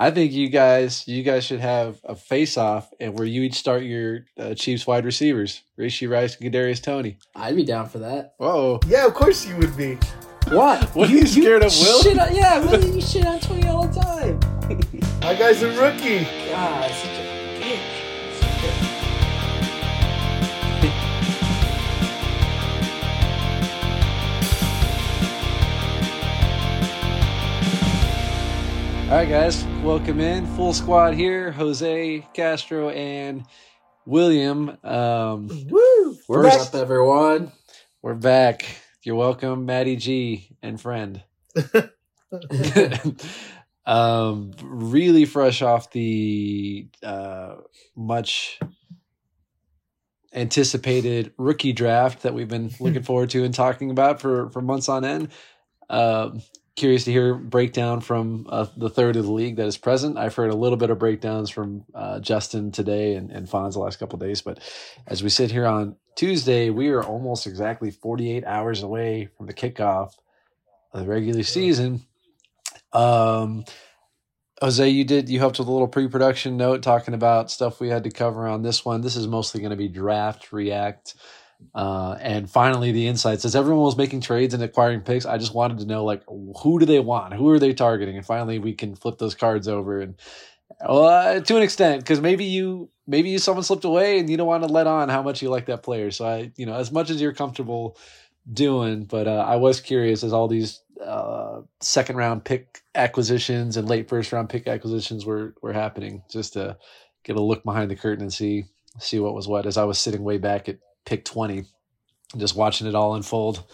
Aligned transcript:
I 0.00 0.12
think 0.12 0.32
you 0.32 0.48
guys, 0.48 1.08
you 1.08 1.24
guys 1.24 1.42
should 1.44 1.58
have 1.58 2.00
a 2.04 2.14
face-off, 2.14 2.88
and 3.00 3.18
where 3.18 3.26
you 3.26 3.42
each 3.42 3.54
start 3.54 3.82
your 3.82 4.26
uh, 4.38 4.54
Chiefs 4.54 4.86
wide 4.86 5.04
receivers, 5.04 5.62
Rashee 5.76 6.08
Rice 6.08 6.36
and 6.36 6.52
Kadarius 6.52 6.80
Toney. 6.80 7.18
I'd 7.34 7.56
be 7.56 7.64
down 7.64 7.88
for 7.88 7.98
that. 7.98 8.34
Whoa! 8.38 8.78
Yeah, 8.86 9.06
of 9.06 9.14
course 9.14 9.44
you 9.44 9.56
would 9.56 9.76
be. 9.76 9.98
What? 10.50 10.84
What 10.94 11.10
are 11.10 11.12
you 11.12 11.26
scared 11.26 11.64
of, 11.64 11.72
Will? 11.80 12.00
Shit 12.00 12.16
on, 12.16 12.32
yeah, 12.32 12.60
Will, 12.60 12.84
you 12.94 13.00
shit 13.02 13.26
on 13.26 13.40
Toney 13.40 13.66
all 13.66 13.88
the 13.88 14.00
time. 14.00 14.38
My 15.20 15.34
guy's 15.34 15.62
a 15.64 15.68
rookie. 15.70 16.24
God, 16.48 16.90
such 16.92 17.18
a 17.18 17.60
bitch. 17.60 17.98
All 29.10 29.14
right, 29.16 29.26
guys, 29.28 29.64
welcome 29.88 30.20
in. 30.20 30.46
Full 30.48 30.74
squad 30.74 31.14
here. 31.14 31.50
Jose 31.50 32.22
Castro 32.34 32.90
and 32.90 33.46
William. 34.04 34.76
Um, 34.84 35.48
Woo! 35.70 36.18
We're 36.28 36.42
What's 36.42 36.56
back. 36.58 36.74
up, 36.74 36.74
everyone? 36.74 37.52
we're 38.02 38.12
back. 38.12 38.66
You're 39.02 39.14
welcome, 39.14 39.64
Maddie 39.64 39.96
G 39.96 40.54
and 40.62 40.78
friend. 40.78 41.22
um, 43.86 44.50
really 44.62 45.24
fresh 45.24 45.62
off 45.62 45.90
the 45.90 46.88
uh, 47.02 47.54
much 47.96 48.60
anticipated 50.34 51.32
rookie 51.38 51.72
draft 51.72 52.24
that 52.24 52.34
we've 52.34 52.46
been 52.46 52.70
looking 52.78 53.02
forward 53.04 53.30
to 53.30 53.42
and 53.42 53.54
talking 53.54 53.90
about 53.90 54.20
for 54.20 54.50
for 54.50 54.60
months 54.60 54.90
on 54.90 55.06
end. 55.06 55.28
Um, 55.88 56.42
curious 56.78 57.04
to 57.04 57.12
hear 57.12 57.34
breakdown 57.34 58.00
from 58.00 58.46
uh, 58.48 58.66
the 58.76 58.88
third 58.88 59.16
of 59.16 59.24
the 59.24 59.32
league 59.32 59.56
that 59.56 59.66
is 59.66 59.76
present. 59.76 60.16
I've 60.16 60.34
heard 60.34 60.50
a 60.50 60.56
little 60.56 60.78
bit 60.78 60.90
of 60.90 60.98
breakdowns 60.98 61.50
from 61.50 61.84
uh, 61.94 62.20
Justin 62.20 62.72
today 62.72 63.16
and, 63.16 63.30
and 63.30 63.48
Fonz 63.48 63.72
the 63.72 63.80
last 63.80 63.98
couple 63.98 64.16
of 64.16 64.26
days, 64.26 64.40
but 64.40 64.60
as 65.06 65.22
we 65.22 65.28
sit 65.28 65.50
here 65.50 65.66
on 65.66 65.96
Tuesday, 66.14 66.70
we 66.70 66.88
are 66.88 67.02
almost 67.02 67.46
exactly 67.46 67.90
48 67.90 68.44
hours 68.44 68.82
away 68.82 69.28
from 69.36 69.46
the 69.46 69.54
kickoff 69.54 70.12
of 70.92 71.00
the 71.00 71.06
regular 71.06 71.42
season. 71.42 72.02
Um, 72.92 73.64
Jose, 74.60 74.88
you 74.88 75.04
did 75.04 75.28
you 75.28 75.38
helped 75.38 75.58
with 75.58 75.68
a 75.68 75.72
little 75.72 75.88
pre-production 75.88 76.56
note 76.56 76.82
talking 76.82 77.14
about 77.14 77.50
stuff 77.50 77.80
we 77.80 77.88
had 77.88 78.04
to 78.04 78.10
cover 78.10 78.48
on 78.48 78.62
this 78.62 78.84
one. 78.84 79.02
This 79.02 79.14
is 79.16 79.26
mostly 79.26 79.60
going 79.60 79.70
to 79.70 79.76
be 79.76 79.88
draft, 79.88 80.52
react, 80.52 81.14
uh, 81.74 82.16
and 82.20 82.50
finally 82.50 82.92
the 82.92 83.06
insights. 83.06 83.44
As 83.44 83.56
everyone 83.56 83.84
was 83.84 83.96
making 83.96 84.20
trades 84.20 84.54
and 84.54 84.62
acquiring 84.62 85.00
picks, 85.00 85.26
I 85.26 85.38
just 85.38 85.54
wanted 85.54 85.78
to 85.78 85.86
know 85.86 86.04
like 86.04 86.22
who 86.26 86.78
do 86.78 86.86
they 86.86 87.00
want, 87.00 87.34
who 87.34 87.48
are 87.50 87.58
they 87.58 87.74
targeting, 87.74 88.16
and 88.16 88.26
finally 88.26 88.58
we 88.58 88.74
can 88.74 88.94
flip 88.94 89.18
those 89.18 89.34
cards 89.34 89.68
over 89.68 90.00
and. 90.00 90.14
Uh, 90.80 91.40
to 91.40 91.56
an 91.56 91.62
extent, 91.62 92.00
because 92.02 92.20
maybe 92.20 92.44
you 92.44 92.88
maybe 93.06 93.30
you 93.30 93.38
someone 93.38 93.64
slipped 93.64 93.84
away 93.84 94.18
and 94.18 94.28
you 94.30 94.36
don't 94.36 94.46
want 94.46 94.62
to 94.62 94.68
let 94.68 94.86
on 94.86 95.08
how 95.08 95.22
much 95.22 95.42
you 95.42 95.48
like 95.48 95.66
that 95.66 95.82
player. 95.82 96.10
So 96.10 96.26
I, 96.26 96.52
you 96.56 96.66
know, 96.66 96.74
as 96.74 96.92
much 96.92 97.10
as 97.10 97.20
you're 97.20 97.32
comfortable 97.32 97.96
doing, 98.52 99.04
but 99.04 99.26
uh, 99.26 99.44
I 99.48 99.56
was 99.56 99.80
curious 99.80 100.22
as 100.22 100.32
all 100.32 100.46
these 100.46 100.80
uh, 101.04 101.62
second 101.80 102.16
round 102.16 102.44
pick 102.44 102.82
acquisitions 102.94 103.76
and 103.76 103.88
late 103.88 104.08
first 104.08 104.30
round 104.30 104.50
pick 104.50 104.68
acquisitions 104.68 105.24
were 105.24 105.54
were 105.62 105.72
happening, 105.72 106.22
just 106.30 106.52
to 106.52 106.76
get 107.24 107.36
a 107.36 107.42
look 107.42 107.64
behind 107.64 107.90
the 107.90 107.96
curtain 107.96 108.22
and 108.22 108.32
see 108.32 108.66
see 109.00 109.18
what 109.18 109.34
was 109.34 109.48
what. 109.48 109.66
As 109.66 109.78
I 109.78 109.84
was 109.84 109.98
sitting 109.98 110.22
way 110.22 110.38
back 110.38 110.68
at 110.68 110.78
pick 111.08 111.24
twenty, 111.24 111.64
just 112.36 112.54
watching 112.56 112.86
it 112.86 112.94
all 112.94 113.14
unfold 113.14 113.64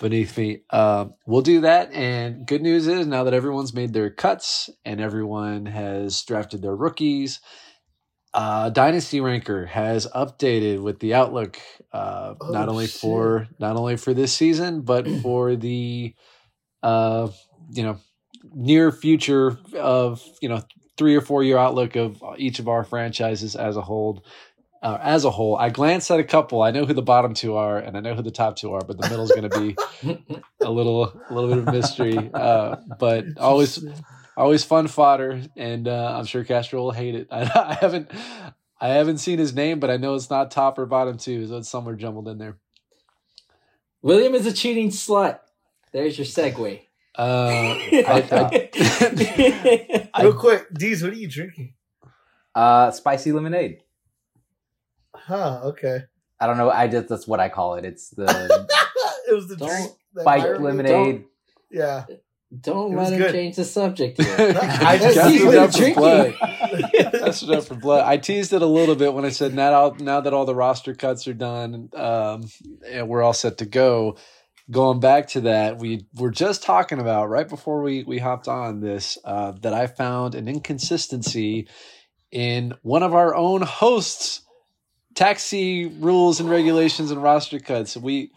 beneath 0.00 0.36
me. 0.36 0.62
Uh, 0.70 1.06
we'll 1.26 1.42
do 1.42 1.60
that. 1.60 1.92
And 1.92 2.46
good 2.46 2.62
news 2.62 2.86
is 2.86 3.06
now 3.06 3.24
that 3.24 3.34
everyone's 3.34 3.74
made 3.74 3.92
their 3.92 4.10
cuts 4.10 4.68
and 4.84 5.00
everyone 5.00 5.66
has 5.66 6.22
drafted 6.24 6.62
their 6.62 6.74
rookies, 6.74 7.40
uh, 8.34 8.70
Dynasty 8.70 9.20
Ranker 9.20 9.66
has 9.66 10.06
updated 10.08 10.82
with 10.82 10.98
the 11.00 11.14
outlook, 11.14 11.58
uh, 11.92 12.34
Oh, 12.40 12.52
not 12.52 12.68
only 12.68 12.86
shit. 12.86 13.00
for 13.00 13.48
not 13.58 13.76
only 13.76 13.96
for 13.96 14.14
this 14.14 14.32
season, 14.32 14.80
but 14.82 15.06
for 15.22 15.54
the 15.54 16.14
uh, 16.82 17.28
you 17.70 17.82
know 17.82 17.98
near 18.54 18.90
future 18.90 19.58
of 19.78 20.22
you 20.40 20.48
know 20.48 20.62
three 20.98 21.14
or 21.14 21.20
four 21.20 21.42
year 21.44 21.58
outlook 21.58 21.96
of 21.96 22.22
each 22.38 22.58
of 22.58 22.68
our 22.68 22.84
franchises 22.84 23.54
as 23.56 23.76
a 23.76 23.82
whole. 23.82 24.24
Uh, 24.82 24.98
as 25.00 25.24
a 25.24 25.30
whole, 25.30 25.56
I 25.56 25.70
glanced 25.70 26.10
at 26.10 26.18
a 26.18 26.24
couple. 26.24 26.60
I 26.60 26.72
know 26.72 26.84
who 26.84 26.92
the 26.92 27.02
bottom 27.02 27.34
two 27.34 27.54
are, 27.54 27.78
and 27.78 27.96
I 27.96 28.00
know 28.00 28.14
who 28.14 28.22
the 28.22 28.32
top 28.32 28.56
two 28.56 28.72
are, 28.72 28.80
but 28.80 29.00
the 29.00 29.08
middle's 29.08 29.30
going 29.30 29.48
to 29.48 29.60
be 29.60 29.76
a 30.60 30.70
little, 30.70 31.04
a 31.30 31.32
little 31.32 31.50
bit 31.50 31.58
of 31.58 31.66
mystery. 31.66 32.30
Uh, 32.34 32.76
but 32.98 33.26
always, 33.38 33.84
always 34.36 34.64
fun 34.64 34.88
fodder, 34.88 35.40
and 35.56 35.86
uh, 35.86 36.16
I'm 36.18 36.24
sure 36.24 36.42
Castro 36.42 36.80
will 36.82 36.90
hate 36.90 37.14
it. 37.14 37.28
I, 37.30 37.42
I 37.42 37.74
haven't, 37.74 38.10
I 38.80 38.88
haven't 38.88 39.18
seen 39.18 39.38
his 39.38 39.54
name, 39.54 39.78
but 39.78 39.88
I 39.88 39.98
know 39.98 40.16
it's 40.16 40.30
not 40.30 40.50
top 40.50 40.80
or 40.80 40.86
bottom 40.86 41.16
two, 41.16 41.46
so 41.46 41.58
it's 41.58 41.68
somewhere 41.68 41.94
jumbled 41.94 42.26
in 42.26 42.38
there. 42.38 42.58
William 44.02 44.34
is 44.34 44.46
a 44.46 44.52
cheating 44.52 44.88
slut. 44.88 45.38
There's 45.92 46.18
your 46.18 46.26
segue. 46.26 46.80
Uh, 47.16 47.76
I, 47.78 48.26
I, 50.16 50.22
Real 50.22 50.32
quick, 50.32 50.72
Deez, 50.74 51.04
what 51.04 51.12
are 51.12 51.16
you 51.16 51.28
drinking? 51.28 51.74
Uh, 52.52 52.90
spicy 52.90 53.30
lemonade. 53.30 53.78
Huh, 55.14 55.60
okay. 55.64 56.00
I 56.40 56.46
don't 56.46 56.56
know. 56.58 56.70
I 56.70 56.88
just 56.88 57.08
that's 57.08 57.26
what 57.26 57.40
I 57.40 57.48
call 57.48 57.74
it. 57.74 57.84
It's 57.84 58.10
the 58.10 58.24
it 59.28 59.34
was 59.34 59.48
the 59.48 59.56
drink. 59.56 59.92
that 60.14 60.22
spiked 60.22 60.42
Byron- 60.44 60.62
lemonade. 60.62 61.24
Yeah. 61.70 62.04
Don't 62.60 62.92
It 62.92 62.96
let 62.96 63.12
him 63.14 63.18
good. 63.20 63.32
change 63.32 63.56
the 63.56 63.64
subject 63.64 64.20
here. 64.22 64.36
I 64.38 64.98
just 64.98 65.14
That's 65.16 65.38
Got 65.38 65.46
what 65.46 65.54
it 65.54 65.58
I'm 65.58 65.64
up 65.64 65.72
for 65.72 65.78
drinking. 65.78 65.94
blood. 66.02 66.34
That's 67.12 67.42
it 67.42 67.50
up 67.50 67.64
for 67.64 67.74
blood. 67.76 68.04
I 68.06 68.18
teased 68.18 68.52
it 68.52 68.60
a 68.60 68.66
little 68.66 68.94
bit 68.94 69.14
when 69.14 69.24
I 69.24 69.30
said 69.30 69.54
now, 69.54 69.72
I'll- 69.72 69.94
now 69.94 70.20
that 70.20 70.34
all 70.34 70.44
the 70.44 70.54
roster 70.54 70.94
cuts 70.94 71.26
are 71.28 71.32
done, 71.34 71.88
um, 71.94 72.44
and 72.86 73.08
we're 73.08 73.22
all 73.22 73.32
set 73.32 73.58
to 73.58 73.64
go. 73.66 74.16
Going 74.70 75.00
back 75.00 75.28
to 75.28 75.40
that, 75.42 75.78
we 75.78 76.06
were 76.14 76.30
just 76.30 76.62
talking 76.62 76.98
about 77.00 77.30
right 77.30 77.48
before 77.48 77.80
we 77.82 78.04
we 78.04 78.18
hopped 78.18 78.48
on 78.48 78.80
this 78.80 79.16
uh, 79.24 79.52
that 79.62 79.72
I 79.74 79.86
found 79.86 80.34
an 80.34 80.46
inconsistency 80.46 81.68
in 82.30 82.74
one 82.82 83.02
of 83.02 83.14
our 83.14 83.34
own 83.34 83.62
hosts' 83.62 84.41
taxi 85.22 85.86
rules 85.86 86.40
and 86.40 86.50
regulations 86.50 87.12
and 87.12 87.22
roster 87.22 87.60
cuts. 87.60 87.96
We 87.96 88.32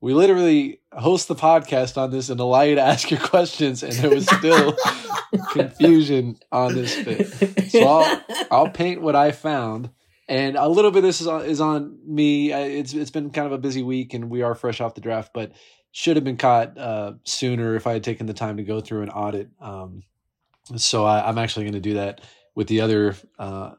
we 0.00 0.14
literally 0.14 0.80
host 0.90 1.28
the 1.28 1.34
podcast 1.34 1.98
on 1.98 2.10
this 2.10 2.30
and 2.30 2.40
allow 2.40 2.62
you 2.62 2.74
to 2.76 2.80
ask 2.80 3.10
your 3.10 3.20
questions, 3.20 3.82
and 3.82 3.92
there 3.92 4.10
was 4.10 4.26
still 4.26 4.74
confusion 5.52 6.38
on 6.50 6.74
this 6.74 7.00
bit. 7.04 7.70
So 7.70 7.86
I'll, 7.86 8.22
I'll 8.50 8.70
paint 8.70 9.02
what 9.02 9.14
I 9.14 9.30
found, 9.30 9.90
and 10.26 10.56
a 10.56 10.68
little 10.68 10.90
bit 10.90 10.98
of 10.98 11.04
this 11.04 11.20
is 11.20 11.26
on, 11.26 11.44
is 11.44 11.60
on 11.60 11.98
me. 12.06 12.50
It's 12.50 12.94
it's 12.94 13.10
been 13.10 13.30
kind 13.30 13.46
of 13.46 13.52
a 13.52 13.58
busy 13.58 13.82
week, 13.82 14.14
and 14.14 14.30
we 14.30 14.40
are 14.40 14.54
fresh 14.54 14.80
off 14.80 14.94
the 14.94 15.02
draft, 15.02 15.32
but 15.34 15.52
should 15.92 16.16
have 16.16 16.24
been 16.24 16.38
caught 16.38 16.78
uh, 16.78 17.12
sooner 17.24 17.76
if 17.76 17.86
I 17.86 17.92
had 17.92 18.02
taken 18.02 18.24
the 18.24 18.32
time 18.32 18.56
to 18.56 18.62
go 18.62 18.80
through 18.80 19.02
an 19.02 19.10
audit. 19.10 19.50
Um, 19.60 20.02
so 20.76 21.04
I, 21.04 21.28
I'm 21.28 21.36
actually 21.36 21.66
going 21.66 21.74
to 21.74 21.80
do 21.80 21.94
that 21.94 22.22
with 22.54 22.68
the 22.68 22.80
other 22.80 23.16
uh, 23.38 23.72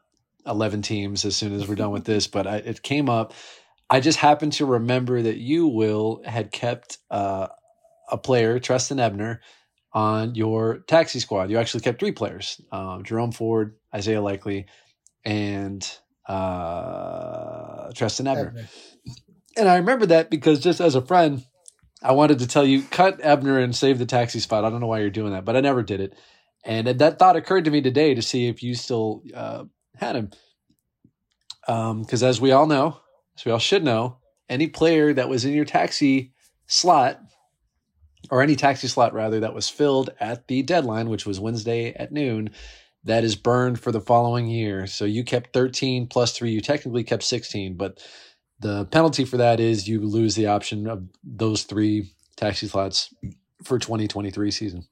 11 0.46 0.82
teams 0.82 1.24
as 1.24 1.36
soon 1.36 1.54
as 1.54 1.68
we're 1.68 1.74
done 1.74 1.90
with 1.90 2.04
this. 2.04 2.26
But 2.26 2.46
I, 2.46 2.56
it 2.56 2.82
came 2.82 3.08
up. 3.08 3.34
I 3.90 4.00
just 4.00 4.18
happened 4.18 4.54
to 4.54 4.66
remember 4.66 5.22
that 5.22 5.36
you, 5.36 5.68
Will, 5.68 6.22
had 6.24 6.50
kept 6.50 6.98
uh, 7.10 7.48
a 8.10 8.18
player, 8.18 8.58
Trestan 8.58 8.98
Ebner, 8.98 9.40
on 9.92 10.34
your 10.34 10.78
taxi 10.86 11.20
squad. 11.20 11.50
You 11.50 11.58
actually 11.58 11.80
kept 11.80 12.00
three 12.00 12.12
players 12.12 12.60
um, 12.72 13.04
Jerome 13.04 13.32
Ford, 13.32 13.76
Isaiah 13.94 14.20
Likely, 14.20 14.66
and 15.24 15.88
uh, 16.28 17.92
Trestan 17.92 18.26
Ebner. 18.26 18.48
Ebner. 18.48 18.68
And 19.56 19.68
I 19.68 19.76
remember 19.76 20.06
that 20.06 20.30
because 20.30 20.60
just 20.60 20.80
as 20.80 20.94
a 20.96 21.02
friend, 21.02 21.44
I 22.02 22.12
wanted 22.12 22.40
to 22.40 22.46
tell 22.46 22.66
you, 22.66 22.82
cut 22.82 23.20
Ebner 23.22 23.58
and 23.58 23.74
save 23.74 23.98
the 23.98 24.06
taxi 24.06 24.40
spot. 24.40 24.64
I 24.64 24.70
don't 24.70 24.80
know 24.80 24.88
why 24.88 25.00
you're 25.00 25.10
doing 25.10 25.32
that, 25.32 25.44
but 25.44 25.56
I 25.56 25.60
never 25.60 25.82
did 25.82 26.00
it. 26.00 26.14
And 26.64 26.86
that 26.86 27.18
thought 27.18 27.36
occurred 27.36 27.66
to 27.66 27.70
me 27.70 27.82
today 27.82 28.14
to 28.14 28.22
see 28.22 28.46
if 28.46 28.62
you 28.62 28.74
still 28.74 29.22
uh, 29.34 29.64
had 29.96 30.16
him. 30.16 30.30
Um, 31.66 32.02
because 32.02 32.22
as 32.22 32.40
we 32.40 32.52
all 32.52 32.66
know, 32.66 33.00
as 33.36 33.44
we 33.44 33.52
all 33.52 33.58
should 33.58 33.84
know, 33.84 34.18
any 34.48 34.66
player 34.66 35.12
that 35.12 35.28
was 35.28 35.44
in 35.44 35.54
your 35.54 35.64
taxi 35.64 36.32
slot, 36.66 37.20
or 38.30 38.42
any 38.42 38.56
taxi 38.56 38.88
slot 38.88 39.12
rather, 39.14 39.40
that 39.40 39.54
was 39.54 39.68
filled 39.68 40.10
at 40.20 40.48
the 40.48 40.62
deadline, 40.62 41.08
which 41.08 41.26
was 41.26 41.40
Wednesday 41.40 41.92
at 41.94 42.12
noon, 42.12 42.50
that 43.04 43.24
is 43.24 43.36
burned 43.36 43.80
for 43.80 43.92
the 43.92 44.00
following 44.00 44.46
year. 44.46 44.86
So 44.86 45.04
you 45.04 45.24
kept 45.24 45.52
13 45.52 46.06
plus 46.06 46.32
three. 46.32 46.50
You 46.50 46.60
technically 46.60 47.04
kept 47.04 47.22
16, 47.22 47.76
but 47.76 48.02
the 48.60 48.86
penalty 48.86 49.24
for 49.24 49.36
that 49.36 49.60
is 49.60 49.88
you 49.88 50.00
lose 50.00 50.34
the 50.34 50.46
option 50.46 50.86
of 50.86 51.04
those 51.22 51.64
three 51.64 52.12
taxi 52.36 52.66
slots 52.66 53.14
for 53.62 53.78
2023 53.78 54.50
season. 54.50 54.86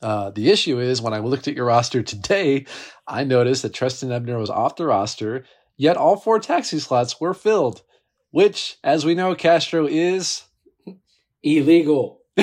Uh, 0.00 0.30
the 0.30 0.50
issue 0.50 0.78
is 0.78 1.02
when 1.02 1.12
I 1.14 1.18
looked 1.18 1.48
at 1.48 1.54
your 1.54 1.66
roster 1.66 2.02
today, 2.02 2.66
I 3.06 3.24
noticed 3.24 3.62
that 3.62 3.74
Trestan 3.74 4.12
Ebner 4.12 4.38
was 4.38 4.50
off 4.50 4.76
the 4.76 4.86
roster, 4.86 5.44
yet 5.76 5.96
all 5.96 6.16
four 6.16 6.38
taxi 6.38 6.78
slots 6.78 7.20
were 7.20 7.34
filled, 7.34 7.82
which, 8.30 8.76
as 8.84 9.04
we 9.04 9.14
know, 9.14 9.34
Castro 9.34 9.86
is. 9.86 10.42
Illegal. 11.42 12.20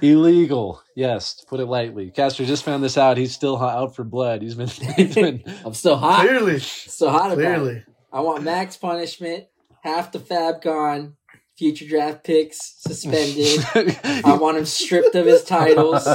Illegal. 0.00 0.82
Yes, 0.96 1.34
to 1.36 1.46
put 1.46 1.60
it 1.60 1.66
lightly. 1.66 2.10
Castro 2.10 2.44
just 2.44 2.64
found 2.64 2.82
this 2.84 2.98
out. 2.98 3.16
He's 3.16 3.32
still 3.34 3.56
out 3.62 3.94
for 3.94 4.04
blood. 4.04 4.42
He's 4.42 4.54
been, 4.54 4.68
he's 4.96 5.14
been 5.14 5.42
I'm 5.64 5.74
still 5.74 5.96
hot. 5.96 6.26
Clearly, 6.26 6.58
So 6.60 7.08
hot 7.10 7.32
about 7.32 7.38
it. 7.38 7.44
clearly. 7.44 7.84
I 8.12 8.20
want 8.20 8.42
max 8.44 8.76
punishment, 8.76 9.46
half 9.82 10.12
the 10.12 10.18
FAAB 10.18 10.62
gone, 10.62 11.16
future 11.56 11.86
draft 11.86 12.24
picks 12.24 12.74
suspended. 12.78 13.64
I 14.24 14.36
want 14.40 14.58
him 14.58 14.64
stripped 14.64 15.14
of 15.14 15.26
his 15.26 15.44
titles. 15.44 16.04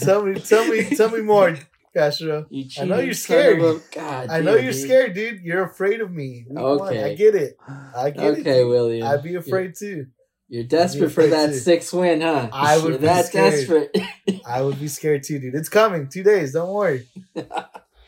Tell 0.00 0.22
me, 0.24 0.38
tell 0.40 0.66
me, 0.68 0.84
tell 0.96 1.10
me 1.10 1.20
more, 1.22 1.56
Castro. 1.94 2.46
You 2.50 2.66
I 2.80 2.84
know 2.84 2.98
you're 3.00 3.14
scared. 3.14 3.60
a- 3.60 3.80
God 3.92 4.28
I 4.30 4.40
know 4.40 4.54
you're 4.54 4.72
dude. 4.72 4.82
scared, 4.82 5.14
dude. 5.14 5.40
You're 5.42 5.64
afraid 5.64 6.00
of 6.00 6.10
me. 6.10 6.44
One. 6.48 6.80
Okay. 6.82 7.04
I 7.04 7.14
get 7.14 7.34
it. 7.34 7.56
I 7.96 8.10
get 8.10 8.24
it. 8.24 8.38
Okay. 8.40 8.64
William. 8.64 9.06
I'd 9.06 9.22
be 9.22 9.34
afraid 9.36 9.74
too. 9.76 10.06
You're 10.48 10.64
desperate 10.64 11.10
for 11.10 11.26
that 11.26 11.48
too. 11.48 11.54
sixth 11.58 11.92
win, 11.92 12.20
huh? 12.20 12.48
I 12.52 12.76
would 12.78 12.90
You're 12.90 12.98
be 13.00 13.06
that 13.06 13.26
scared. 13.26 13.52
desperate. 13.52 13.96
I 14.46 14.62
would 14.62 14.78
be 14.78 14.86
scared 14.86 15.24
too, 15.24 15.40
dude. 15.40 15.56
It's 15.56 15.68
coming. 15.68 16.08
Two 16.08 16.22
days. 16.22 16.52
Don't 16.52 16.72
worry. 16.72 17.08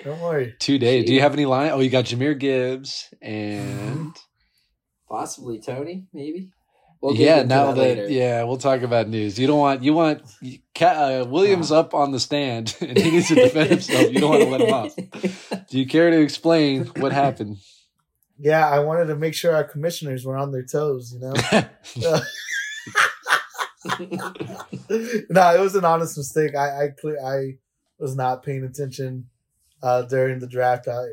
Don't 0.04 0.20
worry. 0.20 0.54
two 0.58 0.78
days. 0.78 1.04
Do 1.06 1.14
you 1.14 1.20
have 1.20 1.32
any 1.32 1.46
line? 1.46 1.70
Oh, 1.70 1.80
you 1.80 1.90
got 1.90 2.04
Jahmyr 2.04 2.38
Gibbs 2.38 3.12
and 3.20 4.16
Possibly 5.08 5.60
Toney, 5.60 6.06
maybe. 6.12 6.52
We'll 7.00 7.14
get 7.14 7.22
yeah. 7.22 7.36
into 7.36 7.48
Now 7.48 7.72
that 7.72 7.96
that, 7.96 8.10
yeah, 8.10 8.42
we'll 8.42 8.58
talk 8.58 8.82
about 8.82 9.08
news. 9.08 9.38
You 9.38 9.46
don't 9.46 9.58
want 9.58 9.82
you 9.84 9.94
want 9.94 10.22
uh, 10.80 11.24
Williams 11.28 11.70
up 11.70 11.94
on 11.94 12.10
the 12.10 12.18
stand 12.18 12.76
and 12.80 12.98
he 12.98 13.10
needs 13.12 13.28
to 13.28 13.36
defend 13.36 13.70
himself. 13.70 14.12
You 14.12 14.20
don't 14.20 14.30
want 14.30 14.42
to 14.42 14.48
let 14.48 14.60
him 14.60 14.74
off. 14.74 14.96
Do 15.68 15.78
you 15.78 15.86
care 15.86 16.10
to 16.10 16.20
explain 16.20 16.86
what 16.96 17.12
happened? 17.12 17.58
Yeah, 18.38 18.68
I 18.68 18.80
wanted 18.80 19.06
to 19.06 19.16
make 19.16 19.34
sure 19.34 19.54
our 19.54 19.64
commissioners 19.64 20.24
were 20.24 20.36
on 20.36 20.50
their 20.52 20.64
toes. 20.64 21.14
You 21.14 21.20
know. 21.20 21.34
no, 25.30 25.54
it 25.54 25.60
was 25.60 25.76
an 25.76 25.84
honest 25.84 26.16
mistake. 26.16 26.56
I 26.56 26.86
I 26.86 26.90
I 27.24 27.58
was 27.98 28.16
not 28.16 28.42
paying 28.42 28.64
attention 28.64 29.28
uh, 29.82 30.02
during 30.02 30.38
the 30.40 30.46
draft. 30.46 30.88
I 30.88 31.04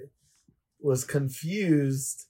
was 0.81 1.03
confused 1.03 2.25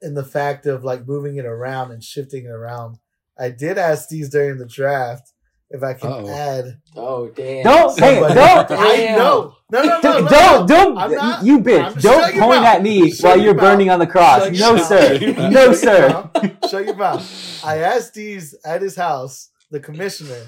in 0.00 0.14
the 0.14 0.24
fact 0.24 0.66
of 0.66 0.84
like 0.84 1.06
moving 1.06 1.36
it 1.36 1.44
around 1.46 1.90
and 1.90 2.02
shifting 2.02 2.44
it 2.44 2.50
around. 2.50 2.98
I 3.38 3.50
did 3.50 3.78
ask 3.78 4.08
these 4.08 4.28
during 4.30 4.58
the 4.58 4.66
draft 4.66 5.32
if 5.70 5.82
I 5.82 5.92
can 5.94 6.10
Uh-oh. 6.10 6.28
add. 6.28 6.80
oh 6.96 7.28
damn! 7.28 7.62
Don't 7.64 7.98
hey, 7.98 8.14
somebody- 8.14 8.34
don't 8.34 8.70
I 8.70 8.96
know. 9.16 9.54
No, 9.70 9.82
no, 9.82 9.88
no, 9.88 10.00
don't 10.00 10.24
no, 10.24 10.30
don't, 10.30 10.60
no. 10.60 10.66
don't 10.66 10.98
I'm 10.98 11.12
not- 11.12 11.44
you 11.44 11.56
I'm 11.56 11.64
bitch! 11.64 12.00
Don't 12.00 12.34
point 12.38 12.64
at 12.64 12.82
me 12.82 13.10
Shut 13.10 13.24
while 13.36 13.40
you're 13.44 13.52
mouth. 13.54 13.60
burning 13.62 13.90
on 13.90 13.98
the 13.98 14.06
cross. 14.06 14.44
Shut 14.44 14.52
No, 14.54 14.74
mouth. 14.76 14.86
sir. 14.88 15.18
Shut 15.18 15.20
your 15.22 15.34
mouth. 15.34 15.52
No, 15.52 15.72
sir. 15.74 16.30
Shut 16.70 16.84
your 16.86 16.96
mouth. 16.96 17.64
I 17.64 17.78
asked 17.78 18.14
these 18.14 18.54
at 18.64 18.80
his 18.80 18.96
house, 18.96 19.50
the 19.70 19.78
commissioner, 19.80 20.46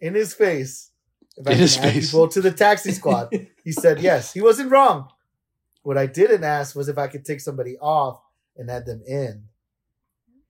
in 0.00 0.14
his 0.14 0.32
face, 0.32 0.90
if 1.42 1.48
I 1.48 1.50
In 1.50 1.56
can 1.56 1.62
his 1.62 1.76
add 1.78 1.92
face. 1.92 2.10
people 2.10 2.28
to 2.28 2.40
the 2.40 2.50
taxi 2.52 2.92
squad. 3.00 3.28
He 3.64 3.72
said 3.72 4.00
yes. 4.00 4.32
He 4.32 4.40
wasn't 4.40 4.70
wrong. 4.70 5.08
What 5.82 5.98
I 5.98 6.06
didn't 6.06 6.44
ask 6.44 6.74
was 6.76 6.88
if 6.88 6.96
I 6.98 7.06
could 7.08 7.24
take 7.24 7.40
somebody 7.40 7.76
off 7.78 8.20
and 8.56 8.70
add 8.70 8.86
them 8.86 9.02
in. 9.06 9.44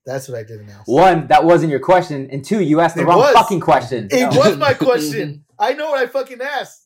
That's 0.04 0.28
what 0.28 0.38
I 0.38 0.42
didn't 0.42 0.68
ask. 0.68 0.88
One, 0.88 1.28
that 1.28 1.44
wasn't 1.44 1.70
your 1.70 1.80
question, 1.80 2.28
and 2.32 2.44
two, 2.44 2.60
you 2.60 2.80
asked 2.80 2.96
the 2.96 3.02
It 3.02 3.06
wrong 3.06 3.18
was. 3.18 3.34
fucking 3.34 3.60
question. 3.60 4.08
It 4.10 4.36
was 4.36 4.56
my 4.56 4.74
question. 4.74 5.44
I 5.58 5.74
know 5.74 5.90
what 5.90 5.98
I 6.00 6.06
fucking 6.06 6.40
asked. 6.40 6.80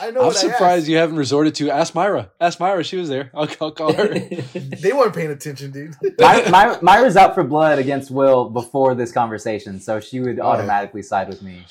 I 0.00 0.12
know 0.12 0.20
I'm 0.20 0.26
what 0.28 0.36
I 0.36 0.40
surprised 0.40 0.82
asked. 0.82 0.88
you 0.88 0.96
haven't 0.96 1.16
resorted 1.16 1.56
to 1.56 1.70
ask 1.70 1.92
Myra. 1.92 2.30
Ask 2.40 2.60
Myra. 2.60 2.84
She 2.84 2.96
was 2.98 3.08
there. 3.08 3.32
I'll, 3.34 3.48
I'll 3.60 3.72
call 3.72 3.92
her. 3.92 4.06
They 4.54 4.92
weren't 4.92 5.12
paying 5.12 5.30
attention, 5.32 5.72
dude. 5.72 5.96
My, 6.20 6.48
my, 6.48 6.78
Myra's 6.82 7.16
out 7.16 7.34
for 7.34 7.42
blood 7.42 7.80
against 7.80 8.12
Will 8.12 8.48
before 8.48 8.94
this 8.94 9.10
conversation, 9.10 9.80
so 9.80 9.98
she 9.98 10.20
would 10.20 10.38
oh, 10.38 10.42
All 10.44 10.50
right. 10.52 10.58
automatically 10.60 11.02
side 11.02 11.28
with 11.28 11.42
me. 11.42 11.64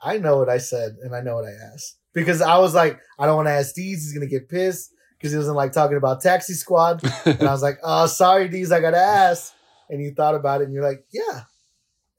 I 0.00 0.18
know 0.18 0.38
what 0.38 0.48
I 0.48 0.58
said 0.58 0.96
and 1.02 1.14
I 1.14 1.20
know 1.20 1.36
what 1.36 1.44
I 1.44 1.52
asked. 1.72 1.96
Because 2.12 2.40
I 2.40 2.58
was 2.58 2.74
like, 2.74 2.98
I 3.18 3.26
don't 3.26 3.36
want 3.36 3.48
to 3.48 3.52
ask 3.52 3.74
Deez. 3.74 4.00
He's 4.00 4.12
going 4.12 4.26
to 4.26 4.30
get 4.30 4.48
pissed 4.48 4.92
because 5.16 5.32
he 5.32 5.38
doesn't 5.38 5.54
like 5.54 5.72
talking 5.72 5.96
about 5.96 6.20
Taxi 6.20 6.54
Squad. 6.54 7.02
And 7.26 7.42
I 7.42 7.52
was 7.52 7.62
like, 7.62 7.78
oh, 7.82 8.06
sorry, 8.06 8.48
Deez, 8.48 8.72
I 8.72 8.80
got 8.80 8.92
to 8.92 8.98
ask. 8.98 9.52
And 9.90 10.02
you 10.02 10.12
thought 10.12 10.34
about 10.34 10.60
it 10.60 10.64
and 10.64 10.74
you're 10.74 10.84
like, 10.84 11.04
yeah. 11.12 11.42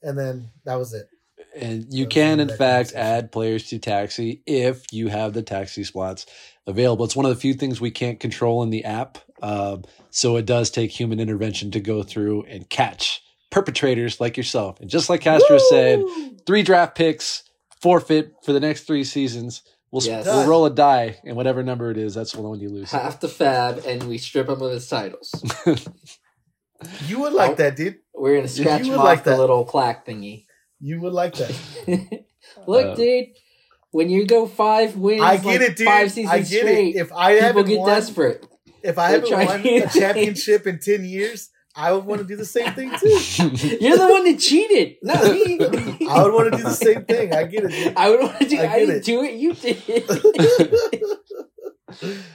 And 0.01 0.17
then 0.17 0.49
that 0.65 0.75
was 0.75 0.93
it. 0.93 1.07
And 1.55 1.91
you 1.91 2.05
Those 2.05 2.13
can, 2.13 2.39
in 2.39 2.49
fact, 2.49 2.93
add 2.93 3.31
players 3.31 3.67
to 3.69 3.79
taxi 3.79 4.43
if 4.45 4.83
you 4.91 5.07
have 5.07 5.33
the 5.33 5.41
taxi 5.41 5.83
slots 5.83 6.25
available. 6.67 7.05
It's 7.05 7.15
one 7.15 7.25
of 7.25 7.33
the 7.33 7.39
few 7.39 7.53
things 7.53 7.81
we 7.81 7.91
can't 7.91 8.19
control 8.19 8.63
in 8.63 8.69
the 8.69 8.85
app. 8.85 9.17
Um, 9.41 9.83
so 10.11 10.37
it 10.37 10.45
does 10.45 10.69
take 10.69 10.91
human 10.91 11.19
intervention 11.19 11.71
to 11.71 11.79
go 11.79 12.03
through 12.03 12.43
and 12.43 12.69
catch 12.69 13.21
perpetrators 13.49 14.21
like 14.21 14.37
yourself. 14.37 14.79
And 14.79 14.89
just 14.89 15.09
like 15.09 15.21
Castro 15.21 15.57
said, 15.57 16.03
three 16.45 16.61
draft 16.61 16.95
picks, 16.95 17.43
forfeit 17.81 18.33
for 18.43 18.53
the 18.53 18.59
next 18.59 18.83
three 18.83 19.03
seasons. 19.03 19.61
We'll, 19.91 20.03
Yes. 20.03 20.25
we'll 20.25 20.45
roll 20.47 20.65
a 20.67 20.69
die, 20.69 21.19
and 21.25 21.35
whatever 21.35 21.63
number 21.63 21.89
it 21.89 21.97
is, 21.97 22.13
that's 22.13 22.33
the 22.33 22.41
one 22.41 22.59
you 22.59 22.69
lose. 22.69 22.91
Half 22.91 23.21
the 23.21 23.27
FAAB, 23.27 23.85
and 23.87 24.03
we 24.03 24.19
strip 24.19 24.47
him 24.47 24.61
of 24.61 24.71
his 24.71 24.87
titles. 24.87 25.31
You 27.07 27.19
would 27.19 27.33
like 27.33 27.51
Oh. 27.51 27.55
that, 27.55 27.75
dude. 27.75 27.97
We're 28.13 28.37
gonna 28.37 28.47
scratch 28.47 28.81
You 28.85 28.93
him 28.93 28.99
would 28.99 29.03
like 29.03 29.19
off 29.19 29.23
the 29.25 29.31
that. 29.31 29.39
little 29.39 29.65
plaque 29.65 30.05
thingy. 30.05 30.45
You 30.79 31.01
would 31.01 31.11
like 31.13 31.35
that. 31.35 31.53
Look, 32.67 32.85
Uh, 32.85 32.95
dude, 32.95 33.25
when 33.91 34.09
you 34.09 34.25
go 34.25 34.47
five 34.47 34.95
wins, 34.95 35.21
I 35.21 35.35
get 35.37 35.45
like 35.45 35.61
it, 35.61 35.75
dude. 35.77 35.85
Five 35.87 36.11
seasons 36.11 36.33
I 36.33 36.37
get 36.39 36.45
straight, 36.47 36.95
it. 36.95 36.99
If 36.99 37.11
I 37.11 37.33
people 37.33 37.47
haven't 37.47 37.65
get 37.67 37.79
won, 37.79 37.89
desperate. 37.89 38.45
if 38.81 38.97
I 38.97 39.11
They're 39.17 39.37
haven't 39.37 39.47
won 39.47 39.63
to- 39.63 39.77
a 39.79 39.89
championship 39.99 40.67
in 40.67 40.79
10 40.79 41.03
years, 41.03 41.49
I 41.79 41.93
would 41.93 42.03
want 42.05 42.19
to 42.19 42.27
do 42.27 42.35
the 42.35 42.43
same 42.45 42.73
thing 42.73 42.91
too. 42.99 43.07
You're 43.79 43.97
the 43.97 44.07
one 44.09 44.25
that 44.25 44.37
cheated, 44.39 44.97
not 45.01 45.23
me. 45.23 45.57
I 46.09 46.23
would 46.23 46.33
want 46.33 46.51
to 46.51 46.57
do 46.57 46.63
the 46.63 46.71
same 46.71 47.05
thing. 47.05 47.33
I 47.33 47.45
get 47.45 47.63
it, 47.63 47.69
dude. 47.71 47.95
I 47.95 48.09
would 48.09 48.19
want 48.19 48.37
to 48.39 48.45
do. 48.49 48.57
I 48.57 48.63
I, 48.63 48.65
get 48.67 48.79
didn't 48.79 48.95
it. 48.97 49.03
do 49.05 49.23
it. 49.23 49.33
You 49.35 49.53
did. 49.53 50.03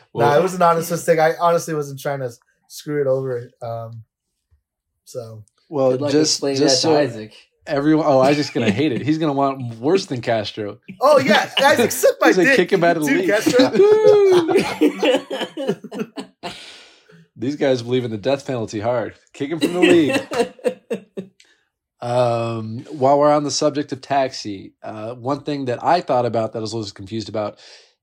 nah, 0.14 0.37
it 0.38 0.43
was 0.43 0.55
an 0.55 0.62
honest 0.62 0.91
mistake. 0.91 1.19
I 1.19 1.35
honestly 1.38 1.75
wasn't 1.75 2.00
trying 2.00 2.20
to 2.20 2.31
screw 2.69 3.02
it 3.02 3.06
over. 3.06 3.50
Um, 3.61 4.05
so 5.05 5.44
well, 5.69 5.91
Good 5.91 6.00
luck 6.00 6.12
just, 6.12 6.37
explaining 6.37 6.61
just 6.61 6.76
that 6.82 6.88
so 6.88 6.94
to 6.94 7.00
Isaac. 7.00 7.35
everyone. 7.67 8.06
Oh, 8.08 8.20
Isaac's 8.20 8.49
going 8.50 8.67
to 8.67 8.73
hate 8.73 8.93
it. 8.93 9.02
He's 9.02 9.19
going 9.19 9.29
to 9.29 9.37
want 9.37 9.75
worse 9.76 10.06
than 10.06 10.23
Castro. 10.23 10.79
Oh 11.02 11.19
yeah, 11.19 11.50
Isaac, 11.62 11.93
suck 11.93 12.17
my 12.20 12.29
He's 12.29 12.38
like, 12.38 12.46
dick. 12.46 12.56
kick 12.56 12.73
him 12.73 12.82
out 12.82 12.96
of 12.96 13.05
the 13.05 13.11
Dude, 13.11 13.20
league. 13.20 13.29
Castro. 13.29 13.70
These 17.36 17.56
guys 17.56 17.82
believe 17.82 18.04
in 18.04 18.10
the 18.10 18.19
death 18.19 18.46
penalty 18.46 18.81
hard. 18.81 19.14
Kick 19.32 19.50
him 19.50 19.60
from 19.60 19.72
the 19.72 19.81
league. 19.81 21.14
Um, 22.04 22.81
while 22.90 23.19
we're 23.19 23.32
on 23.32 23.44
the 23.44 23.50
subject 23.50 23.91
of 23.91 24.03
taxi, 24.03 24.74
uh, 24.82 25.14
one 25.14 25.41
thing 25.41 25.64
that 25.64 25.82
I 25.82 26.03
thought 26.03 26.26
about 26.26 26.53
that 26.53 26.58
I 26.58 26.60
was 26.60 26.74
a 26.74 26.76
little 26.76 26.93
confused 26.93 27.31
about, 27.31 27.58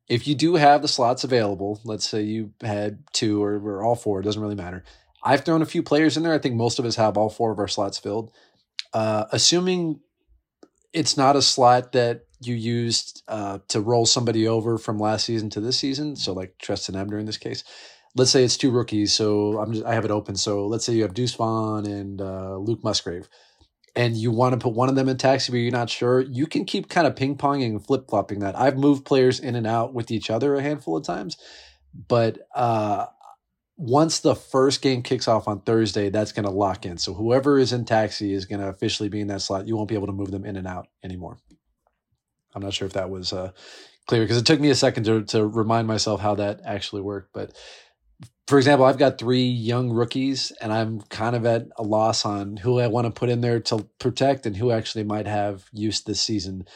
if 0.08 0.28
you 0.28 0.34
do 0.34 0.56
have 0.56 0.82
the 0.82 0.88
slots 0.88 1.24
available, 1.24 1.80
let's 1.84 2.10
say 2.10 2.24
you 2.24 2.52
had 2.62 3.04
two 3.14 3.44
or, 3.44 3.58
or 3.58 3.84
all 3.84 3.94
four, 3.94 4.20
it 4.20 4.24
doesn't 4.24 4.42
really 4.42 4.56
matter. 4.56 4.84
I've 5.24 5.46
thrown 5.46 5.62
a 5.62 5.68
few 5.68 5.84
players 5.84 6.18
in 6.18 6.24
there. 6.24 6.34
I 6.34 6.40
think 6.40 6.56
most 6.56 6.80
of 6.80 6.86
us 6.86 6.96
have 6.96 7.16
all 7.16 7.30
four 7.30 7.52
of 7.52 7.60
our 7.60 7.68
slots 7.68 8.00
filled. 8.00 8.32
Uh, 8.92 9.26
assuming 9.32 10.00
it's 10.94 11.16
not 11.16 11.36
a 11.36 11.42
slot 11.44 11.92
that 11.92 12.26
you 12.40 12.56
used 12.56 13.22
uh, 13.28 13.60
to 13.68 13.82
roll 13.82 14.08
somebody 14.08 14.48
over 14.48 14.80
from 14.80 14.98
last 14.98 15.26
season 15.26 15.52
to 15.52 15.62
this 15.62 15.78
season, 15.78 16.16
so 16.16 16.34
like 16.34 16.58
Trestan 16.58 16.96
Ebner 16.96 17.20
in 17.20 17.28
this 17.28 17.38
case. 17.38 17.64
Let's 18.16 18.32
say 18.32 18.44
it's 18.44 18.58
two 18.58 18.72
rookies, 18.72 19.14
so 19.14 19.60
I'm 19.60 19.74
just 19.74 19.86
I 19.86 19.94
have 19.94 20.06
it 20.06 20.12
open. 20.12 20.36
So 20.36 20.68
let's 20.68 20.86
say 20.86 20.94
you 20.94 21.04
have 21.04 21.14
Deuce 21.14 21.34
Vaughn 21.34 21.86
and 21.86 22.22
uh, 22.22 22.58
Luke 22.58 22.84
Musgrave 22.84 23.30
and 23.96 24.16
you 24.16 24.32
want 24.32 24.54
to 24.54 24.58
put 24.58 24.74
one 24.74 24.90
of 24.90 24.96
them 24.96 25.10
in 25.10 25.18
taxi 25.18 25.52
but 25.52 25.58
you're 25.58 25.72
not 25.72 25.90
sure, 25.90 26.22
you 26.22 26.48
can 26.48 26.66
keep 26.66 26.90
kind 26.90 27.08
of 27.08 27.16
ping 27.16 27.38
ponging 27.38 27.72
and 27.72 27.86
flip 27.86 28.10
flopping 28.10 28.40
that. 28.40 28.58
I've 28.58 28.78
moved 28.78 29.06
players 29.06 29.40
in 29.40 29.56
and 29.56 29.68
out 29.68 29.94
with 29.94 30.12
each 30.12 30.30
other 30.30 30.56
a 30.56 30.62
handful 30.62 30.98
of 30.98 31.04
times, 31.04 31.38
but 32.08 32.40
uh, 32.56 33.08
once 33.78 34.20
the 34.20 34.36
first 34.36 34.82
game 34.82 35.02
kicks 35.02 35.28
off 35.28 35.48
on 35.48 35.62
Thursday, 35.62 36.10
that's 36.10 36.32
going 36.32 36.46
to 36.46 36.52
lock 36.52 36.86
in. 36.86 36.98
So 36.98 37.14
whoever 37.14 37.58
is 37.58 37.74
in 37.74 37.86
taxi 37.86 38.34
is 38.34 38.46
going 38.46 38.62
to 38.62 38.68
officially 38.68 39.10
be 39.10 39.20
in 39.20 39.28
that 39.28 39.42
slot. 39.42 39.68
You 39.68 39.76
won't 39.76 39.90
be 39.90 39.96
able 39.96 40.08
to 40.08 40.14
move 40.14 40.32
them 40.32 40.46
in 40.46 40.56
and 40.56 40.68
out 40.68 40.88
anymore. 41.04 41.38
I'm 42.54 42.62
not 42.62 42.74
sure 42.74 42.86
if 42.86 42.94
that 42.94 43.10
was 43.10 43.34
uh, 43.34 43.52
clear 44.08 44.22
because 44.22 44.38
it 44.38 44.46
took 44.46 44.60
me 44.60 44.70
a 44.70 44.76
second 44.76 45.06
to, 45.06 45.24
to 45.24 45.46
remind 45.46 45.88
myself 45.88 46.22
how 46.22 46.36
that 46.36 46.62
actually 46.64 47.02
worked, 47.02 47.34
but 47.34 47.58
for 48.52 48.58
example, 48.58 48.86
I've 48.86 48.98
got 48.98 49.18
three 49.18 49.46
young 49.46 49.92
rookies, 49.92 50.52
and 50.60 50.74
I'm 50.74 51.00
kind 51.04 51.38
of 51.38 51.46
at 51.46 51.68
a 51.78 51.84
loss 51.84 52.26
on 52.26 52.58
who 52.58 52.82
I 52.82 52.88
want 52.88 53.06
to 53.06 53.18
put 53.18 53.30
in 53.30 53.40
there 53.40 53.62
to 53.62 53.88
protect 53.98 54.46
and 54.46 54.58
who 54.58 54.72
actually 54.72 55.06
might 55.06 55.26
have 55.26 55.70
use 55.72 56.02
this 56.02 56.20
season. 56.20 56.68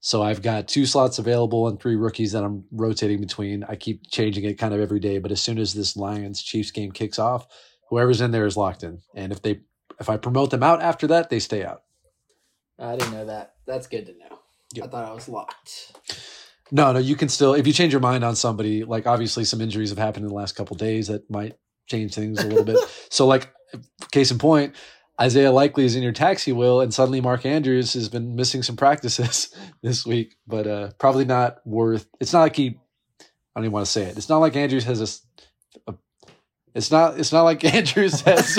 So 0.00 0.22
I've 0.22 0.42
got 0.42 0.68
two 0.68 0.84
slots 0.84 1.18
available 1.18 1.68
and 1.68 1.80
three 1.80 1.96
rookies 1.96 2.32
that 2.32 2.44
I'm 2.44 2.64
rotating 2.70 3.18
between. 3.18 3.64
I 3.64 3.76
keep 3.76 4.10
changing 4.10 4.44
it 4.44 4.58
kind 4.58 4.74
of 4.74 4.80
every 4.80 5.00
day, 5.00 5.20
but 5.20 5.32
as 5.32 5.40
soon 5.40 5.56
as 5.56 5.72
this 5.72 5.96
Lions 5.96 6.42
Chiefs 6.42 6.70
game 6.70 6.92
kicks 6.92 7.18
off, 7.18 7.46
whoever's 7.88 8.20
in 8.20 8.32
there 8.32 8.44
is 8.44 8.58
locked 8.58 8.82
in. 8.82 9.00
And 9.14 9.32
if 9.32 9.40
they 9.40 9.60
if 9.98 10.10
I 10.10 10.18
promote 10.18 10.50
them 10.50 10.62
out 10.62 10.82
after 10.82 11.06
that, 11.06 11.30
they 11.30 11.38
stay 11.38 11.64
out. 11.64 11.82
I 12.78 12.94
didn't 12.94 13.14
know 13.14 13.24
that. 13.24 13.54
That's 13.66 13.86
good 13.86 14.04
to 14.04 14.12
know. 14.12 14.38
Yep. 14.74 14.84
I 14.84 14.88
thought 14.88 15.08
I 15.08 15.14
was 15.14 15.30
locked. 15.30 15.96
No, 16.74 16.90
no, 16.90 16.98
you 16.98 17.16
can 17.16 17.28
still 17.28 17.52
if 17.52 17.66
you 17.66 17.72
change 17.74 17.92
your 17.92 18.00
mind 18.00 18.24
on 18.24 18.34
somebody, 18.34 18.82
like 18.82 19.06
obviously 19.06 19.44
some 19.44 19.60
injuries 19.60 19.90
have 19.90 19.98
happened 19.98 20.24
in 20.24 20.30
the 20.30 20.34
last 20.34 20.56
couple 20.56 20.74
days 20.74 21.08
that 21.08 21.30
might 21.30 21.58
change 21.86 22.14
things 22.14 22.42
a 22.42 22.48
little 22.48 22.64
bit. 22.64 22.78
So 23.10 23.26
like 23.26 23.52
case 24.10 24.30
in 24.30 24.38
point, 24.38 24.74
Isaiah 25.20 25.52
Likely 25.52 25.84
is 25.84 25.96
in 25.96 26.02
your 26.02 26.12
taxi 26.12 26.50
will, 26.52 26.80
and 26.80 26.92
suddenly 26.92 27.20
Mark 27.20 27.44
Andrews 27.44 27.92
has 27.92 28.08
been 28.08 28.34
missing 28.36 28.62
some 28.62 28.76
practices 28.76 29.54
this 29.82 30.06
week, 30.06 30.36
but 30.46 30.66
uh, 30.66 30.90
probably 30.98 31.26
not 31.26 31.58
worth. 31.66 32.06
It's 32.20 32.32
not 32.32 32.40
like 32.40 32.56
he. 32.56 32.78
I 33.20 33.60
don't 33.60 33.64
even 33.64 33.72
want 33.72 33.84
to 33.84 33.92
say 33.92 34.04
it. 34.04 34.16
It's 34.16 34.30
not 34.30 34.38
like 34.38 34.56
Andrews 34.56 34.84
has 34.84 35.20
a. 35.86 35.94
it's 36.74 36.90
not. 36.90 37.20
It's 37.20 37.32
not 37.32 37.42
like 37.42 37.62
Andrews 37.74 38.22
has. 38.22 38.58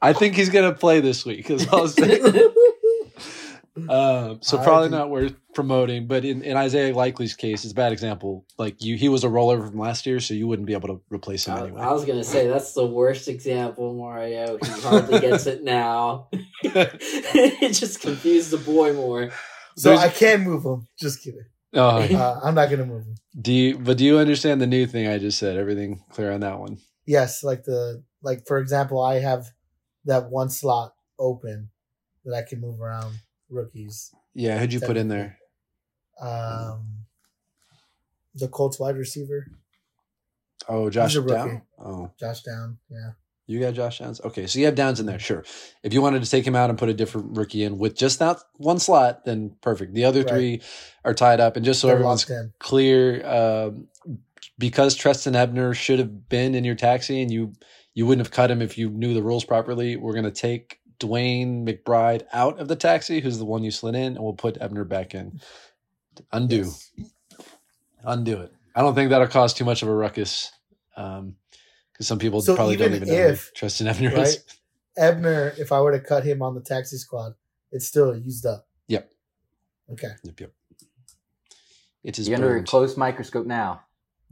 I 0.00 0.14
think 0.14 0.36
he's 0.36 0.48
gonna 0.48 0.72
play 0.72 1.00
this 1.00 1.26
week. 1.26 1.50
Is 1.50 1.68
all 1.68 1.82
I'm 1.82 1.88
saying. 1.88 2.54
Um, 3.88 4.38
so 4.42 4.58
I 4.58 4.64
probably 4.64 4.88
think- 4.88 4.98
not 4.98 5.10
worth 5.10 5.34
promoting, 5.54 6.06
but 6.06 6.24
in, 6.24 6.42
in 6.42 6.56
Isaiah 6.56 6.94
Likely's 6.94 7.34
case, 7.34 7.64
it's 7.64 7.72
a 7.72 7.74
bad 7.74 7.92
example. 7.92 8.46
Like 8.58 8.82
you, 8.82 8.96
he 8.96 9.08
was 9.08 9.24
a 9.24 9.28
rollover 9.28 9.68
from 9.68 9.78
last 9.78 10.06
year, 10.06 10.20
so 10.20 10.34
you 10.34 10.46
wouldn't 10.46 10.66
be 10.66 10.72
able 10.74 10.88
to 10.88 11.00
replace 11.10 11.46
him 11.46 11.54
I, 11.54 11.60
anyway. 11.62 11.80
I 11.80 11.92
was 11.92 12.04
gonna 12.04 12.24
say 12.24 12.46
that's 12.46 12.72
the 12.74 12.86
worst 12.86 13.28
example, 13.28 13.94
Mario. 13.94 14.58
He 14.62 14.80
hardly 14.82 15.20
gets 15.20 15.46
it 15.46 15.64
now. 15.64 16.28
it 16.62 17.72
just 17.72 18.00
confused 18.00 18.50
the 18.50 18.58
boy 18.58 18.92
more. 18.92 19.30
So 19.76 19.90
There's- 19.90 20.04
I 20.04 20.08
can 20.08 20.42
move 20.42 20.64
him. 20.64 20.86
Just 20.98 21.22
kidding. 21.22 21.44
Oh, 21.74 21.98
Uh, 22.00 22.40
I'm 22.42 22.54
not 22.54 22.70
gonna 22.70 22.86
move 22.86 23.04
him. 23.04 23.14
do 23.40 23.52
you? 23.52 23.78
But 23.78 23.98
do 23.98 24.04
you 24.04 24.18
understand 24.18 24.60
the 24.60 24.66
new 24.66 24.86
thing 24.86 25.06
I 25.06 25.18
just 25.18 25.38
said? 25.38 25.56
Everything 25.56 26.02
clear 26.10 26.32
on 26.32 26.40
that 26.40 26.58
one? 26.58 26.78
Yes, 27.06 27.42
like 27.44 27.64
the 27.64 28.02
like 28.22 28.46
for 28.46 28.58
example, 28.58 29.02
I 29.02 29.20
have 29.20 29.46
that 30.06 30.30
one 30.30 30.48
slot 30.48 30.94
open 31.18 31.70
that 32.24 32.34
I 32.34 32.42
can 32.48 32.60
move 32.60 32.80
around 32.80 33.16
rookies. 33.50 34.12
Yeah, 34.34 34.58
who'd 34.58 34.72
you 34.72 34.80
put 34.80 34.96
in 34.96 35.08
there? 35.08 35.38
Um, 36.20 37.04
the 38.34 38.48
Colts 38.48 38.78
wide 38.78 38.96
receiver, 38.96 39.46
Oh, 40.68 40.90
Josh. 40.90 41.14
Down. 41.14 41.62
Oh, 41.78 42.10
Josh 42.20 42.42
Down. 42.42 42.78
Yeah, 42.90 43.12
you 43.46 43.58
got 43.60 43.74
Josh 43.74 44.00
Downs. 44.00 44.20
Okay, 44.22 44.46
so 44.46 44.58
you 44.58 44.66
have 44.66 44.74
Downs 44.74 45.00
in 45.00 45.06
there. 45.06 45.18
Sure. 45.18 45.44
If 45.82 45.94
you 45.94 46.02
wanted 46.02 46.22
to 46.22 46.30
take 46.30 46.46
him 46.46 46.54
out 46.56 46.68
and 46.68 46.78
put 46.78 46.88
a 46.90 46.94
different 46.94 47.36
rookie 47.38 47.62
in 47.64 47.78
with 47.78 47.96
just 47.96 48.18
that 48.18 48.38
one 48.56 48.78
slot, 48.78 49.24
then 49.24 49.56
perfect. 49.62 49.94
The 49.94 50.04
other 50.04 50.20
Right. 50.22 50.28
three 50.28 50.62
are 51.04 51.14
tied 51.14 51.40
up, 51.40 51.56
and 51.56 51.64
just 51.64 51.80
so 51.80 51.86
They're 51.86 51.96
everyone's 51.96 52.30
clear 52.58 53.26
um, 53.26 53.88
because 54.58 54.94
Trestan 54.94 55.36
Ebner 55.36 55.72
should 55.72 56.00
have 56.00 56.28
been 56.28 56.54
in 56.54 56.64
your 56.64 56.74
taxi 56.74 57.22
and 57.22 57.30
you 57.30 57.52
you 57.94 58.06
wouldn't 58.06 58.24
have 58.26 58.32
cut 58.32 58.50
him 58.50 58.60
if 58.62 58.76
you 58.78 58.90
knew 58.90 59.14
the 59.14 59.22
rules 59.22 59.44
properly. 59.44 59.96
We're 59.96 60.12
going 60.12 60.24
to 60.24 60.30
take 60.30 60.80
DeWayne 61.00 61.66
McBride 61.66 62.24
out 62.32 62.58
of 62.60 62.68
the 62.68 62.76
taxi, 62.76 63.20
who's 63.20 63.38
the 63.38 63.44
one 63.46 63.64
you 63.64 63.70
slid 63.70 63.94
in, 63.96 64.14
and 64.16 64.20
we'll 64.20 64.34
put 64.34 64.58
Ebner 64.60 64.84
back 64.84 65.14
in. 65.14 65.34
Undo, 66.32 66.56
Yes. 66.56 66.92
undo 68.04 68.40
it. 68.42 68.52
I 68.74 68.82
don't 68.82 68.94
think 68.94 69.10
that'll 69.10 69.28
cause 69.28 69.54
too 69.54 69.64
much 69.64 69.82
of 69.82 69.88
a 69.88 69.94
ruckus 69.94 70.52
Um, 70.96 71.36
because 71.92 72.06
some 72.08 72.18
people 72.18 72.42
So 72.42 72.54
probably 72.54 72.76
don't 72.76 72.94
even 72.94 72.94
even 72.94 73.08
know 73.08 73.22
who 73.22 73.30
if, 73.30 73.52
Trestan 73.54 73.88
Ebner 73.88 74.12
right? 74.14 74.38
is. 74.38 74.44
Ebner, 74.96 75.54
if 75.58 75.72
I 75.72 75.80
were 75.80 75.92
to 75.92 76.00
cut 76.00 76.24
him 76.24 76.42
on 76.42 76.54
the 76.54 76.60
taxi 76.62 76.96
squad, 76.98 77.34
it's 77.72 77.86
still 77.86 78.16
used 78.16 78.46
up. 78.46 78.66
Yep. 78.88 79.10
Okay. 79.92 80.12
Yep, 80.24 80.40
yep. 80.40 80.52
It 82.04 82.18
is 82.18 82.28
You're 82.28 82.36
under 82.36 82.56
a 82.56 82.56
burned. 82.56 82.66
close 82.66 82.96
microscope 82.96 83.46
now. 83.46 83.82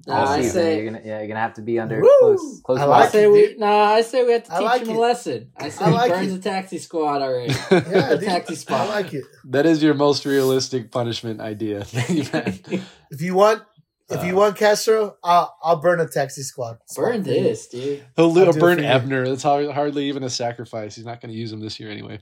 Nah, 0.06 0.14
All 0.20 0.28
I 0.28 0.36
season. 0.42 0.52
say, 0.52 0.76
you're 0.82 0.92
gonna, 0.92 1.02
yeah, 1.04 1.18
you're 1.18 1.28
gonna 1.28 1.40
have 1.40 1.54
to 1.54 1.62
be 1.62 1.78
under 1.80 2.00
Woo! 2.00 2.08
close, 2.20 2.60
close 2.62 2.78
I 2.78 2.82
I 2.82 2.84
like 2.86 3.00
watch. 3.04 3.12
say 3.12 3.24
it, 3.24 3.30
we. 3.32 3.46
dude. 3.48 3.58
Nah, 3.60 3.66
I 3.84 4.02
say 4.02 4.24
we 4.24 4.32
have 4.32 4.44
to 4.44 4.50
teach 4.50 4.60
like 4.60 4.82
him 4.82 4.90
it. 4.90 4.96
a 4.96 4.98
lesson. 5.00 5.52
I 5.56 5.68
say 5.70 5.84
I 5.84 5.88
like 5.88 6.12
he 6.12 6.18
burns 6.18 6.32
it. 6.32 6.42
the 6.42 6.50
taxi 6.50 6.78
squad 6.78 7.22
already. 7.22 7.52
Yeah, 7.70 8.08
The 8.10 8.16
dude, 8.18 8.28
taxi 8.28 8.54
spot. 8.56 8.88
I 8.88 8.88
like 9.02 9.14
it. 9.14 9.24
that 9.46 9.66
is 9.66 9.82
your 9.82 9.94
most 9.94 10.24
realistic 10.26 10.92
punishment 10.92 11.40
idea. 11.40 11.82
Thank 11.84 12.10
you, 12.10 12.24
man. 12.32 12.84
If 13.10 13.22
you 13.22 13.34
want, 13.34 13.62
if 14.10 14.22
you 14.24 14.34
Uh, 14.34 14.40
want 14.40 14.56
Castro, 14.56 15.16
I'll 15.24 15.56
I'll 15.62 15.80
burn 15.80 15.98
a 15.98 16.06
taxi 16.06 16.42
squad. 16.42 16.78
Burn 16.94 17.22
this, 17.24 17.66
dude. 17.68 18.04
He'll 18.16 18.26
I'll 18.26 18.32
lo- 18.32 18.44
do 18.52 18.58
it 18.58 18.60
burn 18.60 18.78
for. 18.78 18.84
Ebner. 18.84 19.28
That's 19.28 19.42
har- 19.42 19.72
hardly 19.72 20.04
even 20.08 20.22
a 20.22 20.30
sacrifice. 20.30 20.94
He's 20.94 21.06
not 21.06 21.20
going 21.20 21.32
to 21.32 21.38
use 21.38 21.50
him 21.52 21.58
this 21.60 21.80
year 21.80 21.90
anyway. 21.90 22.20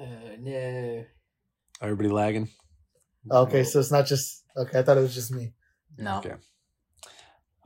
Uh, 0.00 0.04
no. 0.38 1.04
Everybody 1.82 2.08
lagging. 2.08 2.48
Okay, 3.30 3.64
so 3.64 3.80
it's 3.80 3.90
not 3.90 4.06
just 4.06 4.44
okay. 4.56 4.78
I 4.78 4.82
thought 4.82 4.98
it 4.98 5.02
was 5.02 5.14
just 5.14 5.32
me. 5.32 5.52
No. 5.96 6.18
Okay. 6.18 6.34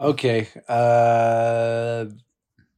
Okay. 0.00 0.49
Uh, 0.69 2.07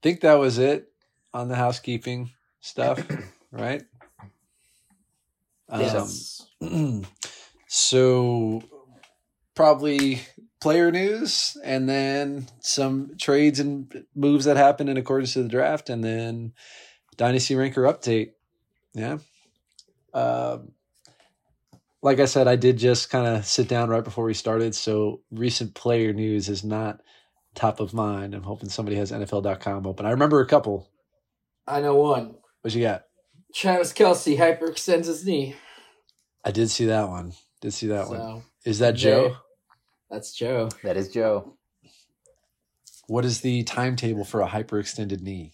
think 0.02 0.20
that 0.20 0.34
was 0.34 0.58
it 0.58 0.92
on 1.32 1.48
the 1.48 1.56
housekeeping 1.56 2.30
stuff, 2.60 3.02
right? 3.50 3.82
Um, 5.68 5.80
Yes. 5.80 6.46
so 7.68 8.62
probably 9.54 10.20
player 10.60 10.90
news 10.90 11.56
and 11.64 11.88
then 11.88 12.48
some 12.60 13.16
trades 13.18 13.60
and 13.60 14.04
moves 14.14 14.44
that 14.44 14.56
happen 14.56 14.88
in 14.88 14.96
accordance 14.96 15.32
to 15.34 15.42
the 15.42 15.48
draft 15.48 15.90
and 15.90 16.02
then 16.02 16.52
dynasty 17.16 17.54
ranker 17.54 17.82
update 17.82 18.30
yeah 18.94 19.18
um, 20.14 20.72
like 22.04 22.20
i 22.20 22.24
said 22.24 22.46
i 22.46 22.54
did 22.54 22.76
just 22.78 23.10
kind 23.10 23.26
of 23.26 23.44
sit 23.44 23.66
down 23.66 23.88
right 23.88 24.04
before 24.04 24.24
we 24.24 24.34
started 24.34 24.74
so 24.76 25.20
recent 25.32 25.74
player 25.74 26.12
news 26.12 26.48
is 26.48 26.62
not 26.62 27.00
top 27.56 27.80
of 27.80 27.92
mind 27.92 28.34
i'm 28.34 28.44
hoping 28.44 28.68
somebody 28.68 28.96
has 28.96 29.10
nfl.com 29.10 29.86
open 29.86 30.06
i 30.06 30.10
remember 30.10 30.40
a 30.40 30.46
couple 30.46 30.88
I 31.66 31.80
know 31.80 31.96
one. 31.96 32.36
what 32.62 32.74
you 32.74 32.82
got 32.82 33.04
Travis 33.54 33.92
Kelce 33.92 34.36
hyperextends 34.38 35.06
his 35.06 35.26
knee. 35.26 35.56
i 36.44 36.52
did 36.52 36.70
see 36.70 36.86
that 36.86 37.08
one 37.08 37.32
did 37.60 37.72
see 37.72 37.88
that 37.88 38.08
one 38.08 38.42
is 38.64 38.78
that 38.78 38.94
joe 38.94 39.36
that's 40.14 40.32
Joe. 40.32 40.68
That 40.84 40.96
is 40.96 41.08
Joe. 41.08 41.56
What 43.08 43.24
is 43.24 43.40
the 43.40 43.64
timetable 43.64 44.24
for 44.24 44.42
a 44.42 44.46
hyperextended 44.46 45.20
knee? 45.22 45.53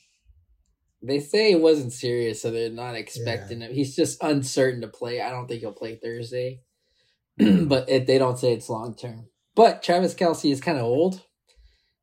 They 1.02 1.20
say 1.20 1.52
it 1.52 1.60
wasn't 1.60 1.92
serious, 1.92 2.42
so 2.42 2.50
they're 2.50 2.70
not 2.70 2.94
expecting 2.94 3.60
him. 3.62 3.72
He's 3.72 3.96
just 3.96 4.22
uncertain 4.22 4.82
to 4.82 4.88
play. 4.88 5.20
I 5.20 5.30
don't 5.30 5.46
think 5.46 5.60
he'll 5.60 5.72
play 5.72 5.96
Thursday, 5.96 6.60
but 7.38 7.88
it, 7.88 8.06
they 8.06 8.18
don't 8.18 8.38
say 8.38 8.52
it's 8.52 8.68
long 8.68 8.94
term. 8.94 9.28
But 9.54 9.82
Travis 9.82 10.14
Kelce 10.14 10.52
is 10.52 10.60
kind 10.60 10.78
of 10.78 10.84
old, 10.84 11.22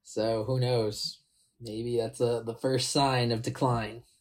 so 0.04 0.44
who 0.46 0.60
knows? 0.60 1.20
Maybe 1.62 1.98
that's 1.98 2.22
a, 2.22 2.44
the 2.46 2.56
first 2.56 2.92
sign 2.92 3.32
of 3.32 3.42
decline. 3.42 4.04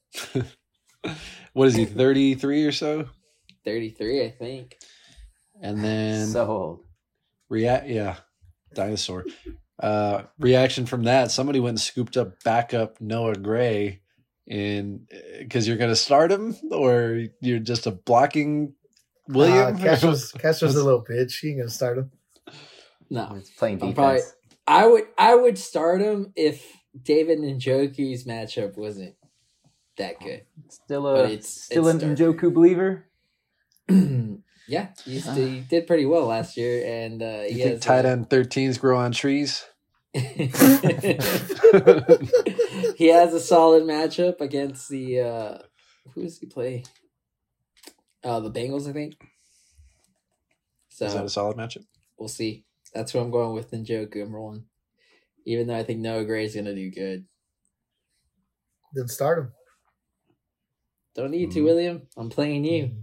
What 1.52 1.68
is 1.68 1.74
he, 1.74 1.86
33 1.86 2.66
or 2.66 2.72
so? 2.72 3.06
Thirty 3.64 3.90
three, 3.90 4.24
I 4.24 4.30
think. 4.30 4.76
And 5.60 5.82
then 5.82 6.26
so 6.28 6.46
old. 6.46 6.84
react 7.48 7.88
yeah, 7.88 8.16
dinosaur. 8.74 9.24
Uh 9.80 10.22
reaction 10.38 10.86
from 10.86 11.04
that, 11.04 11.30
somebody 11.30 11.58
went 11.60 11.72
and 11.72 11.80
scooped 11.80 12.16
up 12.16 12.42
backup 12.44 13.00
Noah 13.00 13.34
Gray 13.34 14.02
in 14.46 15.06
because 15.38 15.66
you're 15.66 15.76
gonna 15.76 15.96
start 15.96 16.30
him 16.32 16.54
or 16.70 17.24
you're 17.40 17.58
just 17.58 17.86
a 17.86 17.90
blocking 17.90 18.74
William? 19.28 19.74
Uh, 19.76 19.78
Castro's 19.78 20.32
Castro's 20.38 20.76
a 20.76 20.84
little 20.84 21.04
bitch. 21.04 21.40
He 21.40 21.48
ain't 21.50 21.58
gonna 21.58 21.70
start 21.70 21.98
him. 21.98 22.10
No, 23.10 23.34
It's 23.36 23.50
playing 23.50 23.82
I'm 23.82 23.90
defense. 23.90 23.94
probably- 23.96 24.22
I 24.68 24.86
would 24.86 25.04
I 25.16 25.34
would 25.34 25.58
start 25.58 26.00
him 26.00 26.32
if 26.36 26.64
David 27.00 27.38
Njoku's 27.40 28.24
matchup 28.24 28.76
wasn't 28.76 29.14
that 29.98 30.18
good. 30.20 30.42
Still 30.68 31.06
a 31.06 31.24
it's- 31.24 31.46
still 31.48 31.86
it's 31.88 32.02
an. 32.02 32.16
Njoku 32.16 32.52
believer. 32.52 33.06
yeah, 34.68 34.88
he, 35.04 35.12
used 35.12 35.26
to- 35.26 35.34
he 35.34 35.60
did 35.60 35.86
pretty 35.86 36.04
well 36.06 36.26
last 36.26 36.56
year, 36.56 36.84
and 36.84 37.22
uh, 37.22 37.42
you 37.48 37.54
he 37.54 37.62
think 37.62 37.80
tight 37.82 38.04
end 38.06 38.28
13s 38.28 38.80
grow 38.80 38.98
on 38.98 39.12
trees? 39.12 39.64
he 42.96 43.08
has 43.08 43.32
a 43.34 43.40
solid 43.40 43.84
matchup 43.84 44.40
against 44.40 44.88
the 44.88 45.20
uh 45.20 45.58
who 46.14 46.22
does 46.22 46.38
he 46.38 46.46
play? 46.46 46.84
Uh 48.24 48.40
the 48.40 48.50
Bengals, 48.50 48.88
I 48.88 48.92
think. 48.92 49.14
So 50.88 51.06
Is 51.06 51.14
that 51.14 51.24
a 51.24 51.28
solid 51.30 51.56
matchup? 51.56 51.84
we'll 52.18 52.28
see. 52.28 52.64
That's 52.94 53.12
who 53.12 53.18
I'm 53.18 53.30
going 53.30 53.52
with 53.54 53.70
Njoku. 53.70 54.22
I'm 54.22 54.34
rolling. 54.34 54.64
Even 55.44 55.66
though 55.66 55.76
I 55.76 55.82
think 55.84 56.00
Noah 56.00 56.24
Gray's 56.24 56.54
gonna 56.54 56.74
do 56.74 56.90
good. 56.90 57.26
Then 58.94 59.08
start 59.08 59.38
him. 59.38 59.52
Don't 61.14 61.30
need 61.30 61.50
to, 61.52 61.60
Mhm. 61.60 61.64
William. 61.64 62.08
I'm 62.16 62.30
playing 62.30 62.64
you. 62.64 62.84
Mm-hmm. 62.84 63.00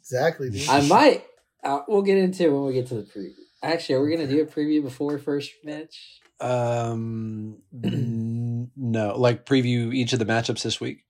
Exactly, 0.00 0.50
dude. 0.50 0.68
I 0.68 0.86
might. 0.86 1.24
Uh, 1.62 1.80
we'll 1.88 2.02
get 2.02 2.18
into 2.18 2.44
it 2.44 2.50
when 2.52 2.64
we 2.66 2.74
get 2.74 2.86
to 2.88 2.94
the 2.96 3.02
preview. 3.04 3.32
Actually, 3.62 3.94
are 3.96 4.02
we 4.04 4.10
gonna 4.14 4.28
do 4.28 4.42
a 4.42 4.46
preview 4.46 4.82
before 4.82 5.18
first 5.18 5.50
match? 5.64 6.20
Um 6.40 7.62
n- 7.72 8.13
no, 8.76 9.16
like 9.16 9.46
preview 9.46 9.94
each 9.94 10.12
of 10.12 10.18
the 10.18 10.26
matchups 10.26 10.62
this 10.62 10.80
week. 10.80 11.04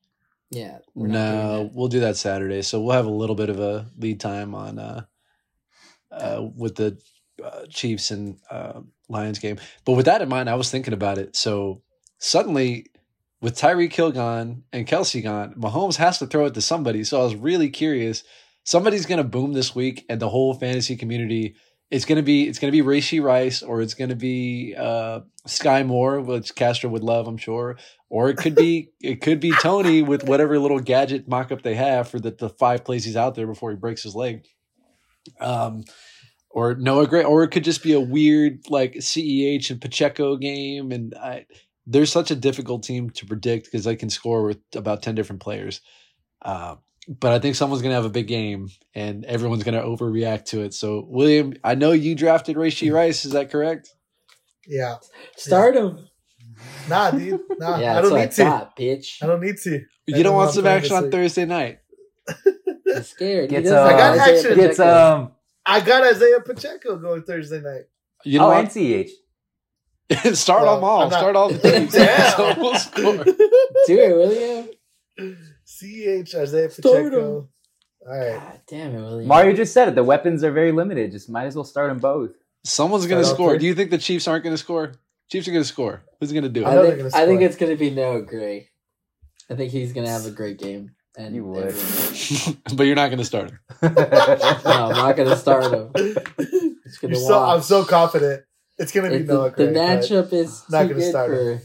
Yeah. 0.50 0.78
we're 0.94 1.08
not 1.08 1.30
doing 1.30 1.40
No, 1.40 1.70
we'll 1.72 1.88
do 1.88 2.00
that 2.00 2.16
Saturday. 2.16 2.62
So 2.62 2.80
we'll 2.80 2.96
have 2.96 3.06
a 3.06 3.10
little 3.10 3.36
bit 3.36 3.50
of 3.50 3.60
a 3.60 3.90
lead 3.98 4.20
time 4.20 4.54
on 4.54 4.78
uh, 4.78 5.04
uh, 6.10 6.48
with 6.54 6.76
the 6.76 6.98
uh, 7.42 7.66
Chiefs 7.68 8.10
and 8.10 8.38
uh, 8.50 8.80
Lions 9.08 9.38
game. 9.38 9.58
But 9.84 9.92
with 9.92 10.06
that 10.06 10.22
in 10.22 10.28
mind, 10.28 10.48
I 10.48 10.54
was 10.54 10.70
thinking 10.70 10.94
about 10.94 11.18
it. 11.18 11.36
So 11.36 11.82
suddenly, 12.18 12.86
with 13.40 13.58
Tyreek 13.58 13.92
Hill 13.92 14.12
gone 14.12 14.64
and 14.72 14.86
Kelce 14.86 15.22
gone, 15.22 15.54
Mahomes 15.54 15.96
has 15.96 16.18
to 16.18 16.26
throw 16.26 16.46
it 16.46 16.54
to 16.54 16.60
somebody. 16.60 17.04
So 17.04 17.20
I 17.20 17.24
was 17.24 17.34
really 17.34 17.68
curious. 17.68 18.22
Somebody's 18.62 19.06
going 19.06 19.18
to 19.18 19.24
boom 19.24 19.52
this 19.52 19.74
week, 19.74 20.06
and 20.08 20.20
the 20.20 20.30
whole 20.30 20.54
fantasy 20.54 20.96
community 20.96 21.56
it's 21.90 22.04
gonna 22.04 22.22
be 22.22 22.48
it's 22.48 22.58
gonna 22.58 22.72
be 22.72 22.82
Rashee 22.82 23.22
Rice 23.22 23.62
or 23.62 23.80
it's 23.80 23.94
gonna 23.94 24.16
be 24.16 24.74
uh, 24.76 25.20
Skyy 25.46 25.86
Moore, 25.86 26.20
which 26.20 26.54
Castro 26.54 26.90
would 26.90 27.04
love, 27.04 27.26
I'm 27.26 27.36
sure, 27.36 27.76
or 28.08 28.30
it 28.30 28.36
could 28.36 28.54
be 28.54 28.90
it 29.00 29.20
could 29.20 29.40
be 29.40 29.52
Toney 29.60 30.02
with 30.02 30.24
whatever 30.24 30.58
little 30.58 30.80
gadget 30.80 31.28
mock 31.28 31.52
up 31.52 31.62
they 31.62 31.74
have 31.74 32.08
for 32.08 32.18
the, 32.18 32.30
the 32.30 32.48
five 32.48 32.84
plays 32.84 33.04
he's 33.04 33.16
out 33.16 33.34
there 33.34 33.46
before 33.46 33.70
he 33.70 33.76
breaks 33.76 34.02
his 34.02 34.14
leg. 34.14 34.44
Um, 35.40 35.84
or 36.50 36.76
Noah 36.76 37.08
Gray, 37.08 37.24
or 37.24 37.42
it 37.42 37.48
could 37.48 37.64
just 37.64 37.82
be 37.82 37.92
a 37.94 38.00
weird 38.00 38.60
like 38.70 38.94
CEH 38.94 39.70
and 39.70 39.80
Pacheco 39.80 40.36
game, 40.36 40.92
and 40.92 41.14
I 41.14 41.46
they're 41.86 42.06
such 42.06 42.30
a 42.30 42.36
difficult 42.36 42.82
team 42.82 43.10
to 43.10 43.26
predict 43.26 43.66
because 43.66 43.84
they 43.84 43.96
can 43.96 44.10
score 44.10 44.44
with 44.44 44.58
about 44.74 45.02
10 45.02 45.14
different 45.14 45.42
players. 45.42 45.80
Uh, 46.42 46.76
but 47.08 47.32
I 47.32 47.38
think 47.38 47.54
someone's 47.56 47.82
going 47.82 47.90
to 47.90 47.96
have 47.96 48.04
a 48.04 48.10
big 48.10 48.26
game 48.28 48.68
and 48.94 49.24
everyone's 49.24 49.62
going 49.62 49.74
to 49.74 49.82
overreact 49.86 50.46
to 50.46 50.62
it. 50.62 50.74
So, 50.74 51.04
William, 51.08 51.54
I 51.62 51.74
know 51.74 51.92
you 51.92 52.14
drafted 52.14 52.56
Rashee 52.56 52.92
Rice. 52.92 53.24
Is 53.24 53.32
that 53.32 53.50
correct? 53.50 53.90
Yeah. 54.66 54.96
Start 55.36 55.76
him. 55.76 56.08
Nah, 56.88 57.10
dude. 57.10 57.40
Nah, 57.58 57.78
yeah, 57.78 57.92
I 57.92 57.94
that's 57.94 58.02
don't 58.08 58.12
what 58.12 58.20
I 58.20 58.24
need 58.24 58.32
to. 58.32 58.70
bitch. 58.78 59.22
I 59.22 59.26
don't 59.26 59.40
need 59.42 59.56
to. 59.64 59.80
You 60.06 60.22
don't 60.22 60.34
want 60.34 60.48
I'm 60.50 60.54
some 60.54 60.66
action 60.66 60.96
on. 60.96 61.10
Thursday 61.10 61.44
night. 61.44 61.80
I'm 62.94 63.02
scared. 63.02 63.50
Gets, 63.50 63.70
uh, 63.70 63.82
I 63.82 63.90
got 63.92 64.18
Isaiah 64.18 64.36
action. 64.38 64.54
Gets 64.56 64.80
um. 64.80 65.32
I 65.66 65.80
got 65.80 66.04
Isaiah 66.04 66.40
Pacheco 66.40 66.96
going 66.98 67.22
Thursday 67.22 67.60
night. 67.60 67.84
You 68.24 68.40
oh, 68.40 68.50
know 68.50 68.52
and 68.52 68.68
CH. 68.70 69.10
what? 70.08 70.36
Start 70.36 70.62
Well, 70.62 70.74
them 70.76 70.84
all. 70.84 71.10
Not- 71.10 71.18
Start 71.18 71.36
all 71.36 71.48
the 71.50 71.58
teams. 71.58 71.94
yeah. 71.94 72.30
so 72.36 72.54
we'll 72.58 72.74
score. 72.76 73.24
Do 73.24 73.34
it, 73.88 74.16
William. 74.16 75.38
CH 75.78 76.34
Isaiah 76.34 76.70
Start 76.70 76.94
Pacheco. 77.04 77.48
All 78.06 78.18
right. 78.18 78.34
God 78.38 78.60
damn 78.68 78.94
it, 78.94 79.00
William. 79.00 79.26
Mario 79.28 79.54
just 79.54 79.72
said 79.72 79.88
it. 79.88 79.94
The 79.94 80.04
weapons 80.04 80.44
are 80.44 80.52
very 80.52 80.72
limited. 80.72 81.10
Just 81.12 81.28
might 81.30 81.46
as 81.46 81.54
well 81.54 81.64
start 81.64 81.88
them 81.90 81.98
both. 81.98 82.30
Someone's 82.64 83.06
going 83.06 83.22
to 83.22 83.28
score. 83.28 83.50
there. 83.50 83.58
Do 83.58 83.66
you 83.66 83.74
think 83.74 83.90
the 83.90 83.98
Chiefs 83.98 84.28
aren't 84.28 84.44
going 84.44 84.54
to 84.54 84.58
score? 84.58 84.92
Chiefs 85.30 85.48
are 85.48 85.52
going 85.52 85.62
to 85.62 85.68
score. 85.68 86.02
Who's 86.20 86.32
going 86.32 86.44
to 86.44 86.48
do 86.50 86.64
I 86.64 86.72
I 86.72 86.74
know 86.74 86.82
it? 86.82 86.86
think, 86.96 86.98
gonna 87.12 87.22
I 87.24 87.26
think 87.26 87.42
it's 87.42 87.56
gonna 87.56 87.76
be 87.76 87.90
Noah 87.90 88.22
Gray. 88.22 88.68
I 89.50 89.54
think 89.54 89.72
he's 89.72 89.92
gonna 89.92 90.08
have 90.08 90.26
a 90.26 90.30
great 90.30 90.58
game. 90.58 90.92
And 91.16 91.34
You 91.34 91.44
would. 91.44 91.66
everyone- 91.68 92.60
but 92.76 92.84
you're 92.84 92.96
not 92.96 93.06
going 93.08 93.18
to 93.18 93.24
start 93.24 93.50
him. 93.50 93.58
no, 93.82 93.88
I'm 93.90 94.96
not 94.96 95.16
gonna 95.16 95.36
start 95.36 95.72
him. 95.72 95.90
Just 96.84 97.00
gonna 97.00 97.16
so, 97.16 97.42
I'm 97.42 97.62
so 97.62 97.84
confident. 97.84 98.44
It's 98.78 98.92
gonna 98.92 99.10
be 99.10 99.16
It- 99.16 99.26
Noah 99.28 99.50
the, 99.50 99.66
the 99.66 99.72
matchup 99.72 100.32
is 100.32 100.62
not 100.70 100.88
gonna 100.88 101.00
start 101.02 101.30
for. 101.30 101.62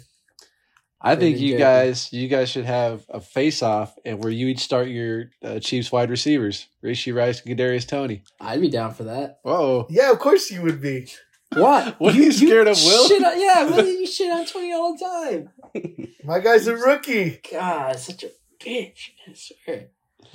I 1.02 1.16
think 1.16 1.40
you 1.40 1.54
good. 1.54 1.60
guys, 1.60 2.12
you 2.12 2.28
guys 2.28 2.50
should 2.50 2.66
have 2.66 3.06
a 3.10 3.22
face-off, 3.22 3.96
and 4.04 4.22
where 4.22 4.32
you 4.32 4.48
each 4.48 4.60
start 4.60 4.90
your 4.90 5.32
uh, 5.44 5.60
Chiefs 5.60 5.92
wide 5.92 6.10
receivers: 6.10 6.68
Rashee 6.84 7.16
Rice, 7.16 7.42
and 7.42 7.58
Kadarius 7.58 7.88
Toney. 7.88 8.24
I'd 8.42 8.60
be 8.62 8.70
down 8.70 8.94
for 8.94 9.04
that. 9.06 9.40
Whoa! 9.44 9.88
Yeah, 9.90 10.12
of 10.12 10.20
course 10.20 10.52
you 10.52 10.62
would 10.62 10.82
be. 10.82 11.08
What? 11.54 11.96
What 12.00 12.14
are 12.16 12.18
you 12.18 12.32
scared 12.32 12.68
of, 12.68 12.78
Will? 12.84 13.08
Shit 13.08 13.24
on, 13.24 13.40
yeah, 13.42 13.64
Will, 13.66 13.86
you 13.88 14.06
shit 14.16 14.32
on 14.32 14.46
Toney 14.46 14.74
all 14.74 14.96
the 14.96 15.48
time. 15.74 16.14
My 16.24 16.40
guy's 16.40 16.68
a 16.68 16.76
rookie. 16.76 17.40
God, 17.52 17.98
such 17.98 18.24
a 18.24 18.30
bitch. 18.60 19.10
I 19.28 19.34
swear. 19.34 19.88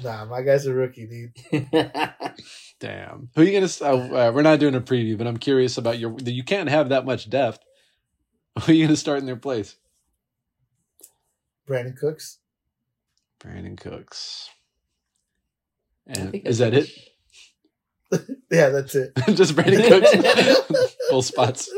Nah, 0.02 0.24
my 0.24 0.42
guy's 0.42 0.66
a 0.66 0.72
rookie, 0.74 1.06
dude. 1.52 1.68
Damn. 2.80 3.28
Who 3.34 3.42
are 3.42 3.44
you 3.44 3.52
gonna? 3.52 3.64
s- 3.66 3.80
Uh, 3.82 3.92
uh, 3.94 4.32
we're 4.34 4.42
not 4.42 4.58
doing 4.58 4.74
a 4.74 4.80
preview, 4.80 5.16
but 5.16 5.26
I'm 5.26 5.36
curious 5.36 5.78
about 5.78 5.98
your. 5.98 6.16
You 6.24 6.42
can't 6.42 6.68
have 6.68 6.88
that 6.88 7.04
much 7.04 7.30
depth. 7.30 7.60
Who 8.64 8.72
are 8.72 8.74
you 8.74 8.86
gonna 8.86 8.96
start 8.96 9.20
in 9.20 9.26
their 9.26 9.36
place? 9.36 9.76
Brandin 11.68 11.96
Cooks. 11.96 12.38
Brandin 13.40 13.78
Cooks. 13.78 14.48
And 16.06 16.34
is 16.34 16.58
that 16.58 16.74
it? 16.74 16.88
Yeah, 18.50 18.68
that's 18.68 18.94
it. 18.94 19.10
Just 19.34 19.56
Brandin 19.56 19.88
Cooks. 19.88 20.94
Full 21.10 21.22
spots. 21.22 21.68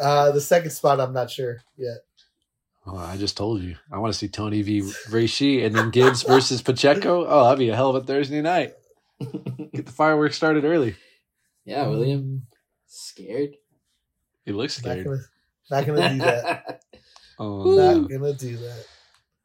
Uh, 0.00 0.30
the 0.30 0.40
second 0.40 0.70
spot, 0.70 1.00
I'm 1.00 1.12
not 1.12 1.28
sure 1.30 1.58
yet. 1.76 1.96
Oh, 2.86 2.96
I 2.96 3.16
just 3.16 3.36
told 3.36 3.62
you. 3.62 3.76
I 3.92 3.98
want 3.98 4.12
to 4.12 4.18
see 4.18 4.28
Toney 4.28 4.62
v. 4.62 4.80
Rashee 5.08 5.64
and 5.66 5.74
then 5.74 5.90
Gibbs 5.90 6.22
versus 6.22 6.62
Pacheco. 6.62 7.26
Oh, 7.26 7.44
that'd 7.44 7.58
be 7.58 7.68
a 7.70 7.74
hell 7.76 7.90
of 7.90 7.96
a 8.02 8.06
Thursday 8.06 8.40
night. 8.40 8.74
Get 9.72 9.86
the 9.86 9.92
fireworks 9.92 10.36
started 10.36 10.64
early. 10.64 10.94
yeah, 11.64 11.86
William. 11.88 12.46
Scared? 12.86 13.56
He 14.44 14.52
looks 14.52 14.82
Not 14.84 14.92
scared. 14.92 15.06
gonna, 15.06 15.18
not 15.70 15.86
gonna 15.86 16.08
do 16.10 16.18
that. 16.18 16.82
Oh, 17.40 17.74
Not 17.74 17.96
no. 17.96 18.02
gonna 18.18 18.34
do 18.34 18.58
that. 18.58 18.84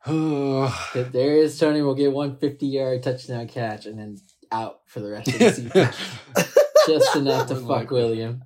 If 0.96 1.12
there 1.12 1.36
is 1.38 1.58
Toney 1.58 1.82
We'll 1.82 1.96
get 1.96 2.12
one 2.12 2.38
50 2.38 2.68
yard 2.68 3.02
touchdown 3.02 3.48
catch 3.48 3.88
and 3.88 3.98
then 3.98 4.18
out 4.52 4.82
for 4.86 5.00
the 5.00 5.10
rest 5.10 5.30
of 5.30 5.40
the 5.40 5.52
season. 5.52 5.72
just 6.88 7.16
enough 7.16 7.48
to 7.48 7.56
Oh 7.56 7.62
my 7.62 7.80
fuck 7.80 7.92
William. 7.92 8.44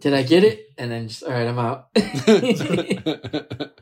Did 0.00 0.14
I 0.14 0.22
get 0.22 0.42
it? 0.42 0.70
And 0.78 0.90
then 0.90 1.08
just 1.08 1.22
all 1.22 1.30
right, 1.30 1.46
I'm 1.46 1.58
out. 1.58 1.88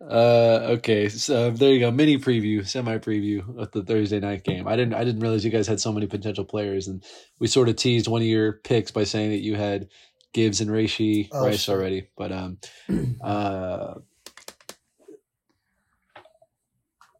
uh, 0.00 0.74
okay, 0.78 1.08
so 1.10 1.50
there 1.50 1.72
you 1.72 1.80
go. 1.80 1.90
Mini 1.90 2.18
preview, 2.18 2.66
semi 2.66 2.96
preview 2.98 3.58
of 3.58 3.70
the 3.72 3.82
Thursday 3.82 4.20
night 4.20 4.42
game. 4.42 4.66
I 4.66 4.74
didn't, 4.74 4.94
I 4.94 5.04
didn't 5.04 5.20
realize 5.20 5.44
you 5.44 5.50
guys 5.50 5.66
had 5.66 5.80
so 5.80 5.92
many 5.92 6.06
potential 6.06 6.46
players, 6.46 6.88
and 6.88 7.04
we 7.38 7.46
sort 7.46 7.68
of 7.68 7.76
teased 7.76 8.08
one 8.08 8.22
of 8.22 8.26
your 8.28 8.54
picks 8.54 8.90
by 8.90 9.04
saying 9.04 9.30
that 9.30 9.42
you 9.42 9.54
had 9.54 9.88
Gibbs 10.32 10.60
and 10.60 10.70
Rashee 10.70 11.28
Oh, 11.32 11.46
Rice 11.46 11.62
shit. 11.62 11.74
already. 11.74 12.08
But 12.16 12.32
um, 12.32 12.58
uh, 13.22 13.94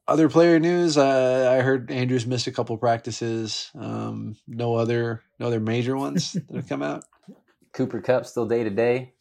other 0.06 0.28
player 0.28 0.58
news. 0.58 0.96
Uh, 0.96 1.56
I 1.58 1.62
heard 1.62 1.90
Andrews 1.90 2.26
missed 2.26 2.46
a 2.46 2.52
couple 2.52 2.76
practices. 2.78 3.70
Um, 3.78 4.36
no 4.46 4.74
other, 4.74 5.22
no 5.38 5.46
other 5.46 5.60
major 5.60 5.96
ones 5.96 6.32
that 6.48 6.54
have 6.56 6.68
come 6.68 6.82
out. 6.82 7.04
Cooper 7.72 8.00
Kupp 8.00 8.26
still 8.26 8.46
day 8.46 8.64
to 8.64 8.70
day. 8.70 9.12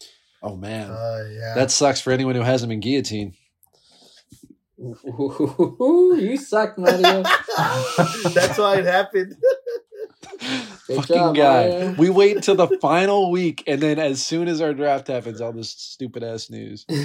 Oh 0.41 0.55
man, 0.55 0.91
Uh, 0.91 1.25
yeah. 1.31 1.53
that 1.55 1.71
sucks 1.71 1.99
for 1.99 2.11
anyone 2.11 2.35
who 2.35 2.41
hasn't 2.41 2.69
been 2.69 2.79
guillotined. 2.79 3.33
Ooh, 4.79 6.15
you 6.19 6.37
suck, 6.37 6.77
Mario. 6.77 7.23
That's 8.33 8.57
why 8.57 8.77
it 8.77 8.85
happened. 8.85 9.35
Good 10.87 10.95
Fucking 10.97 11.15
job, 11.15 11.35
guy. 11.35 11.69
Mario. 11.69 11.95
We 11.97 12.09
wait 12.09 12.35
until 12.37 12.55
the 12.55 12.67
final 12.81 13.29
week, 13.31 13.63
and 13.67 13.81
then 13.81 13.99
as 13.99 14.25
soon 14.25 14.47
as 14.47 14.61
our 14.61 14.73
draft 14.73 15.07
happens, 15.07 15.41
all 15.41 15.51
this 15.51 15.69
stupid 15.69 16.23
ass 16.23 16.49
news. 16.49 16.85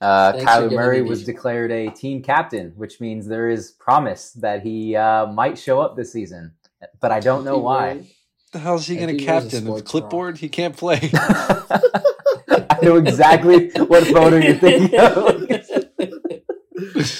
Uh, 0.00 0.32
Thanks 0.32 0.44
Kyler 0.44 0.72
Murray 0.72 1.00
was 1.00 1.20
these. 1.20 1.26
declared 1.26 1.70
a 1.72 1.88
team 1.88 2.20
captain, 2.22 2.72
which 2.76 3.00
means 3.00 3.26
there 3.26 3.48
is 3.48 3.70
promise 3.70 4.32
that 4.32 4.62
he 4.62 4.94
uh, 4.94 5.24
might 5.26 5.56
show 5.56 5.80
up 5.80 5.96
this 5.96 6.12
season. 6.12 6.52
But 7.00 7.10
I 7.10 7.20
don't 7.20 7.42
know 7.42 7.56
why. 7.56 8.04
the 8.52 8.58
hell 8.58 8.74
is 8.74 8.86
he 8.86 8.96
going 8.96 9.06
to 9.08 9.12
think 9.14 9.20
he 9.22 9.26
was 9.34 9.44
a 9.44 9.48
captain? 9.48 9.64
The 9.64 9.70
sports 9.70 9.90
clipboard? 9.90 10.36
He 10.38 10.50
can't 10.50 10.76
play. 10.76 11.08
I 11.14 12.78
know 12.82 12.96
exactly 12.96 13.70
what 13.70 14.06
photo 14.08 14.36
you're 14.36 14.56
thinking 14.56 15.00
of. 15.00 15.48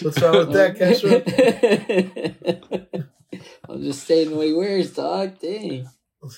What's 0.03 0.21
wrong 0.21 0.37
with 0.37 0.53
that, 0.53 0.77
Castro? 0.77 1.23
I'm 3.75 3.83
just 3.83 4.07
saying 4.07 4.35
what 4.35 4.47
he 4.47 4.53
wears, 4.53 4.93
dog. 4.93 5.39
Dang. 5.41 5.89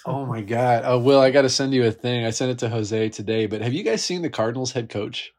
oh 0.07 0.27
my 0.27 0.41
god! 0.41 0.83
Oh, 0.85 0.99
Will, 0.99 1.21
I 1.21 1.31
got 1.31 1.43
to 1.43 1.49
send 1.49 1.75
you 1.75 1.85
a 1.85 1.93
thing. 1.93 2.25
I 2.25 2.31
sent 2.31 2.51
it 2.51 2.59
to 2.61 2.69
Jose 2.69 3.11
today. 3.11 3.47
But 3.47 3.61
have 3.61 3.73
you 3.73 3.83
guys 3.83 4.03
seen 4.03 4.23
the 4.23 4.31
Cardinals 4.31 4.73
head 4.73 4.89
coach? 4.89 5.33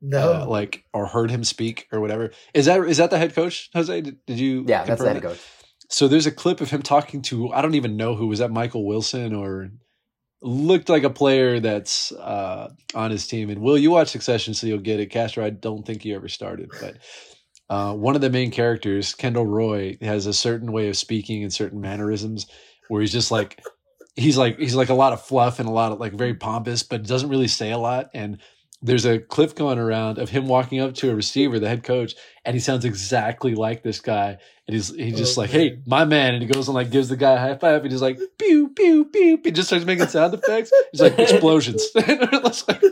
No. 0.00 0.42
Uh, 0.42 0.46
like 0.46 0.84
or 0.92 1.06
heard 1.06 1.30
him 1.30 1.42
speak 1.42 1.88
or 1.90 2.00
whatever? 2.00 2.30
Is 2.54 2.66
that 2.66 2.80
is 2.80 2.98
that 2.98 3.10
the 3.10 3.18
head 3.18 3.34
coach, 3.34 3.70
Jose? 3.74 4.00
Did, 4.00 4.24
did 4.26 4.38
you? 4.38 4.64
yeah, 4.66 4.84
that's 4.84 5.00
the 5.02 5.08
head 5.08 5.16
that? 5.16 5.22
coach. 5.22 5.40
So 5.88 6.08
there's 6.08 6.26
a 6.26 6.32
clip 6.32 6.60
of 6.60 6.70
him 6.70 6.82
talking 6.82 7.22
to 7.22 7.52
I 7.52 7.60
don't 7.60 7.74
even 7.74 7.96
know 7.96 8.14
who 8.14 8.26
was 8.28 8.38
that 8.38 8.50
Michael 8.50 8.86
Wilson 8.86 9.34
or 9.34 9.70
looked 10.42 10.88
like 10.88 11.02
a 11.02 11.10
player 11.10 11.60
that's 11.60 12.12
uh, 12.12 12.70
on 12.94 13.10
his 13.10 13.26
team. 13.26 13.50
And 13.50 13.60
Will, 13.60 13.78
you 13.78 13.90
watch 13.90 14.08
Succession, 14.08 14.54
so 14.54 14.66
you'll 14.66 14.78
get 14.78 15.00
it. 15.00 15.06
Castro, 15.06 15.44
I 15.44 15.50
don't 15.50 15.84
think 15.84 16.04
you 16.04 16.14
ever 16.14 16.28
started, 16.28 16.70
but 16.80 16.96
uh, 17.68 17.92
one 17.94 18.14
of 18.14 18.20
the 18.20 18.30
main 18.30 18.50
characters, 18.50 19.14
Kendall 19.14 19.46
Roy, 19.46 19.96
has 20.00 20.26
a 20.26 20.32
certain 20.32 20.72
way 20.72 20.88
of 20.88 20.96
speaking 20.96 21.42
and 21.42 21.52
certain 21.52 21.80
mannerisms 21.80 22.46
where 22.88 23.00
he's 23.00 23.12
just 23.12 23.30
like 23.30 23.60
he's 24.14 24.38
like 24.38 24.58
he's 24.58 24.74
like 24.74 24.88
a 24.88 24.94
lot 24.94 25.12
of 25.12 25.22
fluff 25.22 25.58
and 25.58 25.68
a 25.68 25.72
lot 25.72 25.92
of 25.92 26.00
like 26.00 26.12
very 26.12 26.34
pompous, 26.34 26.82
but 26.82 27.06
doesn't 27.06 27.28
really 27.28 27.48
say 27.48 27.72
a 27.72 27.78
lot. 27.78 28.10
And 28.14 28.38
there's 28.86 29.04
a 29.04 29.18
clip 29.18 29.54
going 29.54 29.78
around 29.78 30.18
of 30.18 30.30
him 30.30 30.46
walking 30.48 30.80
up 30.80 30.94
to 30.94 31.10
a 31.10 31.14
receiver, 31.14 31.58
the 31.58 31.68
head 31.68 31.82
coach, 31.82 32.14
and 32.44 32.54
he 32.54 32.60
sounds 32.60 32.84
exactly 32.84 33.54
like 33.54 33.82
this 33.82 34.00
guy. 34.00 34.38
And 34.66 34.74
he's 34.74 34.94
he's 34.94 35.16
just 35.16 35.36
Oh, 35.36 35.42
like, 35.42 35.50
"Hey, 35.50 35.78
my 35.86 36.04
man," 36.04 36.34
and 36.34 36.42
he 36.42 36.48
goes 36.48 36.68
and 36.68 36.74
like 36.74 36.90
gives 36.90 37.08
the 37.08 37.16
guy 37.16 37.32
a 37.32 37.38
high 37.38 37.56
five, 37.56 37.82
and 37.82 37.90
he's 37.92 38.02
like, 38.02 38.18
"Pew 38.38 38.68
pew 38.70 39.04
pew." 39.06 39.38
He 39.44 39.50
just 39.50 39.68
starts 39.68 39.84
making 39.84 40.06
sound 40.08 40.34
effects. 40.34 40.72
He's 40.92 41.00
like 41.00 41.18
explosions. 41.18 41.86
Like- 41.94 42.82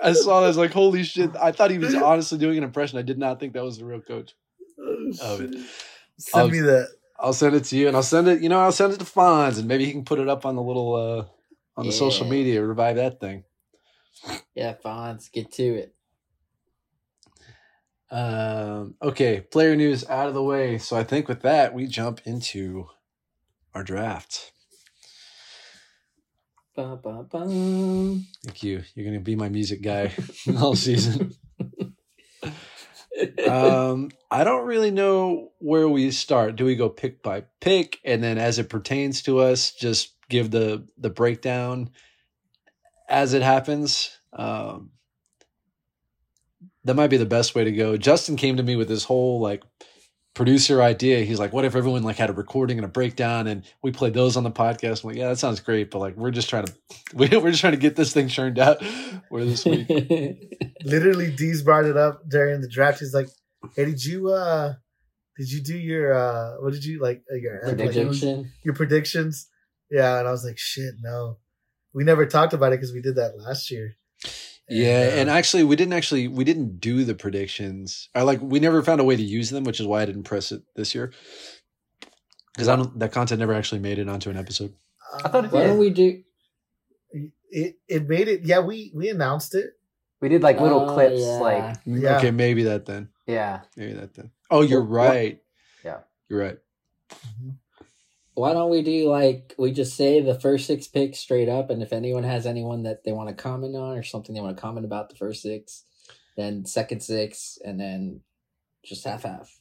I 0.00 0.12
saw 0.12 0.40
that. 0.40 0.44
I 0.44 0.48
was 0.48 0.56
like, 0.56 0.72
"Holy 0.72 1.02
shit!" 1.02 1.30
I 1.40 1.52
thought 1.52 1.70
he 1.70 1.78
was 1.78 1.94
honestly 1.94 2.38
doing 2.38 2.58
an 2.58 2.64
impression. 2.64 2.98
I 2.98 3.02
did 3.02 3.18
not 3.18 3.40
think 3.40 3.52
that 3.54 3.64
was 3.64 3.78
the 3.78 3.84
real 3.84 4.00
coach. 4.00 4.34
Oh, 4.80 5.34
of 5.34 5.40
it. 5.40 5.54
Send 6.18 6.40
I'll- 6.42 6.48
me 6.50 6.60
that. 6.60 6.88
I'll 7.20 7.32
send 7.32 7.56
it 7.56 7.64
to 7.64 7.76
you, 7.76 7.88
and 7.88 7.96
I'll 7.96 8.02
send 8.04 8.28
it. 8.28 8.40
You 8.42 8.48
know, 8.48 8.60
I'll 8.60 8.70
send 8.70 8.92
it 8.92 9.00
to 9.00 9.04
Fonz, 9.04 9.58
and 9.58 9.66
maybe 9.66 9.84
he 9.84 9.90
can 9.92 10.04
put 10.04 10.20
it 10.20 10.28
up 10.28 10.46
on 10.46 10.54
the 10.54 10.62
little 10.62 10.94
uh 10.94 11.24
on 11.76 11.86
the 11.86 11.92
social 11.92 12.26
media, 12.28 12.62
revive 12.62 12.94
that 12.96 13.18
thing. 13.20 13.42
Yeah, 14.54 14.74
Fonz, 14.84 15.30
get 15.30 15.52
to 15.52 15.62
it. 15.62 15.94
Um, 18.10 18.94
okay, 19.02 19.40
player 19.40 19.76
news 19.76 20.08
out 20.08 20.28
of 20.28 20.34
the 20.34 20.42
way. 20.42 20.78
So 20.78 20.96
I 20.96 21.04
think 21.04 21.28
with 21.28 21.42
that, 21.42 21.74
we 21.74 21.86
jump 21.86 22.20
into 22.24 22.88
our 23.74 23.84
draft. 23.84 24.52
Ba, 26.74 26.98
ba, 27.02 27.24
ba. 27.28 27.40
Thank 27.48 28.62
you. 28.62 28.82
You're 28.94 29.04
going 29.04 29.18
to 29.18 29.24
be 29.24 29.36
my 29.36 29.48
music 29.48 29.82
guy 29.82 30.12
all 30.60 30.74
season. 30.74 31.34
um, 33.46 34.10
I 34.30 34.44
don't 34.44 34.66
really 34.66 34.90
know 34.90 35.50
where 35.58 35.88
we 35.88 36.10
start. 36.10 36.56
Do 36.56 36.64
we 36.64 36.76
go 36.76 36.88
pick 36.88 37.22
by 37.22 37.44
pick, 37.60 37.98
and 38.04 38.22
then 38.22 38.38
as 38.38 38.58
it 38.58 38.68
pertains 38.70 39.22
to 39.22 39.40
us, 39.40 39.72
just 39.72 40.14
give 40.28 40.50
the 40.50 40.86
the 40.96 41.10
breakdown 41.10 41.90
as 43.08 43.34
it 43.34 43.42
happens? 43.42 44.10
Um, 44.32 44.90
that 46.84 46.94
might 46.94 47.08
be 47.08 47.16
the 47.16 47.26
best 47.26 47.54
way 47.54 47.64
to 47.64 47.72
go. 47.72 47.96
Justin 47.96 48.36
came 48.36 48.56
to 48.56 48.62
me 48.62 48.76
with 48.76 48.88
this 48.88 49.04
whole 49.04 49.40
like 49.40 49.62
producer 50.34 50.80
idea. 50.80 51.24
He's 51.24 51.38
like, 51.38 51.52
"What 51.52 51.64
if 51.64 51.74
everyone 51.74 52.02
like 52.02 52.16
had 52.16 52.30
a 52.30 52.32
recording 52.32 52.78
and 52.78 52.84
a 52.84 52.88
breakdown, 52.88 53.46
and 53.46 53.64
we 53.82 53.90
played 53.90 54.14
those 54.14 54.36
on 54.36 54.44
the 54.44 54.50
podcast?" 54.50 55.02
I'm 55.02 55.10
like, 55.10 55.18
"Yeah, 55.18 55.28
that 55.28 55.38
sounds 55.38 55.60
great, 55.60 55.90
but 55.90 55.98
like 55.98 56.16
we're 56.16 56.30
just 56.30 56.48
trying 56.48 56.66
to 56.66 56.74
we're 57.14 57.50
just 57.50 57.60
trying 57.60 57.72
to 57.72 57.78
get 57.78 57.96
this 57.96 58.12
thing 58.12 58.28
churned 58.28 58.58
out 58.58 58.82
for 59.28 59.44
this 59.44 59.64
week." 59.64 59.88
Literally, 60.84 61.32
Deez 61.32 61.64
brought 61.64 61.84
it 61.84 61.96
up 61.96 62.28
during 62.28 62.60
the 62.60 62.68
draft. 62.68 63.00
He's 63.00 63.14
like, 63.14 63.28
"Hey, 63.74 63.84
did 63.84 64.04
you 64.04 64.30
uh, 64.30 64.74
did 65.36 65.50
you 65.50 65.60
do 65.60 65.76
your 65.76 66.14
uh, 66.14 66.54
what 66.60 66.72
did 66.72 66.84
you 66.84 67.00
like 67.00 67.22
uh, 67.30 67.34
your 67.34 67.60
like, 67.64 67.94
your 68.64 68.74
predictions?" 68.74 69.48
Yeah, 69.90 70.18
and 70.18 70.28
I 70.28 70.30
was 70.30 70.44
like, 70.44 70.58
"Shit, 70.58 70.94
no, 71.00 71.38
we 71.92 72.04
never 72.04 72.26
talked 72.26 72.52
about 72.52 72.72
it 72.72 72.76
because 72.80 72.92
we 72.92 73.00
did 73.02 73.16
that 73.16 73.38
last 73.38 73.70
year." 73.70 73.96
Yeah, 74.70 75.08
uh, 75.12 75.16
and 75.20 75.30
actually, 75.30 75.64
we 75.64 75.76
didn't 75.76 75.94
actually 75.94 76.28
we 76.28 76.44
didn't 76.44 76.78
do 76.80 77.04
the 77.04 77.14
predictions. 77.14 78.08
I 78.14 78.22
like 78.22 78.40
we 78.42 78.60
never 78.60 78.82
found 78.82 79.00
a 79.00 79.04
way 79.04 79.16
to 79.16 79.22
use 79.22 79.48
them, 79.50 79.64
which 79.64 79.80
is 79.80 79.86
why 79.86 80.02
I 80.02 80.04
didn't 80.04 80.24
press 80.24 80.52
it 80.52 80.62
this 80.76 80.94
year 80.94 81.12
because 82.54 82.68
I 82.68 82.76
don't 82.76 82.98
that 82.98 83.12
content 83.12 83.38
never 83.38 83.54
actually 83.54 83.80
made 83.80 83.98
it 83.98 84.08
onto 84.08 84.28
an 84.30 84.36
episode. 84.36 84.74
Uh, 85.14 85.22
I 85.24 85.28
thought 85.28 85.44
it 85.46 85.52
Why 85.52 85.60
did. 85.62 85.66
don't 85.68 85.78
we 85.78 85.90
do? 85.90 86.22
it 87.50 87.76
it 87.88 88.08
made 88.08 88.28
it. 88.28 88.42
Yeah, 88.44 88.60
we 88.60 88.92
we 88.94 89.08
announced 89.08 89.54
it. 89.54 89.70
We 90.20 90.28
did 90.28 90.42
like 90.42 90.60
little 90.60 90.80
Oh, 90.90 90.94
clips, 90.94 91.20
yeah. 91.20 91.26
like 91.38 91.62
mm-hmm. 91.62 92.02
Yeah. 92.02 92.16
Okay, 92.18 92.30
maybe 92.32 92.64
that 92.64 92.84
then. 92.86 93.08
yeah. 93.26 93.60
Maybe 93.76 93.92
that 93.94 94.12
then. 94.14 94.32
Oh, 94.50 94.60
you're 94.62 94.80
What- 94.82 94.90
what- 94.90 95.08
right. 95.08 95.40
Yeah. 95.84 95.98
You're 96.28 96.40
right. 96.40 96.58
Mm-hmm. 97.10 97.50
Why 98.38 98.52
don't 98.52 98.70
we 98.70 98.82
do 98.82 99.10
like 99.10 99.56
we 99.58 99.72
just 99.72 99.96
say 99.96 100.20
the 100.20 100.38
first 100.38 100.66
six 100.68 100.86
picks 100.86 101.18
straight 101.18 101.48
up, 101.48 101.70
and 101.70 101.82
if 101.82 101.92
anyone 101.92 102.22
has 102.22 102.46
anyone 102.46 102.84
that 102.84 103.02
they 103.02 103.10
want 103.10 103.28
to 103.28 103.34
comment 103.34 103.74
on 103.74 103.98
or 103.98 104.04
something 104.04 104.32
they 104.32 104.40
want 104.40 104.56
to 104.56 104.60
comment 104.60 104.86
about 104.86 105.08
the 105.08 105.16
first 105.16 105.42
six, 105.42 105.82
then 106.36 106.64
second 106.64 107.02
six, 107.02 107.58
and 107.64 107.80
then 107.80 108.20
just 108.84 109.04
half 109.04 109.24
half. 109.24 109.58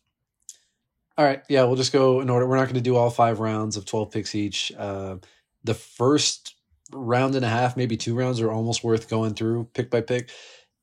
All 1.17 1.25
right. 1.25 1.41
Yeah, 1.49 1.63
we'll 1.63 1.75
just 1.75 1.91
go 1.91 2.21
in 2.21 2.29
order. 2.29 2.47
We're 2.47 2.57
not 2.57 2.65
going 2.65 2.75
to 2.75 2.81
do 2.81 2.95
all 2.95 3.09
five 3.09 3.39
rounds 3.39 3.77
of 3.77 3.85
12 3.85 4.11
picks 4.11 4.35
each. 4.35 4.71
Uh, 4.77 5.15
the 5.63 5.73
first 5.73 6.53
round 6.91 7.33
and 7.35 7.43
a 7.43 7.49
half, 7.49 7.75
maybe 7.75 7.97
two 7.97 8.13
rounds, 8.13 8.39
are 8.39 8.51
almost 8.51 8.83
worth 8.83 9.09
going 9.09 9.33
through 9.33 9.69
pick 9.73 9.89
by 9.89 10.01
pick. 10.01 10.29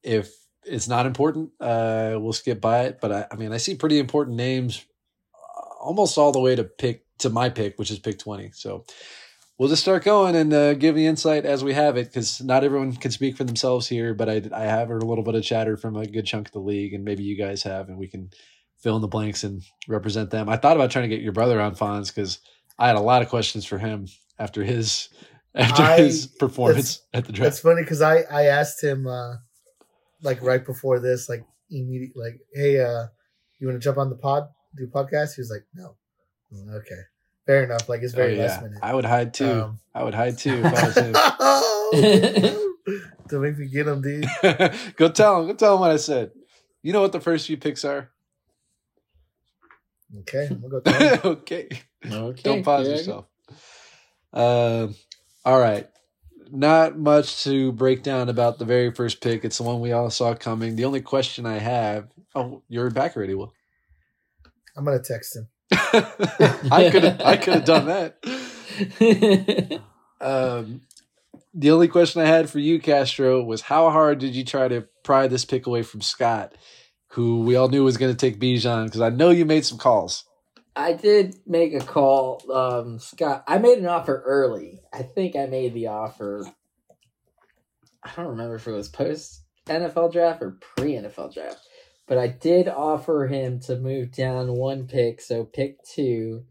If 0.03 0.35
it's 0.65 0.89
not 0.89 1.07
important, 1.07 1.53
uh, 1.61 2.17
we'll 2.19 2.33
skip 2.33 2.61
by 2.61 2.87
it. 2.87 2.99
But 3.01 3.13
I, 3.13 3.27
I 3.31 3.37
mean, 3.37 3.53
I 3.53 3.59
see 3.59 3.77
pretty 3.77 4.01
important 4.01 4.37
names 4.37 4.85
uh, 5.33 5.85
almost 5.85 6.19
all 6.19 6.33
the 6.33 6.41
way 6.41 6.57
to 6.57 6.65
pick 6.65 7.04
to 7.25 7.31
my 7.31 7.49
pick, 7.51 7.79
which 7.79 7.91
is 7.91 7.99
pick 7.99 8.19
20. 8.19 8.53
So 8.55 8.85
we'll 9.59 9.69
just 9.69 9.83
start 9.83 10.05
going 10.05 10.35
and 10.37 10.53
uh, 10.53 10.75
give 10.75 10.95
the 10.95 11.07
insight 11.07 11.45
as 11.45 11.63
we 11.65 11.75
have 11.75 11.97
it 11.97 12.07
because 12.07 12.41
not 12.43 12.65
everyone 12.65 12.93
can 12.95 13.11
speak 13.11 13.37
for 13.37 13.45
themselves 13.45 13.87
here. 13.89 14.15
But 14.15 14.29
I, 14.29 14.43
I 14.55 14.63
have 14.63 14.89
heard 14.89 15.03
a 15.03 15.07
little 15.07 15.25
bit 15.25 15.35
of 15.35 15.43
chatter 15.45 15.77
from 15.77 15.97
a 15.97 16.07
good 16.07 16.27
chunk 16.27 16.47
of 16.49 16.53
the 16.53 16.61
league, 16.61 16.95
and 16.95 17.05
maybe 17.05 17.23
you 17.25 17.37
guys 17.37 17.63
have, 17.65 17.89
and 17.89 17.99
we 17.99 18.07
can 18.09 18.31
fill 18.79 18.97
in 18.97 19.03
the 19.03 19.09
blanks 19.09 19.45
and 19.45 19.63
represent 19.89 20.31
them. 20.31 20.49
I 20.49 20.57
thought 20.57 20.77
about 20.77 20.91
trying 20.91 21.09
to 21.09 21.15
get 21.15 21.23
your 21.23 21.33
brother 21.33 21.61
on 21.61 21.75
Fonz 21.75 22.09
because 22.15 22.39
I 22.79 22.87
had 22.87 22.97
a 22.97 23.01
lot 23.01 23.23
of 23.23 23.29
questions 23.29 23.65
for 23.65 23.79
him 23.79 24.07
after 24.39 24.63
his 24.65 25.09
after 25.55 25.83
I- 25.83 25.99
his 25.99 26.27
performance 26.27 27.01
at 27.15 27.25
the 27.25 27.31
It's 27.31 27.39
draft. 27.39 27.59
funny 27.61 27.83
because 27.83 28.03
I 28.03 28.23
I 28.31 28.45
asked 28.47 28.83
him 28.83 29.07
uh 29.07 29.37
like 30.23 30.43
right 30.43 30.65
before 30.65 31.01
this, 31.01 31.29
like 31.29 31.45
immediately, 31.71 32.21
like, 32.23 32.41
"Hey, 32.55 32.81
uh, 32.81 33.07
you 33.59 33.67
want 33.69 33.81
to 33.81 33.85
jump 33.85 33.99
on 33.99 34.09
the 34.11 34.17
pod, 34.17 34.49
do 34.77 34.87
podcast?" 34.87 35.35
He 35.37 35.41
was 35.41 35.51
like, 35.51 35.65
"No." 35.75 35.97
Okay, 36.77 37.01
fair 37.47 37.65
enough. 37.65 37.89
Like 37.89 38.03
it's 38.03 38.15
Oh, 38.15 38.17
very 38.17 38.37
yeah. 38.37 38.47
last 38.47 38.63
minute. 38.63 38.79
I 38.83 38.95
would 38.95 39.05
hide 39.05 39.35
too. 39.35 39.51
Um, 39.51 39.79
I 39.95 40.03
would 40.05 40.15
hide 40.15 40.39
too 40.39 40.63
if 40.65 40.67
I 40.67 40.87
was 40.87 40.97
him. 40.97 41.13
to 43.29 43.39
make 43.41 43.59
me 43.59 43.67
get 43.69 43.87
him, 43.87 44.01
dude. 44.03 44.27
go 44.97 45.09
tell 45.11 45.41
him. 45.41 45.47
Go 45.49 45.55
tell 45.55 45.75
him 45.75 45.81
what 45.81 45.91
I 45.91 45.97
said. 45.97 46.31
You 46.83 46.93
know 46.93 47.01
what 47.01 47.13
the 47.13 47.21
first 47.21 47.47
few 47.47 47.57
picks 47.57 47.85
are. 47.85 48.11
Okay, 50.21 50.47
I'm 50.51 50.61
gonna 50.61 50.69
go. 50.69 50.81
Tell 50.81 51.01
him. 51.17 51.21
okay. 51.25 51.69
Okay, 52.07 52.43
Don't 52.43 52.63
pause 52.63 52.87
Greg. 52.87 52.99
yourself. 52.99 53.27
Um, 54.33 54.95
all 55.45 55.59
right. 55.61 55.89
Not 56.51 56.99
much 56.99 57.43
to 57.45 57.73
break 57.73 58.03
down 58.03 58.29
about 58.29 58.59
the 58.59 58.65
very 58.65 58.93
first 58.93 59.21
pick. 59.23 59.45
It's 59.45 59.57
the 59.59 59.65
one 59.65 59.81
we 59.81 59.93
all 59.93 60.11
saw 60.11 60.35
coming. 60.35 60.77
The 60.77 60.85
only 60.85 61.01
question 61.01 61.47
I 61.47 61.59
have. 61.59 62.09
Oh, 62.35 62.63
you're 62.69 62.91
back 62.91 63.17
already, 63.17 63.35
Will. 63.35 63.53
I'm 64.77 64.85
gonna 64.85 65.01
text 65.03 65.35
him. 65.37 65.49
I 66.71 66.89
could 66.91 67.05
have. 67.05 67.21
I 67.21 67.37
could 67.37 67.55
have 67.55 67.65
done 67.65 67.87
that. 67.87 69.81
Um, 70.21 70.81
the 71.53 71.71
only 71.71 71.89
question 71.89 72.23
I 72.23 72.27
had 72.27 72.49
for 72.49 72.59
you, 72.59 72.81
Castro, 72.81 73.43
was 73.43 73.61
how 73.61 73.91
hard 73.91 74.19
did 74.19 74.35
you 74.35 74.45
try 74.45 74.69
to 74.69 74.87
pry 75.03 75.29
this 75.29 75.45
pick 75.45 75.67
away 75.67 75.83
from 75.83 76.01
Scott, 76.01 76.55
who 77.09 77.43
we 77.43 77.57
all 77.57 77.69
knew 77.69 77.85
was 77.85 77.99
going 77.99 78.13
to 78.13 78.19
take 78.19 78.41
Bijan? 78.41 78.87
Because 78.87 79.03
I 79.03 79.11
know 79.11 79.31
you 79.31 79.45
made 79.45 79.65
some 79.65 79.79
calls. 79.79 80.25
I 80.75 80.95
did 80.95 81.37
make 81.47 81.75
a 81.75 81.81
call, 81.81 82.43
um, 82.53 82.99
Scott. 82.99 83.45
I 83.47 83.59
made 83.59 83.79
an 83.79 83.87
offer 83.87 84.23
early. 84.25 84.81
I 84.93 85.03
think 85.03 85.37
I 85.37 85.47
made 85.47 85.75
the 85.75 85.89
offer. 85.89 86.45
I 88.03 88.11
don't 88.17 88.29
remember 88.29 88.57
if 88.57 88.67
it 88.67 88.73
was 88.73 88.89
post 88.89 89.43
NFL 89.67 90.13
draft 90.13 90.43
or 90.43 90.59
pre 90.77 90.95
NFL 90.95 91.33
draft, 91.35 91.61
but 92.07 92.19
I 92.19 92.29
did 92.29 92.69
offer 92.69 93.27
him 93.27 93.61
to 93.61 93.77
move 93.77 94.13
down 94.13 94.53
one 94.55 94.87
pick. 94.87 95.21
So 95.21 95.45
pick 95.45 95.83
two, 95.85 96.45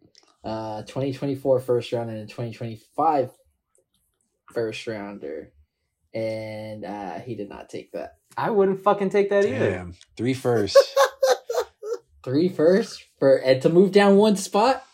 uh, 0.44 0.82
2024 0.84 1.60
first 1.60 1.92
round 1.92 2.10
and 2.10 2.20
a 2.20 2.26
2025 2.26 3.32
first 4.52 4.88
rounder. 4.88 5.52
And 6.14 6.86
uh, 6.86 7.20
he 7.20 7.36
did 7.36 7.50
not 7.50 7.70
take 7.70 7.92
that. 7.94 8.18
I 8.38 8.50
wouldn't 8.50 8.84
fucking 8.84 9.10
take 9.10 9.30
that 9.30 9.46
either. 9.46 9.72
Damn, 9.72 9.94
three 10.16 10.34
first. 10.34 10.78
Three 12.24 12.48
first 12.48 13.04
for 13.20 13.36
and 13.36 13.62
to 13.64 13.70
move 13.70 13.92
down 13.92 14.16
one 14.16 14.38
spot. 14.38 14.86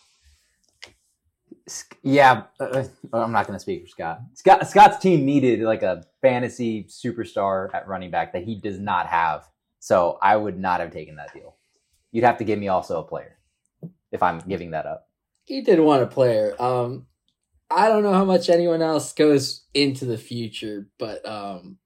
Yeah, 2.01 2.45
uh, 2.59 2.85
I'm 3.13 3.31
not 3.31 3.45
going 3.45 3.55
to 3.55 3.59
speak 3.59 3.83
for 3.83 3.87
Scott. 3.87 4.21
Scott. 4.33 4.67
Scott's 4.67 4.97
team 4.97 5.25
needed 5.25 5.59
like 5.59 5.83
a 5.83 6.03
fantasy 6.23 6.85
superstar 6.85 7.71
at 7.71 7.87
running 7.87 8.09
back 8.09 8.33
that 8.33 8.43
he 8.43 8.55
does 8.55 8.79
not 8.79 9.05
have. 9.05 9.47
So 9.79 10.17
I 10.21 10.35
would 10.35 10.59
not 10.59 10.81
have 10.81 10.91
taken 10.91 11.15
that 11.15 11.33
deal. 11.33 11.55
You'd 12.11 12.25
have 12.25 12.37
to 12.37 12.43
give 12.43 12.59
me 12.59 12.67
also 12.67 12.99
a 12.99 13.03
player 13.03 13.37
if 14.11 14.21
I'm 14.21 14.39
giving 14.39 14.71
that 14.71 14.85
up. 14.85 15.07
he 15.45 15.61
did 15.61 15.79
want 15.79 16.03
a 16.03 16.07
player. 16.07 16.55
Um, 16.61 17.07
I 17.71 17.87
don't 17.87 18.03
know 18.03 18.13
how 18.13 18.25
much 18.25 18.49
anyone 18.49 18.81
else 18.81 19.13
goes 19.13 19.63
into 19.73 20.05
the 20.05 20.17
future, 20.17 20.89
but 20.97 21.25
um, 21.27 21.77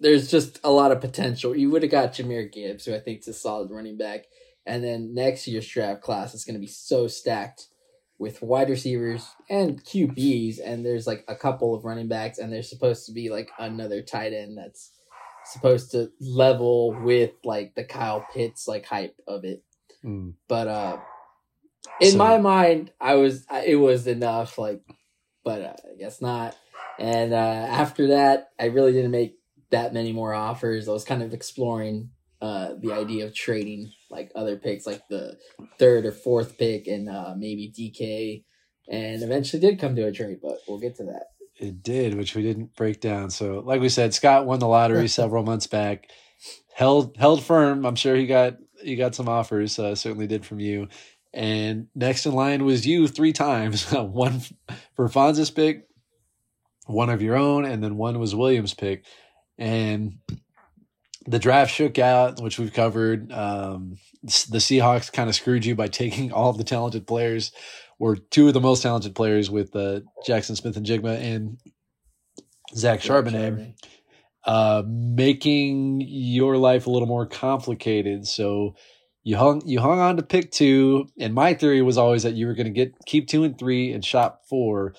there's 0.00 0.30
just 0.30 0.58
a 0.64 0.70
lot 0.70 0.92
of 0.92 1.00
potential. 1.00 1.54
You 1.54 1.70
would 1.70 1.82
have 1.82 1.90
got 1.90 2.14
Jahmyr 2.14 2.50
Gibbs, 2.50 2.86
who 2.86 2.94
I 2.94 3.00
think 3.00 3.20
is 3.20 3.28
a 3.28 3.34
solid 3.34 3.70
running 3.70 3.98
back, 3.98 4.24
and 4.64 4.82
then 4.82 5.14
next 5.14 5.46
year's 5.46 5.68
draft 5.68 6.02
class 6.02 6.34
is 6.34 6.44
going 6.44 6.54
to 6.54 6.60
be 6.60 6.66
so 6.66 7.06
stacked 7.08 7.68
with 8.18 8.42
wide 8.42 8.70
receivers 8.70 9.28
and 9.50 9.84
QBs, 9.84 10.58
and 10.64 10.84
there's 10.84 11.06
like 11.06 11.24
a 11.28 11.36
couple 11.36 11.74
of 11.74 11.84
running 11.84 12.08
backs, 12.08 12.38
and 12.38 12.52
there's 12.52 12.70
supposed 12.70 13.06
to 13.06 13.12
be 13.12 13.28
like 13.28 13.50
another 13.58 14.00
tight 14.02 14.32
end 14.32 14.56
that's 14.56 14.92
supposed 15.52 15.90
to 15.92 16.10
level 16.20 16.92
with 17.02 17.32
like 17.44 17.74
the 17.74 17.84
Kyle 17.84 18.26
Pitts 18.32 18.66
like 18.68 18.84
hype 18.86 19.16
of 19.26 19.44
it. 19.44 19.62
Hmm. 20.02 20.30
but 20.48 20.68
uh 20.68 20.98
in 22.00 22.12
So- 22.12 22.18
my 22.18 22.38
mind 22.38 22.92
i 23.00 23.14
was 23.14 23.44
I- 23.50 23.64
it 23.66 23.74
was 23.76 24.06
enough 24.06 24.56
like 24.58 24.80
but 25.44 25.60
uh, 25.62 25.72
i 25.92 25.96
guess 25.98 26.20
not. 26.20 26.56
And 26.98 27.32
uh 27.32 27.36
after 27.82 28.08
that 28.08 28.50
i 28.60 28.66
really 28.66 28.92
didn't 28.92 29.10
make 29.10 29.34
that 29.70 29.92
many 29.92 30.12
more 30.12 30.32
offers. 30.32 30.88
I 30.88 30.92
was 30.92 31.04
kind 31.04 31.22
of 31.22 31.34
exploring 31.34 32.10
uh 32.40 32.74
the 32.80 32.92
idea 32.92 33.26
of 33.26 33.34
trading 33.34 33.90
like 34.10 34.30
other 34.36 34.56
picks 34.56 34.86
like 34.86 35.02
the 35.10 35.36
third 35.78 36.06
or 36.06 36.12
fourth 36.12 36.56
pick 36.58 36.86
and 36.86 37.08
uh 37.08 37.34
maybe 37.36 37.72
dk 37.76 38.44
and 38.88 39.22
eventually 39.24 39.60
did 39.60 39.80
come 39.80 39.96
to 39.96 40.06
a 40.06 40.12
trade 40.12 40.38
but 40.40 40.58
we'll 40.68 40.78
get 40.78 40.94
to 40.96 41.04
that 41.04 41.26
It 41.58 41.82
did, 41.82 42.14
which 42.14 42.34
we 42.34 42.42
didn't 42.42 42.76
break 42.76 43.00
down. 43.00 43.30
So, 43.30 43.62
like 43.64 43.80
we 43.80 43.88
said, 43.88 44.14
Scott 44.14 44.46
won 44.46 44.60
the 44.60 44.68
lottery 44.68 45.08
several 45.08 45.42
months 45.42 45.66
back. 45.66 46.10
Held 46.72 47.16
held 47.16 47.42
firm. 47.42 47.84
I'm 47.84 47.96
sure 47.96 48.14
he 48.14 48.26
got 48.26 48.56
he 48.82 48.96
got 48.96 49.14
some 49.14 49.28
offers. 49.28 49.78
Uh, 49.78 49.94
certainly 49.94 50.26
did 50.26 50.46
from 50.46 50.60
you. 50.60 50.88
And 51.34 51.88
next 51.94 52.26
in 52.26 52.32
line 52.32 52.64
was 52.64 52.86
you 52.86 53.06
three 53.08 53.32
times. 53.32 53.90
one 53.92 54.40
for 54.94 55.08
Fonz's 55.08 55.50
pick, 55.50 55.86
one 56.86 57.10
of 57.10 57.22
your 57.22 57.36
own, 57.36 57.64
and 57.64 57.82
then 57.82 57.96
one 57.96 58.18
was 58.18 58.34
Williams' 58.34 58.74
pick. 58.74 59.04
And 59.58 60.18
the 61.26 61.38
draft 61.38 61.72
shook 61.72 61.98
out, 61.98 62.40
which 62.40 62.58
we've 62.58 62.72
covered. 62.72 63.30
Um, 63.32 63.98
the 64.22 64.58
Seahawks 64.58 65.12
kind 65.12 65.28
of 65.28 65.34
screwed 65.34 65.64
you 65.64 65.74
by 65.74 65.88
taking 65.88 66.32
all 66.32 66.52
the 66.52 66.64
talented 66.64 67.06
players, 67.06 67.52
or 67.98 68.16
two 68.16 68.48
of 68.48 68.54
the 68.54 68.60
most 68.60 68.82
talented 68.82 69.14
players 69.14 69.50
with 69.50 69.74
uh, 69.74 70.00
Jaxon 70.26 70.56
Smith-Njigba 70.56 71.20
and 71.20 71.58
Zach 72.74 73.00
Charbonnet 73.00 73.74
uh, 74.44 74.82
making 74.86 76.00
your 76.06 76.56
life 76.56 76.86
a 76.86 76.90
little 76.90 77.08
more 77.08 77.26
complicated. 77.26 78.26
So 78.26 78.76
you 79.22 79.36
hung 79.36 79.62
you 79.66 79.80
hung 79.80 80.00
on 80.00 80.16
to 80.16 80.22
pick 80.22 80.50
two, 80.50 81.08
and 81.18 81.34
my 81.34 81.54
theory 81.54 81.82
was 81.82 81.98
always 81.98 82.22
that 82.22 82.34
you 82.34 82.46
were 82.46 82.54
going 82.54 82.66
to 82.66 82.72
get 82.72 82.94
keep 83.04 83.28
two 83.28 83.44
and 83.44 83.58
three 83.58 83.92
and 83.92 84.04
shop 84.04 84.42
four. 84.48 84.94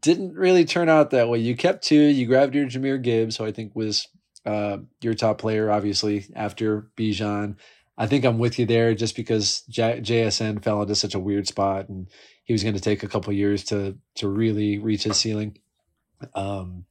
Didn't 0.00 0.34
really 0.34 0.64
turn 0.64 0.88
out 0.88 1.10
that 1.10 1.28
way. 1.28 1.38
You 1.38 1.56
kept 1.56 1.84
two. 1.84 2.00
You 2.00 2.26
grabbed 2.26 2.54
your 2.54 2.66
Jahmyr 2.66 3.02
Gibbs, 3.02 3.36
who 3.36 3.44
I 3.44 3.52
think 3.52 3.74
was 3.74 4.06
uh, 4.44 4.78
your 5.00 5.14
top 5.14 5.38
player, 5.38 5.70
obviously 5.70 6.26
after 6.36 6.88
Bijan. 6.96 7.56
I 7.98 8.06
think 8.06 8.24
I'm 8.24 8.38
with 8.38 8.58
you 8.58 8.66
there, 8.66 8.94
just 8.94 9.16
because 9.16 9.62
J- 9.62 10.00
JSN 10.00 10.62
fell 10.62 10.82
into 10.82 10.94
such 10.94 11.14
a 11.14 11.18
weird 11.20 11.48
spot, 11.48 11.88
and 11.88 12.08
he 12.44 12.52
was 12.52 12.62
going 12.62 12.74
to 12.74 12.80
take 12.80 13.02
a 13.02 13.08
couple 13.08 13.32
years 13.32 13.64
to 13.64 13.98
to 14.16 14.28
really 14.28 14.78
reach 14.78 15.04
his 15.04 15.16
ceiling. 15.16 15.58
Um, 16.34 16.84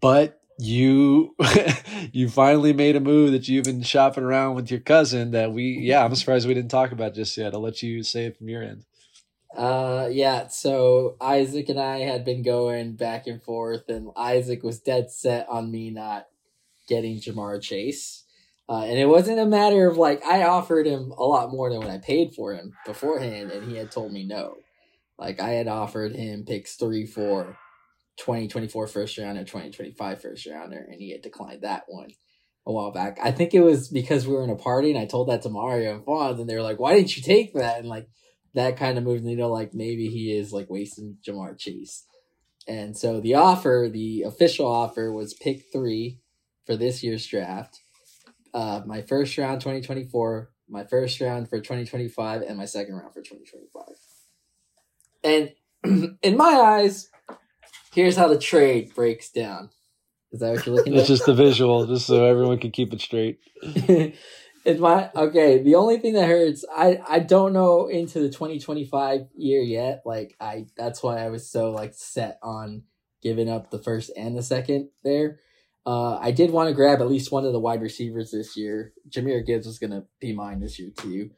but 0.00 0.40
you 0.58 1.34
you 2.12 2.28
finally 2.28 2.72
made 2.72 2.96
a 2.96 3.00
move 3.00 3.32
that 3.32 3.48
you've 3.48 3.64
been 3.64 3.82
shopping 3.82 4.24
around 4.24 4.54
with 4.54 4.70
your 4.70 4.80
cousin 4.80 5.32
that 5.32 5.52
we 5.52 5.78
yeah 5.80 6.04
i'm 6.04 6.14
surprised 6.14 6.46
we 6.46 6.54
didn't 6.54 6.70
talk 6.70 6.92
about 6.92 7.14
just 7.14 7.36
yet 7.36 7.54
i'll 7.54 7.60
let 7.60 7.82
you 7.82 8.02
say 8.02 8.26
it 8.26 8.36
from 8.36 8.48
your 8.48 8.62
end 8.62 8.84
Uh, 9.56 10.08
yeah. 10.10 10.48
So 10.48 11.16
Isaac 11.20 11.68
and 11.68 11.80
I 11.80 12.00
had 12.00 12.24
been 12.24 12.42
going 12.42 12.94
back 12.94 13.26
and 13.26 13.42
forth, 13.42 13.88
and 13.88 14.10
Isaac 14.16 14.62
was 14.62 14.80
dead 14.80 15.10
set 15.10 15.48
on 15.48 15.70
me 15.70 15.90
not 15.90 16.28
getting 16.88 17.18
Ja'Marr 17.18 17.60
Chase. 17.60 18.21
Uh, 18.72 18.84
and 18.84 18.98
it 18.98 19.04
wasn't 19.04 19.38
a 19.38 19.44
matter 19.44 19.86
of 19.86 19.98
like 19.98 20.24
I 20.24 20.44
offered 20.44 20.86
him 20.86 21.12
a 21.18 21.24
lot 21.24 21.50
more 21.50 21.68
than 21.68 21.80
what 21.80 21.90
I 21.90 21.98
paid 21.98 22.32
for 22.34 22.54
him 22.54 22.72
beforehand, 22.86 23.50
and 23.50 23.70
he 23.70 23.76
had 23.76 23.90
told 23.90 24.10
me 24.12 24.24
no. 24.24 24.54
Like 25.18 25.40
I 25.40 25.50
had 25.50 25.68
offered 25.68 26.16
him 26.16 26.46
picks 26.46 26.76
three, 26.76 27.04
four, 27.04 27.58
2024 28.16 28.86
first 28.86 29.18
rounder, 29.18 29.44
2025 29.44 30.22
first 30.22 30.46
rounder, 30.46 30.78
and 30.90 30.98
he 30.98 31.12
had 31.12 31.20
declined 31.20 31.60
that 31.60 31.82
one 31.86 32.12
a 32.64 32.72
while 32.72 32.92
back. 32.92 33.18
I 33.22 33.30
think 33.30 33.52
it 33.52 33.60
was 33.60 33.88
because 33.88 34.26
we 34.26 34.32
were 34.32 34.42
in 34.42 34.48
a 34.48 34.56
party, 34.56 34.90
and 34.90 34.98
I 34.98 35.04
told 35.04 35.28
that 35.28 35.42
to 35.42 35.50
Mario 35.50 35.96
and 35.96 36.06
Fonz, 36.06 36.40
and 36.40 36.48
they 36.48 36.54
were 36.54 36.62
like, 36.62 36.80
"Why 36.80 36.94
didn't 36.94 37.14
you 37.14 37.22
take 37.22 37.52
that?" 37.52 37.78
And 37.78 37.88
like 37.88 38.08
that 38.54 38.78
kind 38.78 38.96
of 38.96 39.04
moved 39.04 39.24
the 39.24 39.28
needle. 39.28 39.52
Like 39.52 39.74
maybe 39.74 40.06
he 40.06 40.34
is 40.34 40.50
like 40.50 40.70
wasting 40.70 41.18
Ja'Marr 41.22 41.58
Chase. 41.58 42.06
And 42.66 42.96
so 42.96 43.20
the 43.20 43.34
offer, 43.34 43.90
the 43.92 44.22
official 44.22 44.66
offer 44.66 45.12
was 45.12 45.34
pick 45.34 45.64
three 45.70 46.20
for 46.64 46.74
this 46.74 47.02
year's 47.02 47.26
draft. 47.26 47.81
Uh, 48.54 48.82
my 48.86 49.02
first 49.02 49.36
round 49.38 49.60
2024, 49.60 50.50
my 50.68 50.84
first 50.84 51.20
round 51.20 51.48
for 51.48 51.58
2025, 51.58 52.42
and 52.42 52.58
my 52.58 52.64
second 52.64 52.94
round 52.94 53.12
for 53.12 53.22
2025. 53.22 53.84
And 55.24 56.18
in 56.22 56.36
my 56.36 56.44
eyes, 56.44 57.08
here's 57.94 58.16
how 58.16 58.28
the 58.28 58.38
trade 58.38 58.94
breaks 58.94 59.30
down. 59.30 59.70
Is 60.32 60.40
that 60.40 60.52
what 60.52 60.66
you're 60.66 60.76
looking 60.76 60.92
at? 60.94 61.00
it's 61.00 61.08
just 61.08 61.26
the 61.26 61.34
visual 61.34 61.86
just 61.86 62.06
so 62.06 62.24
everyone 62.24 62.58
can 62.58 62.70
keep 62.70 62.92
it 62.92 63.00
straight 63.00 63.38
it's 64.64 64.80
my 64.80 65.10
okay. 65.14 65.62
The 65.62 65.74
only 65.74 65.98
thing 65.98 66.14
that 66.14 66.28
hurts, 66.28 66.64
I 66.74 67.00
I 67.08 67.18
don't 67.18 67.52
know 67.52 67.86
into 67.88 68.20
the 68.20 68.28
2025 68.28 69.28
year 69.36 69.60
yet. 69.60 70.02
Like 70.04 70.36
I, 70.40 70.66
that's 70.76 71.02
why 71.02 71.18
I 71.18 71.30
was 71.30 71.48
so 71.48 71.70
like 71.70 71.94
set 71.94 72.38
on 72.42 72.84
giving 73.22 73.48
up 73.48 73.70
the 73.70 73.78
first 73.78 74.10
and 74.16 74.36
the 74.36 74.42
second 74.42 74.90
there. 75.04 75.40
Uh, 75.84 76.16
I 76.16 76.30
did 76.30 76.50
want 76.50 76.68
to 76.68 76.74
grab 76.74 77.00
at 77.00 77.08
least 77.08 77.32
one 77.32 77.44
of 77.44 77.52
the 77.52 77.60
wide 77.60 77.82
receivers 77.82 78.30
this 78.30 78.56
year. 78.56 78.92
Jahmyr 79.08 79.44
Gibbs 79.44 79.66
was 79.66 79.78
gonna 79.78 80.04
be 80.20 80.32
mine 80.32 80.60
this 80.60 80.78
year 80.78 80.90
too. 80.96 81.30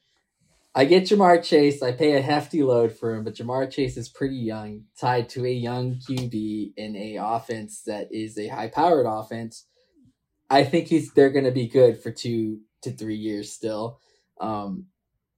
I 0.77 0.87
get 0.87 1.05
Ja'Marr 1.05 1.43
Chase. 1.43 1.83
I 1.83 1.93
pay 1.93 2.17
a 2.17 2.21
hefty 2.21 2.63
load 2.65 2.93
for 2.93 3.15
him, 3.15 3.23
but 3.23 3.37
Ja'Marr 3.37 3.71
Chase 3.71 3.97
is 3.97 4.09
pretty 4.09 4.37
young, 4.37 4.83
tied 5.01 5.29
to 5.31 5.47
a 5.47 5.53
young 5.53 6.01
QB 6.01 6.73
in 6.77 6.97
a 6.97 7.19
offense 7.21 7.83
that 7.87 8.09
is 8.11 8.37
a 8.37 8.49
high 8.49 8.69
powered 8.69 9.07
offense. 9.07 9.67
I 10.51 10.65
think 10.65 10.89
he's 10.89 11.13
they're 11.13 11.31
going 11.31 11.45
to 11.45 11.53
be 11.53 11.69
good 11.69 12.03
for 12.03 12.11
two 12.11 12.61
to 12.83 12.91
three 12.91 13.17
years 13.17 13.53
still. 13.53 14.01
Um, 14.41 14.87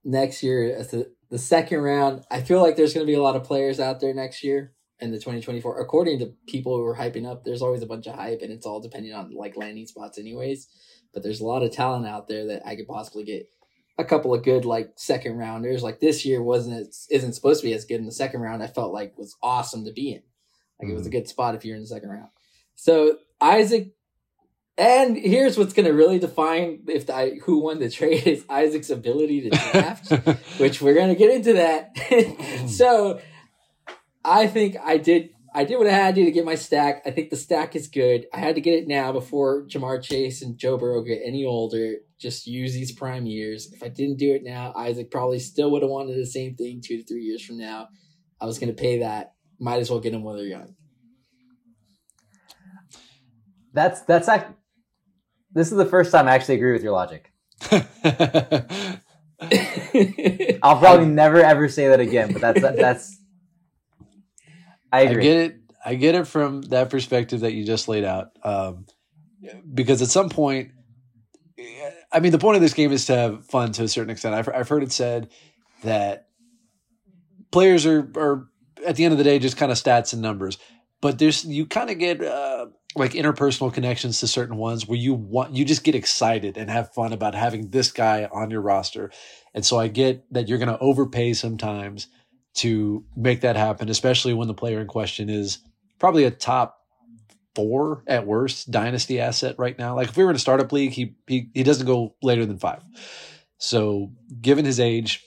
next 0.04 0.42
year, 0.42 0.74
as 0.74 0.90
the, 0.90 1.12
the 1.30 1.38
second 1.38 1.80
round, 1.80 2.24
I 2.30 2.40
feel 2.40 2.62
like 2.62 2.76
there's 2.76 2.94
going 2.94 3.06
to 3.06 3.10
be 3.10 3.16
a 3.16 3.22
lot 3.22 3.36
of 3.36 3.44
players 3.44 3.78
out 3.78 4.00
there 4.00 4.14
next 4.14 4.42
year 4.42 4.72
in 5.00 5.10
the 5.10 5.18
2024. 5.18 5.80
According 5.80 6.18
to 6.20 6.32
people 6.46 6.76
who 6.76 6.84
are 6.84 6.96
hyping 6.96 7.26
up, 7.26 7.44
there's 7.44 7.62
always 7.62 7.82
a 7.82 7.86
bunch 7.86 8.06
of 8.06 8.14
hype, 8.14 8.40
and 8.42 8.52
it's 8.52 8.66
all 8.66 8.80
depending 8.80 9.12
on 9.12 9.34
like 9.34 9.56
landing 9.56 9.86
spots, 9.86 10.18
anyways. 10.18 10.68
But 11.12 11.22
there's 11.22 11.40
a 11.40 11.46
lot 11.46 11.62
of 11.62 11.70
talent 11.70 12.06
out 12.06 12.28
there 12.28 12.46
that 12.46 12.66
I 12.66 12.76
could 12.76 12.86
possibly 12.86 13.24
get 13.24 13.48
a 13.98 14.04
couple 14.04 14.34
of 14.34 14.44
good 14.44 14.64
like 14.64 14.92
second 14.96 15.36
rounders. 15.36 15.82
Like 15.82 16.00
this 16.00 16.24
year 16.24 16.42
wasn't 16.42 16.94
isn't 17.10 17.32
supposed 17.32 17.60
to 17.60 17.66
be 17.66 17.74
as 17.74 17.84
good 17.84 18.00
in 18.00 18.06
the 18.06 18.12
second 18.12 18.40
round. 18.40 18.62
I 18.62 18.66
felt 18.66 18.92
like 18.92 19.16
was 19.16 19.36
awesome 19.42 19.84
to 19.84 19.92
be 19.92 20.12
in. 20.12 20.22
Like 20.80 20.90
it 20.90 20.94
was 20.94 21.06
a 21.06 21.10
mm. 21.10 21.12
good 21.12 21.28
spot 21.28 21.54
if 21.54 21.64
you're 21.64 21.76
in 21.76 21.82
the 21.82 21.88
second 21.88 22.10
round. 22.10 22.28
So 22.74 23.18
Isaac, 23.40 23.92
and 24.76 25.16
here's 25.16 25.56
what's 25.56 25.72
going 25.72 25.86
to 25.86 25.94
really 25.94 26.18
define 26.18 26.80
if 26.88 27.06
the, 27.06 27.40
who 27.44 27.60
won 27.60 27.78
the 27.78 27.90
trade 27.90 28.26
is 28.26 28.44
Isaac's 28.48 28.90
ability 28.90 29.48
to 29.48 29.50
draft, 29.50 30.10
which 30.58 30.82
we're 30.82 30.94
going 30.94 31.08
to 31.08 31.14
get 31.14 31.30
into 31.30 31.54
that. 31.54 32.68
so 32.68 33.20
I 34.26 34.48
think 34.48 34.76
I 34.82 34.98
did. 34.98 35.30
I 35.54 35.64
did 35.64 35.78
what 35.78 35.86
I 35.86 35.92
had 35.92 36.14
to 36.14 36.20
do 36.20 36.26
to 36.26 36.32
get 36.32 36.44
my 36.44 36.56
stack. 36.56 37.02
I 37.06 37.10
think 37.12 37.30
the 37.30 37.36
stack 37.36 37.74
is 37.74 37.88
good. 37.88 38.26
I 38.34 38.40
had 38.40 38.56
to 38.56 38.60
get 38.60 38.74
it 38.74 38.88
now 38.88 39.10
before 39.12 39.66
Ja'Marr 39.66 40.02
Chase 40.02 40.42
and 40.42 40.58
Joe 40.58 40.76
Burrow 40.76 41.02
get 41.02 41.22
any 41.24 41.46
older. 41.46 41.94
Just 42.20 42.46
use 42.46 42.74
these 42.74 42.92
prime 42.92 43.24
years. 43.24 43.72
If 43.72 43.82
I 43.82 43.88
didn't 43.88 44.18
do 44.18 44.34
it 44.34 44.42
now, 44.44 44.74
Isaac 44.76 45.10
probably 45.10 45.38
still 45.38 45.70
would 45.70 45.80
have 45.80 45.90
wanted 45.90 46.18
the 46.18 46.26
same 46.26 46.56
thing 46.56 46.82
two 46.84 46.98
to 46.98 47.04
three 47.04 47.22
years 47.22 47.42
from 47.42 47.56
now. 47.56 47.88
I 48.38 48.44
was 48.44 48.58
going 48.58 48.74
to 48.74 48.78
pay 48.78 48.98
that. 48.98 49.32
Might 49.58 49.78
as 49.80 49.90
well 49.90 50.00
get 50.00 50.12
them 50.12 50.24
while 50.24 50.36
they're 50.36 50.44
young. 50.44 50.74
That's 53.72 54.02
that's 54.02 54.28
act- 54.28 54.52
this 55.52 55.70
is 55.70 55.78
the 55.78 55.86
first 55.86 56.12
time 56.12 56.28
I 56.28 56.34
actually 56.34 56.56
agree 56.56 56.72
with 56.72 56.82
your 56.82 56.92
logic. 56.92 57.32
I'll 60.62 60.78
probably 60.78 61.06
never 61.06 61.42
ever 61.42 61.68
say 61.68 61.88
that 61.88 62.00
again, 62.00 62.32
but 62.32 62.42
that's 62.42 62.60
that's 62.60 63.18
I 64.96 65.08
I 65.08 65.14
get 65.22 65.36
it. 65.36 65.56
I 65.84 65.94
get 65.94 66.14
it 66.14 66.26
from 66.26 66.62
that 66.62 66.90
perspective 66.90 67.40
that 67.40 67.52
you 67.52 67.64
just 67.64 67.88
laid 67.88 68.04
out. 68.04 68.30
Um, 68.42 68.86
because 69.72 70.02
at 70.02 70.08
some 70.08 70.28
point, 70.28 70.70
I 72.12 72.20
mean, 72.20 72.32
the 72.32 72.38
point 72.38 72.56
of 72.56 72.62
this 72.62 72.74
game 72.74 72.92
is 72.92 73.06
to 73.06 73.14
have 73.14 73.46
fun 73.46 73.72
to 73.72 73.84
a 73.84 73.88
certain 73.88 74.10
extent. 74.10 74.34
I've, 74.34 74.48
I've 74.48 74.68
heard 74.68 74.82
it 74.82 74.92
said 74.92 75.30
that 75.82 76.28
players 77.50 77.86
are, 77.86 78.10
are 78.16 78.48
at 78.86 78.96
the 78.96 79.04
end 79.04 79.12
of 79.12 79.18
the 79.18 79.24
day 79.24 79.38
just 79.38 79.56
kind 79.56 79.72
of 79.72 79.78
stats 79.78 80.12
and 80.12 80.22
numbers, 80.22 80.58
but 81.00 81.18
there's 81.18 81.44
you 81.44 81.66
kind 81.66 81.90
of 81.90 81.98
get 81.98 82.22
uh, 82.22 82.66
like 82.94 83.12
interpersonal 83.12 83.72
connections 83.72 84.20
to 84.20 84.26
certain 84.26 84.56
ones 84.56 84.86
where 84.86 84.98
you 84.98 85.14
want 85.14 85.54
you 85.54 85.64
just 85.64 85.84
get 85.84 85.94
excited 85.94 86.56
and 86.56 86.70
have 86.70 86.92
fun 86.92 87.12
about 87.12 87.34
having 87.34 87.70
this 87.70 87.92
guy 87.92 88.28
on 88.32 88.50
your 88.50 88.60
roster, 88.60 89.10
and 89.54 89.64
so 89.64 89.78
I 89.78 89.88
get 89.88 90.24
that 90.32 90.48
you're 90.48 90.58
going 90.58 90.68
to 90.68 90.78
overpay 90.78 91.32
sometimes 91.34 92.08
to 92.56 93.04
make 93.16 93.42
that 93.42 93.56
happen, 93.56 93.88
especially 93.88 94.34
when 94.34 94.48
the 94.48 94.54
player 94.54 94.80
in 94.80 94.86
question 94.86 95.28
is 95.28 95.58
probably 95.98 96.24
a 96.24 96.30
top 96.30 96.78
four 97.54 98.02
at 98.06 98.26
worst 98.26 98.70
dynasty 98.70 99.20
asset 99.20 99.54
right 99.58 99.78
now. 99.78 99.94
Like 99.94 100.08
if 100.08 100.16
we 100.16 100.24
were 100.24 100.30
in 100.30 100.36
a 100.36 100.40
startup 100.40 100.72
league, 100.72 100.92
he 100.92 101.16
he, 101.26 101.50
he 101.54 101.62
doesn't 101.62 101.86
go 101.86 102.14
later 102.22 102.44
than 102.44 102.58
five. 102.58 102.82
So 103.58 104.12
given 104.40 104.64
his 104.64 104.80
age, 104.80 105.22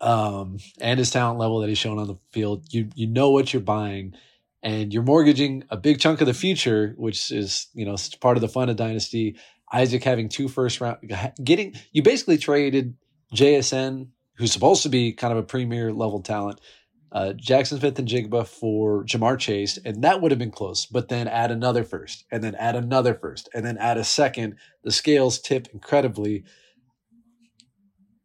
um, 0.00 0.58
and 0.80 0.98
his 0.98 1.10
talent 1.10 1.38
level 1.38 1.60
that 1.60 1.68
he's 1.68 1.78
shown 1.78 1.98
on 1.98 2.08
the 2.08 2.16
field, 2.32 2.66
you 2.70 2.90
you 2.94 3.06
know 3.06 3.30
what 3.30 3.52
you're 3.52 3.62
buying, 3.62 4.14
and 4.62 4.92
you're 4.92 5.02
mortgaging 5.02 5.64
a 5.70 5.76
big 5.76 6.00
chunk 6.00 6.20
of 6.20 6.26
the 6.26 6.34
future, 6.34 6.94
which 6.96 7.30
is 7.30 7.68
you 7.74 7.84
know 7.84 7.96
part 8.20 8.36
of 8.36 8.40
the 8.40 8.48
fun 8.48 8.68
of 8.68 8.76
dynasty. 8.76 9.36
Isaac 9.72 10.04
having 10.04 10.28
two 10.28 10.48
first 10.48 10.80
round, 10.80 10.98
getting 11.42 11.74
you 11.92 12.02
basically 12.02 12.36
traded 12.36 12.94
JSN, 13.34 14.08
who's 14.36 14.52
supposed 14.52 14.82
to 14.82 14.88
be 14.88 15.12
kind 15.12 15.32
of 15.32 15.38
a 15.38 15.42
premier 15.42 15.92
level 15.92 16.20
talent, 16.20 16.60
uh, 17.12 17.34
Jaxon 17.36 17.78
Smith-Njigba 17.78 18.46
for 18.46 19.04
Ja'Marr 19.04 19.38
Chase, 19.38 19.78
and 19.84 20.02
that 20.02 20.20
would 20.20 20.30
have 20.32 20.38
been 20.38 20.50
close. 20.50 20.86
But 20.86 21.08
then 21.08 21.28
add 21.28 21.50
another 21.50 21.84
first, 21.84 22.24
and 22.32 22.42
then 22.42 22.54
add 22.54 22.74
another 22.74 23.14
first, 23.14 23.48
and 23.54 23.64
then 23.64 23.76
add 23.78 23.98
a 23.98 24.04
second. 24.04 24.56
The 24.82 24.92
scales 24.92 25.38
tip 25.38 25.68
incredibly. 25.72 26.44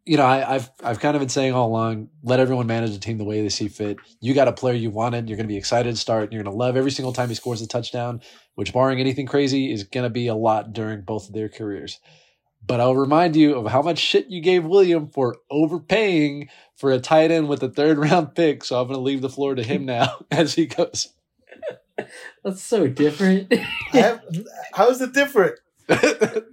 You 0.05 0.15
know, 0.15 0.25
I, 0.25 0.55
I've 0.55 0.71
I've 0.81 1.01
kind 1.01 1.17
of 1.17 1.19
been 1.19 1.27
saying 1.27 1.51
all 1.51 1.67
along, 1.67 2.07
let 2.23 2.39
everyone 2.39 2.65
manage 2.65 2.93
the 2.93 2.99
team 2.99 3.17
the 3.17 3.25
way 3.25 3.41
they 3.41 3.49
see 3.49 3.67
fit. 3.67 3.97
You 4.21 4.33
got 4.33 4.47
a 4.47 4.53
player 4.53 4.73
you 4.73 4.89
wanted, 4.89 5.27
you're 5.27 5.35
going 5.35 5.49
to 5.49 5.53
be 5.53 5.57
excited 5.57 5.91
to 5.91 5.97
start, 5.97 6.23
and 6.23 6.31
you're 6.31 6.43
going 6.43 6.55
to 6.55 6.57
love 6.57 6.77
every 6.77 6.91
single 6.91 7.11
time 7.11 7.27
he 7.27 7.35
scores 7.35 7.61
a 7.61 7.67
touchdown, 7.67 8.21
which, 8.55 8.71
barring 8.71 9.01
anything 9.01 9.25
crazy, 9.25 9.69
is 9.69 9.83
going 9.83 10.05
to 10.05 10.09
be 10.09 10.27
a 10.27 10.35
lot 10.35 10.71
during 10.71 11.01
both 11.01 11.27
of 11.27 11.33
their 11.33 11.49
careers. 11.49 11.99
But 12.65 12.81
I'll 12.81 12.95
remind 12.95 13.35
you 13.35 13.55
of 13.55 13.71
how 13.71 13.81
much 13.81 13.97
shit 13.97 14.27
you 14.27 14.41
gave 14.41 14.65
William 14.65 15.09
for 15.09 15.37
overpaying 15.49 16.49
for 16.75 16.91
a 16.91 16.99
tight 16.99 17.31
end 17.31 17.47
with 17.47 17.63
a 17.63 17.69
third 17.69 17.97
round 17.97 18.35
pick. 18.35 18.63
So 18.63 18.79
I'm 18.79 18.87
going 18.87 18.97
to 18.97 19.01
leave 19.01 19.21
the 19.21 19.29
floor 19.29 19.55
to 19.55 19.63
him 19.63 19.85
now 19.85 20.19
as 20.31 20.55
he 20.55 20.65
goes. 20.65 21.09
That's 22.43 22.61
so 22.61 22.87
different. 22.87 23.51
Have, 23.91 24.21
how 24.73 24.89
is 24.89 25.01
it 25.01 25.13
different? 25.13 25.55
it, 25.89 26.45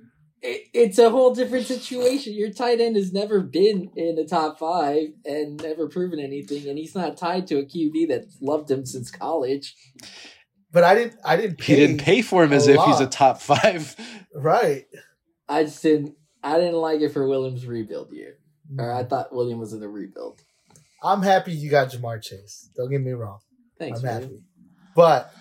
it's 0.42 0.98
a 0.98 1.10
whole 1.10 1.34
different 1.34 1.66
situation. 1.66 2.32
Your 2.32 2.50
tight 2.50 2.80
end 2.80 2.96
has 2.96 3.12
never 3.12 3.40
been 3.40 3.90
in 3.94 4.16
the 4.16 4.24
top 4.24 4.58
five 4.58 5.08
and 5.26 5.62
never 5.62 5.86
proven 5.88 6.18
anything, 6.18 6.66
and 6.68 6.78
he's 6.78 6.94
not 6.94 7.18
tied 7.18 7.46
to 7.48 7.58
a 7.58 7.64
QB 7.64 8.08
that's 8.08 8.38
loved 8.40 8.70
him 8.70 8.86
since 8.86 9.10
college. 9.10 9.74
But 10.72 10.84
I 10.84 10.94
didn't. 10.94 11.16
I 11.24 11.36
didn't. 11.36 11.60
he 11.62 11.76
didn't 11.76 12.00
pay 12.00 12.22
for 12.22 12.42
him 12.42 12.52
as 12.52 12.66
a 12.66 12.74
if 12.74 12.84
he's 12.84 13.00
a 13.00 13.06
top 13.06 13.40
five. 13.40 13.94
Right. 14.34 14.86
I 15.48 15.64
just 15.64 15.82
didn't. 15.82 16.14
I 16.42 16.58
didn't 16.58 16.74
like 16.80 17.00
it 17.00 17.10
for 17.12 17.26
Williams' 17.26 17.66
rebuild 17.66 18.12
year, 18.12 18.38
or 18.78 18.84
Mm-hmm. 18.86 18.98
I 18.98 19.04
thought 19.04 19.34
William 19.34 19.58
was 19.58 19.72
in 19.72 19.80
the 19.80 19.88
rebuild. 19.88 20.40
I'm 21.02 21.22
happy 21.22 21.52
you 21.52 21.70
got 21.70 21.88
Ja'Marr 21.90 22.22
Chase. 22.22 22.70
Don't 22.76 22.90
get 22.90 23.00
me 23.02 23.12
wrong. 23.12 23.38
Thanks, 23.78 24.00
I'm 24.00 24.04
William. 24.06 24.22
happy. 24.22 24.42
But 24.96 25.32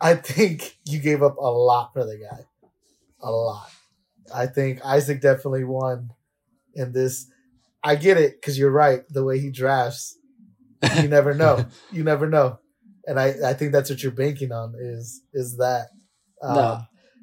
I 0.00 0.14
think 0.14 0.76
you 0.84 0.98
gave 1.00 1.22
up 1.22 1.36
a 1.36 1.50
lot 1.50 1.92
for 1.92 2.04
the 2.04 2.16
guy. 2.18 2.44
A 3.20 3.30
lot. 3.30 3.70
I 4.32 4.46
think 4.46 4.84
Isaac 4.84 5.20
definitely 5.20 5.64
won 5.64 6.10
in 6.74 6.92
this. 6.92 7.26
I 7.82 7.96
get 7.96 8.18
it 8.18 8.40
because 8.40 8.58
you're 8.58 8.70
right. 8.70 9.02
The 9.08 9.24
way 9.24 9.40
he 9.40 9.50
drafts, 9.50 10.16
you 11.00 11.08
never 11.08 11.34
know. 11.34 11.64
you 11.92 12.04
never 12.04 12.28
know. 12.28 12.58
And 13.06 13.18
I, 13.18 13.34
I 13.46 13.54
think 13.54 13.72
that's 13.72 13.88
what 13.90 14.02
you're 14.02 14.12
banking 14.12 14.52
on 14.52 14.74
is 14.78 15.22
is 15.32 15.56
that. 15.56 15.86
Um, 16.42 16.54
No. 16.54 16.80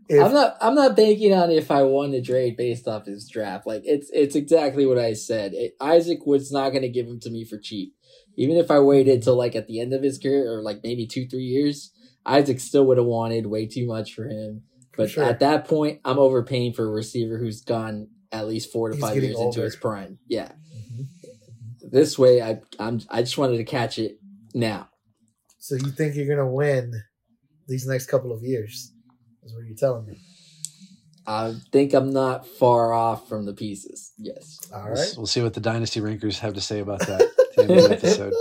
If- 0.10 0.24
I'm 0.24 0.34
not. 0.34 0.58
I'm 0.62 0.76
not 0.76 0.96
banking 0.96 1.34
on 1.34 1.52
if 1.52 1.72
I 1.72 1.84
won 1.84 2.12
the 2.12 2.22
trade 2.22 2.58
based 2.58 2.88
off 2.88 3.06
his 3.06 3.28
draft. 3.30 3.66
Like 3.66 3.82
it's 3.86 4.10
it's 4.14 4.36
exactly 4.36 4.86
what 4.86 4.98
I 5.00 5.14
said. 5.14 5.54
It, 5.54 5.76
Isaac 5.82 6.26
was 6.26 6.52
not 6.52 6.70
going 6.70 6.84
to 6.84 6.90
give 6.90 7.08
him 7.08 7.20
to 7.22 7.30
me 7.30 7.44
for 7.46 7.58
cheap. 7.58 7.94
Even 8.38 8.58
if 8.58 8.70
I 8.70 8.80
waited 8.80 9.24
till 9.24 9.36
like 9.36 9.56
at 9.56 9.68
the 9.68 9.80
end 9.80 9.94
of 9.94 10.04
his 10.04 10.18
career 10.20 10.52
or 10.52 10.62
like 10.62 10.82
maybe 10.84 11.08
two 11.08 11.28
three 11.28 11.44
years, 11.44 11.92
Isaac 12.26 12.60
still 12.60 12.86
would 12.88 12.98
have 12.98 13.06
wanted 13.08 13.48
way 13.48 13.66
too 13.66 13.88
much 13.88 14.14
for 14.14 14.28
him. 14.28 14.64
But 14.98 15.10
sure. 15.10 15.24
at 15.24 15.40
that 15.40 15.68
point, 15.68 16.00
I'm 16.06 16.20
overpaying 16.20 16.74
for 16.74 16.86
a 16.86 16.92
receiver 16.92 17.38
who's 17.38 17.62
gone 17.62 18.08
at 18.32 18.48
least 18.48 18.72
four 18.72 18.90
to 18.90 18.96
He's 18.96 19.04
five 19.04 19.14
getting 19.16 19.30
years 19.32 19.42
into 19.42 19.62
his 19.62 19.76
prime. 19.76 20.20
Yeah. 20.28 20.52
Mhm. 20.94 21.08
This 21.92 22.18
way, 22.18 22.42
I 22.42 22.60
I'm 22.80 23.02
I 23.10 23.22
just 23.22 23.38
wanted 23.38 23.58
to 23.58 23.64
catch 23.64 24.00
it 24.00 24.20
now. 24.54 24.90
So 25.60 25.76
you 25.76 25.92
think 25.92 26.16
you're 26.16 26.28
gonna 26.28 26.50
win 26.52 26.94
these 27.68 27.88
next 27.88 28.06
couple 28.08 28.32
of 28.32 28.44
years? 28.44 28.92
Is 29.46 29.54
what 29.54 29.66
you're 29.66 29.76
telling 29.76 30.06
me. 30.06 30.18
I 31.28 31.56
think 31.72 31.94
I'm 31.94 32.12
not 32.12 32.46
far 32.48 32.94
off 32.94 33.28
from 33.28 33.46
the 33.46 33.54
pieces. 33.54 34.12
Yes. 34.18 34.60
All 34.74 34.84
We'll, 34.84 35.14
we'll 35.18 35.26
see 35.26 35.42
what 35.42 35.54
the 35.54 35.60
dynasty 35.60 36.00
rankers 36.02 36.40
have 36.40 36.54
to 36.54 36.62
say 36.62 36.80
about 36.80 37.00
that 37.00 37.22
at 37.22 37.56
the 37.56 37.62
end 37.62 37.72
of 37.72 37.78
the 37.78 37.92
episode. 37.96 38.34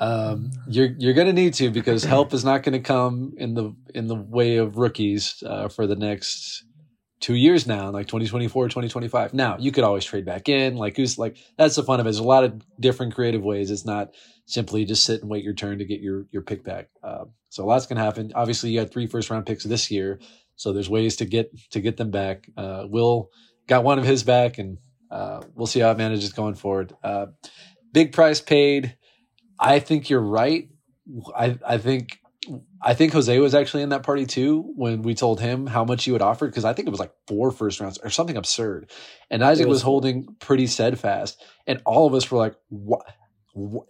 Um, 0.00 0.50
you're 0.66 0.90
you're 0.98 1.14
gonna 1.14 1.32
need 1.32 1.54
to 1.54 1.70
because 1.70 2.02
help 2.02 2.34
is 2.34 2.44
not 2.44 2.64
going 2.64 2.72
to 2.72 2.80
come 2.80 3.34
in 3.36 3.54
the 3.54 3.74
in 3.94 4.08
the 4.08 4.16
way 4.16 4.56
of 4.56 4.76
rookies 4.76 5.42
uh, 5.46 5.68
for 5.68 5.86
the 5.86 5.94
next 5.94 6.64
two 7.20 7.34
years 7.34 7.66
now, 7.66 7.90
like 7.90 8.06
2024, 8.06 8.66
2025. 8.68 9.34
Now 9.34 9.56
you 9.58 9.70
could 9.70 9.84
always 9.84 10.04
trade 10.04 10.24
back 10.24 10.48
in, 10.48 10.76
like 10.76 10.96
who's 10.96 11.16
like 11.16 11.36
that's 11.56 11.76
the 11.76 11.84
fun 11.84 12.00
of 12.00 12.06
it. 12.06 12.08
There's 12.08 12.18
a 12.18 12.24
lot 12.24 12.44
of 12.44 12.60
different 12.80 13.14
creative 13.14 13.42
ways. 13.42 13.70
It's 13.70 13.86
not 13.86 14.10
simply 14.46 14.84
just 14.84 15.04
sit 15.04 15.20
and 15.20 15.30
wait 15.30 15.44
your 15.44 15.54
turn 15.54 15.78
to 15.78 15.84
get 15.84 16.00
your 16.00 16.26
your 16.32 16.42
pick 16.42 16.64
back. 16.64 16.88
Um, 17.02 17.30
so 17.54 17.62
a 17.62 17.66
lot's 17.66 17.86
gonna 17.86 18.02
happen. 18.02 18.32
Obviously, 18.34 18.70
you 18.70 18.80
had 18.80 18.90
three 18.90 19.06
first 19.06 19.30
round 19.30 19.46
picks 19.46 19.62
this 19.62 19.88
year, 19.88 20.18
so 20.56 20.72
there's 20.72 20.90
ways 20.90 21.14
to 21.16 21.24
get 21.24 21.52
to 21.70 21.80
get 21.80 21.96
them 21.96 22.10
back. 22.10 22.48
Uh, 22.56 22.86
Will 22.88 23.30
got 23.68 23.84
one 23.84 23.96
of 24.00 24.04
his 24.04 24.24
back, 24.24 24.58
and 24.58 24.78
uh, 25.08 25.40
we'll 25.54 25.68
see 25.68 25.78
how 25.78 25.92
it 25.92 25.96
manages 25.96 26.32
going 26.32 26.56
forward. 26.56 26.92
Uh, 27.04 27.26
big 27.92 28.12
price 28.12 28.40
paid. 28.40 28.96
I 29.56 29.78
think 29.78 30.10
you're 30.10 30.20
right. 30.20 30.68
I 31.36 31.56
I 31.64 31.78
think 31.78 32.18
I 32.82 32.94
think 32.94 33.12
Jose 33.12 33.38
was 33.38 33.54
actually 33.54 33.84
in 33.84 33.90
that 33.90 34.02
party 34.02 34.26
too 34.26 34.72
when 34.74 35.02
we 35.02 35.14
told 35.14 35.40
him 35.40 35.68
how 35.68 35.84
much 35.84 36.08
you 36.08 36.12
had 36.12 36.22
offered 36.22 36.48
because 36.50 36.64
I 36.64 36.72
think 36.72 36.88
it 36.88 36.90
was 36.90 36.98
like 36.98 37.12
four 37.28 37.52
first 37.52 37.78
rounds 37.78 37.98
or 37.98 38.10
something 38.10 38.36
absurd, 38.36 38.90
and 39.30 39.44
Isaac 39.44 39.68
was, 39.68 39.76
was- 39.76 39.82
holding 39.82 40.26
pretty 40.40 40.66
steadfast, 40.66 41.40
and 41.68 41.80
all 41.86 42.08
of 42.08 42.14
us 42.14 42.28
were 42.32 42.38
like, 42.38 42.56
"What?" 42.68 43.06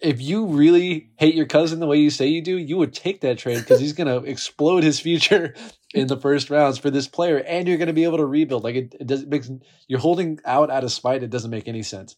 If 0.00 0.20
you 0.22 0.46
really 0.46 1.10
hate 1.18 1.34
your 1.34 1.46
cousin 1.46 1.80
the 1.80 1.86
way 1.86 1.98
you 1.98 2.10
say 2.10 2.28
you 2.28 2.42
do, 2.42 2.56
you 2.58 2.76
would 2.78 2.94
take 2.94 3.22
that 3.22 3.38
trade 3.38 3.60
because 3.60 3.80
he's 3.80 3.94
going 3.94 4.08
to 4.24 4.28
explode 4.28 4.84
his 4.84 5.00
future 5.00 5.54
in 5.94 6.08
the 6.08 6.18
first 6.18 6.50
rounds 6.50 6.78
for 6.78 6.90
this 6.90 7.08
player, 7.08 7.38
and 7.38 7.68
you're 7.68 7.78
going 7.78 7.88
to 7.88 7.94
be 7.94 8.04
able 8.04 8.18
to 8.18 8.26
rebuild. 8.26 8.64
Like 8.64 8.76
it, 8.76 8.96
it 9.00 9.06
does. 9.06 9.22
It 9.22 9.28
makes 9.28 9.50
you're 9.88 10.00
holding 10.00 10.40
out 10.44 10.70
out 10.70 10.84
of 10.84 10.92
spite. 10.92 11.22
It 11.22 11.30
doesn't 11.30 11.50
make 11.50 11.68
any 11.68 11.82
sense. 11.84 12.16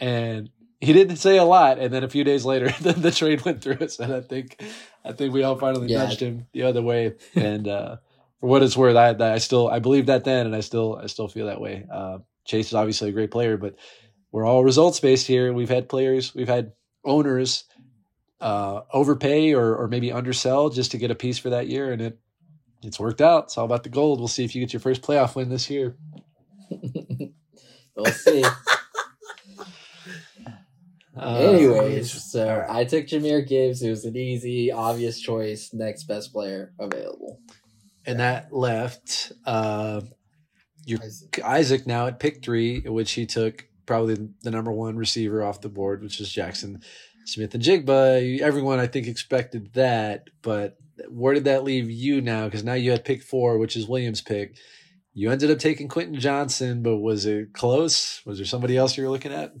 And 0.00 0.50
he 0.80 0.92
didn't 0.92 1.16
say 1.16 1.38
a 1.38 1.44
lot, 1.44 1.78
and 1.78 1.92
then 1.92 2.04
a 2.04 2.08
few 2.10 2.24
days 2.24 2.44
later, 2.44 2.68
the, 2.80 2.92
the 2.98 3.10
trade 3.10 3.44
went 3.44 3.62
through 3.62 3.78
and 4.00 4.12
I 4.14 4.20
think, 4.20 4.62
I 5.04 5.12
think 5.12 5.32
we 5.32 5.42
all 5.42 5.56
finally 5.58 5.88
Yeah. 5.88 5.98
nudged 6.04 6.20
him 6.20 6.46
the 6.52 6.64
other 6.64 6.82
way. 6.82 7.14
And 7.34 7.66
uh, 7.66 7.96
for 8.40 8.48
what 8.48 8.62
it's 8.62 8.76
worth, 8.76 8.96
I, 8.96 9.14
I 9.34 9.38
still 9.38 9.68
I 9.68 9.78
believe 9.78 10.06
that 10.06 10.24
then, 10.24 10.46
and 10.46 10.54
I 10.54 10.60
still 10.60 11.00
I 11.02 11.06
still 11.06 11.28
feel 11.28 11.46
that 11.46 11.60
way. 11.60 11.86
Uh, 11.92 12.18
Chase 12.44 12.68
is 12.68 12.74
obviously 12.74 13.08
a 13.10 13.12
great 13.12 13.30
player, 13.30 13.56
but 13.56 13.76
we're 14.32 14.44
all 14.46 14.64
results 14.64 15.00
based 15.00 15.26
here. 15.26 15.52
We've 15.52 15.68
had 15.68 15.88
players, 15.88 16.34
we've 16.34 16.48
had 16.48 16.72
owners 17.04 17.64
uh, 18.40 18.82
overpay 18.92 19.52
or 19.54 19.74
or 19.76 19.88
maybe 19.88 20.12
undersell 20.12 20.68
just 20.70 20.90
to 20.92 20.98
get 20.98 21.10
a 21.10 21.14
piece 21.14 21.38
for 21.38 21.50
that 21.50 21.68
year, 21.68 21.92
and 21.92 22.00
it 22.02 22.18
it's 22.82 23.00
worked 23.00 23.20
out. 23.20 23.44
It's 23.44 23.58
all 23.58 23.64
about 23.64 23.82
the 23.82 23.88
gold. 23.88 24.20
We'll 24.20 24.28
see 24.28 24.44
if 24.44 24.54
you 24.54 24.60
get 24.60 24.72
your 24.72 24.80
first 24.80 25.02
playoff 25.02 25.34
win 25.34 25.48
this 25.48 25.68
year. 25.68 25.96
we'll 27.96 28.06
see. 28.12 28.44
Uh, 31.16 31.34
Anyways, 31.36 32.12
so 32.30 32.64
I 32.68 32.84
took 32.84 33.06
Jahmyr 33.06 33.46
Gibbs. 33.46 33.82
It 33.82 33.90
was 33.90 34.04
an 34.04 34.16
easy, 34.16 34.70
obvious 34.70 35.18
choice. 35.20 35.70
Next 35.74 36.04
best 36.04 36.32
player 36.32 36.72
available. 36.78 37.40
and 38.06 38.20
that 38.20 38.52
left 38.52 39.32
uh, 39.44 40.00
your 40.86 41.00
Isaac. 41.02 41.40
Isaac 41.44 41.86
now 41.88 42.06
at 42.06 42.20
pick 42.20 42.44
three, 42.44 42.80
which 42.82 43.12
he 43.12 43.26
took 43.26 43.66
probably 43.88 44.14
the 44.42 44.50
number 44.50 44.70
one 44.70 44.96
receiver 44.96 45.42
off 45.42 45.62
the 45.62 45.68
board, 45.68 46.02
which 46.02 46.20
is 46.20 46.30
Jackson 46.30 46.82
Smith 47.24 47.54
and 47.54 47.62
Jigba. 47.62 48.38
Everyone, 48.40 48.78
I 48.78 48.86
think, 48.86 49.08
expected 49.08 49.72
that, 49.72 50.28
but 50.42 50.76
where 51.08 51.34
did 51.34 51.44
that 51.44 51.64
leave 51.64 51.90
you 51.90 52.20
now? 52.20 52.44
Because 52.44 52.62
now 52.62 52.74
you 52.74 52.90
had 52.90 53.04
pick 53.04 53.22
four, 53.22 53.58
which 53.58 53.76
is 53.76 53.88
Williams' 53.88 54.20
pick. 54.20 54.56
You 55.14 55.30
ended 55.30 55.50
up 55.50 55.58
taking 55.58 55.88
Quentin 55.88 56.20
Johnson, 56.20 56.82
but 56.82 56.98
was 56.98 57.24
it 57.24 57.54
close? 57.54 58.20
Was 58.24 58.38
there 58.38 58.46
somebody 58.46 58.76
else 58.76 58.96
you 58.96 59.04
were 59.04 59.10
looking 59.10 59.32
at? 59.32 59.54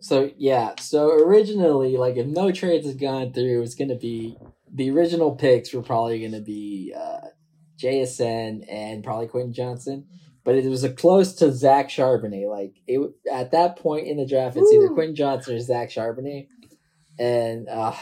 So 0.00 0.30
yeah, 0.36 0.74
so 0.78 1.10
originally, 1.10 1.96
like 1.96 2.16
if 2.16 2.26
no 2.26 2.52
trades 2.52 2.86
had 2.86 3.00
gone 3.00 3.32
through, 3.32 3.56
it 3.56 3.60
was 3.60 3.74
gonna 3.74 3.96
be 3.96 4.36
the 4.72 4.90
original 4.90 5.34
picks 5.34 5.72
were 5.72 5.82
probably 5.82 6.22
gonna 6.22 6.42
be 6.42 6.94
uh, 6.96 7.28
JSN 7.82 8.64
and 8.70 9.02
probably 9.02 9.26
Quentin 9.28 9.52
Johnson, 9.52 10.06
but 10.50 10.58
it 10.58 10.68
was 10.68 10.82
a 10.82 10.92
close 10.92 11.34
to 11.34 11.52
Zach 11.52 11.88
Charbonnet. 11.88 12.50
Like 12.50 12.74
it 12.88 13.00
at 13.30 13.52
that 13.52 13.76
point 13.76 14.08
in 14.08 14.16
the 14.16 14.26
draft, 14.26 14.56
it's 14.56 14.72
either 14.72 14.88
Woo. 14.88 14.94
Quentin 14.94 15.14
Johnson 15.14 15.54
or 15.54 15.60
Zach 15.60 15.90
Charbonnet, 15.90 16.48
and 17.20 17.68
uh, 17.68 17.94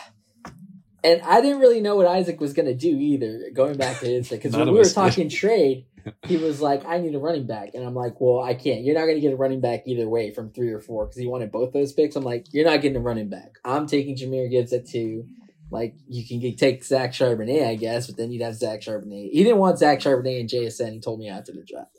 and 1.04 1.20
I 1.20 1.42
didn't 1.42 1.60
really 1.60 1.82
know 1.82 1.96
what 1.96 2.06
Isaac 2.06 2.40
was 2.40 2.54
gonna 2.54 2.72
do 2.72 2.88
either. 2.88 3.50
Going 3.52 3.76
back 3.76 4.00
to 4.00 4.06
his 4.06 4.30
because 4.30 4.56
when 4.56 4.72
we 4.72 4.78
were 4.78 4.84
talking 4.84 5.28
trade, 5.28 5.84
he 6.26 6.38
was 6.38 6.62
like, 6.62 6.86
I 6.86 6.96
need 6.96 7.14
a 7.14 7.18
running 7.18 7.46
back. 7.46 7.74
And 7.74 7.84
I'm 7.84 7.94
like, 7.94 8.18
well, 8.18 8.42
I 8.42 8.54
can't. 8.54 8.82
You're 8.82 8.94
not 8.94 9.04
going 9.04 9.16
to 9.16 9.20
get 9.20 9.34
a 9.34 9.36
running 9.36 9.60
back 9.60 9.82
either 9.84 10.08
way 10.08 10.32
from 10.32 10.50
three 10.50 10.70
or 10.70 10.80
four 10.80 11.04
because 11.04 11.18
he 11.18 11.26
wanted 11.26 11.52
both 11.52 11.74
those 11.74 11.92
picks. 11.92 12.16
I'm 12.16 12.24
like, 12.24 12.46
you're 12.52 12.64
not 12.64 12.80
getting 12.80 12.96
a 12.96 13.00
running 13.00 13.28
back. 13.28 13.56
I'm 13.62 13.86
taking 13.86 14.16
Jahmyr 14.16 14.50
Gibbs 14.50 14.72
at 14.72 14.88
two. 14.88 15.26
Like, 15.70 15.96
you 16.08 16.26
can 16.26 16.40
get, 16.40 16.56
take 16.56 16.82
Zach 16.82 17.12
Charbonnet, 17.12 17.66
I 17.68 17.74
guess, 17.74 18.06
but 18.06 18.16
then 18.16 18.32
you'd 18.32 18.42
have 18.42 18.54
Zach 18.54 18.80
Charbonnet. 18.80 19.32
He 19.32 19.44
didn't 19.44 19.58
want 19.58 19.78
Zach 19.78 19.98
Charbonnet 20.00 20.40
and 20.40 20.48
JSN. 20.48 20.94
He 20.94 21.00
told 21.00 21.20
me 21.20 21.28
after 21.28 21.52
the 21.52 21.62
draft. 21.62 21.97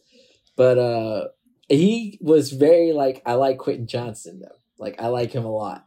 But 0.59 0.77
uh 0.77 1.27
he 1.69 2.17
was 2.19 2.51
very 2.51 2.93
like, 2.93 3.21
I 3.25 3.33
like 3.35 3.59
Quentin 3.59 3.87
Johnson, 3.87 4.41
though. 4.41 4.57
Like, 4.79 4.99
I 4.99 5.07
like 5.07 5.31
him 5.31 5.45
a 5.45 5.51
lot. 5.51 5.85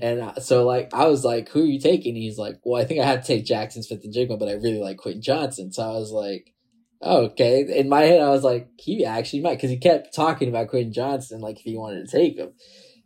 And 0.00 0.20
uh, 0.20 0.40
so, 0.40 0.64
like, 0.64 0.94
I 0.94 1.06
was 1.06 1.22
like, 1.22 1.50
who 1.50 1.62
are 1.62 1.66
you 1.66 1.78
taking? 1.78 2.16
He's 2.16 2.38
like, 2.38 2.56
well, 2.64 2.80
I 2.80 2.86
think 2.86 3.00
I 3.00 3.04
had 3.04 3.22
to 3.22 3.26
take 3.26 3.44
Jaxon 3.44 3.84
Smith-Njigba, 3.84 4.38
but 4.38 4.48
I 4.48 4.52
really 4.52 4.80
like 4.80 4.96
Quentin 4.96 5.20
Johnson. 5.20 5.70
So 5.70 5.82
I 5.82 5.92
was 5.92 6.12
like, 6.12 6.54
oh, 7.02 7.26
okay. 7.26 7.66
In 7.78 7.90
my 7.90 8.02
head, 8.02 8.22
I 8.22 8.30
was 8.30 8.42
like, 8.42 8.68
he 8.78 9.04
actually 9.04 9.42
might, 9.42 9.56
because 9.56 9.70
he 9.70 9.76
kept 9.76 10.14
talking 10.14 10.48
about 10.48 10.68
Quentin 10.68 10.94
Johnson, 10.94 11.40
like 11.40 11.58
if 11.58 11.64
he 11.64 11.76
wanted 11.76 12.08
to 12.08 12.16
take 12.16 12.38
him. 12.38 12.52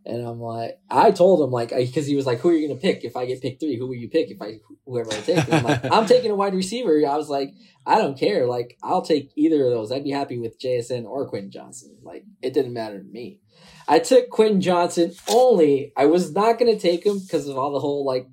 And 0.05 0.27
I'm 0.27 0.41
like, 0.41 0.79
I 0.91 1.13
told 1.13 1.43
him 1.43 1.51
like, 1.51 1.71
because 1.71 2.07
he 2.07 2.17
was 2.17 2.27
like, 2.27 2.41
who 2.41 2.49
are 2.49 2.55
you 2.55 2.67
gonna 2.67 2.81
pick 2.81 3.05
if 3.05 3.17
I 3.17 3.27
get 3.27 3.41
picked 3.41 3.61
three? 3.61 3.79
Who 3.79 3.87
will 3.87 3.95
you 3.95 4.09
pick 4.09 4.31
if 4.31 4.43
I 4.43 4.59
whoever 4.85 5.13
I 5.13 5.21
take? 5.21 5.45
And 5.45 5.55
I'm 5.55 5.65
like, 5.65 5.85
I'm 5.93 6.07
taking 6.07 6.31
a 6.31 6.35
wide 6.35 6.55
receiver. 6.55 7.07
I 7.07 7.17
was 7.17 7.29
like, 7.29 7.55
I 7.87 7.99
don't 7.99 8.19
care. 8.19 8.47
Like, 8.47 8.79
I'll 8.83 9.03
take 9.03 9.31
either 9.37 9.65
of 9.65 9.71
those. 9.71 9.93
I'd 9.93 10.05
be 10.05 10.11
happy 10.11 10.39
with 10.39 10.61
JSN 10.61 11.05
or 11.05 11.29
Quentin 11.29 11.51
Johnson. 11.51 11.97
Like, 12.03 12.25
it 12.41 12.53
didn't 12.53 12.73
matter 12.73 12.99
to 12.99 13.05
me. 13.05 13.41
I 13.89 13.99
took 13.99 14.31
Quentin 14.31 14.61
Johnson 14.61 15.13
only. 15.29 15.93
I 15.97 16.07
was 16.07 16.33
not 16.33 16.59
gonna 16.59 16.79
take 16.79 17.05
him 17.05 17.19
because 17.21 17.47
of 17.49 17.57
all 17.57 17.73
the 17.73 17.81
whole 17.81 18.05
like 18.05 18.27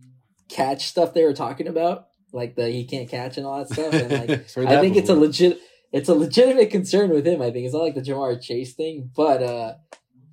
catch 0.47 0.87
stuff 0.87 1.13
they 1.13 1.23
were 1.23 1.33
talking 1.33 1.67
about, 1.67 2.07
like 2.31 2.55
the 2.55 2.69
he 2.69 2.85
can't 2.85 3.09
catch 3.09 3.37
and 3.37 3.45
all 3.45 3.59
that 3.59 3.73
stuff. 3.73 3.93
And 3.93 4.11
like, 4.11 4.29
I 4.67 4.79
think 4.79 4.95
it's 4.95 5.09
a 5.09 5.15
legit 5.15 5.59
it's 5.91 6.09
a 6.09 6.13
legitimate 6.13 6.69
concern 6.69 7.09
with 7.09 7.25
him. 7.25 7.41
I 7.41 7.51
think 7.51 7.65
it's 7.65 7.73
not 7.73 7.83
like 7.83 7.95
the 7.95 8.01
Ja'Marr 8.01 8.41
Chase 8.41 8.73
thing, 8.73 9.09
but 9.15 9.41
uh 9.41 9.73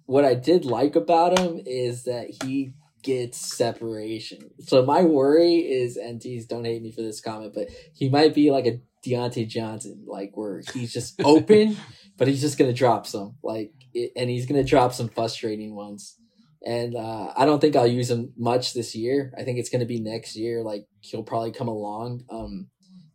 what 0.06 0.24
I 0.24 0.34
did 0.34 0.64
like 0.64 0.96
about 0.96 1.38
him 1.38 1.60
is 1.64 2.04
that 2.04 2.28
he 2.42 2.72
gets 3.02 3.38
separation. 3.38 4.50
So 4.60 4.84
my 4.84 5.02
worry 5.02 5.58
is, 5.58 5.96
and 5.96 6.20
geez, 6.20 6.46
don't 6.46 6.64
hate 6.64 6.82
me 6.82 6.90
for 6.90 7.02
this 7.02 7.20
comment, 7.20 7.52
but 7.54 7.68
he 7.94 8.08
might 8.08 8.34
be 8.34 8.50
like 8.50 8.66
a 8.66 8.80
Diontae 9.06 9.48
Johnson, 9.48 10.04
like 10.06 10.32
where 10.34 10.62
he's 10.72 10.92
just 10.92 11.20
open, 11.24 11.76
but 12.16 12.28
he's 12.28 12.40
just 12.40 12.58
gonna 12.58 12.72
drop 12.72 13.06
some, 13.06 13.36
like, 13.42 13.72
it, 13.94 14.12
and 14.16 14.30
he's 14.30 14.46
gonna 14.46 14.64
drop 14.64 14.92
some 14.92 15.08
frustrating 15.08 15.74
ones. 15.74 16.16
And 16.64 16.96
uh, 16.96 17.32
I 17.36 17.44
don't 17.44 17.60
think 17.60 17.76
I'll 17.76 17.86
use 17.86 18.10
him 18.10 18.32
much 18.36 18.74
this 18.74 18.96
year. 18.96 19.32
I 19.38 19.44
think 19.44 19.58
it's 19.58 19.68
gonna 19.68 19.86
be 19.86 20.00
next 20.00 20.34
year. 20.34 20.62
Like 20.62 20.86
he'll 21.00 21.22
probably 21.22 21.52
come 21.52 21.68
along. 21.68 22.24
Um, 22.28 22.68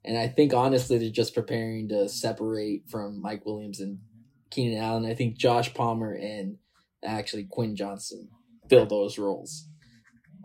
and 0.05 0.17
I 0.17 0.29
think 0.29 0.53
honestly 0.53 0.97
they're 0.97 1.09
just 1.09 1.35
preparing 1.35 1.89
to 1.89 2.07
separate 2.07 2.89
from 2.89 3.21
Mike 3.21 3.45
Williams 3.45 3.81
and 3.81 3.99
Keenan 4.49 4.81
Allen. 4.81 5.05
I 5.05 5.15
think 5.15 5.37
Josh 5.37 5.73
Palmer 5.73 6.13
and 6.13 6.57
actually 7.03 7.45
Quinn 7.49 7.75
Johnson 7.75 8.29
fill 8.69 8.85
those 8.85 9.17
roles. 9.17 9.67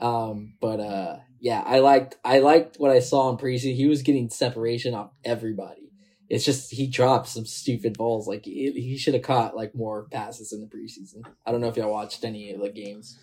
Um, 0.01 0.55
but 0.61 0.81
uh, 0.81 1.17
yeah, 1.41 1.63
I 1.65 1.79
liked 1.79 2.17
I 2.25 2.41
liked 2.41 2.77
what 2.79 2.91
I 2.91 3.01
saw 3.01 3.31
in 3.31 3.37
preseason. 3.37 3.75
He 3.75 3.87
was 3.87 4.03
getting 4.03 4.29
separation 4.29 4.95
off 4.95 5.11
everybody. 5.25 5.93
It's 6.29 6.45
just 6.45 6.73
he 6.73 6.89
dropped 6.89 7.29
some 7.29 7.47
stupid 7.47 7.97
balls. 7.97 8.27
Like 8.27 8.45
he, 8.45 8.73
he 8.73 8.99
should 8.99 9.15
have 9.15 9.23
caught 9.23 9.57
like 9.57 9.75
more 9.75 10.07
passes 10.11 10.53
in 10.53 10.61
the 10.61 10.67
preseason. 10.67 11.23
I 11.47 11.53
don't 11.53 11.61
know 11.61 11.69
if 11.69 11.77
y'all 11.77 11.91
watched 11.93 12.25
any 12.25 12.53
of 12.53 12.61
the 12.61 12.71
games. 12.71 13.19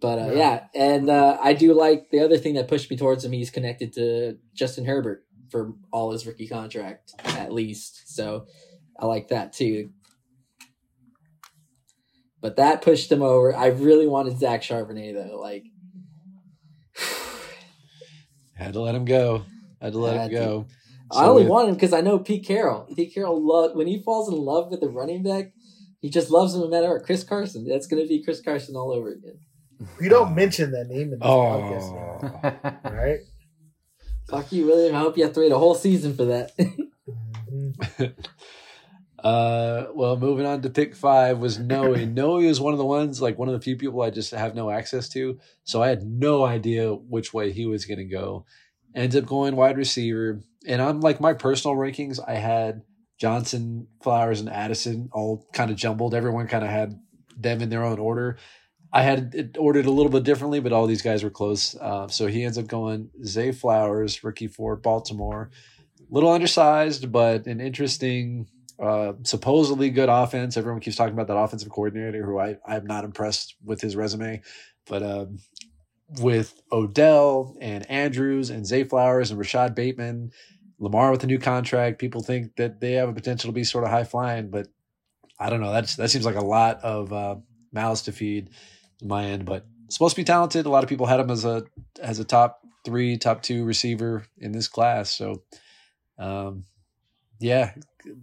But 0.00 0.18
uh, 0.18 0.26
No. 0.26 0.34
yeah, 0.34 0.64
and 0.74 1.08
uh, 1.08 1.38
I 1.42 1.54
do 1.54 1.72
like 1.72 2.10
the 2.10 2.20
other 2.20 2.36
thing 2.36 2.54
that 2.54 2.68
pushed 2.68 2.90
me 2.90 2.96
towards 2.96 3.24
him. 3.24 3.32
He's 3.32 3.50
connected 3.50 3.92
to 3.94 4.36
Justin 4.54 4.84
Herbert 4.84 5.24
for 5.50 5.72
all 5.90 6.12
his 6.12 6.26
rookie 6.26 6.48
contract, 6.48 7.14
at 7.24 7.52
least. 7.52 8.14
So 8.14 8.46
I 8.98 9.06
like 9.06 9.28
that 9.28 9.52
too. 9.52 9.90
But 12.46 12.54
that 12.58 12.80
pushed 12.80 13.10
him 13.10 13.22
over. 13.22 13.52
I 13.56 13.66
really 13.66 14.06
wanted 14.06 14.38
Zach 14.38 14.62
Charbonnet 14.62 15.14
though. 15.14 15.40
Like, 15.40 15.64
Had 18.54 18.74
to 18.74 18.80
let 18.80 18.94
him 18.94 19.04
go. 19.04 19.42
Had 19.82 19.94
to 19.94 19.98
let 19.98 20.14
Had 20.16 20.30
him 20.30 20.30
to. 20.30 20.36
go. 20.46 20.66
I 21.10 21.14
So 21.24 21.30
only 21.30 21.42
with- 21.42 21.50
want 21.50 21.68
him 21.70 21.74
because 21.74 21.92
I 21.92 22.02
know 22.02 22.20
Pete 22.20 22.46
Carroll. 22.46 22.86
Pete 22.94 23.12
Carroll 23.12 23.44
love 23.44 23.74
when 23.74 23.88
he 23.88 24.00
falls 24.00 24.28
in 24.28 24.36
love 24.36 24.70
with 24.70 24.78
the 24.80 24.88
running 24.88 25.24
back. 25.24 25.52
He 26.00 26.08
just 26.08 26.30
loves 26.30 26.54
him 26.54 26.60
no 26.60 26.68
matter 26.68 26.88
what. 26.94 27.02
Chris 27.02 27.24
Carson. 27.24 27.66
That's 27.66 27.88
going 27.88 28.00
to 28.00 28.08
be 28.08 28.22
Chris 28.22 28.40
Carson 28.40 28.76
all 28.76 28.92
over 28.92 29.08
again. 29.08 29.40
We 30.00 30.08
don't 30.08 30.32
mention 30.36 30.70
that 30.70 30.86
name 30.86 31.12
in 31.14 31.18
this 31.18 31.28
podcast, 31.28 32.22
man. 32.22 32.32
Oh, 32.44 32.78
All 32.84 32.92
right. 32.94 33.18
Fuck 34.30 34.52
you, 34.52 34.66
William. 34.66 34.94
I 34.94 35.00
hope 35.00 35.16
you 35.18 35.24
have 35.24 35.32
to 35.32 35.40
wait 35.40 35.50
a 35.50 35.58
whole 35.58 35.74
season 35.74 36.14
for 36.14 36.26
that. 36.26 36.52
Mm-hmm. 37.48 38.04
Uh, 39.22 39.86
well, 39.94 40.16
moving 40.16 40.44
on 40.44 40.60
to 40.62 40.70
pick 40.70 40.94
five 40.94 41.38
was 41.38 41.58
Noe. 41.58 41.94
Noe 41.94 42.36
was 42.36 42.60
one 42.60 42.74
of 42.74 42.78
the 42.78 42.84
ones, 42.84 43.20
like 43.20 43.38
one 43.38 43.48
of 43.48 43.54
the 43.54 43.60
few 43.60 43.76
people 43.76 44.02
I 44.02 44.10
just 44.10 44.30
have 44.32 44.54
no 44.54 44.70
access 44.70 45.08
to. 45.10 45.38
So 45.64 45.82
I 45.82 45.88
had 45.88 46.02
no 46.02 46.44
idea 46.44 46.92
which 46.92 47.32
way 47.32 47.52
he 47.52 47.66
was 47.66 47.86
going 47.86 47.98
to 47.98 48.04
go. 48.04 48.44
Ends 48.94 49.16
up 49.16 49.26
going 49.26 49.56
wide 49.56 49.78
receiver. 49.78 50.40
And 50.66 50.82
I'm 50.82 51.00
like 51.00 51.20
my 51.20 51.32
personal 51.32 51.76
rankings, 51.76 52.18
I 52.26 52.34
had 52.34 52.82
Johnson, 53.18 53.86
Flowers, 54.02 54.40
and 54.40 54.50
Addison 54.50 55.08
all 55.12 55.46
kind 55.52 55.70
of 55.70 55.76
jumbled. 55.76 56.14
Everyone 56.14 56.48
kind 56.48 56.64
of 56.64 56.70
had 56.70 56.98
them 57.36 57.62
in 57.62 57.70
their 57.70 57.84
own 57.84 57.98
order. 57.98 58.36
I 58.92 59.02
had 59.02 59.34
it 59.34 59.56
ordered 59.58 59.86
a 59.86 59.90
little 59.90 60.12
bit 60.12 60.24
differently, 60.24 60.60
but 60.60 60.72
all 60.72 60.86
these 60.86 61.02
guys 61.02 61.22
were 61.22 61.30
close. 61.30 61.74
Uh, 61.76 62.08
so 62.08 62.26
he 62.26 62.44
ends 62.44 62.58
up 62.58 62.66
going 62.66 63.10
Zay 63.24 63.52
Flowers, 63.52 64.22
rookie 64.22 64.46
for 64.46 64.76
Baltimore. 64.76 65.50
Little 66.08 66.30
undersized, 66.30 67.10
but 67.10 67.46
an 67.46 67.60
interesting 67.60 68.46
uh, 68.78 69.14
supposedly 69.22 69.90
good 69.90 70.08
offense. 70.08 70.56
Everyone 70.56 70.80
keeps 70.80 70.96
talking 70.96 71.14
about 71.14 71.28
that 71.28 71.36
offensive 71.36 71.70
coordinator 71.70 72.24
who 72.24 72.38
I, 72.38 72.56
I'm 72.66 72.86
not 72.86 73.04
impressed 73.04 73.56
with 73.64 73.80
his 73.80 73.96
resume. 73.96 74.42
But 74.86 75.02
um, 75.02 75.38
with 76.20 76.60
Odell 76.70 77.56
and 77.60 77.88
Andrews 77.90 78.50
and 78.50 78.66
Zay 78.66 78.84
Flowers 78.84 79.30
and 79.30 79.38
Rashod 79.38 79.74
Bateman, 79.74 80.32
Lamar 80.78 81.10
with 81.10 81.24
a 81.24 81.26
new 81.26 81.38
contract, 81.38 81.98
people 81.98 82.22
think 82.22 82.56
that 82.56 82.80
they 82.80 82.92
have 82.92 83.08
a 83.08 83.14
potential 83.14 83.48
to 83.48 83.54
be 83.54 83.64
sort 83.64 83.84
of 83.84 83.90
high 83.90 84.04
flying. 84.04 84.50
But 84.50 84.68
I 85.40 85.50
don't 85.50 85.60
know. 85.60 85.72
That's 85.72 85.96
that 85.96 86.10
seems 86.10 86.26
like 86.26 86.36
a 86.36 86.44
lot 86.44 86.80
of 86.82 87.12
uh, 87.12 87.36
mouths 87.72 88.02
to 88.02 88.12
feed 88.12 88.50
my 89.02 89.24
end. 89.24 89.46
But 89.46 89.66
supposed 89.88 90.14
to 90.16 90.20
be 90.20 90.24
talented. 90.24 90.66
A 90.66 90.70
lot 90.70 90.82
of 90.82 90.88
people 90.88 91.06
had 91.06 91.20
him 91.20 91.30
as 91.30 91.44
a 91.44 91.64
as 92.00 92.18
a 92.18 92.24
top 92.24 92.60
three, 92.84 93.16
top 93.16 93.42
two 93.42 93.64
receiver 93.64 94.26
in 94.38 94.52
this 94.52 94.68
class. 94.68 95.10
So 95.10 95.42
um, 96.18 96.64
yeah, 97.40 97.72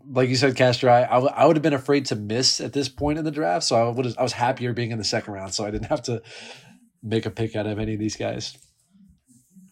like 0.09 0.29
you 0.29 0.35
said, 0.35 0.55
Castro, 0.55 0.91
I, 0.91 1.03
I, 1.05 1.13
w- 1.15 1.33
I 1.35 1.45
would 1.45 1.55
have 1.55 1.63
been 1.63 1.73
afraid 1.73 2.05
to 2.07 2.15
miss 2.15 2.61
at 2.61 2.73
this 2.73 2.89
point 2.89 3.19
in 3.19 3.25
the 3.25 3.31
draft. 3.31 3.65
So 3.65 3.75
I 3.75 3.89
would 3.89 4.17
I 4.17 4.23
was 4.23 4.33
happier 4.33 4.73
being 4.73 4.91
in 4.91 4.97
the 4.97 5.03
second 5.03 5.33
round. 5.33 5.53
So 5.53 5.65
I 5.65 5.71
didn't 5.71 5.87
have 5.87 6.03
to 6.03 6.21
make 7.01 7.25
a 7.25 7.31
pick 7.31 7.55
out 7.55 7.67
of 7.67 7.79
any 7.79 7.93
of 7.95 7.99
these 7.99 8.15
guys. 8.15 8.57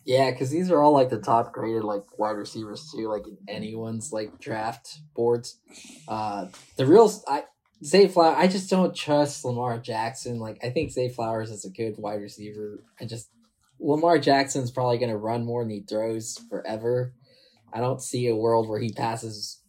yeah, 0.05 0.31
because 0.31 0.49
these 0.49 0.71
are 0.71 0.81
all 0.81 0.93
like 0.93 1.09
the 1.09 1.19
top 1.19 1.53
graded 1.53 1.83
like 1.83 2.03
wide 2.17 2.31
receivers 2.31 2.91
too, 2.93 3.07
like 3.07 3.27
in 3.27 3.37
anyone's 3.47 4.11
like 4.11 4.39
draft 4.39 4.99
boards. 5.15 5.59
Uh, 6.07 6.47
the 6.77 6.85
real 6.85 7.11
I 7.27 7.43
Zay 7.83 8.07
Flowers. 8.07 8.37
I 8.39 8.47
just 8.47 8.69
don't 8.69 8.95
trust 8.95 9.45
Lamar 9.45 9.79
Jackson. 9.79 10.39
Like 10.39 10.59
I 10.63 10.69
think 10.71 10.91
Zay 10.91 11.09
Flowers 11.09 11.51
is 11.51 11.65
a 11.65 11.69
good 11.69 11.95
wide 11.97 12.21
receiver. 12.21 12.83
I 12.99 13.05
just 13.05 13.29
Lamar 13.79 14.19
Jackson's 14.19 14.71
probably 14.71 14.97
going 14.97 15.11
to 15.11 15.17
run 15.17 15.45
more 15.45 15.63
than 15.63 15.71
he 15.71 15.81
throws 15.81 16.37
forever. 16.49 17.13
I 17.73 17.79
don't 17.79 18.01
see 18.01 18.27
a 18.27 18.35
world 18.35 18.67
where 18.69 18.79
he 18.81 18.91
passes 18.91 19.60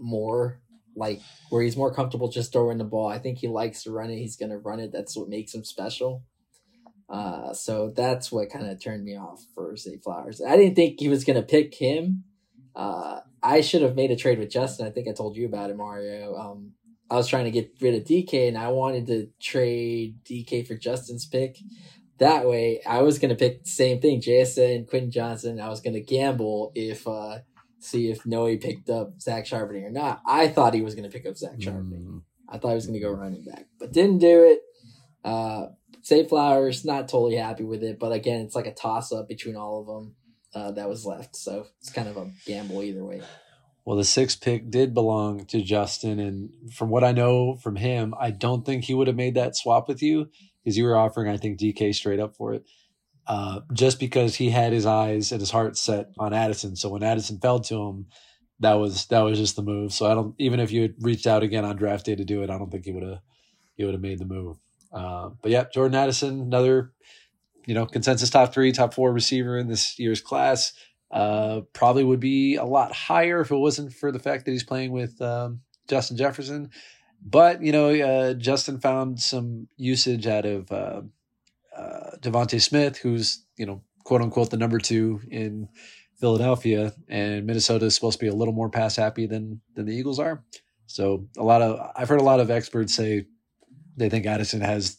more, 0.00 0.60
like 0.94 1.20
where 1.50 1.62
he's 1.62 1.76
more 1.76 1.92
comfortable 1.92 2.28
just 2.28 2.52
throwing 2.52 2.78
the 2.78 2.84
ball. 2.84 3.08
I 3.08 3.18
think 3.18 3.38
he 3.38 3.48
likes 3.48 3.82
to 3.84 3.90
run 3.90 4.10
it. 4.10 4.18
He's 4.18 4.36
going 4.36 4.50
to 4.50 4.58
run 4.58 4.80
it. 4.80 4.92
That's 4.92 5.16
what 5.16 5.28
makes 5.28 5.54
him 5.54 5.64
special. 5.64 6.24
Uh, 7.08 7.52
so 7.52 7.92
that's 7.94 8.32
what 8.32 8.50
kind 8.50 8.66
of 8.66 8.82
turned 8.82 9.04
me 9.04 9.16
off 9.16 9.44
for 9.54 9.76
Zay 9.76 9.98
Flowers. 10.02 10.42
I 10.46 10.56
didn't 10.56 10.74
think 10.74 10.98
he 10.98 11.08
was 11.08 11.24
going 11.24 11.36
to 11.36 11.42
pick 11.42 11.74
him. 11.74 12.24
Uh, 12.74 13.20
I 13.42 13.60
should 13.60 13.82
have 13.82 13.94
made 13.94 14.10
a 14.10 14.16
trade 14.16 14.38
with 14.38 14.50
Justin. 14.50 14.86
I 14.86 14.90
think 14.90 15.08
I 15.08 15.12
told 15.12 15.36
you 15.36 15.46
about 15.46 15.70
it, 15.70 15.76
Mario. 15.76 16.34
Um, 16.34 16.72
I 17.08 17.14
was 17.14 17.28
trying 17.28 17.44
to 17.44 17.50
get 17.50 17.72
rid 17.80 17.94
of 17.94 18.02
DK 18.02 18.48
and 18.48 18.58
I 18.58 18.68
wanted 18.68 19.06
to 19.06 19.28
trade 19.40 20.18
DK 20.24 20.66
for 20.66 20.74
Justin's 20.74 21.26
pick. 21.26 21.58
That 22.18 22.46
way, 22.46 22.80
I 22.86 23.02
was 23.02 23.18
going 23.18 23.28
to 23.28 23.36
pick 23.36 23.62
the 23.64 23.70
same 23.70 24.00
thing, 24.00 24.20
JSN, 24.20 24.88
Quentin 24.88 25.10
Johnson. 25.10 25.60
I 25.60 25.68
was 25.68 25.80
going 25.80 25.94
to 25.94 26.00
gamble 26.00 26.72
if, 26.74 27.06
uh, 27.06 27.38
see 27.78 28.10
if 28.10 28.26
Noe 28.26 28.56
picked 28.56 28.90
up 28.90 29.20
Zach 29.20 29.44
Charbonnet 29.44 29.84
or 29.84 29.90
not. 29.90 30.22
I 30.26 30.48
thought 30.48 30.74
he 30.74 30.82
was 30.82 30.94
going 30.94 31.08
to 31.08 31.16
pick 31.16 31.26
up 31.26 31.36
Zach 31.36 31.58
Charbonnet. 31.58 32.04
Mm. 32.04 32.22
I 32.48 32.58
thought 32.58 32.70
he 32.70 32.74
was 32.76 32.86
going 32.86 32.98
to 32.98 33.04
go 33.04 33.10
running 33.10 33.44
back, 33.44 33.66
but 33.78 33.92
didn't 33.92 34.18
do 34.18 34.44
it. 34.44 34.60
Uh, 35.24 35.68
Zay 36.04 36.24
Flowers, 36.26 36.84
not 36.84 37.08
totally 37.08 37.36
happy 37.36 37.64
with 37.64 37.82
it, 37.82 37.98
but 37.98 38.12
again, 38.12 38.42
it's 38.42 38.54
like 38.54 38.66
a 38.66 38.74
toss 38.74 39.12
up 39.12 39.28
between 39.28 39.56
all 39.56 39.80
of 39.80 39.86
them 39.86 40.14
uh, 40.54 40.70
that 40.72 40.88
was 40.88 41.04
left. 41.04 41.34
So 41.34 41.66
it's 41.80 41.90
kind 41.90 42.08
of 42.08 42.16
a 42.16 42.30
gamble 42.46 42.82
either 42.82 43.04
way. 43.04 43.22
Well, 43.84 43.96
the 43.96 44.04
sixth 44.04 44.40
pick 44.40 44.70
did 44.70 44.94
belong 44.94 45.46
to 45.46 45.62
Justin. 45.62 46.18
And 46.18 46.72
from 46.72 46.90
what 46.90 47.04
I 47.04 47.12
know 47.12 47.56
from 47.56 47.76
him, 47.76 48.14
I 48.20 48.30
don't 48.30 48.64
think 48.64 48.84
he 48.84 48.94
would 48.94 49.06
have 49.06 49.16
made 49.16 49.34
that 49.34 49.56
swap 49.56 49.88
with 49.88 50.02
you 50.02 50.28
because 50.62 50.76
you 50.76 50.84
were 50.84 50.96
offering, 50.96 51.28
I 51.28 51.36
think, 51.36 51.58
DK 51.58 51.94
straight 51.94 52.18
up 52.18 52.36
for 52.36 52.52
it. 52.54 52.64
Uh, 53.26 53.60
just 53.72 53.98
because 53.98 54.36
he 54.36 54.50
had 54.50 54.72
his 54.72 54.86
eyes 54.86 55.32
and 55.32 55.40
his 55.40 55.50
heart 55.50 55.76
set 55.76 56.10
on 56.16 56.32
Addison. 56.32 56.76
So 56.76 56.88
when 56.90 57.02
Addison 57.02 57.40
fell 57.40 57.58
to 57.60 57.74
him, 57.74 58.06
that 58.60 58.74
was 58.74 59.06
that 59.06 59.20
was 59.20 59.38
just 59.38 59.56
the 59.56 59.62
move. 59.62 59.92
So 59.92 60.10
I 60.10 60.14
don't 60.14 60.34
even 60.38 60.60
if 60.60 60.70
you 60.70 60.82
had 60.82 60.94
reached 61.00 61.26
out 61.26 61.42
again 61.42 61.64
on 61.64 61.76
draft 61.76 62.06
day 62.06 62.14
to 62.14 62.24
do 62.24 62.42
it, 62.42 62.50
I 62.50 62.58
don't 62.58 62.70
think 62.70 62.84
he 62.84 62.92
would 62.92 63.02
have 63.02 63.18
he 63.74 63.84
would 63.84 63.94
have 63.94 64.00
made 64.00 64.18
the 64.18 64.24
move. 64.24 64.58
Uh, 64.92 65.30
but 65.42 65.50
yeah, 65.50 65.64
Jordan 65.72 65.96
Addison, 65.96 66.40
another 66.40 66.92
you 67.66 67.74
know 67.74 67.84
consensus 67.84 68.30
top 68.30 68.54
three, 68.54 68.72
top 68.72 68.94
four 68.94 69.12
receiver 69.12 69.58
in 69.58 69.68
this 69.68 69.98
year's 69.98 70.20
class. 70.20 70.72
Uh, 71.10 71.60
probably 71.72 72.02
would 72.02 72.20
be 72.20 72.56
a 72.56 72.64
lot 72.64 72.92
higher 72.92 73.40
if 73.40 73.50
it 73.50 73.56
wasn't 73.56 73.92
for 73.92 74.10
the 74.10 74.18
fact 74.18 74.44
that 74.44 74.50
he's 74.50 74.64
playing 74.64 74.90
with 74.90 75.20
um, 75.22 75.60
Justin 75.88 76.16
Jefferson. 76.16 76.70
But 77.22 77.62
you 77.62 77.72
know, 77.72 77.90
uh, 77.90 78.34
Justin 78.34 78.80
found 78.80 79.20
some 79.20 79.68
usage 79.76 80.26
out 80.26 80.46
of 80.46 80.70
uh, 81.76 82.16
DeVonta 82.20 82.60
Smith, 82.60 82.98
who's 82.98 83.44
you 83.56 83.66
know 83.66 83.82
quote 84.04 84.22
unquote 84.22 84.50
the 84.50 84.56
number 84.56 84.78
two 84.78 85.20
in 85.30 85.68
Philadelphia, 86.18 86.94
and 87.08 87.46
Minnesota 87.46 87.86
is 87.86 87.94
supposed 87.94 88.18
to 88.18 88.24
be 88.24 88.30
a 88.30 88.34
little 88.34 88.54
more 88.54 88.70
pass 88.70 88.96
happy 88.96 89.26
than 89.26 89.60
than 89.74 89.86
the 89.86 89.94
Eagles 89.94 90.18
are. 90.18 90.44
So 90.86 91.28
a 91.36 91.42
lot 91.42 91.62
of 91.62 91.90
I've 91.96 92.08
heard 92.08 92.20
a 92.20 92.24
lot 92.24 92.40
of 92.40 92.50
experts 92.50 92.94
say 92.94 93.26
they 93.96 94.08
think 94.08 94.26
Addison 94.26 94.60
has 94.60 94.98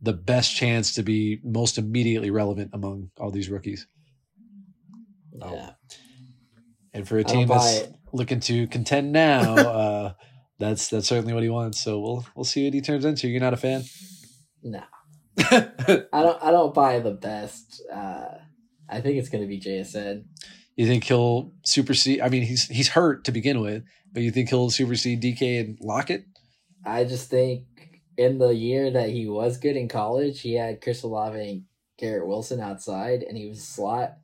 the 0.00 0.12
best 0.12 0.54
chance 0.54 0.94
to 0.94 1.02
be 1.02 1.40
most 1.42 1.78
immediately 1.78 2.30
relevant 2.30 2.70
among 2.72 3.10
all 3.18 3.30
these 3.30 3.48
rookies. 3.48 3.86
Oh. 5.40 5.52
Yeah. 5.52 5.70
And 6.92 7.08
for 7.08 7.18
a 7.18 7.24
team 7.24 7.48
that's 7.48 7.80
it. 7.80 7.94
looking 8.12 8.40
to 8.40 8.68
contend 8.68 9.12
now, 9.12 9.54
uh, 9.56 10.12
that's 10.58 10.88
that's 10.88 11.08
certainly 11.08 11.32
what 11.32 11.42
he 11.42 11.48
wants. 11.48 11.80
So 11.80 11.98
we'll 11.98 12.26
we'll 12.36 12.44
see 12.44 12.64
what 12.64 12.74
he 12.74 12.80
turns 12.80 13.04
into. 13.04 13.28
You're 13.28 13.40
not 13.40 13.54
a 13.54 13.58
fan. 13.58 13.82
No, 14.62 14.82
I 15.38 16.06
don't. 16.12 16.42
I 16.42 16.50
don't 16.50 16.74
buy 16.74 16.98
the 17.00 17.10
best. 17.12 17.82
Uh, 17.92 18.26
I 18.88 19.00
think 19.00 19.16
it's 19.18 19.28
going 19.28 19.42
to 19.42 19.48
be 19.48 19.60
JSN. 19.60 20.24
you 20.76 20.86
think 20.86 21.04
he'll 21.04 21.52
supersede? 21.64 22.20
I 22.20 22.28
mean, 22.28 22.42
he's 22.42 22.66
he's 22.68 22.88
hurt 22.88 23.24
to 23.24 23.32
begin 23.32 23.60
with, 23.60 23.82
but 24.12 24.22
you 24.22 24.30
think 24.30 24.48
he'll 24.50 24.70
supersede 24.70 25.22
DK 25.22 25.60
and 25.60 25.78
Lockett? 25.80 26.24
I 26.84 27.04
just 27.04 27.30
think 27.30 27.64
in 28.16 28.38
the 28.38 28.54
year 28.54 28.90
that 28.90 29.08
he 29.10 29.26
was 29.26 29.56
good 29.58 29.76
in 29.76 29.88
college, 29.88 30.40
he 30.40 30.54
had 30.54 30.80
Chris 30.80 31.02
Olave 31.02 31.38
and 31.38 31.62
Garrett 31.98 32.26
Wilson 32.28 32.60
outside, 32.60 33.22
and 33.22 33.36
he 33.36 33.48
was 33.48 33.66
slot. 33.66 34.16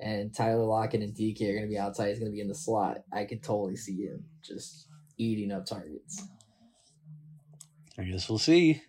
and 0.00 0.34
Tyler 0.34 0.64
Lockett 0.64 1.02
and 1.02 1.14
DK 1.14 1.42
are 1.42 1.52
going 1.54 1.62
to 1.64 1.68
be 1.68 1.78
outside. 1.78 2.08
He's 2.08 2.18
going 2.18 2.30
to 2.30 2.34
be 2.34 2.40
in 2.40 2.48
the 2.48 2.54
slot. 2.54 2.98
I 3.12 3.24
could 3.24 3.42
totally 3.42 3.76
see 3.76 4.02
him 4.04 4.24
just 4.42 4.86
eating 5.18 5.52
up 5.52 5.66
targets. 5.66 6.22
I 7.98 8.02
guess 8.04 8.28
we'll 8.28 8.38
see. 8.38 8.82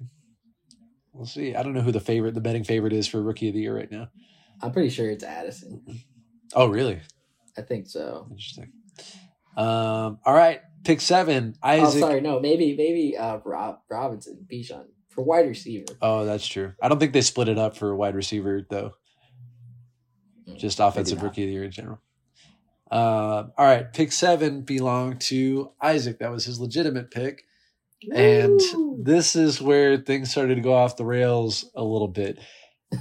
We'll 1.16 1.26
see. 1.26 1.56
I 1.56 1.64
don't 1.64 1.74
know 1.74 1.82
who 1.82 1.94
the 1.94 2.02
favorite, 2.02 2.34
the 2.34 2.42
betting 2.42 2.66
favorite 2.66 2.92
is 2.92 3.08
for 3.08 3.22
rookie 3.22 3.48
of 3.48 3.54
the 3.54 3.62
year 3.62 3.76
right 3.76 3.90
now. 3.90 4.10
I'm 4.62 4.72
pretty 4.72 4.90
sure 4.90 5.10
it's 5.10 5.24
Addison. 5.24 5.82
Oh, 6.54 6.68
really? 6.68 7.00
I 7.58 7.62
think 7.62 7.88
so. 7.88 8.28
Interesting. 8.30 8.74
Um, 9.56 10.20
all 10.26 10.34
right, 10.34 10.60
pick 10.84 11.00
seven. 11.00 11.56
Oh, 11.64 11.70
Isaac. 11.70 12.02
sorry, 12.02 12.22
no, 12.22 12.42
maybe 12.42 12.76
maybe 12.76 13.18
uh 13.18 13.40
Rob 13.46 13.80
Robinson, 13.90 14.46
Bijan 14.52 14.88
for 15.08 15.24
wide 15.24 15.48
receiver. 15.48 15.86
Oh, 16.02 16.26
that's 16.26 16.46
true. 16.46 16.74
I 16.82 16.90
don't 16.90 17.00
think 17.00 17.14
they 17.14 17.22
split 17.22 17.48
it 17.48 17.58
up 17.58 17.78
for 17.78 17.92
a 17.92 17.96
wide 17.96 18.16
receiver 18.16 18.66
though. 18.70 18.96
Just 20.58 20.82
offensive 20.82 21.24
rookie 21.24 21.44
of 21.44 21.48
the 21.48 21.54
year 21.54 21.64
in 21.64 21.72
general. 21.72 22.02
Uh, 22.92 23.46
all 23.58 23.66
right, 23.66 23.92
pick 23.94 24.12
seven 24.12 24.62
belonged 24.62 25.22
to 25.22 25.72
Isaac. 25.82 26.20
That 26.20 26.32
was 26.32 26.46
his 26.46 26.60
legitimate 26.60 27.10
pick. 27.10 27.44
And 28.14 28.60
this 29.04 29.36
is 29.36 29.62
where 29.62 29.98
things 29.98 30.32
started 30.32 30.56
to 30.56 30.62
go 30.62 30.74
off 30.74 30.98
the 30.98 31.06
rails 31.06 31.66
a 31.76 31.84
little 31.84 32.08
bit. 32.08 32.40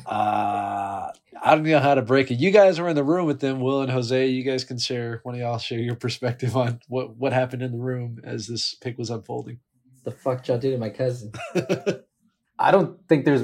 Uh, 0.07 1.11
I 1.43 1.55
don't 1.55 1.63
know 1.65 1.79
how 1.79 1.95
to 1.95 2.03
break 2.03 2.31
it. 2.31 2.37
You 2.41 2.51
guys 2.51 2.81
were 2.81 2.89
in 2.89 2.97
the 2.97 3.05
room 3.05 3.27
with 3.27 3.41
them, 3.41 3.61
Will 3.61 3.83
and 3.83 3.91
Jose. 3.91 4.27
You 4.27 4.43
guys 4.43 4.65
can 4.65 4.79
share. 4.79 5.21
One 5.25 5.35
of 5.35 5.41
y'all 5.41 5.59
share 5.59 5.79
your 5.79 5.95
perspective 5.95 6.57
on 6.57 6.81
what 6.89 7.17
what 7.17 7.33
happened 7.33 7.63
in 7.63 7.73
the 7.73 7.79
room 7.79 8.21
as 8.25 8.47
this 8.47 8.75
pick 8.75 8.97
was 8.99 9.11
unfolding. 9.11 9.61
the 10.05 10.11
fuck 10.11 10.47
y'all 10.49 10.59
do 10.59 10.71
to 10.71 10.79
my 10.79 10.91
cousin? 10.91 11.33
I 12.59 12.71
don't 12.71 13.07
think 13.09 13.25
there's 13.25 13.43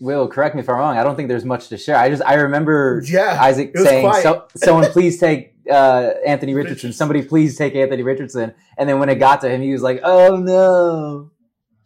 Will. 0.00 0.26
Correct 0.28 0.54
me 0.54 0.60
if 0.60 0.68
I'm 0.68 0.76
wrong. 0.76 0.98
I 0.98 1.04
don't 1.04 1.14
think 1.16 1.28
there's 1.28 1.44
much 1.44 1.68
to 1.68 1.78
share. 1.78 1.96
I 1.96 2.08
just 2.10 2.22
I 2.24 2.34
remember 2.34 3.02
Yeah, 3.06 3.38
Isaac 3.40 3.76
saying, 3.78 4.04
quiet. 4.04 4.22
so, 4.22 4.46
"Someone 4.56 4.90
please 4.90 5.18
take 5.18 5.49
uh, 5.68 6.10
Anthony 6.26 6.54
Richardson. 6.54 6.74
Richardson. 6.74 6.92
Somebody 6.92 7.22
please 7.22 7.56
take 7.56 7.74
Anthony 7.74 8.02
Richardson." 8.02 8.54
And 8.78 8.88
then 8.88 8.98
when 8.98 9.08
it 9.08 9.16
got 9.16 9.40
to 9.42 9.48
him, 9.48 9.62
he 9.62 9.72
was 9.72 9.82
like, 9.82 10.00
"Oh 10.02 10.36
no!" 10.36 11.30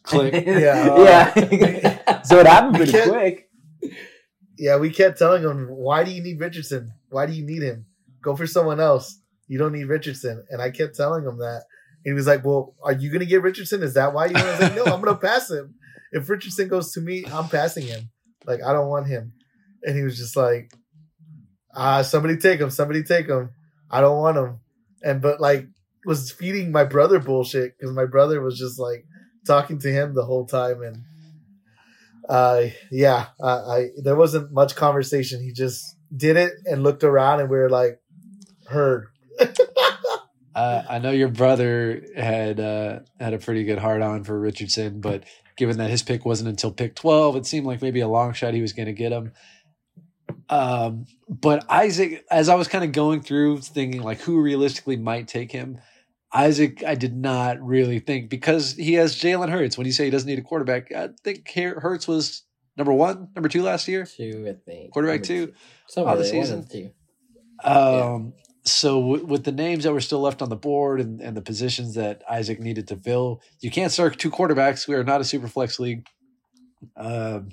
Click. 0.05 0.35
Yeah. 0.47 1.33
yeah. 1.39 2.23
so 2.23 2.39
it 2.39 2.47
happened 2.47 2.77
pretty 2.77 2.93
quick. 2.93 3.49
Yeah, 4.57 4.77
we 4.77 4.91
kept 4.91 5.19
telling 5.19 5.43
him, 5.43 5.67
"Why 5.69 6.05
do 6.05 6.11
you 6.13 6.23
need 6.23 6.39
Richardson? 6.41 6.93
Why 7.09 7.27
do 7.27 7.33
you 7.33 7.45
need 7.45 7.63
him? 7.63 7.87
Go 8.23 8.37
for 8.37 8.47
someone 8.47 8.81
else. 8.81 9.21
You 9.49 9.59
don't 9.59 9.73
need 9.73 9.85
Richardson." 9.85 10.45
And 10.51 10.63
I 10.63 10.71
kept 10.71 10.95
telling 10.95 11.25
him 11.25 11.39
that. 11.39 11.65
And 12.05 12.13
he 12.13 12.13
was 12.13 12.27
like, 12.27 12.45
"Well, 12.45 12.75
are 12.83 12.93
you 12.93 13.11
gonna 13.11 13.25
get 13.25 13.43
Richardson? 13.43 13.83
Is 13.83 13.95
that 13.95 14.13
why 14.13 14.27
you?" 14.27 14.37
I 14.37 14.51
was 14.51 14.61
like, 14.61 14.77
"No, 14.77 14.85
I'm 14.85 15.01
gonna 15.01 15.17
pass 15.17 15.51
him. 15.51 15.75
If 16.13 16.29
Richardson 16.29 16.69
goes 16.69 16.93
to 16.93 17.01
me, 17.01 17.25
I'm 17.33 17.49
passing 17.49 17.87
him. 17.87 18.11
Like 18.47 18.63
I 18.63 18.73
don't 18.73 18.89
want 18.89 19.09
him." 19.09 19.33
And 19.83 19.97
he 19.97 20.03
was 20.03 20.17
just 20.17 20.37
like, 20.37 20.73
"Ah, 21.75 22.03
somebody 22.03 22.37
take 22.37 22.61
him. 22.61 22.71
Somebody 22.71 23.03
take 23.03 23.27
him. 23.27 23.51
I 23.95 24.01
don't 24.01 24.19
want 24.19 24.37
him." 24.37 24.61
And 25.03 25.23
but 25.23 25.41
like 25.41 25.69
was 26.05 26.31
feeding 26.31 26.73
my 26.73 26.85
brother 26.85 27.19
bullshit 27.19 27.79
because 27.79 27.95
my 27.95 28.05
brother 28.05 28.41
was 28.41 28.59
just 28.59 28.79
like 28.79 29.05
talking 29.47 29.79
to 29.81 29.93
him 29.93 30.15
the 30.15 30.25
whole 30.25 30.47
time 30.47 30.83
and 30.83 31.03
uh 32.29 32.67
yeah 32.91 33.27
uh, 33.43 33.63
i 33.69 33.89
there 34.03 34.17
wasn't 34.17 34.51
much 34.53 34.75
conversation 34.75 35.43
he 35.43 35.53
just 35.53 35.97
did 36.17 36.37
it 36.37 36.53
and 36.65 36.83
looked 36.83 37.05
around 37.05 37.41
and 37.41 37.51
we 37.51 37.57
were 37.57 37.69
like 37.69 38.01
heard 38.69 39.07
Uh, 40.55 40.85
I 40.89 40.99
know 41.01 41.11
your 41.11 41.29
brother 41.29 42.07
had 42.17 42.61
uh, 42.61 43.01
had 43.19 43.35
a 43.35 43.39
pretty 43.39 43.65
good 43.65 43.79
hard 43.79 44.03
on 44.03 44.23
for 44.23 44.39
Richardson, 44.39 45.01
but 45.01 45.25
given 45.57 45.79
that 45.79 45.91
his 45.91 46.03
pick 46.03 46.25
wasn't 46.25 46.49
until 46.49 46.71
pick 46.71 46.95
twelve, 46.95 47.35
it 47.35 47.45
seemed 47.45 47.67
like 47.67 47.83
maybe 47.83 48.01
a 48.01 48.09
long 48.09 48.33
shot 48.35 48.55
he 48.55 48.61
was 48.61 48.73
going 48.73 48.87
to 48.87 48.93
get 48.93 49.11
him. 49.11 49.33
Um, 50.49 51.07
but 51.29 51.65
Isaac, 51.71 52.25
as 52.31 52.49
I 52.49 52.55
was 52.55 52.69
kind 52.69 52.85
of 52.85 52.93
going 52.93 53.21
through 53.23 53.61
thinking 53.61 54.03
like 54.03 54.21
who 54.21 54.41
realistically 54.41 54.97
might 54.97 55.29
take 55.29 55.51
him, 55.51 55.79
Isaac, 56.33 56.83
I 56.85 56.97
did 56.97 57.17
not 57.17 57.61
really 57.61 58.01
think 58.01 58.29
because 58.29 58.75
he 58.75 58.95
has 58.95 59.17
Jalen 59.17 59.51
Hurts. 59.51 59.79
When 59.79 59.87
you 59.87 59.93
say 59.93 60.05
he 60.05 60.11
doesn't 60.11 60.29
need 60.29 60.39
a 60.39 60.43
quarterback, 60.43 60.93
I 60.93 61.11
think 61.23 61.49
Hurts 61.53 62.09
was 62.09 62.43
number 62.77 62.93
one, 62.93 63.29
number 63.37 63.49
two 63.49 63.63
last 63.63 63.87
year. 63.87 64.05
Two, 64.05 64.45
I 64.49 64.55
think. 64.69 64.93
Quarterback 64.93 65.29
Number 65.29 65.47
two? 65.47 65.53
Oh, 65.97 66.17
the 66.17 66.25
season? 66.25 66.67
two. 66.67 66.91
Um, 67.63 68.35
so 68.65 69.01
w- 69.01 69.25
with 69.25 69.45
the 69.45 69.53
names 69.53 69.85
that 69.85 69.93
were 69.93 70.01
still 70.01 70.21
left 70.21 70.43
on 70.43 70.49
the 70.49 70.57
board 70.57 71.01
and, 71.01 71.21
and 71.21 71.37
the 71.37 71.43
positions 71.43 71.95
that 71.95 72.23
Isaac 72.29 72.59
needed 72.59 72.89
to 72.89 72.97
fill, 72.97 73.41
you 73.61 73.71
can't 73.71 73.93
start 73.93 74.19
two 74.19 74.31
quarterbacks. 74.31 74.89
We 74.89 74.97
are 74.97 75.05
not 75.05 75.21
a 75.21 75.25
super 75.25 75.47
flex 75.49 75.79
league. 75.79 76.07
Um, 76.97 77.51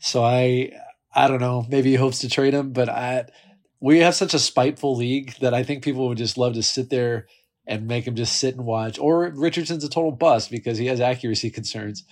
so 0.00 0.22
I, 0.22 0.72
I 1.14 1.28
don't 1.28 1.40
know. 1.40 1.66
Maybe 1.68 1.90
he 1.90 1.96
hopes 1.96 2.20
to 2.20 2.28
trade 2.28 2.54
him, 2.54 2.72
but 2.72 2.88
I, 2.88 3.26
we 3.80 3.98
have 3.98 4.14
such 4.14 4.34
a 4.34 4.38
spiteful 4.38 4.96
league 4.96 5.34
that 5.40 5.54
I 5.54 5.62
think 5.62 5.84
people 5.84 6.08
would 6.08 6.18
just 6.18 6.38
love 6.38 6.54
to 6.54 6.62
sit 6.62 6.90
there 6.90 7.26
and 7.66 7.86
make 7.86 8.06
him 8.06 8.16
just 8.16 8.36
sit 8.36 8.54
and 8.54 8.64
watch. 8.64 8.98
Or 8.98 9.30
Richardson's 9.34 9.84
a 9.84 9.88
total 9.88 10.12
bust 10.12 10.50
because 10.50 10.78
he 10.78 10.86
has 10.86 11.00
accuracy 11.00 11.50
concerns. 11.50 12.04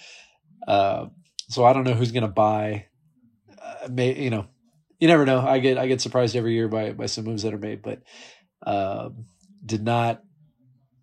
Uh, 0.66 1.06
so 1.48 1.64
I 1.64 1.72
don't 1.72 1.84
know 1.84 1.94
who's 1.94 2.12
going 2.12 2.22
to 2.22 2.28
buy. 2.28 2.86
Uh, 3.60 3.88
may, 3.90 4.14
you 4.14 4.30
know, 4.30 4.46
you 4.98 5.08
never 5.08 5.24
know. 5.24 5.40
I 5.40 5.58
get 5.58 5.78
I 5.78 5.86
get 5.86 6.00
surprised 6.00 6.36
every 6.36 6.52
year 6.52 6.68
by 6.68 6.92
by 6.92 7.06
some 7.06 7.24
moves 7.24 7.42
that 7.42 7.54
are 7.54 7.58
made, 7.58 7.82
but 7.82 8.02
um, 8.64 9.24
did 9.64 9.82
not 9.82 10.22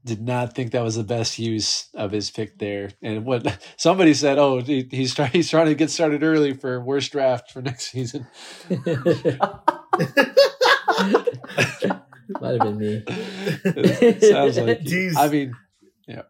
did 0.08 0.22
not 0.22 0.56
think 0.56 0.72
that 0.72 0.84
was 0.84 0.96
the 0.96 1.04
best 1.04 1.38
use 1.38 1.90
of 1.94 2.12
his 2.12 2.32
pick 2.32 2.58
there. 2.58 2.90
And 3.02 3.26
what 3.26 3.60
somebody 3.78 4.14
said, 4.16 4.40
oh, 4.40 4.62
he, 4.62 4.88
he's 4.90 5.14
trying 5.14 5.32
he's 5.32 5.50
trying 5.50 5.68
to 5.68 5.76
get 5.76 5.92
started 5.92 6.24
early 6.24 6.54
for 6.54 6.82
worst 6.82 7.12
draft 7.12 7.52
for 7.52 7.62
next 7.62 7.92
season. 7.92 8.26
Might 8.70 8.88
have 12.52 12.60
been 12.60 12.78
me. 12.78 13.04
It 13.08 14.24
sounds 14.24 14.58
like 14.58 14.80
you. 14.84 15.12
Jeez. 15.12 15.14
I 15.18 15.30
mean, 15.30 15.54
yeah. 16.08 16.24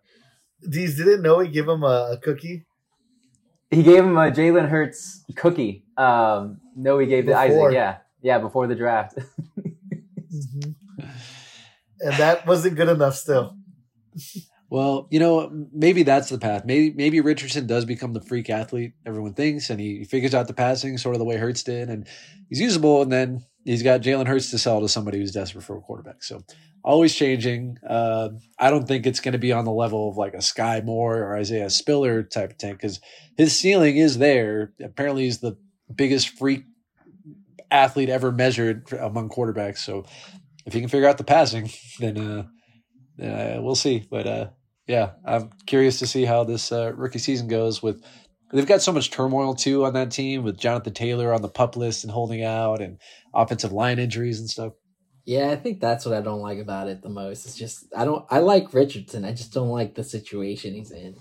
Deez 0.68 0.98
didn't 0.98 1.22
know 1.22 1.40
he 1.40 1.50
give 1.50 1.68
him 1.68 1.84
a, 1.84 2.12
a 2.14 2.18
cookie 2.22 2.66
He 3.72 3.84
gave 3.84 4.04
him 4.04 4.18
a 4.18 4.32
Jalen 4.32 4.70
Hurts 4.70 5.24
cookie. 5.36 5.86
Um, 5.98 6.60
no, 6.76 7.00
he 7.00 7.08
gave 7.08 7.26
the 7.26 7.32
Before. 7.32 7.70
Isaac. 7.70 7.74
Yeah, 7.74 7.98
yeah, 8.22 8.40
before 8.40 8.68
the 8.68 8.76
draft. 8.76 9.18
and 12.00 12.14
that 12.18 12.46
wasn't 12.46 12.76
good 12.76 12.90
enough 12.90 13.16
still 13.16 13.57
Well, 14.70 15.08
you 15.12 15.20
know, 15.20 15.50
maybe 15.72 16.04
that's 16.04 16.30
the 16.30 16.38
path. 16.38 16.66
Maybe 16.66 16.94
maybe 16.94 17.22
Richardson 17.22 17.68
does 17.68 17.86
become 17.86 18.12
the 18.14 18.22
freak 18.22 18.50
athlete 18.50 18.94
everyone 19.06 19.34
thinks, 19.34 19.70
and 19.70 19.80
he 19.80 20.04
figures 20.04 20.36
out 20.36 20.48
the 20.48 20.54
passing 20.54 20.98
sort 20.98 21.16
of 21.16 21.20
the 21.20 21.26
way 21.26 21.38
Hurts 21.38 21.64
did, 21.64 21.90
and 21.90 22.06
he's 22.50 22.60
usable. 22.60 23.02
And 23.02 23.12
then 23.12 23.46
he's 23.64 23.82
got 23.82 24.02
Jalen 24.02 24.28
Hurts 24.28 24.52
to 24.52 24.58
sell 24.58 24.82
to 24.82 24.90
somebody 24.90 25.20
who's 25.20 25.32
desperate 25.32 25.64
for 25.64 25.78
a 25.78 25.82
quarterback. 25.82 26.22
So 26.22 26.44
always 26.84 27.16
changing. 27.16 27.78
Uh, 27.88 28.30
I 28.60 28.70
don't 28.70 28.88
think 28.88 29.06
it's 29.06 29.22
going 29.22 29.34
to 29.34 29.38
be 29.38 29.54
on 29.54 29.64
the 29.64 29.72
level 29.72 30.10
of 30.10 30.18
like 30.18 30.34
a 30.34 30.38
Skyy 30.38 30.84
Moore 30.84 31.18
or 31.18 31.38
Isaiah 31.38 31.70
Spiller 31.70 32.24
type 32.24 32.52
of 32.52 32.58
tank 32.58 32.82
because 32.82 33.00
his 33.38 33.58
ceiling 33.58 33.96
is 33.96 34.18
there. 34.18 34.74
Apparently, 34.84 35.24
he's 35.24 35.40
the 35.40 35.58
biggest 35.94 36.30
freak 36.38 36.66
athlete 37.72 38.10
ever 38.10 38.32
measured 38.32 38.92
among 38.94 39.30
quarterbacks. 39.30 39.80
So 39.80 40.06
if 40.66 40.74
he 40.74 40.82
can 40.82 40.90
figure 40.90 41.08
out 41.08 41.18
the 41.18 41.24
passing, 41.24 41.70
then 42.00 42.18
uh, 42.18 42.48
uh, 43.22 43.58
we'll 43.62 43.76
see. 43.76 44.06
But 44.10 44.28
uh, 44.28 44.50
yeah, 44.88 45.12
I'm 45.26 45.52
curious 45.66 46.00
to 46.00 46.08
see 46.08 46.26
how 46.26 46.44
this 46.44 46.72
uh, 46.72 46.94
rookie 46.96 47.20
season 47.20 47.48
goes. 47.48 47.82
With 47.84 48.04
they've 48.52 48.66
got 48.66 48.82
so 48.82 48.92
much 48.92 49.12
turmoil 49.12 49.54
too 49.54 49.86
on 49.86 49.94
that 49.94 50.12
team 50.12 50.44
with 50.44 50.58
Jonathan 50.58 50.94
Taylor 50.94 51.34
on 51.34 51.42
the 51.42 51.50
pup 51.50 51.76
list 51.76 52.04
and 52.04 52.12
holding 52.12 52.44
out, 52.44 52.82
and 52.82 53.00
offensive 53.34 53.72
line 53.72 54.00
injuries 54.00 54.40
and 54.40 54.50
stuff. 54.50 54.74
Yeah, 55.26 55.50
I 55.50 55.58
think 55.58 55.82
that's 55.82 56.06
what 56.06 56.16
I 56.16 56.22
don't 56.22 56.40
like 56.40 56.60
about 56.60 56.88
it 56.88 57.02
the 57.02 57.10
most. 57.10 57.46
It's 57.46 57.58
just 57.58 57.86
I 57.96 58.06
don't 58.06 58.26
I 58.30 58.40
like 58.40 58.74
Richardson. 58.74 59.26
I 59.26 59.34
just 59.34 59.54
don't 59.54 59.70
like 59.70 59.96
the 59.96 60.04
situation 60.04 60.74
he's 60.74 60.92
in. 60.92 61.18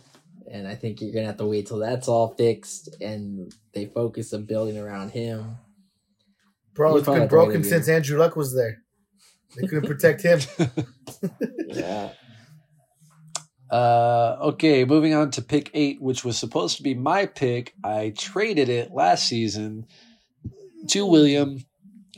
And 0.49 0.69
I 0.69 0.77
think 0.77 1.01
you're 1.01 1.13
gonna 1.13 1.27
have 1.27 1.39
to 1.39 1.47
wait 1.47 1.67
till 1.67 1.81
that's 1.81 2.07
all 2.07 2.35
fixed 2.37 2.97
and 3.01 3.53
they 3.75 3.87
focus 3.87 4.33
on 4.33 4.45
building 4.45 4.79
around 4.79 5.11
him. 5.11 5.57
bro 6.73 6.93
You 6.93 6.99
it's 6.99 7.05
probably 7.05 7.21
been 7.21 7.23
have 7.23 7.31
to 7.31 7.37
wait 7.37 7.43
a 7.43 7.47
broken 7.47 7.65
since 7.65 7.89
andrew 7.89 8.17
luck 8.17 8.37
was 8.37 8.55
there 8.55 8.85
they 9.55 9.67
couldn't 9.67 9.87
protect 9.87 10.23
him 10.23 10.41
Yeah. 11.69 12.11
Uh, 13.71 14.37
okay, 14.41 14.85
moving 14.85 15.13
on 15.15 15.31
to 15.33 15.43
pick 15.43 15.71
eight, 15.75 16.01
which 16.01 16.25
was 16.25 16.39
supposed 16.39 16.77
to 16.77 16.83
be 16.83 16.95
my 16.95 17.27
pick. 17.27 17.75
I 17.83 18.13
traded 18.17 18.69
it 18.69 18.93
last 18.93 19.27
season 19.27 19.87
to 20.89 21.05
William 21.05 21.65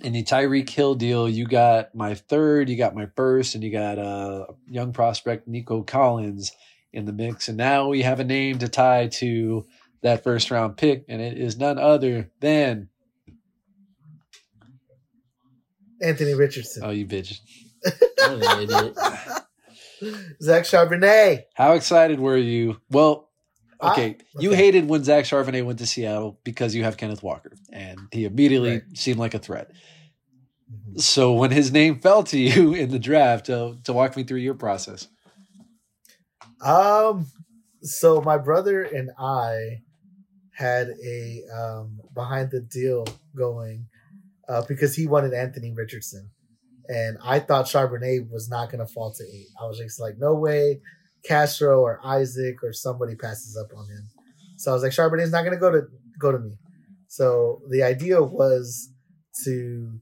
in 0.02 0.12
the 0.12 0.22
Tyreek 0.22 0.68
Hill 0.68 0.94
deal. 0.94 1.28
You 1.28 1.46
got 1.46 1.94
my 1.94 2.14
third, 2.14 2.68
you 2.68 2.76
got 2.76 2.94
my 2.94 3.06
first, 3.16 3.54
and 3.54 3.64
you 3.64 3.72
got 3.72 3.98
uh, 3.98 4.46
young 4.66 4.92
prospect 4.92 5.48
Nico 5.48 5.82
Collins 5.82 6.52
in 6.92 7.06
the 7.06 7.12
mix. 7.12 7.48
And 7.48 7.56
now 7.56 7.88
we 7.88 8.02
have 8.02 8.20
a 8.20 8.24
name 8.24 8.58
to 8.58 8.68
tie 8.68 9.08
to 9.08 9.66
that 10.02 10.22
first 10.22 10.50
round 10.50 10.76
pick, 10.76 11.04
and 11.08 11.20
it 11.20 11.38
is 11.38 11.56
none 11.56 11.78
other 11.78 12.30
than 12.40 12.88
anthony 16.02 16.34
richardson 16.34 16.82
oh, 16.84 16.90
you 16.90 17.06
bitch! 17.06 17.38
I'm 18.22 18.40
an 18.42 18.62
idiot. 18.62 18.96
zach 20.42 20.64
charbonnet 20.64 21.42
How 21.54 21.72
excited 21.74 22.20
were 22.20 22.36
you? 22.36 22.80
Well, 22.90 23.28
I- 23.80 23.90
okay, 23.92 24.16
you 24.40 24.50
okay. 24.50 24.56
hated 24.56 24.88
when 24.88 25.04
Zach 25.04 25.24
Charbonnet 25.24 25.64
went 25.64 25.78
to 25.80 25.86
Seattle 25.86 26.38
because 26.44 26.74
you 26.74 26.82
have 26.84 26.96
Kenneth 26.96 27.22
Walker, 27.22 27.52
and 27.72 28.00
he 28.12 28.24
immediately 28.24 28.70
Right. 28.72 28.82
seemed 28.94 29.18
like 29.20 29.34
a 29.34 29.38
threat. 29.38 29.70
Mhm. 30.72 31.00
So 31.00 31.32
when 31.34 31.50
his 31.52 31.70
name 31.72 32.00
fell 32.06 32.22
to 32.24 32.38
you 32.38 32.74
in 32.74 32.90
the 32.90 32.98
draft, 32.98 33.48
uh, 33.50 33.74
to 33.84 33.92
walk 33.92 34.16
me 34.16 34.24
through 34.24 34.38
your 34.40 34.54
process. 34.54 35.06
Um, 36.60 37.26
so 37.82 38.20
my 38.20 38.36
brother 38.38 38.82
and 38.82 39.10
I 39.18 39.82
had 40.52 40.88
a 41.04 41.42
um, 41.56 42.00
behind 42.14 42.50
the 42.50 42.60
deal 42.60 43.06
going 43.36 43.86
uh, 44.48 44.62
because 44.66 44.94
he 44.94 45.06
wanted 45.06 45.34
Anthony 45.34 45.72
Richardson, 45.76 46.30
and 46.88 47.18
I 47.22 47.38
thought 47.38 47.66
Charbonnet 47.66 48.30
was 48.30 48.48
not 48.48 48.70
going 48.70 48.84
to 48.84 48.92
fall 48.92 49.12
to 49.12 49.24
eight. 49.24 49.48
I 49.60 49.66
was 49.66 49.78
just 49.78 50.00
like, 50.00 50.14
no 50.18 50.34
way, 50.34 50.80
Castro 51.24 51.80
or 51.80 52.00
Isaac 52.04 52.62
or 52.62 52.72
somebody 52.72 53.14
passes 53.14 53.56
up 53.56 53.76
on 53.76 53.86
him. 53.88 54.08
So 54.56 54.70
I 54.70 54.74
was 54.74 54.82
like, 54.82 54.92
Charbonnet's 54.92 55.32
not 55.32 55.42
going 55.42 55.54
to 55.54 55.60
go 55.60 55.70
to 55.70 55.82
go 56.18 56.32
to 56.32 56.38
me. 56.38 56.56
So 57.08 57.60
the 57.70 57.82
idea 57.82 58.22
was 58.22 58.90
to, 59.44 59.98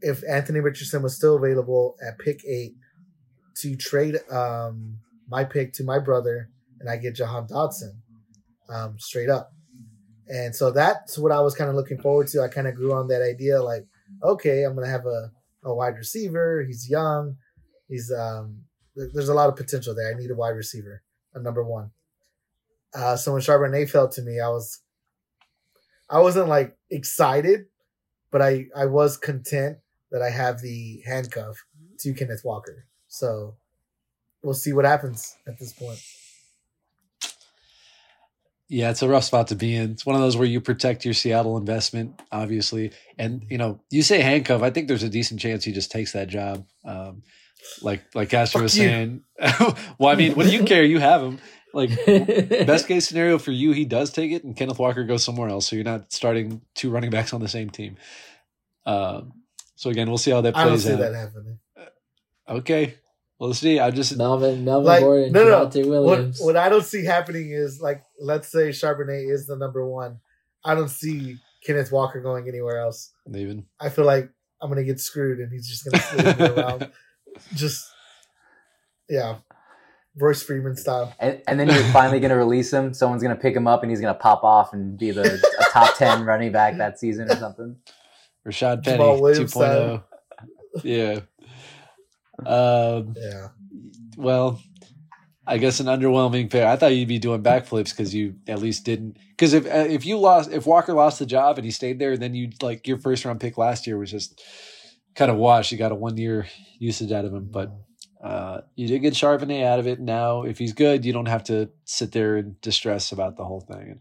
if 0.00 0.22
Anthony 0.28 0.60
Richardson 0.60 1.02
was 1.02 1.16
still 1.16 1.36
available 1.36 1.96
at 2.06 2.18
pick 2.18 2.44
eight, 2.44 2.74
to 3.56 3.76
trade 3.76 4.16
um, 4.30 4.98
my 5.28 5.44
pick 5.44 5.72
to 5.74 5.84
my 5.84 5.98
brother, 5.98 6.48
and 6.80 6.88
I 6.88 6.96
get 6.96 7.14
Jahan 7.14 7.46
Dotson 7.46 7.92
um, 8.68 8.96
straight 8.98 9.28
up. 9.28 9.52
And 10.32 10.56
so 10.56 10.70
that's 10.70 11.18
what 11.18 11.30
I 11.30 11.40
was 11.40 11.54
kind 11.54 11.68
of 11.68 11.76
looking 11.76 12.00
forward 12.00 12.26
to. 12.28 12.40
I 12.40 12.48
kind 12.48 12.66
of 12.66 12.74
grew 12.74 12.94
on 12.94 13.08
that 13.08 13.20
idea, 13.20 13.62
like, 13.62 13.86
okay, 14.22 14.64
I'm 14.64 14.74
gonna 14.74 14.88
have 14.88 15.04
a, 15.04 15.30
a 15.62 15.74
wide 15.74 15.96
receiver. 15.96 16.64
He's 16.66 16.88
young. 16.88 17.36
He's 17.86 18.10
um, 18.10 18.62
th- 18.96 19.10
there's 19.12 19.28
a 19.28 19.34
lot 19.34 19.50
of 19.50 19.56
potential 19.56 19.94
there. 19.94 20.10
I 20.10 20.18
need 20.18 20.30
a 20.30 20.34
wide 20.34 20.56
receiver, 20.56 21.02
a 21.34 21.38
number 21.38 21.62
one. 21.62 21.90
Uh, 22.94 23.14
so 23.16 23.34
when 23.34 23.42
Charbonnet 23.42 23.90
fell 23.90 24.08
to 24.08 24.22
me, 24.22 24.40
I 24.40 24.48
was, 24.48 24.80
I 26.08 26.20
wasn't 26.20 26.48
like 26.48 26.78
excited, 26.90 27.66
but 28.30 28.40
I 28.40 28.68
I 28.74 28.86
was 28.86 29.18
content 29.18 29.80
that 30.12 30.22
I 30.22 30.30
have 30.30 30.62
the 30.62 31.02
handcuff 31.04 31.58
to 32.00 32.14
Kenneth 32.14 32.42
Walker. 32.42 32.86
So 33.08 33.56
we'll 34.42 34.54
see 34.54 34.72
what 34.72 34.86
happens 34.86 35.36
at 35.46 35.58
this 35.58 35.74
point. 35.74 36.00
Yeah, 38.68 38.90
it's 38.90 39.02
a 39.02 39.08
rough 39.08 39.24
spot 39.24 39.48
to 39.48 39.54
be 39.54 39.74
in. 39.76 39.92
It's 39.92 40.06
one 40.06 40.16
of 40.16 40.22
those 40.22 40.36
where 40.36 40.46
you 40.46 40.60
protect 40.60 41.04
your 41.04 41.14
Seattle 41.14 41.58
investment, 41.58 42.20
obviously, 42.32 42.92
and 43.18 43.44
you 43.50 43.58
know 43.58 43.80
you 43.90 44.02
say 44.02 44.20
handcuff. 44.20 44.62
I 44.62 44.70
think 44.70 44.88
there's 44.88 45.02
a 45.02 45.10
decent 45.10 45.40
chance 45.40 45.64
he 45.64 45.72
just 45.72 45.90
takes 45.90 46.12
that 46.12 46.28
job. 46.28 46.66
Um, 46.84 47.22
like 47.82 48.02
like 48.14 48.30
Castro 48.30 48.60
Fuck 48.60 48.62
was 48.64 48.78
you. 48.78 48.84
saying. 48.84 49.22
well, 49.98 50.10
I 50.10 50.14
mean, 50.14 50.34
what 50.34 50.46
do 50.46 50.52
you 50.52 50.64
care? 50.64 50.84
You 50.84 51.00
have 51.00 51.22
him. 51.22 51.38
Like 51.74 51.90
best 52.06 52.88
case 52.88 53.08
scenario 53.08 53.38
for 53.38 53.50
you, 53.50 53.72
he 53.72 53.84
does 53.84 54.10
take 54.10 54.30
it, 54.32 54.44
and 54.44 54.56
Kenneth 54.56 54.78
Walker 54.78 55.04
goes 55.04 55.24
somewhere 55.24 55.48
else. 55.48 55.68
So 55.68 55.76
you're 55.76 55.84
not 55.84 56.12
starting 56.12 56.62
two 56.74 56.90
running 56.90 57.10
backs 57.10 57.32
on 57.32 57.40
the 57.40 57.48
same 57.48 57.70
team. 57.70 57.96
Um, 58.86 59.32
so 59.76 59.90
again, 59.90 60.08
we'll 60.08 60.18
see 60.18 60.30
how 60.30 60.40
that 60.42 60.56
I 60.56 60.64
don't 60.64 60.72
plays 60.72 60.84
see 60.84 60.92
out. 60.92 60.98
that 61.00 61.14
happening. 61.14 61.58
Okay, 62.48 62.94
well, 63.42 63.48
let's 63.48 63.58
see. 63.58 63.80
I 63.80 63.90
just 63.90 64.16
Melvin, 64.16 64.64
Melvin 64.64 64.86
Like, 64.86 65.00
Gordon, 65.00 65.32
no, 65.32 65.42
no, 65.42 65.66
Javonte 65.66 65.84
What, 65.88 66.02
Williams. 66.04 66.40
what 66.40 66.56
I 66.56 66.68
don't 66.68 66.84
see 66.84 67.04
happening 67.04 67.50
is 67.50 67.80
like, 67.80 68.04
let's 68.20 68.46
say 68.46 68.68
Charbonnet 68.68 69.28
is 69.28 69.48
the 69.48 69.56
number 69.56 69.84
one. 69.84 70.20
I 70.64 70.76
don't 70.76 70.88
see 70.88 71.38
Kenneth 71.66 71.90
Walker 71.90 72.20
going 72.20 72.46
anywhere 72.46 72.78
else. 72.78 73.12
even 73.34 73.64
I 73.80 73.88
feel 73.88 74.04
like 74.04 74.30
I'm 74.60 74.70
gonna 74.70 74.84
get 74.84 75.00
screwed, 75.00 75.40
and 75.40 75.50
he's 75.52 75.66
just 75.68 75.84
gonna 75.84 76.00
slip 76.00 76.38
me 76.38 76.46
around. 76.62 76.92
Just 77.56 77.84
yeah, 79.08 79.38
Royce 80.14 80.44
Freeman 80.44 80.76
style. 80.76 81.12
And, 81.18 81.42
and 81.48 81.58
then 81.58 81.68
you're 81.68 81.82
finally 81.92 82.20
going 82.20 82.30
to 82.30 82.36
release 82.36 82.72
him. 82.72 82.94
Someone's 82.94 83.24
going 83.24 83.34
to 83.34 83.42
pick 83.42 83.56
him 83.56 83.66
up, 83.66 83.82
and 83.82 83.90
he's 83.90 84.00
going 84.00 84.14
to 84.14 84.20
pop 84.20 84.44
off 84.44 84.72
and 84.72 84.96
be 84.96 85.10
the 85.10 85.42
a 85.58 85.64
top 85.72 85.96
ten 85.96 86.24
running 86.24 86.52
back 86.52 86.76
that 86.76 87.00
season 87.00 87.28
or 87.28 87.34
something. 87.34 87.74
Rashaad 88.46 88.84
Penny 88.84 89.02
Jamaal 89.02 89.20
Williams 89.20 89.52
2.0. 89.52 90.04
Yeah. 90.84 91.20
Um, 92.44 93.14
Yeah, 93.16 93.48
well, 94.16 94.60
I 95.46 95.58
guess 95.58 95.80
an 95.80 95.86
underwhelming 95.86 96.50
pair. 96.50 96.68
I 96.68 96.76
thought 96.76 96.94
you'd 96.94 97.08
be 97.08 97.18
doing 97.18 97.42
backflips 97.42 97.90
because 97.90 98.14
you 98.14 98.36
at 98.46 98.60
least 98.60 98.84
didn't. 98.84 99.16
Because 99.30 99.54
if 99.54 99.66
uh, 99.66 99.86
if 99.88 100.06
you 100.06 100.18
lost, 100.18 100.50
if 100.52 100.66
Walker 100.66 100.92
lost 100.92 101.18
the 101.18 101.26
job 101.26 101.58
and 101.58 101.64
he 101.64 101.70
stayed 101.70 101.98
there, 101.98 102.16
then 102.16 102.34
you 102.34 102.50
like 102.60 102.86
your 102.86 102.98
first 102.98 103.24
round 103.24 103.40
pick 103.40 103.58
last 103.58 103.86
year 103.86 103.98
was 103.98 104.10
just 104.10 104.40
kind 105.14 105.30
of 105.30 105.36
washed. 105.36 105.72
You 105.72 105.78
got 105.78 105.92
a 105.92 105.96
one 105.96 106.16
year 106.16 106.46
usage 106.78 107.10
out 107.10 107.24
of 107.24 107.34
him, 107.34 107.48
but 107.50 107.72
uh, 108.22 108.60
you 108.76 108.86
did 108.86 109.00
get 109.00 109.14
Charbonnet 109.14 109.64
out 109.64 109.80
of 109.80 109.86
it. 109.88 109.98
Now, 109.98 110.44
if 110.44 110.58
he's 110.58 110.72
good, 110.72 111.04
you 111.04 111.12
don't 111.12 111.26
have 111.26 111.44
to 111.44 111.70
sit 111.84 112.12
there 112.12 112.36
in 112.36 112.56
distress 112.62 113.10
about 113.10 113.36
the 113.36 113.44
whole 113.44 113.60
thing. 113.60 114.00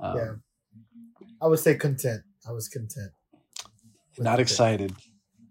Um, 0.00 0.16
yeah. 0.16 0.32
I 1.42 1.46
would 1.46 1.58
say 1.58 1.74
content. 1.74 2.22
I 2.48 2.52
was 2.52 2.68
content. 2.68 3.10
Not 4.18 4.40
excited. 4.40 4.94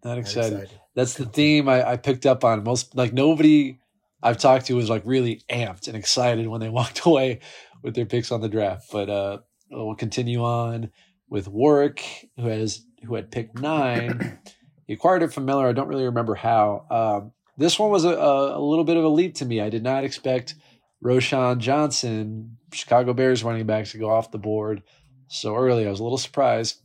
Not 0.03 0.11
Not 0.11 0.17
excited. 0.17 0.69
That's 0.95 1.13
the 1.13 1.25
theme 1.25 1.69
I, 1.69 1.91
I 1.91 1.97
picked 1.97 2.25
up 2.25 2.43
on. 2.43 2.63
Most 2.63 2.95
like 2.95 3.13
nobody 3.13 3.79
I've 4.21 4.37
talked 4.37 4.65
to 4.67 4.75
was 4.75 4.89
like 4.89 5.03
really 5.05 5.41
amped 5.49 5.87
and 5.87 5.95
excited 5.95 6.47
when 6.47 6.61
they 6.61 6.69
walked 6.79 7.05
away 7.05 7.39
with 7.81 7.95
their 7.95 8.05
picks 8.05 8.31
on 8.31 8.41
the 8.41 8.49
draft. 8.49 8.87
But 8.91 9.09
uh, 9.09 9.37
we'll 9.69 9.95
continue 9.95 10.43
on 10.43 10.91
with 11.29 11.47
Warwick, 11.47 12.29
who 12.37 12.47
has 12.47 12.85
who 13.05 13.15
had 13.15 13.31
picked 13.31 13.59
nine. 13.59 14.39
he 14.87 14.93
acquired 14.93 15.23
it 15.23 15.33
from 15.33 15.45
Miller. 15.45 15.67
I 15.67 15.73
don't 15.73 15.87
really 15.87 16.05
remember 16.05 16.35
how. 16.35 16.85
Um, 16.89 17.31
this 17.57 17.77
one 17.77 17.91
was 17.91 18.05
a, 18.05 18.09
a, 18.09 18.59
little 18.59 18.85
bit 18.85 18.97
of 18.97 19.03
a 19.03 19.09
leap 19.09 19.35
to 19.35 19.45
me. 19.45 19.59
I 19.59 19.69
did 19.69 19.83
not 19.83 20.05
expect 20.05 20.55
Roschon 21.03 21.59
Johnson, 21.59 22.57
Chicago 22.71 23.13
Bears 23.13 23.43
running 23.43 23.65
back, 23.65 23.85
to 23.87 23.97
go 23.97 24.09
off 24.09 24.31
the 24.31 24.37
board 24.37 24.81
so 25.27 25.55
early. 25.55 25.85
I 25.85 25.89
was 25.89 25.99
a 25.99 26.03
little 26.03 26.17
surprised. 26.17 26.81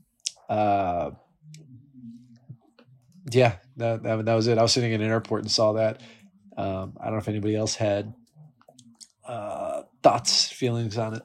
Uh, 0.48 1.12
yeah, 3.30 3.56
that, 3.76 4.02
that 4.02 4.24
that 4.24 4.34
was 4.34 4.46
it. 4.46 4.58
I 4.58 4.62
was 4.62 4.72
sitting 4.72 4.92
in 4.92 5.00
an 5.00 5.10
airport 5.10 5.42
and 5.42 5.50
saw 5.50 5.72
that. 5.74 6.00
Um, 6.56 6.96
I 7.00 7.04
don't 7.04 7.14
know 7.14 7.18
if 7.18 7.28
anybody 7.28 7.56
else 7.56 7.74
had 7.74 8.14
uh, 9.26 9.82
thoughts, 10.02 10.50
feelings 10.50 10.98
on 10.98 11.14
it. 11.14 11.22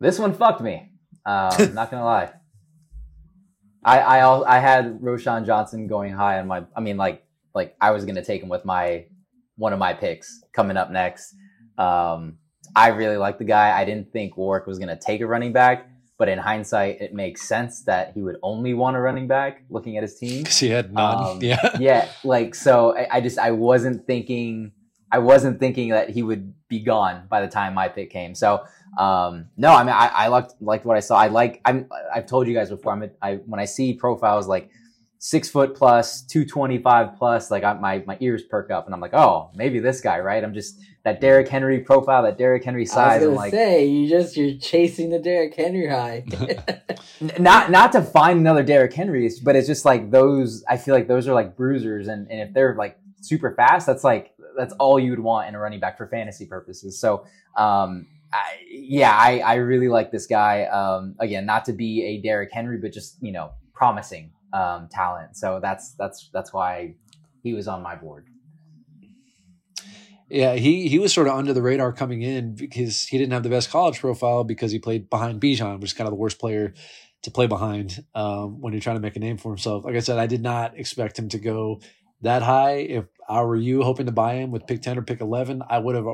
This 0.00 0.18
one 0.18 0.34
fucked 0.34 0.60
me. 0.60 0.90
Um, 1.24 1.50
not 1.74 1.90
gonna 1.90 2.04
lie. 2.04 2.32
I 3.84 4.00
I 4.00 4.56
I 4.56 4.58
had 4.58 5.00
Roschon 5.00 5.46
Johnson 5.46 5.86
going 5.86 6.12
high 6.12 6.38
on 6.38 6.46
my. 6.46 6.64
I 6.76 6.80
mean, 6.80 6.96
like 6.96 7.24
like 7.54 7.76
I 7.80 7.92
was 7.92 8.04
gonna 8.04 8.24
take 8.24 8.42
him 8.42 8.48
with 8.48 8.64
my 8.64 9.06
one 9.56 9.72
of 9.72 9.78
my 9.78 9.94
picks 9.94 10.42
coming 10.52 10.76
up 10.76 10.90
next. 10.90 11.34
Um, 11.78 12.38
I 12.74 12.88
really 12.88 13.16
like 13.16 13.38
the 13.38 13.44
guy. 13.44 13.78
I 13.78 13.84
didn't 13.84 14.12
think 14.12 14.36
Warwick 14.36 14.66
was 14.66 14.78
gonna 14.78 14.98
take 14.98 15.20
a 15.20 15.26
running 15.26 15.52
back, 15.52 15.88
but 16.18 16.28
in 16.28 16.38
hindsight, 16.38 17.00
it 17.00 17.12
makes 17.12 17.42
sense 17.42 17.82
that 17.82 18.12
he 18.14 18.22
would 18.22 18.36
only 18.42 18.72
want 18.74 18.96
a 18.96 19.00
running 19.00 19.26
back. 19.26 19.64
Looking 19.68 19.96
at 19.96 20.02
his 20.02 20.18
team, 20.18 20.44
Because 20.44 20.58
he 20.58 20.70
had 20.70 20.92
none. 20.92 21.24
Um, 21.24 21.38
yeah. 21.42 21.76
yeah, 21.78 22.08
like 22.24 22.54
so 22.54 22.96
I, 22.96 23.16
I 23.16 23.20
just 23.20 23.38
I 23.38 23.50
wasn't 23.50 24.06
thinking 24.06 24.72
I 25.12 25.18
wasn't 25.18 25.60
thinking 25.60 25.90
that 25.90 26.10
he 26.10 26.22
would 26.22 26.54
be 26.68 26.80
gone 26.80 27.26
by 27.28 27.40
the 27.40 27.48
time 27.48 27.74
my 27.74 27.88
pick 27.88 28.10
came. 28.10 28.34
So 28.34 28.64
um 28.98 29.46
no, 29.56 29.74
I 29.74 29.84
mean 29.84 29.94
I, 29.94 30.06
I 30.08 30.28
liked 30.28 30.54
liked 30.60 30.84
what 30.86 30.96
I 30.96 31.00
saw. 31.00 31.16
I 31.16 31.28
like 31.28 31.60
I'm 31.64 31.88
I've 32.14 32.26
told 32.26 32.48
you 32.48 32.54
guys 32.54 32.70
before. 32.70 32.92
I'm 32.92 33.02
a, 33.02 33.10
I 33.20 33.34
when 33.36 33.60
I 33.60 33.66
see 33.66 33.92
profiles 33.94 34.48
like 34.48 34.70
six 35.18 35.48
foot 35.48 35.74
plus, 35.74 36.22
two 36.22 36.44
twenty 36.44 36.78
five 36.78 37.16
plus, 37.16 37.50
like 37.50 37.64
I, 37.64 37.74
my 37.74 38.02
my 38.06 38.16
ears 38.20 38.42
perk 38.42 38.70
up 38.70 38.86
and 38.86 38.94
I'm 38.94 39.00
like, 39.00 39.14
oh, 39.14 39.50
maybe 39.54 39.78
this 39.78 40.00
guy, 40.00 40.20
right? 40.20 40.42
I'm 40.42 40.54
just 40.54 40.80
that 41.04 41.20
Derrick 41.20 41.48
Henry 41.48 41.80
profile, 41.80 42.24
that 42.24 42.36
Derrick 42.36 42.64
Henry 42.64 42.82
I 42.82 42.84
was 42.84 42.90
size. 42.90 43.20
gonna 43.20 43.30
I'm 43.30 43.36
like, 43.36 43.52
say 43.52 43.86
you 43.86 44.08
just 44.08 44.36
you're 44.36 44.58
chasing 44.58 45.10
the 45.10 45.18
Derrick 45.18 45.54
Henry 45.54 45.88
high. 45.88 46.24
Not 47.38 47.70
not 47.70 47.92
to 47.92 48.02
find 48.02 48.40
another 48.40 48.62
Derrick 48.62 48.92
Henry, 48.92 49.30
but 49.42 49.56
it's 49.56 49.66
just 49.66 49.84
like 49.84 50.10
those. 50.10 50.62
I 50.68 50.76
feel 50.76 50.94
like 50.94 51.08
those 51.08 51.26
are 51.26 51.32
like 51.32 51.56
bruisers, 51.56 52.08
and, 52.08 52.30
and 52.30 52.40
if 52.40 52.52
they're 52.52 52.74
like 52.74 52.98
super 53.22 53.54
fast, 53.54 53.86
that's 53.86 54.04
like 54.04 54.34
that's 54.56 54.74
all 54.74 54.98
you 54.98 55.10
would 55.10 55.20
want 55.20 55.48
in 55.48 55.54
a 55.54 55.58
running 55.58 55.80
back 55.80 55.96
for 55.96 56.06
fantasy 56.08 56.44
purposes. 56.44 56.98
So, 57.00 57.24
um, 57.56 58.06
I, 58.32 58.58
yeah, 58.68 59.16
I, 59.16 59.38
I 59.38 59.54
really 59.54 59.88
like 59.88 60.10
this 60.10 60.26
guy. 60.26 60.64
Um, 60.64 61.14
again, 61.20 61.46
not 61.46 61.64
to 61.66 61.72
be 61.72 62.04
a 62.04 62.20
Derrick 62.20 62.50
Henry, 62.52 62.76
but 62.76 62.92
just 62.92 63.16
you 63.22 63.32
know, 63.32 63.52
promising 63.72 64.32
um, 64.56 64.88
talent. 64.90 65.36
So 65.36 65.60
that's 65.60 65.92
that's 65.92 66.30
that's 66.32 66.52
why 66.52 66.94
he 67.42 67.52
was 67.52 67.68
on 67.68 67.82
my 67.82 67.94
board. 67.94 68.26
Yeah, 70.30 70.54
he 70.54 70.88
he 70.88 70.98
was 70.98 71.12
sort 71.12 71.28
of 71.28 71.34
under 71.34 71.52
the 71.52 71.62
radar 71.62 71.92
coming 71.92 72.22
in 72.22 72.54
because 72.54 73.04
he 73.04 73.18
didn't 73.18 73.32
have 73.32 73.42
the 73.42 73.50
best 73.50 73.70
college 73.70 74.00
profile 74.00 74.42
because 74.44 74.72
he 74.72 74.78
played 74.78 75.10
behind 75.10 75.40
Bijan, 75.40 75.80
which 75.80 75.90
is 75.90 75.92
kind 75.92 76.08
of 76.08 76.12
the 76.12 76.16
worst 76.16 76.40
player 76.40 76.72
to 77.22 77.30
play 77.30 77.46
behind 77.46 78.04
um, 78.14 78.60
when 78.60 78.72
you're 78.72 78.80
trying 78.80 78.96
to 78.96 79.00
make 79.00 79.16
a 79.16 79.20
name 79.20 79.36
for 79.36 79.50
himself. 79.50 79.84
Like 79.84 79.94
I 79.94 80.00
said, 80.00 80.18
I 80.18 80.26
did 80.26 80.42
not 80.42 80.78
expect 80.78 81.18
him 81.18 81.28
to 81.30 81.38
go 81.38 81.80
that 82.22 82.42
high. 82.42 82.76
If 82.76 83.04
I 83.28 83.42
were 83.42 83.56
you 83.56 83.82
hoping 83.82 84.06
to 84.06 84.12
buy 84.12 84.34
him 84.34 84.50
with 84.50 84.66
pick 84.66 84.82
10 84.82 84.98
or 84.98 85.02
pick 85.02 85.20
11, 85.20 85.62
I 85.68 85.78
would 85.78 85.96
have 85.96 86.06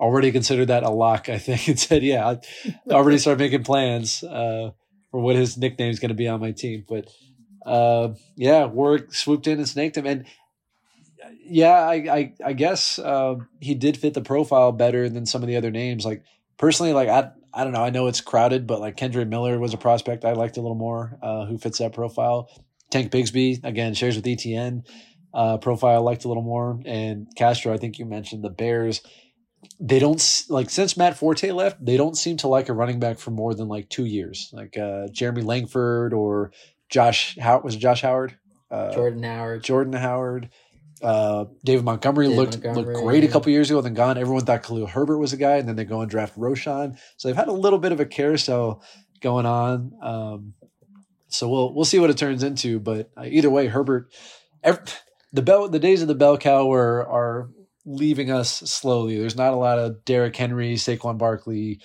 already 0.00 0.30
considered 0.30 0.66
that 0.66 0.82
a 0.82 0.90
lock, 0.90 1.28
I 1.28 1.38
think, 1.38 1.68
and 1.68 1.78
said, 1.78 2.02
yeah, 2.02 2.36
I 2.90 2.92
already 2.92 3.18
started 3.18 3.40
making 3.40 3.64
plans 3.64 4.22
uh, 4.22 4.70
for 5.10 5.20
what 5.20 5.36
his 5.36 5.56
nickname 5.56 5.90
is 5.90 5.98
going 5.98 6.10
to 6.10 6.14
be 6.14 6.28
on 6.28 6.40
my 6.40 6.52
team. 6.52 6.84
But 6.88 7.08
uh, 7.64 8.10
yeah, 8.36 8.64
Warwick 8.66 9.12
swooped 9.14 9.46
in 9.46 9.58
and 9.58 9.68
snaked 9.68 9.96
him. 9.96 10.06
And 10.06 10.26
yeah, 11.44 11.72
I 11.72 11.94
I, 11.94 12.34
I 12.44 12.52
guess 12.52 12.98
uh, 12.98 13.36
he 13.60 13.74
did 13.74 13.96
fit 13.96 14.14
the 14.14 14.20
profile 14.20 14.72
better 14.72 15.08
than 15.08 15.26
some 15.26 15.42
of 15.42 15.48
the 15.48 15.56
other 15.56 15.70
names. 15.70 16.04
Like 16.04 16.22
personally, 16.56 16.92
like 16.92 17.08
I 17.08 17.30
I 17.52 17.64
don't 17.64 17.72
know. 17.72 17.82
I 17.82 17.90
know 17.90 18.06
it's 18.06 18.20
crowded, 18.20 18.66
but 18.66 18.80
like 18.80 18.96
Kendre 18.96 19.28
Miller 19.28 19.58
was 19.58 19.74
a 19.74 19.78
prospect 19.78 20.24
I 20.24 20.32
liked 20.32 20.56
a 20.56 20.60
little 20.60 20.76
more, 20.76 21.18
uh, 21.22 21.46
who 21.46 21.58
fits 21.58 21.78
that 21.78 21.92
profile. 21.92 22.50
Tank 22.90 23.12
Bigsby 23.12 23.62
again 23.64 23.94
shares 23.94 24.16
with 24.16 24.24
ETN 24.24 24.84
uh, 25.34 25.58
profile 25.58 26.02
liked 26.02 26.24
a 26.24 26.28
little 26.28 26.42
more, 26.42 26.80
and 26.84 27.26
Castro. 27.36 27.72
I 27.72 27.76
think 27.76 27.98
you 27.98 28.06
mentioned 28.06 28.42
the 28.42 28.50
Bears. 28.50 29.02
They 29.80 29.98
don't 29.98 30.44
like 30.48 30.70
since 30.70 30.96
Matt 30.96 31.16
Forte 31.16 31.50
left. 31.50 31.84
They 31.84 31.96
don't 31.96 32.16
seem 32.16 32.36
to 32.38 32.48
like 32.48 32.68
a 32.68 32.72
running 32.72 33.00
back 33.00 33.18
for 33.18 33.30
more 33.30 33.54
than 33.54 33.68
like 33.68 33.88
two 33.88 34.04
years, 34.04 34.50
like 34.52 34.78
uh, 34.78 35.08
Jeremy 35.08 35.42
Langford 35.42 36.12
or 36.12 36.52
Josh. 36.88 37.36
How 37.38 37.60
was 37.60 37.74
it 37.74 37.78
Josh 37.78 38.02
Howard? 38.02 38.36
Uh, 38.70 38.92
Jordan 38.92 39.22
Howard. 39.22 39.64
Jordan 39.64 39.92
Howard. 39.94 40.50
Uh, 41.00 41.44
David 41.64 41.84
Montgomery 41.84 42.26
David 42.26 42.38
looked 42.38 42.52
Montgomery, 42.54 42.94
looked 42.94 43.04
great 43.04 43.24
a 43.24 43.28
couple 43.28 43.52
years 43.52 43.70
ago, 43.70 43.80
then 43.80 43.94
gone. 43.94 44.18
Everyone 44.18 44.44
thought 44.44 44.64
Khalil 44.64 44.86
Herbert 44.86 45.18
was 45.18 45.32
a 45.32 45.36
guy, 45.36 45.56
and 45.56 45.68
then 45.68 45.76
they 45.76 45.84
go 45.84 46.00
and 46.00 46.10
draft 46.10 46.36
Roschon. 46.36 46.98
So 47.16 47.28
they've 47.28 47.36
had 47.36 47.48
a 47.48 47.52
little 47.52 47.78
bit 47.78 47.92
of 47.92 48.00
a 48.00 48.06
carousel 48.06 48.82
going 49.20 49.46
on. 49.46 49.92
Um, 50.02 50.54
so 51.28 51.48
we'll 51.48 51.74
we'll 51.74 51.84
see 51.84 51.98
what 51.98 52.10
it 52.10 52.18
turns 52.18 52.42
into. 52.42 52.80
But 52.80 53.10
uh, 53.16 53.24
either 53.26 53.50
way, 53.50 53.66
Herbert, 53.68 54.12
ev 54.64 54.80
the 55.32 55.42
bell 55.42 55.68
the 55.68 55.78
days 55.78 56.02
of 56.02 56.08
the 56.08 56.14
bell 56.14 56.36
cow 56.36 56.72
are 56.72 57.06
are 57.06 57.50
leaving 57.84 58.30
us 58.30 58.50
slowly. 58.50 59.18
There's 59.18 59.36
not 59.36 59.52
a 59.52 59.56
lot 59.56 59.78
of 59.78 60.04
Derrick 60.04 60.36
Henry, 60.36 60.74
Saquon 60.74 61.16
Barkley, 61.16 61.80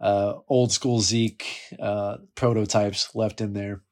uh, 0.00 0.34
old 0.48 0.72
school 0.72 1.00
Zeke 1.00 1.46
uh, 1.80 2.18
prototypes 2.34 3.14
left 3.14 3.40
in 3.40 3.52
there. 3.52 3.82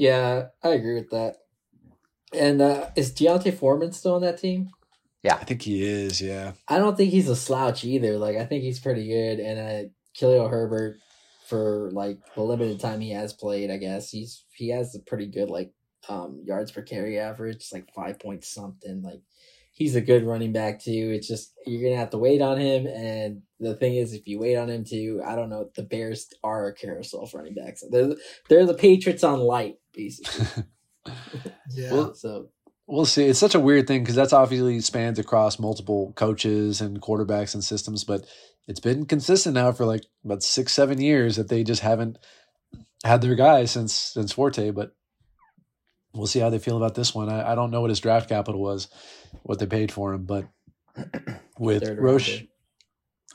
Yeah, 0.00 0.46
I 0.64 0.70
agree 0.70 0.94
with 0.94 1.10
that. 1.10 1.36
And 2.32 2.62
uh, 2.62 2.88
is 2.96 3.12
D'Onta 3.12 3.52
Foreman 3.52 3.92
still 3.92 4.14
on 4.14 4.22
that 4.22 4.38
team? 4.38 4.70
Yeah, 5.22 5.34
I 5.34 5.44
think 5.44 5.60
he 5.60 5.84
is. 5.84 6.22
Yeah. 6.22 6.52
I 6.68 6.78
don't 6.78 6.96
think 6.96 7.10
he's 7.10 7.28
a 7.28 7.36
slouch 7.36 7.84
either. 7.84 8.16
Like 8.16 8.36
I 8.36 8.46
think 8.46 8.62
he's 8.62 8.80
pretty 8.80 9.06
good. 9.06 9.40
And 9.40 9.60
uh, 9.60 9.90
Khalil 10.18 10.48
Herbert, 10.48 10.96
for 11.46 11.90
like 11.92 12.18
the 12.34 12.42
limited 12.42 12.80
time 12.80 13.00
he 13.00 13.10
has 13.10 13.34
played, 13.34 13.70
I 13.70 13.76
guess 13.76 14.08
he's 14.08 14.42
he 14.54 14.70
has 14.70 14.94
a 14.94 15.00
pretty 15.00 15.26
good 15.26 15.50
like 15.50 15.72
um 16.08 16.44
yards 16.46 16.72
per 16.72 16.80
carry 16.80 17.18
average, 17.18 17.68
like 17.70 17.92
five 17.94 18.18
point 18.18 18.42
something. 18.42 19.02
Like 19.02 19.20
he's 19.72 19.96
a 19.96 20.00
good 20.00 20.24
running 20.24 20.52
back 20.52 20.80
too. 20.80 21.12
It's 21.14 21.28
just 21.28 21.52
you're 21.66 21.82
gonna 21.82 22.00
have 22.00 22.10
to 22.10 22.18
wait 22.18 22.40
on 22.40 22.58
him. 22.58 22.86
And 22.86 23.42
the 23.58 23.74
thing 23.74 23.96
is, 23.96 24.14
if 24.14 24.26
you 24.26 24.38
wait 24.38 24.56
on 24.56 24.70
him 24.70 24.84
too, 24.84 25.20
I 25.26 25.34
don't 25.34 25.50
know. 25.50 25.68
The 25.74 25.82
Bears 25.82 26.28
are 26.42 26.68
a 26.68 26.74
carousel 26.74 27.22
of 27.22 27.34
running 27.34 27.54
backs. 27.54 27.84
They're 27.90 28.14
they're 28.48 28.64
the 28.64 28.74
Patriots 28.74 29.24
on 29.24 29.40
light, 29.40 29.76
basically. 29.92 30.64
Yeah. 31.72 31.92
Well, 31.92 32.14
so 32.14 32.50
We'll 32.90 33.06
see. 33.06 33.26
It's 33.26 33.38
such 33.38 33.54
a 33.54 33.60
weird 33.60 33.86
thing 33.86 34.02
because 34.02 34.16
that's 34.16 34.32
obviously 34.32 34.80
spans 34.80 35.20
across 35.20 35.60
multiple 35.60 36.12
coaches 36.16 36.80
and 36.80 37.00
quarterbacks 37.00 37.54
and 37.54 37.62
systems, 37.62 38.02
but 38.02 38.26
it's 38.66 38.80
been 38.80 39.06
consistent 39.06 39.54
now 39.54 39.70
for 39.70 39.84
like 39.84 40.02
about 40.24 40.42
six, 40.42 40.72
seven 40.72 41.00
years 41.00 41.36
that 41.36 41.48
they 41.48 41.62
just 41.62 41.82
haven't 41.82 42.18
had 43.04 43.20
their 43.20 43.36
guy 43.36 43.64
since 43.66 43.94
since 43.94 44.32
Forte. 44.32 44.72
But 44.72 44.90
we'll 46.12 46.26
see 46.26 46.40
how 46.40 46.50
they 46.50 46.58
feel 46.58 46.76
about 46.76 46.96
this 46.96 47.14
one. 47.14 47.28
I, 47.28 47.52
I 47.52 47.54
don't 47.54 47.70
know 47.70 47.80
what 47.80 47.90
his 47.90 48.00
draft 48.00 48.28
capital 48.28 48.60
was, 48.60 48.88
what 49.44 49.60
they 49.60 49.66
paid 49.66 49.92
for 49.92 50.12
him, 50.12 50.24
but 50.24 50.48
with 51.60 51.84
Third 51.84 52.00
Roche, 52.00 52.42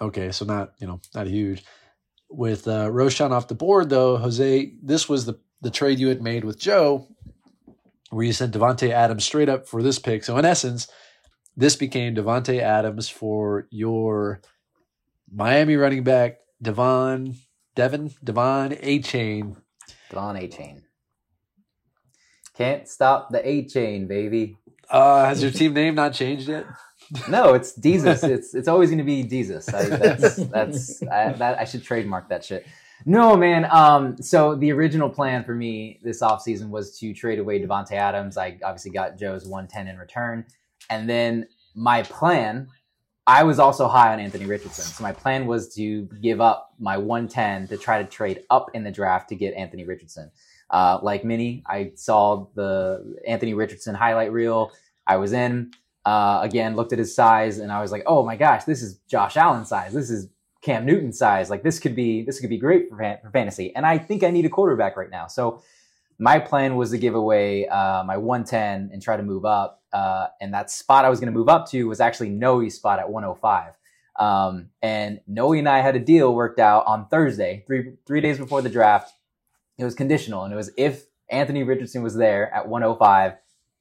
okay, 0.01 0.33
so 0.33 0.43
not 0.43 0.73
you 0.79 0.87
know 0.87 0.99
not 1.13 1.27
huge. 1.27 1.63
With 2.29 2.67
uh, 2.67 2.89
Roschon 2.89 3.31
off 3.31 3.47
the 3.47 3.55
board 3.55 3.89
though, 3.89 4.17
Jose, 4.17 4.73
this 4.83 5.07
was 5.07 5.25
the 5.25 5.39
the 5.61 5.71
trade 5.71 5.99
you 5.99 6.09
had 6.09 6.21
made 6.21 6.43
with 6.43 6.59
Joe 6.59 7.07
where 8.09 8.25
you 8.25 8.33
sent 8.33 8.53
Davante 8.53 8.91
Adams 8.91 9.25
straight 9.25 9.49
up 9.49 9.67
for 9.67 9.83
this 9.83 9.99
pick. 9.99 10.23
So 10.23 10.37
in 10.37 10.45
essence, 10.45 10.87
this 11.57 11.75
became 11.75 12.15
Davante 12.15 12.59
Adams 12.61 13.09
for 13.09 13.67
your 13.71 14.41
Miami 15.31 15.75
running 15.75 16.03
back 16.03 16.37
Devon 16.61 17.35
Devon 17.75 18.09
De'Von 18.23 18.81
Achane. 18.81 19.57
Devon 20.09 20.37
A 20.37 20.47
Chain. 20.47 20.83
Can't 22.55 22.87
stop 22.87 23.31
the 23.31 23.39
Achane, 23.39 24.07
baby. 24.07 24.57
Uh, 24.89 25.25
has 25.25 25.41
your 25.41 25.51
team 25.51 25.73
name 25.73 25.95
not 25.95 26.13
changed 26.13 26.47
yet? 26.47 26.65
No, 27.29 27.53
it's 27.53 27.75
Jesus. 27.75 28.23
It's 28.23 28.55
it's 28.55 28.67
always 28.67 28.89
going 28.89 28.97
to 28.97 29.03
be 29.03 29.21
Jesus. 29.21 29.71
I, 29.71 29.85
that's 29.85 30.37
that's 30.37 31.03
I, 31.03 31.33
that 31.33 31.59
I 31.59 31.65
should 31.65 31.83
trademark 31.83 32.29
that 32.29 32.43
shit. 32.43 32.65
No, 33.05 33.35
man. 33.35 33.67
Um, 33.71 34.21
so 34.21 34.55
the 34.55 34.71
original 34.71 35.09
plan 35.09 35.43
for 35.43 35.53
me 35.53 35.99
this 36.03 36.21
offseason 36.21 36.69
was 36.69 36.97
to 36.99 37.13
trade 37.13 37.39
away 37.39 37.59
Davante 37.59 37.93
Adams. 37.93 38.37
I 38.37 38.57
obviously 38.63 38.91
got 38.91 39.17
Joe's 39.17 39.45
110 39.45 39.87
in 39.87 39.97
return. 39.99 40.45
And 40.89 41.09
then 41.09 41.47
my 41.75 42.03
plan, 42.03 42.67
I 43.27 43.43
was 43.43 43.59
also 43.59 43.87
high 43.87 44.13
on 44.13 44.19
Anthony 44.19 44.45
Richardson. 44.45 44.85
So 44.85 45.03
my 45.03 45.11
plan 45.11 45.45
was 45.45 45.73
to 45.75 46.03
give 46.21 46.41
up 46.41 46.73
my 46.79 46.97
110 46.97 47.67
to 47.67 47.77
try 47.77 48.01
to 48.01 48.09
trade 48.09 48.43
up 48.49 48.69
in 48.73 48.83
the 48.83 48.91
draft 48.91 49.29
to 49.29 49.35
get 49.35 49.53
Anthony 49.55 49.83
Richardson. 49.83 50.31
Uh, 50.69 50.99
like 51.01 51.23
many, 51.23 51.63
I 51.67 51.91
saw 51.95 52.47
the 52.55 53.17
Anthony 53.27 53.53
Richardson 53.53 53.95
highlight 53.95 54.31
reel. 54.31 54.71
I 55.05 55.17
was 55.17 55.33
in. 55.33 55.71
Uh, 56.05 56.39
again, 56.43 56.75
looked 56.75 56.93
at 56.93 56.99
his 56.99 57.15
size, 57.15 57.57
and 57.57 57.71
I 57.71 57.81
was 57.81 57.91
like, 57.91 58.03
"Oh 58.05 58.23
my 58.23 58.35
gosh, 58.35 58.63
this 58.63 58.83
is 58.83 58.99
Josh 59.07 59.37
Allen 59.37 59.65
size. 59.65 59.91
This 59.91 60.11
is 60.11 60.27
Cam 60.65 60.83
Newton 60.83 61.13
size. 61.13 61.49
Like 61.51 61.61
this 61.61 61.79
could 61.79 61.95
be 61.95 62.23
this 62.23 62.39
could 62.39 62.49
be 62.49 62.57
great 62.57 62.89
for, 62.89 62.97
fan- 62.97 63.19
for 63.21 63.29
fantasy." 63.29 63.73
And 63.75 63.85
I 63.85 63.99
think 63.99 64.23
I 64.23 64.31
need 64.31 64.45
a 64.45 64.49
quarterback 64.49 64.97
right 64.97 65.11
now. 65.11 65.27
So 65.27 65.61
my 66.17 66.39
plan 66.39 66.75
was 66.75 66.89
to 66.91 66.97
give 66.97 67.13
away 67.13 67.67
uh, 67.67 68.03
my 68.03 68.17
110 68.17 68.89
and 68.91 69.01
try 69.01 69.15
to 69.15 69.23
move 69.23 69.45
up. 69.45 69.83
Uh, 69.93 70.27
and 70.41 70.53
that 70.53 70.71
spot 70.71 71.05
I 71.05 71.09
was 71.09 71.19
going 71.19 71.31
to 71.31 71.37
move 71.37 71.49
up 71.49 71.69
to 71.69 71.83
was 71.87 71.99
actually 71.99 72.29
Noe's 72.29 72.75
spot 72.75 72.99
at 72.99 73.09
105. 73.09 73.73
Um, 74.17 74.69
and 74.81 75.19
Noe 75.27 75.53
and 75.53 75.69
I 75.69 75.81
had 75.81 75.95
a 75.95 75.99
deal 75.99 76.33
worked 76.33 76.59
out 76.59 76.85
on 76.87 77.07
Thursday, 77.09 77.63
three 77.67 77.93
three 78.07 78.21
days 78.21 78.39
before 78.39 78.61
the 78.61 78.69
draft. 78.69 79.13
It 79.77 79.83
was 79.83 79.93
conditional, 79.93 80.45
and 80.45 80.53
it 80.53 80.57
was 80.57 80.71
if 80.77 81.05
Anthony 81.29 81.63
Richardson 81.63 82.01
was 82.01 82.15
there 82.15 82.51
at 82.53 82.67
105, 82.67 83.33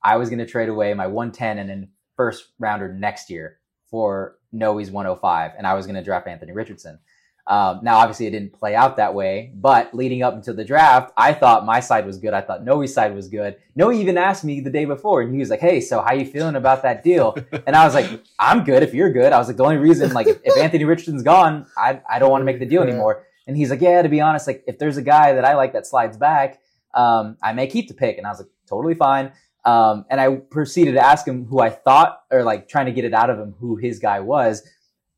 I 0.02 0.16
was 0.16 0.28
going 0.28 0.40
to 0.40 0.46
trade 0.46 0.68
away 0.68 0.92
my 0.92 1.06
110 1.06 1.58
and 1.58 1.70
then 1.70 1.88
first 2.16 2.48
rounder 2.58 2.92
next 2.92 3.30
year 3.30 3.58
for 3.90 4.38
Noe's 4.52 4.90
105, 4.90 5.52
and 5.56 5.66
I 5.66 5.74
was 5.74 5.86
going 5.86 5.96
to 5.96 6.02
draft 6.02 6.26
Anthony 6.26 6.52
Richardson. 6.52 6.98
Um, 7.46 7.80
now, 7.82 7.98
obviously, 7.98 8.26
it 8.26 8.30
didn't 8.30 8.54
play 8.54 8.74
out 8.74 8.96
that 8.96 9.12
way, 9.12 9.52
but 9.54 9.94
leading 9.94 10.22
up 10.22 10.32
into 10.32 10.54
the 10.54 10.64
draft, 10.64 11.12
I 11.14 11.34
thought 11.34 11.66
my 11.66 11.80
side 11.80 12.06
was 12.06 12.16
good. 12.16 12.32
I 12.32 12.40
thought 12.40 12.64
Noe's 12.64 12.94
side 12.94 13.14
was 13.14 13.28
good. 13.28 13.56
Noe 13.76 13.92
even 13.92 14.16
asked 14.16 14.44
me 14.44 14.60
the 14.60 14.70
day 14.70 14.86
before, 14.86 15.20
and 15.20 15.32
he 15.32 15.40
was 15.40 15.50
like, 15.50 15.60
"Hey, 15.60 15.82
so 15.82 16.00
how 16.00 16.14
you 16.14 16.24
feeling 16.24 16.56
about 16.56 16.82
that 16.82 17.04
deal?" 17.04 17.36
And 17.66 17.76
I 17.76 17.84
was 17.84 17.92
like, 17.92 18.22
"I'm 18.38 18.64
good. 18.64 18.82
If 18.82 18.94
you're 18.94 19.12
good." 19.12 19.32
I 19.32 19.38
was 19.38 19.48
like, 19.48 19.58
"The 19.58 19.64
only 19.64 19.76
reason, 19.76 20.12
like, 20.14 20.26
if, 20.26 20.38
if 20.42 20.56
Anthony 20.56 20.84
Richardson's 20.84 21.22
gone, 21.22 21.66
I 21.76 22.00
I 22.08 22.18
don't 22.18 22.30
want 22.30 22.40
to 22.40 22.46
make 22.46 22.60
the 22.60 22.66
deal 22.66 22.82
anymore." 22.82 23.26
And 23.46 23.56
he's 23.58 23.68
like, 23.68 23.82
"Yeah, 23.82 24.00
to 24.00 24.08
be 24.08 24.22
honest, 24.22 24.46
like, 24.46 24.64
if 24.66 24.78
there's 24.78 24.96
a 24.96 25.02
guy 25.02 25.34
that 25.34 25.44
I 25.44 25.54
like 25.54 25.74
that 25.74 25.86
slides 25.86 26.16
back, 26.16 26.60
um, 26.94 27.36
I 27.42 27.52
may 27.52 27.66
keep 27.66 27.88
the 27.88 27.94
pick." 27.94 28.16
And 28.16 28.26
I 28.26 28.30
was 28.30 28.38
like, 28.38 28.48
"Totally 28.66 28.94
fine." 28.94 29.32
Um, 29.64 30.04
and 30.10 30.20
I 30.20 30.36
proceeded 30.36 30.92
to 30.92 31.00
ask 31.04 31.26
him 31.26 31.46
who 31.46 31.60
I 31.60 31.70
thought, 31.70 32.20
or 32.30 32.42
like 32.42 32.68
trying 32.68 32.86
to 32.86 32.92
get 32.92 33.04
it 33.04 33.14
out 33.14 33.30
of 33.30 33.38
him, 33.38 33.54
who 33.58 33.76
his 33.76 33.98
guy 33.98 34.20
was. 34.20 34.62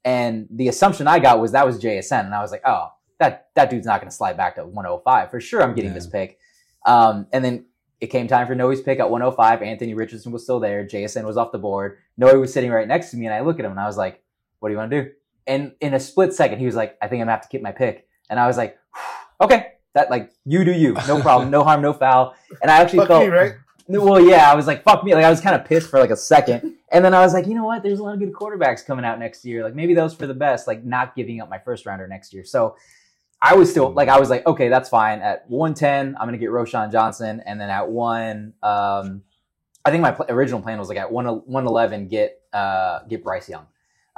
And 0.04 0.46
the 0.50 0.68
assumption 0.68 1.08
I 1.08 1.18
got 1.18 1.40
was 1.40 1.52
that 1.52 1.66
was 1.66 1.78
JSN, 1.82 2.26
and 2.26 2.34
I 2.34 2.40
was 2.40 2.52
like, 2.52 2.62
"Oh, 2.64 2.92
that 3.18 3.48
that 3.56 3.70
dude's 3.70 3.86
not 3.86 4.00
going 4.00 4.10
to 4.10 4.14
slide 4.14 4.36
back 4.36 4.54
to 4.54 4.64
105 4.64 5.30
for 5.30 5.40
sure. 5.40 5.62
I'm 5.62 5.74
getting 5.74 5.90
Yeah. 5.90 5.94
this 5.96 6.06
pick." 6.06 6.38
Um, 6.86 7.26
and 7.32 7.44
then 7.44 7.64
it 8.00 8.08
came 8.08 8.28
time 8.28 8.46
for 8.46 8.54
Noe's 8.54 8.80
pick 8.82 9.00
at 9.00 9.10
105. 9.10 9.62
Anthony 9.62 9.94
Richardson 9.94 10.30
was 10.30 10.44
still 10.44 10.60
there. 10.60 10.84
JSN 10.86 11.24
was 11.24 11.36
off 11.36 11.50
the 11.50 11.58
board. 11.58 11.98
Noe 12.16 12.38
was 12.38 12.52
sitting 12.52 12.70
right 12.70 12.86
next 12.86 13.10
to 13.10 13.16
me, 13.16 13.26
and 13.26 13.34
I 13.34 13.40
look 13.40 13.58
at 13.58 13.64
him 13.64 13.72
and 13.72 13.80
I 13.80 13.86
was 13.86 13.96
like, 13.96 14.22
"What 14.60 14.68
do 14.68 14.72
you 14.74 14.78
want 14.78 14.90
to 14.92 15.02
do?" 15.02 15.10
And 15.48 15.72
in 15.80 15.92
a 15.94 15.98
split 16.00 16.32
second, 16.34 16.60
he 16.60 16.66
was 16.66 16.76
like, 16.76 16.96
"I 17.02 17.08
think 17.08 17.20
I'm 17.20 17.26
gonna 17.26 17.32
have 17.32 17.42
to 17.42 17.48
keep 17.48 17.62
my 17.62 17.72
pick." 17.72 18.06
And 18.30 18.38
I 18.38 18.46
was 18.46 18.56
like, 18.56 18.78
"Okay, 19.40 19.72
that 19.94 20.08
like 20.10 20.30
you 20.44 20.64
do 20.64 20.72
you, 20.72 20.94
no 21.08 21.20
problem, 21.20 21.50
no 21.50 21.64
harm, 21.64 21.82
no 21.82 21.92
foul." 21.92 22.34
And 22.62 22.70
I 22.70 22.78
actually 22.80 23.00
Fuck 23.00 23.08
felt 23.08 23.30
right? 23.30 23.54
Well, 23.88 24.20
yeah, 24.20 24.50
I 24.50 24.54
was 24.54 24.66
like, 24.66 24.82
fuck 24.82 25.04
me. 25.04 25.14
Like, 25.14 25.24
I 25.24 25.30
was 25.30 25.40
kind 25.40 25.54
of 25.54 25.64
pissed 25.64 25.88
for 25.88 26.00
like 26.00 26.10
a 26.10 26.16
second. 26.16 26.74
And 26.90 27.04
then 27.04 27.14
I 27.14 27.20
was 27.20 27.32
like, 27.32 27.46
you 27.46 27.54
know 27.54 27.64
what? 27.64 27.82
There's 27.82 27.98
a 27.98 28.02
lot 28.02 28.14
of 28.14 28.20
good 28.20 28.32
quarterbacks 28.32 28.84
coming 28.84 29.04
out 29.04 29.18
next 29.18 29.44
year. 29.44 29.62
Like, 29.62 29.74
maybe 29.74 29.94
those 29.94 30.14
for 30.14 30.26
the 30.26 30.34
best, 30.34 30.66
like, 30.66 30.84
not 30.84 31.14
giving 31.14 31.40
up 31.40 31.48
my 31.48 31.58
first 31.58 31.86
rounder 31.86 32.06
next 32.06 32.32
year. 32.32 32.44
So 32.44 32.76
I 33.40 33.54
was 33.54 33.70
still, 33.70 33.90
like, 33.90 34.08
I 34.08 34.18
was 34.18 34.30
like, 34.30 34.46
okay, 34.46 34.68
that's 34.68 34.88
fine. 34.88 35.20
At 35.20 35.48
110, 35.48 36.16
I'm 36.18 36.30
to 36.30 36.38
get 36.38 36.50
Roschon 36.50 36.90
Johnson. 36.90 37.42
And 37.44 37.60
then 37.60 37.70
at 37.70 37.88
one, 37.88 38.54
um, 38.62 39.22
I 39.84 39.90
think 39.90 40.02
my 40.02 40.12
pl- 40.12 40.26
original 40.28 40.60
plan 40.60 40.78
was 40.78 40.88
like 40.88 40.98
at 40.98 41.10
1, 41.12 41.26
111, 41.26 42.08
get, 42.08 42.40
uh, 42.52 43.00
get 43.08 43.22
Bryce 43.22 43.48
Young. 43.48 43.66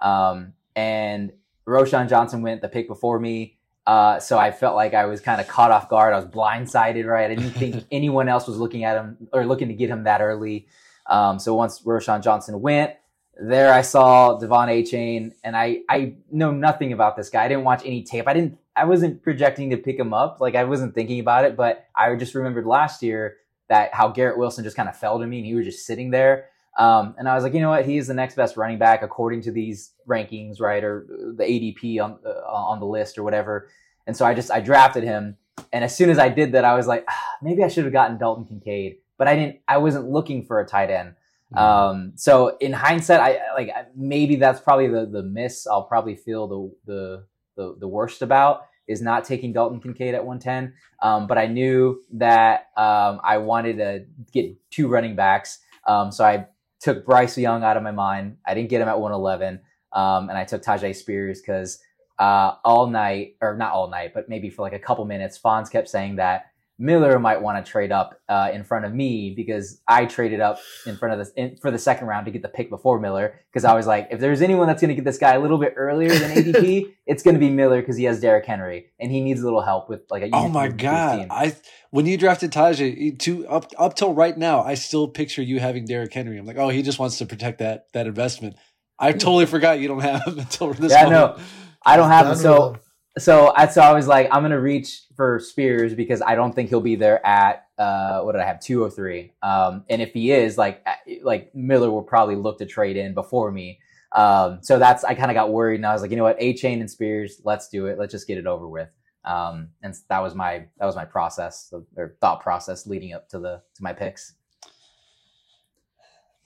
Um, 0.00 0.54
and 0.76 1.32
Roschon 1.66 2.08
Johnson 2.08 2.42
went 2.42 2.62
the 2.62 2.68
pick 2.68 2.88
before 2.88 3.18
me. 3.18 3.57
Uh, 3.88 4.20
so 4.20 4.38
I 4.38 4.50
felt 4.50 4.76
like 4.76 4.92
I 4.92 5.06
was 5.06 5.22
kind 5.22 5.40
of 5.40 5.48
caught 5.48 5.70
off 5.70 5.88
guard. 5.88 6.12
I 6.12 6.16
was 6.16 6.26
blindsided, 6.26 7.06
right? 7.06 7.30
I 7.30 7.34
didn't 7.34 7.52
think 7.52 7.86
anyone 7.90 8.28
else 8.28 8.46
was 8.46 8.58
looking 8.58 8.84
at 8.84 8.98
him 8.98 9.16
or 9.32 9.46
looking 9.46 9.68
to 9.68 9.74
get 9.74 9.88
him 9.88 10.04
that 10.04 10.20
early. 10.20 10.68
Um, 11.06 11.38
so 11.38 11.54
once 11.54 11.80
Roschon 11.80 12.22
Johnson 12.22 12.60
went, 12.60 12.92
there 13.40 13.72
I 13.72 13.80
saw 13.80 14.38
De'Von 14.38 14.68
Achane, 14.68 15.32
and 15.42 15.56
I 15.56 15.78
I 15.88 16.16
know 16.30 16.50
nothing 16.50 16.92
about 16.92 17.16
this 17.16 17.30
guy. 17.30 17.46
I 17.46 17.48
didn't 17.48 17.64
watch 17.64 17.80
any 17.82 18.02
tape. 18.02 18.28
I 18.28 18.34
didn't. 18.34 18.58
I 18.76 18.84
wasn't 18.84 19.22
projecting 19.22 19.70
to 19.70 19.78
pick 19.78 19.98
him 19.98 20.12
up. 20.12 20.36
Like 20.38 20.54
I 20.54 20.64
wasn't 20.64 20.94
thinking 20.94 21.18
about 21.18 21.46
it. 21.46 21.56
But 21.56 21.86
I 21.96 22.14
just 22.16 22.34
remembered 22.34 22.66
last 22.66 23.02
year 23.02 23.38
that 23.70 23.94
how 23.94 24.08
Garrett 24.08 24.36
Wilson 24.36 24.64
just 24.64 24.76
kind 24.76 24.90
of 24.90 24.98
fell 24.98 25.18
to 25.18 25.26
me, 25.26 25.38
and 25.38 25.46
he 25.46 25.54
was 25.54 25.64
just 25.64 25.86
sitting 25.86 26.10
there. 26.10 26.50
Um, 26.78 27.16
and 27.18 27.28
I 27.28 27.34
was 27.34 27.42
like, 27.42 27.54
you 27.54 27.60
know 27.60 27.70
what? 27.70 27.84
He 27.84 27.98
is 27.98 28.06
the 28.06 28.14
next 28.14 28.36
best 28.36 28.56
running 28.56 28.78
back 28.78 29.02
according 29.02 29.42
to 29.42 29.52
these 29.52 29.92
rankings, 30.08 30.60
right, 30.60 30.82
or 30.82 31.06
the 31.36 31.42
ADP 31.42 32.00
on 32.02 32.18
uh, 32.24 32.30
on 32.48 32.78
the 32.78 32.86
list 32.86 33.18
or 33.18 33.24
whatever. 33.24 33.68
And 34.06 34.16
so 34.16 34.24
I 34.24 34.32
just 34.32 34.50
I 34.50 34.60
drafted 34.60 35.02
him. 35.02 35.36
And 35.72 35.82
as 35.82 35.94
soon 35.94 36.08
as 36.08 36.18
I 36.18 36.28
did 36.28 36.52
that, 36.52 36.64
I 36.64 36.74
was 36.74 36.86
like, 36.86 37.04
ah, 37.08 37.24
maybe 37.42 37.64
I 37.64 37.68
should 37.68 37.84
have 37.84 37.92
gotten 37.92 38.16
Dalton 38.16 38.44
Kincaid, 38.44 38.98
but 39.18 39.26
I 39.26 39.34
didn't. 39.34 39.60
I 39.66 39.78
wasn't 39.78 40.08
looking 40.08 40.46
for 40.46 40.60
a 40.60 40.66
tight 40.66 40.90
end. 40.90 41.14
Mm-hmm. 41.52 41.58
Um, 41.58 42.12
so 42.14 42.56
in 42.58 42.72
hindsight, 42.72 43.20
I 43.20 43.38
like 43.54 43.70
maybe 43.96 44.36
that's 44.36 44.60
probably 44.60 44.86
the 44.86 45.06
the 45.06 45.24
miss. 45.24 45.66
I'll 45.66 45.82
probably 45.82 46.14
feel 46.14 46.46
the 46.46 46.92
the 46.92 47.24
the, 47.56 47.76
the 47.80 47.88
worst 47.88 48.22
about 48.22 48.66
is 48.86 49.02
not 49.02 49.24
taking 49.24 49.52
Dalton 49.52 49.80
Kincaid 49.80 50.14
at 50.14 50.24
110. 50.24 50.72
Um, 51.02 51.26
but 51.26 51.36
I 51.36 51.46
knew 51.46 52.02
that 52.14 52.68
um, 52.76 53.20
I 53.22 53.38
wanted 53.38 53.76
to 53.76 54.06
get 54.32 54.56
two 54.70 54.88
running 54.88 55.14
backs. 55.14 55.58
Um, 55.86 56.10
so 56.10 56.24
I 56.24 56.46
took 56.80 57.04
Bryce 57.04 57.36
Young 57.36 57.62
out 57.62 57.76
of 57.76 57.82
my 57.82 57.90
mind. 57.90 58.38
I 58.46 58.54
didn't 58.54 58.70
get 58.70 58.80
him 58.80 58.88
at 58.88 58.98
111. 58.98 59.60
Um, 59.92 60.28
and 60.28 60.36
I 60.38 60.44
took 60.44 60.62
Tyjae 60.62 60.94
Spears 60.94 61.40
because 61.40 61.80
uh, 62.18 62.54
all 62.64 62.88
night, 62.88 63.36
or 63.40 63.56
not 63.56 63.72
all 63.72 63.88
night, 63.88 64.12
but 64.14 64.28
maybe 64.28 64.50
for 64.50 64.62
like 64.62 64.72
a 64.72 64.78
couple 64.78 65.04
minutes, 65.04 65.38
Fonz 65.38 65.70
kept 65.70 65.88
saying 65.88 66.16
that 66.16 66.46
Miller 66.78 67.18
might 67.18 67.42
want 67.42 67.64
to 67.64 67.68
trade 67.70 67.90
up 67.90 68.20
uh, 68.28 68.50
in 68.52 68.62
front 68.62 68.84
of 68.84 68.94
me 68.94 69.32
because 69.34 69.80
I 69.88 70.06
traded 70.06 70.40
up 70.40 70.60
in 70.86 70.96
front 70.96 71.12
of 71.12 71.18
this 71.18 71.32
in, 71.36 71.56
for 71.56 71.70
the 71.70 71.78
second 71.78 72.06
round 72.06 72.26
to 72.26 72.32
get 72.32 72.42
the 72.42 72.48
pick 72.48 72.70
before 72.70 73.00
Miller 73.00 73.40
because 73.52 73.64
I 73.64 73.74
was 73.74 73.86
like, 73.86 74.08
if 74.12 74.20
there's 74.20 74.42
anyone 74.42 74.68
that's 74.68 74.80
going 74.80 74.90
to 74.90 74.94
get 74.94 75.04
this 75.04 75.18
guy 75.18 75.34
a 75.34 75.40
little 75.40 75.58
bit 75.58 75.74
earlier 75.76 76.10
than 76.10 76.30
ADP, 76.30 76.94
it's 77.06 77.22
going 77.24 77.34
to 77.34 77.40
be 77.40 77.50
Miller 77.50 77.80
because 77.80 77.96
he 77.96 78.04
has 78.04 78.20
Derrick 78.20 78.46
Henry 78.46 78.86
and 79.00 79.10
he 79.10 79.20
needs 79.20 79.40
a 79.40 79.44
little 79.44 79.62
help 79.62 79.88
with 79.88 80.02
like 80.10 80.22
a. 80.22 80.30
Oh 80.32 80.48
my 80.48 80.68
god! 80.68 81.18
team. 81.18 81.28
I 81.30 81.56
when 81.90 82.06
you 82.06 82.16
drafted 82.16 82.52
Tyjae 82.52 83.18
to 83.20 83.48
up 83.48 83.72
up 83.76 83.94
till 83.94 84.14
right 84.14 84.36
now, 84.38 84.62
I 84.62 84.74
still 84.74 85.08
picture 85.08 85.42
you 85.42 85.58
having 85.58 85.84
Derrick 85.84 86.14
Henry. 86.14 86.38
I'm 86.38 86.46
like, 86.46 86.58
oh, 86.58 86.68
he 86.68 86.82
just 86.82 86.98
wants 86.98 87.18
to 87.18 87.26
protect 87.26 87.58
that 87.58 87.86
that 87.92 88.06
investment. 88.06 88.56
I 89.00 89.12
totally 89.12 89.46
forgot 89.46 89.80
you 89.80 89.88
don't 89.88 90.00
have 90.00 90.22
him 90.24 90.38
until 90.38 90.72
this 90.74 90.92
Yeah, 90.92 91.04
moment. 91.04 91.38
no. 91.38 91.44
I 91.84 91.96
don't 91.96 92.10
have 92.10 92.26
Done 92.26 92.36
so 92.36 92.70
with 92.72 92.87
so 93.18 93.52
I 93.56 93.66
so 93.66 93.80
I 93.80 93.92
was 93.92 94.06
like, 94.06 94.28
I'm 94.32 94.42
gonna 94.42 94.60
reach 94.60 95.02
for 95.16 95.38
Spears 95.40 95.94
because 95.94 96.22
I 96.22 96.34
don't 96.34 96.54
think 96.54 96.68
he'll 96.68 96.80
be 96.80 96.96
there 96.96 97.24
at 97.26 97.66
uh 97.78 98.20
what 98.22 98.32
did 98.32 98.40
I 98.40 98.46
have 98.46 98.60
two 98.60 98.82
or 98.82 98.90
three. 98.90 99.32
Um, 99.42 99.84
and 99.88 100.02
if 100.02 100.12
he 100.12 100.30
is, 100.32 100.58
like 100.58 100.86
like 101.22 101.54
Miller 101.54 101.90
will 101.90 102.02
probably 102.02 102.36
look 102.36 102.58
to 102.58 102.66
trade 102.66 102.96
in 102.96 103.14
before 103.14 103.50
me. 103.50 103.80
Um, 104.12 104.60
so 104.62 104.78
that's 104.78 105.04
I 105.04 105.14
kind 105.14 105.30
of 105.30 105.34
got 105.34 105.52
worried 105.52 105.76
and 105.76 105.86
I 105.86 105.92
was 105.92 106.02
like, 106.02 106.10
you 106.10 106.16
know 106.16 106.24
what, 106.24 106.40
Achane 106.40 106.80
and 106.80 106.90
Spears, 106.90 107.40
let's 107.44 107.68
do 107.68 107.86
it. 107.86 107.98
Let's 107.98 108.12
just 108.12 108.26
get 108.26 108.38
it 108.38 108.46
over 108.46 108.66
with. 108.66 108.88
Um, 109.24 109.70
and 109.82 109.94
that 110.08 110.20
was 110.20 110.34
my 110.34 110.66
that 110.78 110.86
was 110.86 110.96
my 110.96 111.04
process 111.04 111.72
or 111.96 112.16
thought 112.20 112.42
process 112.42 112.86
leading 112.86 113.12
up 113.12 113.28
to 113.30 113.38
the 113.38 113.62
to 113.74 113.82
my 113.82 113.92
picks. 113.92 114.34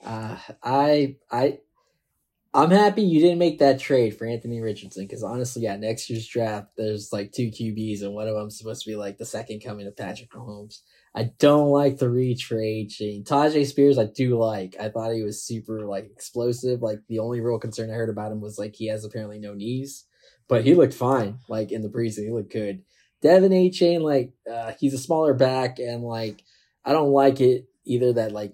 Uh, 0.03 0.37
I 0.61 1.15
I 1.31 1.59
I'm 2.55 2.69
happy 2.69 3.01
you 3.01 3.19
didn't 3.19 3.39
make 3.39 3.57
that 3.59 3.79
trade 3.79 4.15
for 4.15 4.27
Anthony 4.27 4.61
Richardson 4.61 5.05
because 5.05 5.23
honestly, 5.23 5.63
yeah, 5.63 5.75
next 5.75 6.07
year's 6.09 6.27
draft 6.27 6.73
there's 6.77 7.11
like 7.11 7.31
two 7.31 7.47
QBs 7.47 8.03
and 8.03 8.13
one 8.13 8.27
of 8.27 8.35
them's 8.35 8.59
supposed 8.59 8.83
to 8.83 8.91
be 8.91 8.95
like 8.95 9.17
the 9.17 9.25
second 9.25 9.61
coming 9.61 9.87
of 9.87 9.97
Patrick 9.97 10.29
Mahomes. 10.31 10.81
I 11.15 11.31
don't 11.39 11.69
like 11.69 11.97
the 11.97 12.05
for 12.07 12.57
Chain. 12.89 13.23
Tyjae 13.23 13.65
Spears, 13.65 13.97
I 13.97 14.05
do 14.05 14.37
like. 14.37 14.75
I 14.79 14.89
thought 14.89 15.13
he 15.13 15.23
was 15.23 15.43
super 15.43 15.85
like 15.85 16.05
explosive. 16.11 16.81
Like 16.81 16.99
the 17.07 17.19
only 17.19 17.41
real 17.41 17.59
concern 17.59 17.89
I 17.89 17.93
heard 17.93 18.09
about 18.09 18.31
him 18.31 18.41
was 18.41 18.59
like 18.59 18.75
he 18.75 18.87
has 18.87 19.03
apparently 19.03 19.39
no 19.39 19.53
knees, 19.55 20.05
but 20.47 20.63
he 20.63 20.75
looked 20.75 20.93
fine. 20.93 21.39
Like 21.47 21.71
in 21.71 21.81
the 21.81 21.89
preseason, 21.89 22.25
he 22.25 22.31
looked 22.31 22.53
good. 22.53 22.83
De'Von 23.23 23.49
Achane, 23.51 24.01
like 24.01 24.33
uh, 24.51 24.73
he's 24.79 24.93
a 24.93 24.99
smaller 24.99 25.33
back, 25.33 25.79
and 25.79 26.03
like 26.03 26.43
I 26.85 26.93
don't 26.93 27.11
like 27.11 27.41
it 27.41 27.65
either 27.85 28.13
that 28.13 28.31
like 28.31 28.53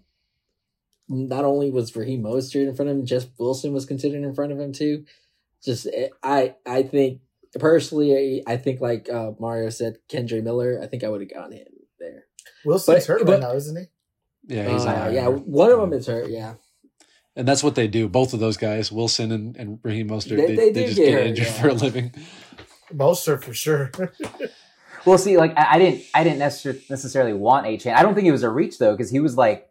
not 1.10 1.44
only 1.44 1.72
was 1.72 1.96
Raheem 1.96 2.24
Mostert 2.24 2.68
in 2.68 2.76
front 2.76 2.90
of 2.92 2.98
him, 2.98 3.06
Jeff 3.06 3.26
Wilson 3.38 3.74
was 3.74 3.86
considered 3.86 4.24
in 4.24 4.34
front 4.36 4.52
of 4.52 4.60
him 4.60 4.72
too. 4.72 5.06
Just 5.64 5.88
eh, 5.94 6.10
I 6.24 6.56
I 6.66 6.84
think 6.84 7.22
personally 7.60 8.44
I 8.48 8.58
think 8.58 8.80
like 8.80 9.10
uh, 9.10 9.32
Mario 9.40 9.70
said, 9.70 9.98
Kendre 10.10 10.44
Miller. 10.44 10.80
I 10.82 10.88
think 10.88 11.04
I 11.04 11.10
would 11.10 11.22
have 11.22 11.34
gone 11.34 11.52
him 11.52 11.66
there. 12.00 12.26
Wilson's 12.66 13.08
But- 13.08 13.08
hurt 13.08 13.26
but- 13.26 13.32
right 13.34 13.42
now, 13.42 13.54
isn't 13.56 13.76
he? 13.76 13.86
Yeah, 14.56 14.70
he's 14.72 14.86
Uh, 14.86 15.12
yeah, 15.14 15.26
IR. 15.26 15.32
one 15.32 15.72
of 15.72 15.80
them 15.80 15.94
is 15.94 16.08
hurt. 16.08 16.30
Yeah, 16.30 16.56
and 17.36 17.48
that's 17.48 17.64
what 17.64 17.76
they 17.76 17.88
do. 17.88 18.08
Both 18.08 18.34
of 18.34 18.40
those 18.40 18.58
guys, 18.58 18.92
Wilson 18.92 19.32
and, 19.32 19.56
and 19.58 19.80
Raheem 19.84 20.10
Mostert, 20.10 20.38
They- 20.38 20.46
they, 20.48 20.56
they 20.56 20.72
they, 20.72 20.86
just 20.86 20.98
get 20.98 21.06
get, 21.06 21.14
hurt, 21.14 21.28
injured 21.28 21.46
yeah. 21.48 21.62
for 21.62 21.68
a 21.70 21.74
living. 21.74 22.12
Most 22.94 23.28
are 23.28 23.38
for 23.38 23.54
sure. 23.54 23.92
Well, 25.06 25.18
see, 25.18 25.38
like 25.38 25.58
I, 25.58 25.76
I 25.76 25.80
didn't, 25.80 26.04
I 26.14 26.24
didn't 26.26 26.40
necessarily 26.40 27.32
want 27.32 27.66
Achane. 27.66 27.94
I 27.96 28.02
don't 28.04 28.16
think 28.16 28.28
it 28.28 28.34
was 28.34 28.44
a 28.44 28.50
reach 28.50 28.80
though, 28.80 28.92
because 28.92 29.10
he 29.10 29.22
was 29.22 29.38
like 29.38 29.70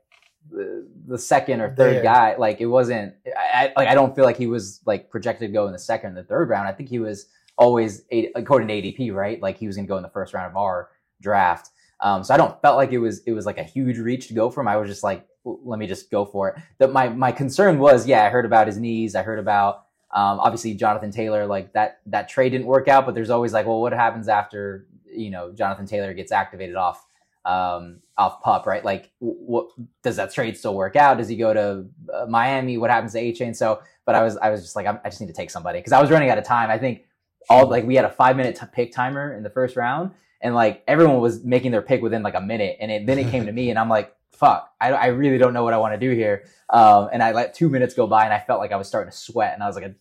the, 1.08 1.18
second 1.18 1.60
or 1.60 1.74
third 1.74 1.96
There. 1.96 2.02
guy. 2.02 2.36
Like 2.36 2.60
it 2.60 2.66
wasn't. 2.66 3.14
I, 3.26 3.66
I 3.66 3.72
like 3.76 3.88
I 3.88 3.94
don't 3.94 4.14
feel 4.14 4.24
like 4.24 4.36
he 4.36 4.46
was 4.46 4.80
like 4.86 5.10
projected 5.10 5.48
to 5.48 5.52
go 5.52 5.66
in 5.66 5.72
the 5.72 5.78
second 5.78 6.12
or 6.12 6.22
the 6.22 6.28
third 6.28 6.48
round. 6.48 6.68
I 6.68 6.72
think 6.72 6.88
he 6.88 6.98
was 6.98 7.26
always 7.56 8.02
according 8.34 8.68
to 8.68 8.74
ADP, 8.74 9.14
right? 9.14 9.40
Like 9.42 9.58
he 9.58 9.66
was 9.66 9.76
going 9.76 9.86
to 9.86 9.88
go 9.88 9.96
in 9.96 10.02
the 10.02 10.10
first 10.10 10.34
round 10.34 10.50
of 10.50 10.56
our 10.56 10.90
draft. 11.20 11.70
Um, 12.00 12.22
so 12.22 12.32
I 12.32 12.36
don't 12.36 12.60
felt 12.62 12.76
like 12.76 12.92
it 12.92 12.98
was 12.98 13.20
it 13.24 13.32
was 13.32 13.46
like 13.46 13.58
a 13.58 13.64
huge 13.64 13.98
reach 13.98 14.28
to 14.28 14.34
go 14.34 14.50
for 14.50 14.60
him. 14.60 14.68
I 14.68 14.76
was 14.76 14.88
just 14.88 15.02
like, 15.02 15.26
let 15.44 15.78
me 15.78 15.86
just 15.86 16.10
go 16.10 16.24
for 16.24 16.50
it. 16.50 16.62
That 16.78 16.92
my 16.92 17.08
my 17.08 17.32
concern 17.32 17.78
was, 17.78 18.06
yeah, 18.06 18.24
I 18.24 18.28
heard 18.28 18.44
about 18.44 18.66
his 18.66 18.78
knees. 18.78 19.14
I 19.14 19.22
heard 19.22 19.38
about 19.38 19.86
um, 20.12 20.38
obviously 20.40 20.74
Jonathan 20.74 21.10
Taylor. 21.10 21.46
Like 21.46 21.72
that 21.72 22.00
that 22.06 22.28
trade 22.28 22.50
didn't 22.50 22.66
work 22.66 22.86
out, 22.86 23.04
but 23.04 23.14
there's 23.14 23.30
always 23.30 23.52
like, 23.52 23.66
well, 23.66 23.80
what 23.80 23.92
happens 23.92 24.28
after 24.28 24.86
you 25.12 25.30
know 25.30 25.52
Jonathan 25.52 25.86
Taylor 25.86 26.14
gets 26.14 26.30
activated 26.30 26.76
off 26.76 27.04
um, 27.44 28.00
off 28.18 28.42
pup, 28.42 28.66
right? 28.66 28.84
Like, 28.84 29.10
what 29.20 29.68
does 30.02 30.16
that 30.16 30.34
trade 30.34 30.56
still 30.56 30.74
work 30.74 30.96
out? 30.96 31.18
Does 31.18 31.28
he 31.28 31.36
go 31.36 31.54
to 31.54 31.86
uh, 32.12 32.26
Miami? 32.26 32.76
What 32.76 32.90
happens 32.90 33.12
to 33.12 33.20
Achane? 33.20 33.56
So, 33.56 33.80
but 34.04 34.14
I 34.14 34.22
was 34.22 34.36
I 34.36 34.50
was 34.50 34.60
just 34.62 34.76
like, 34.76 34.86
I'm, 34.86 34.98
I 35.04 35.08
just 35.08 35.20
need 35.20 35.28
to 35.28 35.32
take 35.32 35.50
somebody 35.50 35.78
because 35.78 35.92
I 35.92 36.00
was 36.00 36.10
running 36.10 36.28
out 36.28 36.36
of 36.36 36.44
time. 36.44 36.68
I 36.68 36.78
think 36.78 37.04
all 37.48 37.68
like 37.68 37.84
we 37.84 37.94
had 37.94 38.04
a 38.04 38.10
five 38.10 38.36
minute 38.36 38.56
t- 38.56 38.66
pick 38.72 38.92
timer 38.92 39.34
in 39.34 39.42
the 39.42 39.50
first 39.50 39.76
round, 39.76 40.10
and 40.40 40.54
like 40.54 40.82
everyone 40.88 41.20
was 41.20 41.44
making 41.44 41.70
their 41.70 41.82
pick 41.82 42.02
within 42.02 42.22
like 42.22 42.34
a 42.34 42.40
minute, 42.40 42.76
and 42.80 42.90
it, 42.90 43.06
then 43.06 43.18
it 43.18 43.30
came 43.30 43.46
to 43.46 43.52
me, 43.52 43.70
and 43.70 43.78
I'm 43.78 43.88
like, 43.88 44.14
fuck, 44.32 44.70
I, 44.80 44.92
I 44.92 45.06
really 45.06 45.38
don't 45.38 45.52
know 45.52 45.64
what 45.64 45.74
I 45.74 45.78
want 45.78 45.94
to 45.94 45.98
do 45.98 46.14
here. 46.14 46.44
Um, 46.70 47.08
and 47.12 47.22
I 47.22 47.32
let 47.32 47.54
two 47.54 47.68
minutes 47.68 47.94
go 47.94 48.06
by, 48.06 48.24
and 48.24 48.32
I 48.32 48.40
felt 48.40 48.60
like 48.60 48.72
I 48.72 48.76
was 48.76 48.88
starting 48.88 49.10
to 49.10 49.16
sweat, 49.16 49.54
and 49.54 49.62
I 49.62 49.66
was 49.66 49.76
like, 49.76 49.94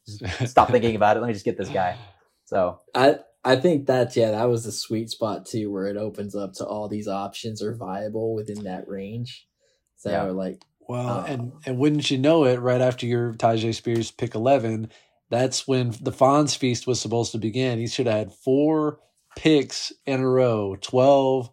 stop 0.48 0.70
thinking 0.70 0.96
about 0.96 1.18
it. 1.18 1.22
Let 1.22 1.28
me 1.28 1.34
just 1.34 1.46
get 1.46 1.58
this 1.58 1.70
guy. 1.70 1.98
So 2.46 2.82
I 2.96 3.20
I 3.48 3.56
think 3.56 3.86
that's 3.86 4.18
yeah 4.18 4.32
that 4.32 4.50
was 4.50 4.66
the 4.66 4.72
sweet 4.72 5.10
spot 5.10 5.46
too, 5.46 5.72
where 5.72 5.88
it 5.88 5.98
opens 5.98 6.36
up 6.36 6.54
to 6.56 6.66
all 6.66 6.88
these 6.88 7.08
options 7.08 7.62
are 7.64 7.76
viable 7.76 8.36
within 8.36 8.64
that 8.66 8.88
range. 8.88 9.48
So 9.96 10.12
Yeah. 10.12 10.24
like 10.32 10.64
Well, 10.88 11.26
Oh. 11.26 11.26
and 11.28 11.52
and 11.66 11.78
wouldn't 11.78 12.10
you 12.12 12.18
know 12.18 12.46
it, 12.46 12.60
right 12.60 12.82
after 12.82 13.06
your 13.06 13.34
Tyjae 13.34 13.74
Spears 13.76 14.12
pick 14.12 14.36
eleven, 14.36 14.90
that's 15.30 15.68
when 15.68 15.92
the 16.02 16.12
Fonz 16.12 16.56
feast 16.58 16.88
was 16.88 17.00
supposed 17.02 17.32
to 17.34 17.38
begin. 17.38 17.80
He 17.80 17.88
should 17.88 18.08
have 18.08 18.18
had 18.18 18.34
four 18.34 19.00
picks 19.36 19.92
in 20.06 20.20
a 20.22 20.30
row 20.30 20.76
12, 20.82 21.50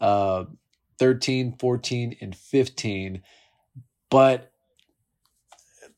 uh, 0.00 0.44
13, 0.98 1.56
14, 1.58 2.16
and 2.20 2.36
15. 2.36 3.22
But 4.10 4.52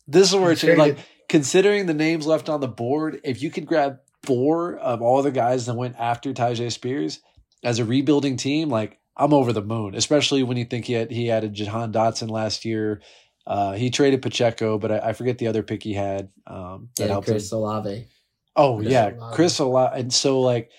this 0.07 0.28
is 0.30 0.36
where 0.36 0.53
it's 0.53 0.64
like 0.64 0.99
considering 1.28 1.86
the 1.86 1.95
names 1.95 2.26
left 2.26 2.49
on 2.49 2.61
the 2.61 2.68
board, 2.68 3.20
if 3.24 3.43
you 3.43 3.51
could 3.51 3.66
grab 3.66 3.99
four 4.29 4.76
of 4.76 5.03
all 5.03 5.22
the 5.22 5.31
guys 5.33 5.66
that 5.66 5.74
went 5.74 5.97
after 5.99 6.33
Tyjae 6.35 6.70
Spears 6.70 7.20
as 7.64 7.79
a 7.81 7.85
rebuilding 7.85 8.37
team, 8.37 8.68
like 8.68 8.99
I'm 9.16 9.33
over 9.33 9.53
the 9.53 9.62
moon, 9.62 9.95
especially 9.97 10.43
when 10.45 10.57
you 10.59 10.64
think 10.66 10.85
he 10.85 10.93
had 10.93 11.11
he 11.11 11.31
added 11.31 11.55
Jahan 11.55 11.93
Dotson 11.93 12.31
last 12.31 12.64
year. 12.64 13.01
Uh, 13.47 13.72
he 13.72 13.89
traded 13.91 14.20
Pacheco, 14.20 14.79
but 14.79 14.93
I, 14.93 14.99
I 14.99 15.12
forget 15.14 15.39
the 15.39 15.47
other 15.47 15.62
pick 15.62 15.83
he 15.83 15.95
had. 15.95 16.29
Um, 16.47 16.91
that 16.99 17.05
yeah, 17.07 17.12
helped 17.12 17.29
him. 17.29 17.33
Chris 17.35 17.51
Olave. 17.51 18.07
Oh 18.55 18.76
Chris 18.76 18.93
yeah, 18.93 19.11
Olave. 19.14 19.35
Chris 19.35 19.59
Olave. 19.59 20.01
And 20.01 20.12
so 20.12 20.41
like 20.43 20.70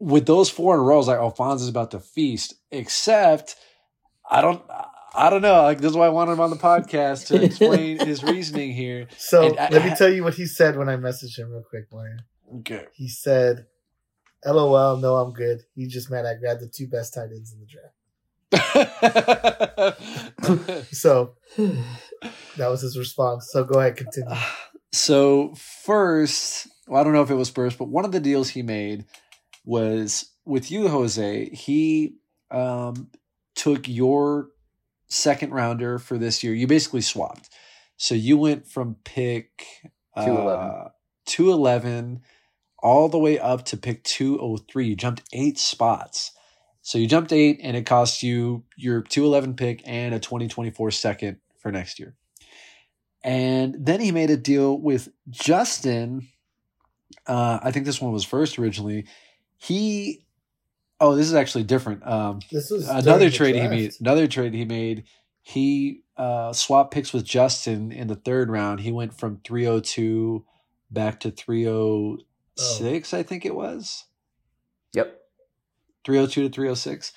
with 0.00 0.26
those 0.26 0.48
four 0.48 0.74
in 0.74 0.80
a 0.80 0.82
row, 0.82 0.94
I 0.94 0.98
was 0.98 1.08
like 1.08 1.18
Alphonse 1.18 1.62
is 1.62 1.68
about 1.68 1.90
to 1.92 2.00
feast. 2.00 2.54
Except 2.70 3.54
I 4.30 4.40
don't, 4.40 4.62
I 5.14 5.30
don't 5.30 5.42
know. 5.42 5.62
Like 5.62 5.80
this 5.80 5.90
is 5.90 5.96
why 5.96 6.06
I 6.06 6.10
wanted 6.10 6.32
him 6.32 6.40
on 6.40 6.50
the 6.50 6.56
podcast 6.56 7.26
to 7.28 7.42
explain 7.44 7.98
his 7.98 8.22
reasoning 8.24 8.72
here. 8.72 9.06
So 9.18 9.46
And 9.48 9.58
I- 9.58 9.68
let 9.68 9.84
me 9.84 9.94
tell 9.98 10.08
you 10.12 10.24
what 10.24 10.34
he 10.34 10.46
said 10.46 10.76
when 10.76 10.88
I 10.88 10.96
messaged 10.96 11.38
him 11.38 11.50
real 11.50 11.62
quick, 11.68 11.84
Mario. 11.92 12.16
Okay. 12.56 12.86
He 12.94 13.08
said, 13.08 13.66
"LOL, 14.44 14.96
no, 14.96 15.16
I'm 15.16 15.32
good. 15.32 15.62
He 15.74 15.86
just 15.86 16.10
mad 16.10 16.26
I 16.26 16.34
grabbed 16.34 16.60
the 16.60 16.68
two 16.68 16.86
best 16.86 17.14
tight 17.14 17.30
ends 17.30 17.52
in 17.52 17.60
the 17.60 17.66
draft." 17.66 17.94
So 20.92 21.34
that 22.56 22.68
was 22.68 22.80
his 22.80 22.98
response. 22.98 23.50
So 23.50 23.64
go 23.64 23.80
ahead, 23.80 23.96
continue. 23.96 24.34
so 24.92 25.54
first, 25.54 26.68
well, 26.86 27.00
I 27.00 27.04
don't 27.04 27.12
know 27.12 27.22
if 27.22 27.30
it 27.30 27.34
was 27.34 27.50
first, 27.50 27.78
but 27.78 27.88
one 27.88 28.04
of 28.04 28.12
the 28.12 28.20
deals 28.20 28.50
he 28.50 28.62
made 28.62 29.04
was 29.64 30.30
with 30.44 30.70
you, 30.70 30.88
Jose. 30.88 31.50
He 31.50 32.14
um, 32.50 33.10
took 33.54 33.88
your 33.88 34.48
second 35.08 35.52
rounder 35.52 35.98
for 35.98 36.18
this 36.18 36.42
year. 36.42 36.54
You 36.54 36.66
basically 36.66 37.02
swapped. 37.02 37.50
So 37.96 38.14
you 38.14 38.38
went 38.38 38.66
from 38.66 38.96
pick 39.04 39.64
uh, 40.16 40.24
211. 40.24 40.90
211 41.26 42.20
all 42.80 43.08
the 43.08 43.18
way 43.18 43.38
up 43.38 43.64
to 43.66 43.76
pick 43.76 44.04
203. 44.04 44.86
You 44.86 44.96
jumped 44.96 45.22
eight 45.32 45.58
spots. 45.58 46.32
So 46.82 46.96
you 46.96 47.06
jumped 47.06 47.32
eight, 47.32 47.60
and 47.62 47.76
it 47.76 47.84
cost 47.84 48.22
you 48.22 48.64
your 48.76 49.02
211 49.02 49.56
pick 49.56 49.82
and 49.84 50.14
a 50.14 50.18
2024 50.18 50.90
second 50.90 51.38
for 51.58 51.70
next 51.70 51.98
year. 51.98 52.14
And 53.22 53.74
then 53.78 54.00
he 54.00 54.12
made 54.12 54.30
a 54.30 54.36
deal 54.36 54.78
with 54.80 55.08
Justin. 55.28 56.28
Uh, 57.26 57.58
I 57.62 57.72
think 57.72 57.84
this 57.84 58.00
one 58.00 58.12
was 58.12 58.24
first 58.24 58.58
originally. 58.58 59.06
He, 59.58 60.24
oh, 61.00 61.14
this 61.14 61.26
is 61.26 61.34
actually 61.34 61.64
different. 61.64 62.06
Um, 62.06 62.40
This 62.50 62.70
during 62.70 62.88
another 62.88 63.28
the 63.28 63.36
trade 63.36 63.56
he 63.56 63.68
made. 63.68 63.92
Another 64.00 64.26
trade 64.26 64.54
he 64.54 64.64
made. 64.64 65.04
He 65.42 66.02
uh, 66.16 66.52
swapped 66.52 66.92
picks 66.92 67.12
with 67.12 67.24
Justin 67.24 67.90
in 67.90 68.06
the 68.06 68.16
third 68.16 68.50
round. 68.50 68.80
He 68.80 68.92
went 68.92 69.18
from 69.18 69.40
302 69.44 70.44
back 70.90 71.20
to 71.20 71.30
306, 72.58 73.14
I 73.14 73.22
think 73.22 73.44
it 73.44 73.54
was. 73.54 74.04
Yep. 74.94 75.18
302 76.04 76.48
to 76.48 76.54
306. 76.54 77.12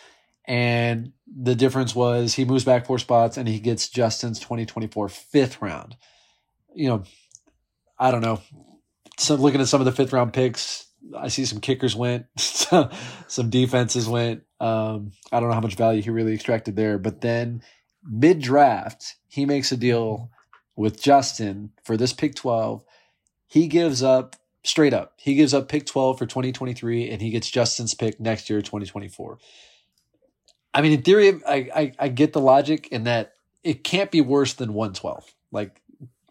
And 0.46 1.14
the 1.28 1.56
difference 1.56 1.96
was 1.96 2.34
he 2.34 2.46
moves 2.46 2.66
back 2.66 2.86
four 2.86 3.00
spots 3.00 3.38
and 3.38 3.48
he 3.48 3.60
gets 3.60 3.90
Justin's 3.90 4.40
2024 4.40 5.10
fifth 5.10 5.62
round. 5.62 5.96
You 6.74 6.90
know, 6.90 7.04
I 8.00 8.12
don't 8.12 8.22
know. 8.22 8.42
So 9.20 9.36
looking 9.36 9.62
at 9.62 9.68
some 9.68 9.82
of 9.82 9.86
the 9.86 9.92
fifth 9.92 10.14
round 10.14 10.34
picks, 10.34 10.88
I 11.18 11.28
see 11.28 11.46
some 11.46 11.60
kickers 11.60 11.96
went, 11.96 12.26
some 12.38 13.50
defenses 13.50 14.08
went. 14.08 14.44
Um, 14.60 15.12
I 15.32 15.40
don't 15.40 15.50
know 15.50 15.56
how 15.56 15.62
much 15.62 15.76
value 15.76 16.02
he 16.02 16.10
really 16.10 16.34
extracted 16.34 16.76
there. 16.76 16.98
But 16.98 17.22
then 17.22 17.62
mid 18.04 18.42
draft, 18.42 19.16
he 19.28 19.46
makes 19.46 19.72
a 19.72 19.78
deal 19.78 20.32
with 20.76 21.02
Justin 21.02 21.72
for 21.84 21.98
this 21.98 22.14
pick 22.14 22.36
12. 22.36 22.84
He 23.48 23.68
gives 23.68 24.02
up 24.02 24.36
straight 24.64 24.94
up. 24.94 25.14
He 25.18 25.36
gives 25.36 25.54
up 25.54 25.68
pick 25.68 25.86
12 25.86 26.18
for 26.18 26.26
2023 26.26 27.10
and 27.10 27.22
he 27.22 27.32
gets 27.32 27.50
Justin's 27.50 27.94
pick 27.94 28.20
next 28.20 28.50
year, 28.50 28.62
2024. 28.62 29.38
I 30.74 30.82
mean, 30.82 30.94
in 30.94 31.02
theory, 31.02 31.42
I, 31.48 31.70
I, 31.76 31.92
I 32.00 32.08
get 32.08 32.34
the 32.34 32.40
logic 32.40 32.88
in 32.90 33.04
that 33.04 33.34
it 33.64 33.84
can't 33.84 34.12
be 34.12 34.22
worse 34.22 34.54
than 34.54 34.74
112. 34.74 35.34
Like, 35.52 35.82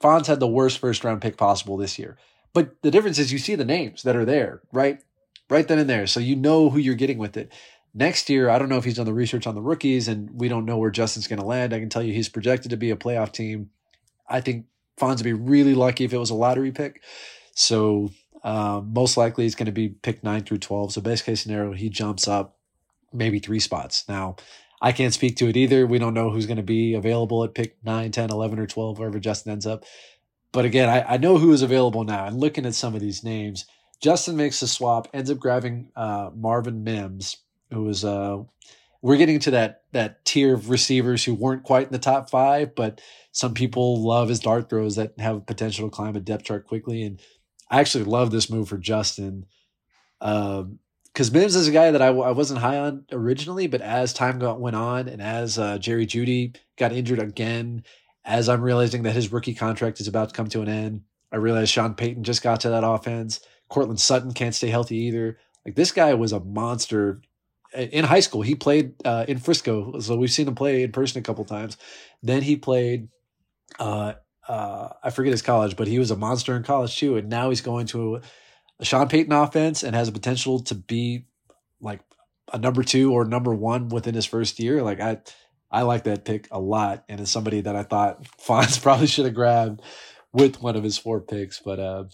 Fonz 0.00 0.26
had 0.26 0.40
the 0.40 0.48
worst 0.48 0.78
first 0.78 1.04
round 1.04 1.20
pick 1.20 1.36
possible 1.36 1.76
this 1.76 1.98
year. 1.98 2.16
But 2.52 2.82
the 2.82 2.90
difference 2.90 3.18
is 3.18 3.32
you 3.32 3.38
see 3.38 3.54
the 3.54 3.64
names 3.64 4.02
that 4.02 4.16
are 4.16 4.24
there, 4.24 4.60
right? 4.72 5.00
Right 5.48 5.66
then 5.68 5.78
and 5.78 5.90
there. 5.90 6.06
So 6.06 6.20
you 6.20 6.36
know 6.36 6.70
who 6.70 6.78
you're 6.78 6.94
getting 6.94 7.18
with 7.18 7.36
it. 7.36 7.52
Next 7.92 8.30
year, 8.30 8.48
I 8.48 8.58
don't 8.58 8.68
know 8.68 8.78
if 8.78 8.84
he's 8.84 8.96
done 8.96 9.06
the 9.06 9.12
research 9.12 9.46
on 9.46 9.54
the 9.54 9.60
rookies 9.60 10.08
and 10.08 10.30
we 10.32 10.48
don't 10.48 10.64
know 10.64 10.78
where 10.78 10.90
Justin's 10.90 11.26
going 11.26 11.40
to 11.40 11.46
land. 11.46 11.74
I 11.74 11.80
can 11.80 11.88
tell 11.88 12.02
you 12.02 12.12
he's 12.12 12.28
projected 12.28 12.70
to 12.70 12.76
be 12.76 12.90
a 12.90 12.96
playoff 12.96 13.32
team. 13.32 13.70
I 14.28 14.40
think 14.40 14.66
Fonz 14.98 15.16
would 15.16 15.24
be 15.24 15.32
really 15.32 15.74
lucky 15.74 16.04
if 16.04 16.12
it 16.12 16.18
was 16.18 16.30
a 16.30 16.34
lottery 16.34 16.70
pick. 16.70 17.02
So 17.54 18.10
um, 18.42 18.92
most 18.92 19.16
likely 19.16 19.44
he's 19.44 19.54
going 19.54 19.66
to 19.66 19.72
be 19.72 19.88
picked 19.88 20.24
9 20.24 20.44
through 20.44 20.58
12. 20.58 20.92
So 20.92 21.00
best 21.00 21.24
case 21.24 21.42
scenario, 21.42 21.72
he 21.72 21.88
jumps 21.88 22.26
up 22.26 22.56
maybe 23.12 23.38
three 23.38 23.60
spots. 23.60 24.04
Now, 24.08 24.36
I 24.80 24.92
can't 24.92 25.12
speak 25.12 25.36
to 25.36 25.48
it 25.48 25.56
either. 25.56 25.86
We 25.86 25.98
don't 25.98 26.14
know 26.14 26.30
who's 26.30 26.46
going 26.46 26.56
to 26.56 26.62
be 26.62 26.94
available 26.94 27.44
at 27.44 27.54
pick 27.54 27.76
9, 27.84 28.10
10, 28.10 28.30
11, 28.30 28.58
or 28.58 28.66
12, 28.66 28.98
wherever 28.98 29.18
Justin 29.18 29.52
ends 29.52 29.66
up. 29.66 29.84
But 30.52 30.64
again, 30.64 30.88
I, 30.88 31.14
I 31.14 31.16
know 31.16 31.38
who 31.38 31.52
is 31.52 31.62
available 31.62 32.04
now. 32.04 32.26
And 32.26 32.40
looking 32.40 32.66
at 32.66 32.74
some 32.74 32.94
of 32.94 33.00
these 33.00 33.22
names, 33.22 33.66
Justin 34.00 34.36
makes 34.36 34.62
a 34.62 34.68
swap, 34.68 35.08
ends 35.12 35.30
up 35.30 35.38
grabbing 35.38 35.90
uh, 35.94 36.30
Marvin 36.34 36.82
Mims, 36.82 37.36
who 37.70 37.84
was 37.84 38.04
uh, 38.04 38.38
we're 39.02 39.16
getting 39.16 39.38
to 39.40 39.50
that 39.52 39.82
that 39.92 40.24
tier 40.24 40.54
of 40.54 40.70
receivers 40.70 41.24
who 41.24 41.34
weren't 41.34 41.62
quite 41.62 41.86
in 41.86 41.92
the 41.92 41.98
top 41.98 42.30
five, 42.30 42.74
but 42.74 43.00
some 43.32 43.54
people 43.54 44.02
love 44.02 44.28
his 44.28 44.40
dart 44.40 44.70
throws 44.70 44.96
that 44.96 45.18
have 45.18 45.46
potential 45.46 45.88
to 45.88 45.94
climb 45.94 46.16
a 46.16 46.20
depth 46.20 46.44
chart 46.44 46.66
quickly. 46.66 47.02
And 47.02 47.20
I 47.70 47.80
actually 47.80 48.04
love 48.04 48.30
this 48.30 48.50
move 48.50 48.68
for 48.68 48.78
Justin. 48.78 49.46
Um, 50.20 50.80
because 51.12 51.32
Mims 51.32 51.56
is 51.56 51.66
a 51.66 51.72
guy 51.72 51.90
that 51.90 52.02
I, 52.02 52.08
I 52.08 52.30
wasn't 52.30 52.60
high 52.60 52.78
on 52.78 53.04
originally, 53.10 53.66
but 53.66 53.80
as 53.80 54.12
time 54.12 54.38
got, 54.38 54.60
went 54.60 54.76
on 54.76 55.08
and 55.08 55.20
as 55.20 55.58
uh, 55.58 55.76
Jerry 55.78 56.06
Jeudy 56.06 56.56
got 56.76 56.92
injured 56.92 57.18
again, 57.18 57.82
as 58.24 58.48
I'm 58.48 58.62
realizing 58.62 59.02
that 59.02 59.14
his 59.14 59.32
rookie 59.32 59.54
contract 59.54 60.00
is 60.00 60.06
about 60.06 60.28
to 60.28 60.34
come 60.34 60.48
to 60.50 60.62
an 60.62 60.68
end, 60.68 61.02
I 61.32 61.36
realized 61.36 61.72
Sean 61.72 61.94
Payton 61.94 62.22
just 62.22 62.42
got 62.42 62.60
to 62.60 62.70
that 62.70 62.84
offense. 62.84 63.40
Courtland 63.68 64.00
Sutton 64.00 64.32
can't 64.32 64.54
stay 64.54 64.68
healthy 64.68 64.96
either. 64.98 65.38
Like 65.64 65.74
this 65.74 65.90
guy 65.90 66.14
was 66.14 66.32
a 66.32 66.40
monster 66.40 67.22
in 67.74 68.04
high 68.04 68.20
school. 68.20 68.42
He 68.42 68.54
played 68.54 68.94
uh, 69.04 69.24
in 69.28 69.38
Frisco, 69.38 69.98
so 70.00 70.16
we've 70.16 70.30
seen 70.30 70.48
him 70.48 70.54
play 70.54 70.82
in 70.82 70.92
person 70.92 71.18
a 71.18 71.22
couple 71.22 71.44
times. 71.44 71.76
Then 72.22 72.42
he 72.42 72.56
played, 72.56 73.08
uh, 73.78 74.14
uh, 74.50 74.92
I 75.00 75.10
forget 75.10 75.30
his 75.30 75.42
college, 75.42 75.76
but 75.76 75.86
he 75.86 76.00
was 76.00 76.10
a 76.10 76.16
monster 76.16 76.56
in 76.56 76.64
college 76.64 76.96
too. 76.96 77.16
And 77.16 77.28
now 77.28 77.50
he's 77.50 77.60
going 77.60 77.86
to 77.88 78.20
a, 78.80 78.84
Sean 78.84 79.08
Payton 79.08 79.32
offense 79.32 79.84
and 79.84 79.94
has 79.94 80.08
a 80.08 80.12
potential 80.12 80.58
to 80.64 80.74
be 80.74 81.26
like 81.80 82.00
a 82.52 82.58
number 82.58 82.82
two 82.82 83.12
or 83.12 83.24
number 83.24 83.54
one 83.54 83.90
within 83.90 84.14
his 84.14 84.26
first 84.26 84.58
year. 84.58 84.82
Like 84.82 84.98
I, 84.98 85.18
I 85.70 85.82
like 85.82 86.02
that 86.04 86.24
pick 86.24 86.48
a 86.50 86.58
lot, 86.58 87.04
and 87.08 87.20
it's 87.20 87.30
somebody 87.30 87.60
that 87.60 87.76
I 87.76 87.84
thought 87.84 88.24
Fonz 88.44 88.82
probably 88.82 89.06
should 89.06 89.26
have 89.26 89.34
grabbed 89.34 89.82
with 90.32 90.60
one 90.60 90.74
of 90.74 90.82
his 90.82 90.98
four 90.98 91.20
picks, 91.20 91.60
but 91.60 91.78
uh, 91.78 92.04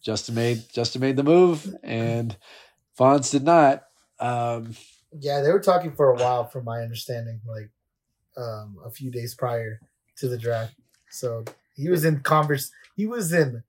Justin 0.00 0.36
made 0.36 0.62
Justin 0.72 1.00
made 1.00 1.16
the 1.16 1.24
move, 1.24 1.74
and 1.82 2.36
Fonz 2.96 3.32
did 3.32 3.42
not. 3.42 3.82
Um, 4.20 4.76
Yeah, 5.18 5.40
they 5.40 5.50
were 5.50 5.58
talking 5.58 5.90
for 5.90 6.12
a 6.12 6.16
while, 6.16 6.44
from 6.44 6.64
my 6.64 6.80
understanding, 6.80 7.40
like 7.44 7.70
um, 8.36 8.76
a 8.84 8.90
few 8.90 9.10
days 9.10 9.34
prior 9.34 9.80
to 10.18 10.28
the 10.28 10.38
draft. 10.38 10.74
So 11.10 11.44
he 11.74 11.88
was 11.88 12.04
in 12.04 12.20
converse. 12.20 12.70
He 12.96 13.06
was 13.06 13.32
in 13.32 13.62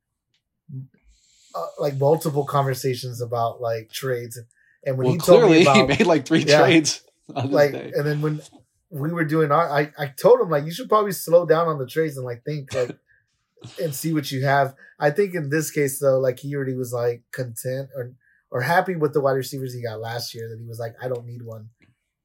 uh, 1.56 1.66
like 1.80 1.98
multiple 1.98 2.46
conversations 2.46 3.22
about 3.22 3.62
like 3.62 3.90
trades, 3.92 4.40
and 4.86 4.98
when 4.98 5.06
well, 5.06 5.14
he 5.14 5.20
told 5.20 5.42
clearly 5.42 5.66
me 5.66 5.72
he 5.72 5.84
made 5.84 6.06
like 6.08 6.26
three 6.26 6.44
Yeah. 6.44 6.60
trades 6.60 7.04
like, 7.28 7.72
day. 7.72 7.92
and 7.96 8.06
then 8.06 8.22
when 8.22 8.42
we 8.90 9.12
were 9.12 9.26
doing 9.26 9.52
our, 9.52 9.70
I 9.70 9.92
I 9.98 10.08
told 10.08 10.42
him 10.42 10.50
like 10.50 10.66
you 10.66 10.72
should 10.72 10.90
probably 10.90 11.12
slow 11.14 11.46
down 11.46 11.68
on 11.68 11.80
the 11.80 11.88
trades 11.88 12.18
and 12.18 12.26
like 12.26 12.44
think 12.44 12.74
like 12.74 12.98
and 13.82 13.96
see 13.96 14.14
what 14.14 14.32
you 14.32 14.44
have. 14.46 14.76
I 15.00 15.10
think 15.12 15.36
in 15.36 15.50
this 15.50 15.72
case 15.72 16.00
though, 16.00 16.20
like 16.20 16.40
he 16.40 16.56
already 16.56 16.76
was 16.76 16.94
like 16.94 17.24
content 17.32 17.90
or 17.96 18.14
or 18.52 18.62
happy 18.62 18.96
with 18.96 19.14
the 19.14 19.22
wide 19.22 19.32
receivers 19.34 19.74
he 19.74 19.82
got 19.82 20.00
last 20.00 20.36
year. 20.36 20.48
That 20.50 20.60
he 20.60 20.68
was 20.68 20.80
like, 20.80 20.96
I 21.02 21.08
don't 21.08 21.26
need 21.26 21.42
one 21.44 21.70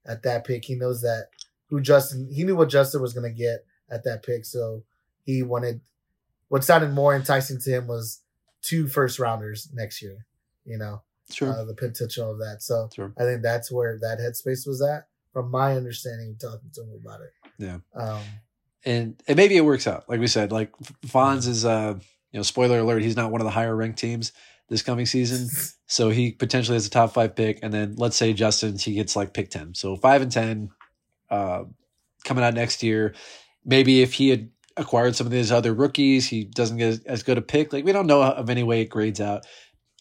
at 0.07 0.23
that 0.25 0.45
pick. 0.45 0.65
He 0.65 0.75
knows 0.75 1.01
that 1.03 1.29
who 1.69 1.81
Justin. 1.81 2.29
He 2.33 2.45
knew 2.45 2.57
what 2.57 2.69
Justin 2.69 3.01
was 3.01 3.13
gonna 3.15 3.31
get 3.33 3.65
at 3.91 4.05
that 4.05 4.23
pick, 4.23 4.45
so 4.45 4.85
he 5.29 5.43
wanted. 5.43 5.83
What 6.49 6.65
sounded 6.65 6.93
more 6.93 7.15
enticing 7.15 7.61
to 7.61 7.71
him 7.71 7.87
was 7.87 8.23
two 8.63 8.89
first 8.89 9.19
rounders 9.19 9.69
next 9.75 10.01
year. 10.01 10.27
You 10.65 10.79
know, 10.79 11.03
Sure, 11.31 11.51
uh, 11.51 11.65
the 11.65 11.75
potential 11.75 12.31
of 12.31 12.39
that. 12.39 12.63
So 12.63 12.89
sure. 12.95 13.13
I 13.19 13.25
think 13.25 13.43
that's 13.43 13.71
where 13.71 13.99
that 14.01 14.19
headspace 14.19 14.67
was 14.67 14.81
at, 14.81 15.09
from 15.33 15.51
my 15.51 15.77
understanding, 15.77 16.37
talking 16.41 16.71
to 16.73 16.83
him 16.83 17.01
about 17.05 17.21
it. 17.21 17.33
Yeah. 17.59 17.79
Um, 17.95 18.23
and 18.85 19.23
and 19.29 19.37
maybe 19.37 19.57
it 19.57 19.65
works 19.65 19.87
out. 19.87 20.09
Like 20.09 20.21
we 20.21 20.27
said, 20.27 20.53
like 20.53 20.73
Fonz 21.07 21.47
is 21.47 21.67
uh 21.67 21.99
you 22.33 22.39
know 22.39 22.43
spoiler 22.43 22.79
alert, 22.79 23.03
he's 23.03 23.17
not 23.17 23.31
one 23.31 23.43
of 23.43 23.45
the 23.45 23.51
higher 23.51 23.77
ranked 23.77 23.99
teams 23.99 24.33
this 24.71 24.83
coming 24.83 25.05
season, 25.05 25.51
so 25.87 26.09
he 26.09 26.33
potentially 26.33 26.77
has 26.77 26.87
a 26.87 26.91
top 26.91 27.13
five 27.13 27.37
pick. 27.37 27.59
And 27.63 27.75
then 27.75 27.97
let's 27.97 28.17
say 28.17 28.33
Justin 28.33 28.79
he 28.79 28.95
gets 28.95 29.15
like 29.15 29.35
pick 29.35 29.51
ten, 29.51 29.75
so 29.75 29.97
five 29.97 30.23
and 30.23 30.33
ten, 30.33 30.71
uh, 31.31 31.65
coming 32.25 32.43
out 32.43 32.55
next 32.55 32.83
year. 32.83 33.15
Maybe 33.67 34.01
if 34.01 34.15
he 34.15 34.31
had 34.31 34.49
acquired 34.79 35.17
some 35.17 35.27
of 35.27 35.31
these 35.33 35.53
other 35.53 35.75
rookies, 35.75 36.29
he 36.29 36.45
doesn't 36.45 36.77
get 36.79 37.05
as 37.07 37.23
good 37.23 37.39
a 37.39 37.43
pick. 37.43 37.73
Like 37.73 37.85
we 37.85 37.93
don't 37.93 38.07
know 38.07 38.23
of 38.23 38.49
any 38.51 38.63
way 38.63 38.81
it 38.83 38.87
grades 38.87 39.21
out. 39.21 39.47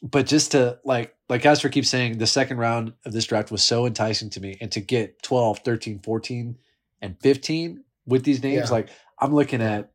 But 0.03 0.27
just 0.27 0.51
to 0.51 0.79
like 0.85 1.15
like 1.27 1.41
Casper 1.41 1.69
keeps 1.69 1.89
saying, 1.89 2.19
the 2.19 2.27
second 2.27 2.57
round 2.57 2.93
of 3.05 3.13
this 3.13 3.25
draft 3.25 3.51
was 3.51 3.63
so 3.63 3.85
enticing 3.85 4.29
to 4.31 4.39
me, 4.39 4.57
and 4.61 4.71
to 4.71 4.79
get 4.79 5.21
12, 5.23 5.59
13, 5.59 5.99
14, 5.99 6.57
and 7.01 7.17
15 7.21 7.83
with 8.05 8.23
these 8.23 8.41
names, 8.43 8.69
Yeah. 8.69 8.71
like 8.71 8.89
I'm 9.19 9.33
looking 9.33 9.61
at 9.61 9.91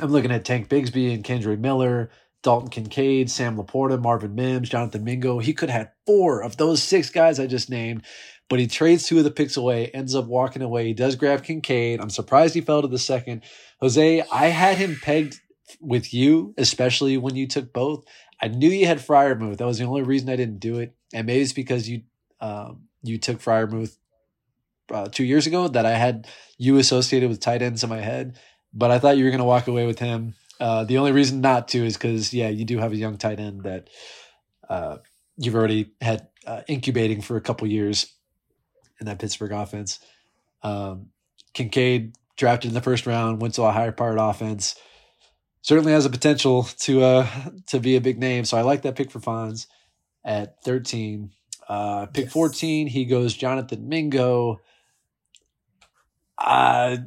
I'm 0.00 0.10
looking 0.10 0.32
at 0.32 0.44
Tank 0.44 0.68
Bigsby 0.68 1.14
and 1.14 1.22
Kendre 1.22 1.58
Miller, 1.58 2.10
Dalton 2.42 2.68
Kincaid, 2.70 3.30
Sam 3.30 3.56
Laporta, 3.56 4.00
Marvin 4.00 4.34
Mims, 4.34 4.68
Jonathan 4.70 5.04
Mingo. 5.04 5.38
He 5.38 5.52
could 5.52 5.70
have 5.70 5.82
had 5.82 5.90
four 6.06 6.42
of 6.42 6.56
those 6.56 6.82
six 6.82 7.10
guys 7.10 7.38
I 7.38 7.46
just 7.46 7.70
named, 7.70 8.04
but 8.48 8.58
he 8.58 8.66
trades 8.66 9.06
two 9.06 9.18
of 9.18 9.24
the 9.24 9.30
picks 9.30 9.56
away, 9.56 9.88
ends 9.88 10.14
up 10.14 10.26
walking 10.26 10.62
away. 10.62 10.86
He 10.86 10.94
does 10.94 11.16
grab 11.16 11.44
Kincaid. 11.44 12.00
I'm 12.00 12.10
surprised 12.10 12.54
he 12.54 12.60
fell 12.60 12.82
to 12.82 12.88
the 12.88 12.98
second. 12.98 13.42
Jose, 13.84 14.24
I 14.32 14.46
had 14.46 14.78
him 14.78 14.96
pegged 15.02 15.42
with 15.78 16.14
you, 16.14 16.54
especially 16.56 17.18
when 17.18 17.36
you 17.36 17.46
took 17.46 17.70
both. 17.74 18.06
I 18.40 18.48
knew 18.48 18.70
you 18.70 18.86
had 18.86 18.96
Freiermuth. 18.96 19.58
That 19.58 19.66
was 19.66 19.78
the 19.78 19.84
only 19.84 20.00
reason 20.00 20.30
I 20.30 20.36
didn't 20.36 20.58
do 20.58 20.78
it, 20.78 20.94
and 21.12 21.26
maybe 21.26 21.42
it's 21.42 21.52
because 21.52 21.86
you 21.86 22.00
um, 22.40 22.88
you 23.02 23.18
took 23.18 23.40
Freiermuth 23.40 23.98
uh, 24.90 25.08
two 25.08 25.24
years 25.24 25.46
ago 25.46 25.68
that 25.68 25.84
I 25.84 25.98
had 25.98 26.26
you 26.56 26.78
associated 26.78 27.28
with 27.28 27.40
tight 27.40 27.60
ends 27.60 27.84
in 27.84 27.90
my 27.90 28.00
head. 28.00 28.38
But 28.72 28.90
I 28.90 28.98
thought 28.98 29.18
you 29.18 29.24
were 29.24 29.30
going 29.30 29.40
to 29.40 29.44
walk 29.44 29.68
away 29.68 29.84
with 29.84 29.98
him. 29.98 30.34
Uh, 30.58 30.84
the 30.84 30.96
only 30.96 31.12
reason 31.12 31.42
not 31.42 31.68
to 31.68 31.84
is 31.84 31.98
because 31.98 32.32
yeah, 32.32 32.48
you 32.48 32.64
do 32.64 32.78
have 32.78 32.92
a 32.92 32.96
young 32.96 33.18
tight 33.18 33.38
end 33.38 33.64
that 33.64 33.90
uh, 34.66 34.96
you've 35.36 35.56
already 35.56 35.92
had 36.00 36.28
uh, 36.46 36.62
incubating 36.68 37.20
for 37.20 37.36
a 37.36 37.42
couple 37.42 37.68
years 37.68 38.14
in 38.98 39.04
that 39.04 39.18
Pittsburgh 39.18 39.52
offense. 39.52 40.00
Um, 40.62 41.10
Kincaid 41.52 42.14
drafted 42.36 42.70
in 42.70 42.74
the 42.74 42.80
first 42.80 43.06
round, 43.06 43.40
went 43.40 43.54
to 43.54 43.62
a 43.62 43.72
higher 43.72 43.92
powered 43.92 44.18
offense. 44.18 44.74
Certainly 45.62 45.92
has 45.92 46.04
a 46.04 46.10
potential 46.10 46.64
to 46.80 47.02
uh 47.02 47.26
to 47.68 47.80
be 47.80 47.96
a 47.96 48.00
big 48.00 48.18
name. 48.18 48.44
So 48.44 48.56
I 48.56 48.62
like 48.62 48.82
that 48.82 48.96
pick 48.96 49.10
for 49.10 49.20
Fonz 49.20 49.66
at 50.24 50.62
13. 50.64 51.30
Uh 51.68 52.06
pick 52.06 52.24
Yes. 52.24 52.32
14, 52.32 52.86
he 52.86 53.04
goes 53.06 53.34
Jonathan 53.34 53.88
Mingo. 53.88 54.60
Uh 56.38 56.96
I 56.96 56.98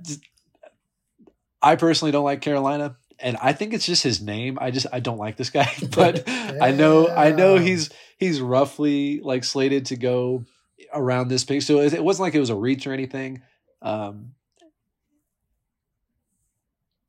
I 1.62 1.76
personally 1.76 2.12
don't 2.12 2.24
like 2.24 2.42
Carolina, 2.42 2.98
and 3.20 3.36
I 3.42 3.52
think 3.54 3.74
it's 3.74 3.86
just 3.86 4.04
his 4.04 4.22
name. 4.22 4.58
I 4.62 4.72
just 4.72 4.88
I 4.94 5.00
don't 5.00 5.18
like 5.18 5.38
this 5.38 5.50
guy, 5.50 5.72
but 5.96 6.24
I 6.28 6.72
know 6.72 7.10
I 7.10 7.32
know 7.32 7.58
he's 7.58 7.90
he's 8.18 8.40
roughly 8.42 9.20
like 9.22 9.44
slated 9.44 9.88
to 9.88 9.96
go 9.96 10.46
around 10.94 11.28
this 11.28 11.44
pick, 11.44 11.62
so 11.62 11.80
it, 11.80 11.94
it 11.94 12.04
wasn't 12.04 12.24
like 12.26 12.36
it 12.36 12.40
was 12.40 12.50
a 12.52 12.56
reach 12.56 12.88
or 12.88 12.94
anything. 12.94 13.42
Um, 13.82 14.34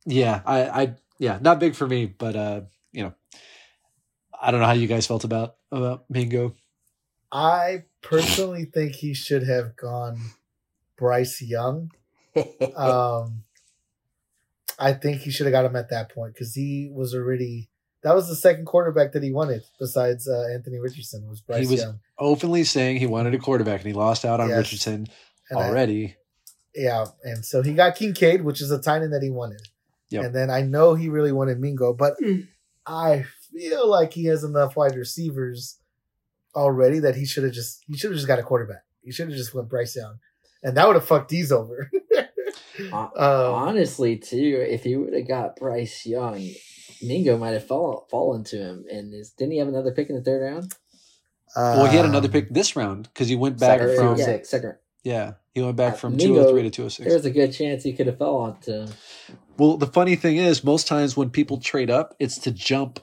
yeah, 0.05 0.41
I 0.45 0.63
I 0.81 0.95
yeah, 1.17 1.39
not 1.41 1.59
big 1.59 1.75
for 1.75 1.87
me, 1.87 2.05
but 2.05 2.35
uh, 2.35 2.61
you 2.91 3.03
know, 3.03 3.13
I 4.41 4.51
don't 4.51 4.59
know 4.59 4.65
how 4.65 4.73
you 4.73 4.87
guys 4.87 5.05
felt 5.07 5.23
about 5.23 5.55
about 5.71 6.05
Mingo. 6.09 6.55
I 7.31 7.83
personally 8.01 8.65
think 8.65 8.93
he 8.95 9.13
should 9.13 9.43
have 9.43 9.75
gone 9.75 10.19
Bryce 10.97 11.41
Young. 11.41 11.91
Um, 12.75 13.43
I 14.77 14.93
think 14.93 15.21
he 15.21 15.31
should 15.31 15.45
have 15.45 15.51
got 15.51 15.65
him 15.65 15.75
at 15.75 15.89
that 15.89 16.09
point 16.13 16.33
because 16.33 16.53
he 16.55 16.89
was 16.93 17.13
already 17.13 17.67
that 18.01 18.15
was 18.15 18.29
the 18.29 18.35
second 18.35 18.65
quarterback 18.65 19.11
that 19.11 19.23
he 19.23 19.31
wanted 19.31 19.61
besides 19.77 20.25
uh, 20.27 20.47
Anthony 20.53 20.79
Richardson 20.79 21.27
was 21.27 21.41
Bryce 21.41 21.69
was 21.69 21.81
Young. 21.81 21.99
Openly 22.17 22.63
saying 22.63 22.97
he 22.97 23.07
wanted 23.07 23.33
a 23.33 23.39
quarterback, 23.39 23.81
and 23.81 23.87
he 23.87 23.93
lost 23.93 24.23
out 24.23 24.39
on 24.39 24.47
Yes. 24.49 24.57
Richardson 24.59 25.07
And 25.49 25.59
I- 25.59 25.67
already. 25.67 26.15
yeah, 26.73 27.05
and 27.25 27.43
so 27.43 27.61
he 27.61 27.73
got 27.73 27.95
Kincaid, 27.95 28.41
which 28.43 28.61
is 28.61 28.71
a 28.71 28.79
tight 28.79 29.01
end 29.01 29.11
that 29.11 29.21
he 29.23 29.29
wanted. 29.29 29.61
Yep. 30.09 30.23
And 30.25 30.35
then 30.35 30.49
I 30.49 30.61
know 30.61 30.95
he 30.95 31.09
really 31.09 31.31
wanted 31.31 31.59
Mingo, 31.59 31.93
but 31.93 32.15
Mm. 32.19 32.47
I 32.85 33.25
feel 33.53 33.87
like 33.87 34.13
he 34.13 34.25
has 34.25 34.43
enough 34.43 34.75
wide 34.75 34.95
receivers 34.95 35.77
already 36.55 36.99
that 36.99 37.15
he 37.15 37.25
should 37.25 37.43
have 37.43 37.53
just 37.53 37.83
he 37.87 37.95
should 37.97 38.09
have 38.11 38.17
just 38.17 38.27
got 38.27 38.39
a 38.39 38.43
quarterback. 38.43 38.83
He 39.03 39.11
should 39.11 39.27
have 39.29 39.37
just 39.37 39.53
went 39.53 39.69
Bryce 39.69 39.95
Young, 39.95 40.19
and 40.63 40.75
that 40.77 40.87
would 40.87 40.95
have 40.95 41.05
fucked 41.05 41.29
these 41.29 41.51
over. 41.51 41.89
Hon- 42.91 43.11
um, 43.17 43.53
Honestly, 43.67 44.17
too, 44.17 44.65
if 44.67 44.83
he 44.83 44.95
would 44.95 45.13
have 45.13 45.27
got 45.27 45.55
Bryce 45.57 46.05
Young, 46.05 46.47
Mingo 47.01 47.37
might 47.37 47.51
have 47.51 47.67
fall, 47.67 48.07
fallen 48.09 48.43
to 48.45 48.57
him. 48.57 48.85
And 48.89 49.13
is, 49.13 49.31
didn't 49.31 49.51
he 49.51 49.57
have 49.59 49.67
another 49.67 49.91
pick 49.91 50.09
in 50.09 50.15
the 50.15 50.21
third 50.21 50.41
round? 50.41 50.73
Well, 51.55 51.87
he 51.87 51.97
had 51.97 52.05
another 52.05 52.29
pick 52.29 52.49
this 52.53 52.75
round 52.75 53.09
because 53.13 53.27
he 53.27 53.35
went 53.35 53.59
back 53.59 53.79
Second, 53.79 53.95
from 53.97 54.17
yeah, 54.17 54.25
six. 54.25 54.49
second. 54.49 54.75
yeah 55.03 55.33
he 55.53 55.61
went 55.61 55.75
back 55.75 55.93
Uh, 55.93 55.97
from 55.97 56.15
Mingo- 56.15 56.25
two 56.33 56.39
hundred 56.39 56.51
three 56.51 56.61
to 56.63 56.69
two 56.69 56.81
hundred 56.83 56.89
six. 56.91 56.97
There 57.05 57.09
six. 57.11 57.23
was 57.23 57.25
a 57.25 57.31
good 57.33 57.51
chance 57.53 57.83
he 57.83 57.93
could 57.93 58.07
have 58.07 58.17
fell 58.17 58.35
onto 58.37 58.71
him. 58.71 58.89
Well, 59.57 59.77
the 59.77 59.87
funny 59.87 60.15
thing 60.15 60.37
is, 60.37 60.63
most 60.63 60.87
times 60.87 61.17
when 61.17 61.29
people 61.29 61.59
trade 61.59 61.89
up, 61.89 62.15
it's 62.19 62.37
to 62.39 62.51
jump. 62.51 62.99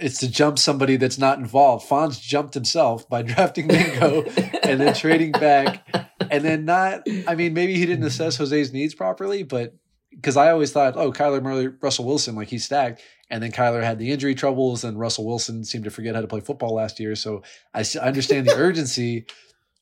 It's 0.00 0.18
to 0.20 0.30
jump 0.30 0.58
somebody 0.58 0.96
that's 0.96 1.18
not 1.18 1.38
involved. 1.38 1.88
Fonz 1.88 2.20
jumped 2.20 2.54
himself 2.54 3.08
by 3.08 3.22
drafting 3.30 3.66
Mingo 3.66 4.22
and 4.62 4.80
then 4.80 4.94
trading 4.94 5.32
back, 5.32 5.86
and 6.30 6.44
then 6.44 6.64
not. 6.64 7.02
I 7.26 7.34
mean, 7.34 7.54
maybe 7.54 7.74
he 7.74 7.86
didn't 7.86 8.04
assess 8.04 8.36
Jose's 8.36 8.72
needs 8.72 8.94
properly, 8.94 9.42
but 9.42 9.74
because 10.10 10.36
I 10.36 10.50
always 10.50 10.72
thought, 10.72 10.96
oh, 10.96 11.12
Kyler 11.12 11.42
Murray, 11.42 11.68
Russell 11.80 12.04
Wilson, 12.04 12.34
like 12.34 12.48
he's 12.48 12.64
stacked, 12.64 13.02
and 13.30 13.42
then 13.42 13.52
Kyler 13.52 13.82
had 13.82 13.98
the 13.98 14.10
injury 14.10 14.34
troubles, 14.34 14.84
and 14.84 14.98
Russell 14.98 15.26
Wilson 15.26 15.64
seemed 15.64 15.84
to 15.84 15.90
forget 15.90 16.14
how 16.14 16.20
to 16.20 16.26
play 16.26 16.40
football 16.40 16.74
last 16.74 17.00
year. 17.00 17.14
So 17.14 17.42
I 17.74 17.84
understand 18.00 18.46
the 18.46 18.56
urgency 18.56 19.26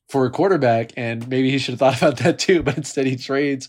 for 0.08 0.24
a 0.24 0.30
quarterback, 0.30 0.92
and 0.96 1.28
maybe 1.28 1.50
he 1.50 1.58
should 1.58 1.72
have 1.72 1.78
thought 1.98 1.98
about 1.98 2.18
that 2.18 2.38
too. 2.38 2.62
But 2.62 2.76
instead, 2.76 3.06
he 3.06 3.16
trades 3.16 3.68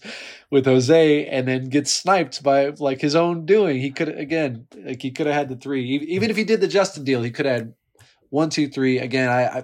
with 0.50 0.66
Jose 0.66 1.26
and 1.28 1.48
then 1.48 1.70
gets 1.70 1.92
sniped 1.92 2.42
by 2.44 2.70
like 2.70 3.02
his 3.02 3.16
own 3.16 3.46
doing. 3.46 3.80
He 3.80 3.92
could 3.92 4.10
again, 4.10 4.68
like 4.84 5.02
he 5.02 5.12
could 5.12 5.28
have 5.28 5.36
had 5.36 5.50
the 5.50 5.56
three. 5.56 5.86
Even 5.86 6.30
if 6.30 6.38
he 6.38 6.44
did 6.44 6.62
the 6.62 6.68
Justin 6.68 7.04
deal, 7.04 7.22
he 7.22 7.32
could 7.32 7.46
have 7.46 7.60
had 7.60 7.74
one, 8.30 8.50
two, 8.50 8.68
three. 8.68 9.00
Again, 9.00 9.30
I, 9.30 9.44
I, 9.46 9.64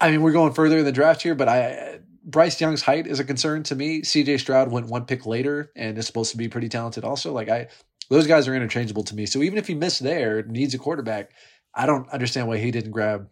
I 0.00 0.10
mean, 0.10 0.22
we're 0.22 0.32
going 0.32 0.52
further 0.52 0.78
in 0.78 0.84
the 0.84 0.92
draft 0.92 1.22
here, 1.22 1.34
but 1.34 1.48
I. 1.48 2.00
Bryce 2.26 2.58
Young's 2.58 2.80
height 2.80 3.06
is 3.06 3.20
a 3.20 3.24
concern 3.24 3.64
to 3.64 3.74
me. 3.74 4.00
CJ 4.00 4.40
Stroud 4.40 4.72
went 4.72 4.86
one 4.86 5.04
pick 5.04 5.26
later 5.26 5.70
and 5.76 5.98
is 5.98 6.06
supposed 6.06 6.30
to 6.30 6.38
be 6.38 6.48
pretty 6.48 6.70
talented 6.70 7.04
also. 7.04 7.34
Like 7.34 7.50
I 7.50 7.68
those 8.08 8.26
guys 8.26 8.48
are 8.48 8.54
interchangeable 8.54 9.04
to 9.04 9.14
me. 9.14 9.26
So 9.26 9.42
even 9.42 9.58
if 9.58 9.66
he 9.66 9.74
missed 9.74 10.02
there, 10.02 10.42
needs 10.44 10.72
a 10.72 10.78
quarterback, 10.78 11.32
I 11.74 11.84
don't 11.84 12.08
understand 12.08 12.48
why 12.48 12.56
he 12.56 12.70
didn't 12.70 12.92
grab 12.92 13.28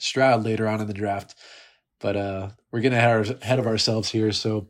Stroud 0.00 0.44
later 0.44 0.66
on 0.68 0.80
in 0.80 0.86
the 0.86 0.94
draft. 0.94 1.34
But 2.00 2.16
uh 2.16 2.48
we're 2.70 2.80
getting 2.80 2.98
ahead 2.98 3.38
ahead 3.42 3.58
of 3.58 3.66
ourselves 3.66 4.10
here. 4.10 4.32
So 4.32 4.68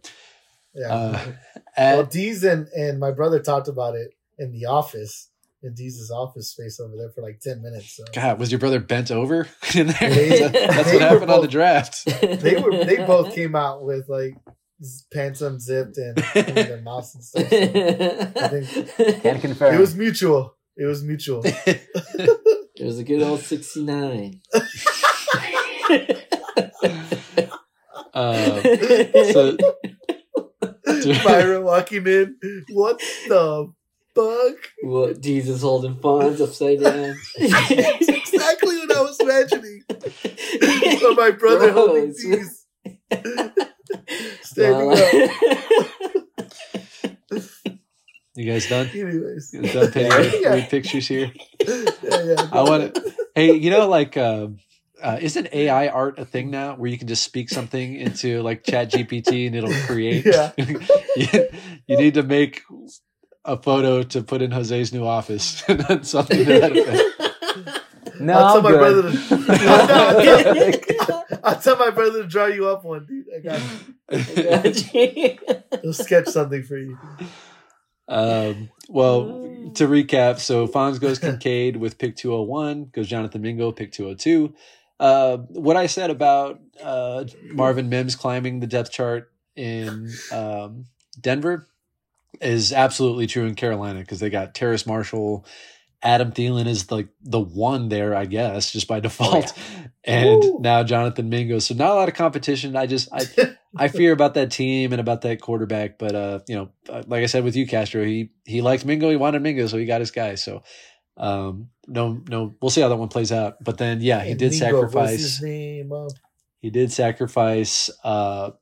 yeah. 0.75 0.93
uh 0.93 1.19
well, 1.77 2.01
at, 2.01 2.11
Deez 2.11 2.43
and, 2.51 2.67
and 2.69 2.99
my 2.99 3.11
brother 3.11 3.39
talked 3.41 3.69
about 3.69 3.95
it 3.95 4.11
in 4.39 4.53
the 4.53 4.67
office, 4.67 5.31
in 5.63 5.75
Deez's 5.75 6.11
office 6.11 6.53
space 6.53 6.79
over 6.81 6.95
there 6.97 7.11
for 7.11 7.23
like 7.23 7.41
ten 7.41 7.61
minutes. 7.63 7.97
So. 7.97 8.05
God, 8.13 8.39
was 8.39 8.51
your 8.53 8.59
brother 8.61 8.81
bent 8.81 9.11
over 9.11 9.49
in 9.75 9.89
there? 9.89 10.11
They- 10.11 10.49
That's 10.49 10.87
what 10.93 10.95
were 10.95 11.01
happened 11.01 11.31
on 11.31 11.41
the 11.41 11.47
both- 11.47 11.51
draft. 11.51 12.05
They 12.07 12.57
were 12.63 12.85
they 12.85 13.05
both 13.05 13.35
came 13.35 13.55
out 13.57 13.83
with 13.85 14.09
like 14.09 14.35
pants 15.13 15.43
unzipped 15.43 15.99
and, 15.99 16.17
and 16.37 16.57
their 16.57 16.81
mouths 16.83 17.15
and 17.17 17.25
stuff. 17.25 17.49
So 17.51 18.49
think- 18.49 19.23
Can 19.23 19.41
confirm. 19.41 19.75
it 19.75 19.81
was 19.81 19.95
mutual. 19.97 20.55
It 20.77 20.85
was 20.87 21.03
mutual. 21.03 21.43
It 21.45 22.85
was 22.85 22.99
a 23.01 23.03
good 23.05 23.21
old 23.23 23.41
69. 23.41 24.41
Um, 28.15 28.63
so 29.33 29.57
Byron 31.25 31.65
walking 31.65 32.07
in. 32.07 32.37
What 32.71 32.99
the 33.29 33.73
fuck? 34.15 34.57
well, 34.83 35.15
Jesus 35.15 35.63
holding 35.63 35.95
Fonz 35.97 36.41
upside 36.41 36.81
down. 36.81 37.17
That's 37.39 38.09
exactly 38.09 38.77
what 38.79 38.97
I 38.97 39.03
was 39.03 39.19
imagining. 39.21 39.83
Of 39.91 41.17
my 41.17 41.31
brother 41.33 41.73
Bro, 41.73 41.87
holding 41.87 42.11
it's- 42.11 42.25
these. 42.25 42.65
Standing 44.43 44.87
Well, 44.89 44.99
up. 44.99 45.31
you 48.35 48.51
guys 48.51 48.69
done? 48.69 48.89
Anyways. 48.95 49.51
You 49.53 49.63
guys 49.63 49.73
done 49.75 49.93
painting 49.93 50.11
Yeah. 50.13 50.19
weird, 50.21 50.43
weird 50.55 50.69
pictures 50.71 51.07
here? 51.09 51.31
Yeah, 51.67 51.85
yeah. 52.25 52.49
I 52.53 52.63
want 52.63 52.95
to. 52.95 53.15
Hey, 53.35 53.53
you 53.55 53.71
know, 53.71 53.89
like, 53.89 54.17
uh, 54.17 54.49
uh, 55.03 55.19
isn't 55.21 55.49
AI 55.53 55.89
art 55.89 56.19
a 56.19 56.25
thing 56.25 56.51
now 56.51 56.75
where 56.75 56.91
you 56.91 56.97
can 56.99 57.07
just 57.09 57.23
speak 57.23 57.49
something 57.51 57.95
into 57.97 58.43
like 58.43 58.65
Chat 58.65 58.91
GPT 58.91 59.47
and 59.47 59.55
it'll 59.57 59.73
create? 59.87 60.25
Yeah. 60.27 60.53
you, 61.17 61.49
you 61.87 61.97
need 61.97 62.15
to 62.15 62.23
make 62.23 62.63
a 63.45 63.57
photo 63.57 64.03
to 64.03 64.23
put 64.23 64.43
in 64.43 64.51
Jose's 64.51 64.93
new 64.93 65.07
office. 65.07 65.63
and 65.69 66.07
something 66.07 66.39
to 66.39 66.45
that 66.45 66.77
effect. 66.77 67.81
no, 68.21 68.33
I'll 68.35 68.55
tell 68.55 68.57
I'm 68.59 68.63
my 68.63 68.71
good. 68.71 68.79
brother 68.79 69.03
to- 69.13 69.19
I'll 71.45 71.61
tell 71.61 71.77
my 71.77 71.91
brother 71.91 72.23
to 72.23 72.29
draw 72.29 72.47
you 72.47 72.69
up 72.69 72.85
one, 72.85 73.07
dude. 73.07 73.27
I 73.35 73.41
got 73.41 73.61
you. 74.95 75.39
He'll 75.83 75.93
sketch 75.93 76.27
something 76.27 76.63
for 76.63 76.77
you. 76.77 76.99
um, 78.09 78.71
well, 78.89 79.71
to 79.75 79.87
recap, 79.87 80.39
so 80.39 80.67
Fonz 80.67 81.01
goes 81.01 81.19
Kincaid 81.19 81.77
with 81.77 81.99
pick 81.99 82.17
201, 82.17 82.87
goes 82.93 83.09
Jonathan 83.09 83.43
Mingo, 83.43 83.71
pick 83.73 83.93
202. 83.93 84.55
Uh, 85.01 85.39
what 85.49 85.77
I 85.77 85.87
said 85.87 86.11
about 86.11 86.61
uh, 86.83 87.25
Marvin 87.53 87.89
Mims 87.89 88.17
climbing 88.17 88.61
the 88.61 88.67
depth 88.67 88.91
chart 88.91 89.31
in 89.57 90.11
um, 90.33 90.87
Denver 91.21 91.67
is 92.41 92.73
absolutely 92.73 93.27
true 93.27 93.47
in 93.47 93.55
Carolina 93.55 94.01
because 94.01 94.21
they 94.21 94.31
got 94.31 94.55
Terrace 94.55 94.87
Marshall. 94.87 95.45
Adam 96.01 96.31
Thielen 96.31 96.67
is 96.67 96.91
like 96.93 97.09
the 97.23 97.41
one 97.41 97.89
there, 97.89 98.15
I 98.15 98.25
guess, 98.27 98.71
just 98.71 98.87
by 98.87 99.01
default. 99.01 99.53
And 100.05 100.43
Woo. 100.43 100.59
now 100.61 100.85
Jonathan 100.85 101.29
Mingo. 101.29 101.59
So 101.59 101.75
not 101.75 101.91
a 101.91 101.95
lot 101.95 102.09
of 102.09 102.15
competition. 102.15 102.77
I 102.77 102.87
just 102.87 103.09
I 103.13 103.27
I 103.77 103.89
fear 103.89 104.13
about 104.13 104.35
that 104.35 104.51
team 104.51 104.93
and 104.93 105.01
about 105.01 105.23
that 105.23 105.41
quarterback, 105.41 105.99
but 105.99 106.15
uh, 106.15 106.39
you 106.47 106.55
know, 106.55 106.71
uh, 106.89 107.03
like 107.07 107.23
I 107.23 107.27
said 107.27 107.45
with 107.45 107.57
you, 107.57 107.67
Castro, 107.67 108.05
he 108.05 108.31
he 108.45 108.63
liked 108.63 108.87
Mingo, 108.87 109.11
he 109.11 109.17
wanted 109.17 109.43
Mingo, 109.43 109.67
so 109.67 109.77
he 109.77 109.85
got 109.85 110.01
his 110.01 110.11
guy. 110.11 110.37
So, 110.37 110.63
um, 111.19 111.71
no, 111.89 112.23
no, 112.29 112.55
we'll 112.63 112.71
see 112.71 112.81
how 112.83 112.89
that 112.89 112.97
one 112.97 113.09
plays 113.09 113.33
out. 113.33 113.63
But 113.65 113.79
then, 113.79 114.01
yeah, 114.03 114.25
he 114.25 114.31
And 114.33 114.39
did 114.41 114.53
Mingo, 114.53 114.83
sacrifice. 114.83 115.19
his 115.19 115.43
name? 115.43 115.93
Uh, 115.93 116.09
He 116.61 116.71
did 116.71 116.93
sacrifice 116.93 117.91
uh, 118.05 118.53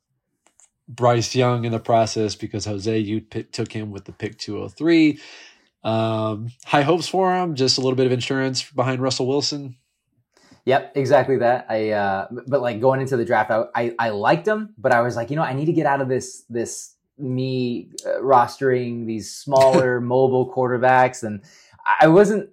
Bryce 0.88 1.34
Young 1.34 1.64
in 1.64 1.72
the 1.72 1.80
process 1.80 2.34
because 2.36 2.64
Jose 2.66 2.98
you 2.98 3.20
pick, 3.22 3.52
took 3.52 3.72
him 3.72 3.90
with 3.92 4.04
the 4.06 4.12
pick 4.12 4.38
two 4.38 4.56
hundred 4.58 4.76
three. 4.76 5.20
Um, 5.84 6.48
high 6.66 6.82
hopes 6.82 7.08
for 7.08 7.34
him. 7.34 7.54
Just 7.56 7.78
a 7.78 7.80
little 7.80 7.96
bit 7.96 8.06
of 8.06 8.12
insurance 8.12 8.70
behind 8.70 9.02
Russell 9.02 9.26
Wilson. 9.28 9.76
Yep, 10.64 10.92
exactly 10.96 11.38
that. 11.38 11.66
I 11.68 11.90
uh 11.90 12.28
but 12.48 12.60
like 12.62 12.80
going 12.80 13.00
into 13.00 13.16
the 13.16 13.24
draft, 13.24 13.50
I 13.50 13.64
I, 13.74 13.94
I 13.98 14.08
liked 14.10 14.46
him, 14.46 14.74
but 14.78 14.92
I 14.92 15.00
was 15.00 15.16
like, 15.16 15.30
you 15.30 15.36
know, 15.36 15.42
I 15.42 15.54
need 15.54 15.66
to 15.66 15.72
get 15.72 15.86
out 15.86 16.00
of 16.00 16.08
this 16.08 16.44
this 16.50 16.94
me 17.18 17.90
uh, 18.06 18.20
rostering 18.20 19.06
these 19.06 19.32
smaller 19.34 20.00
mobile 20.14 20.52
quarterbacks, 20.52 21.22
and 21.24 21.42
I 22.00 22.08
wasn't 22.08 22.50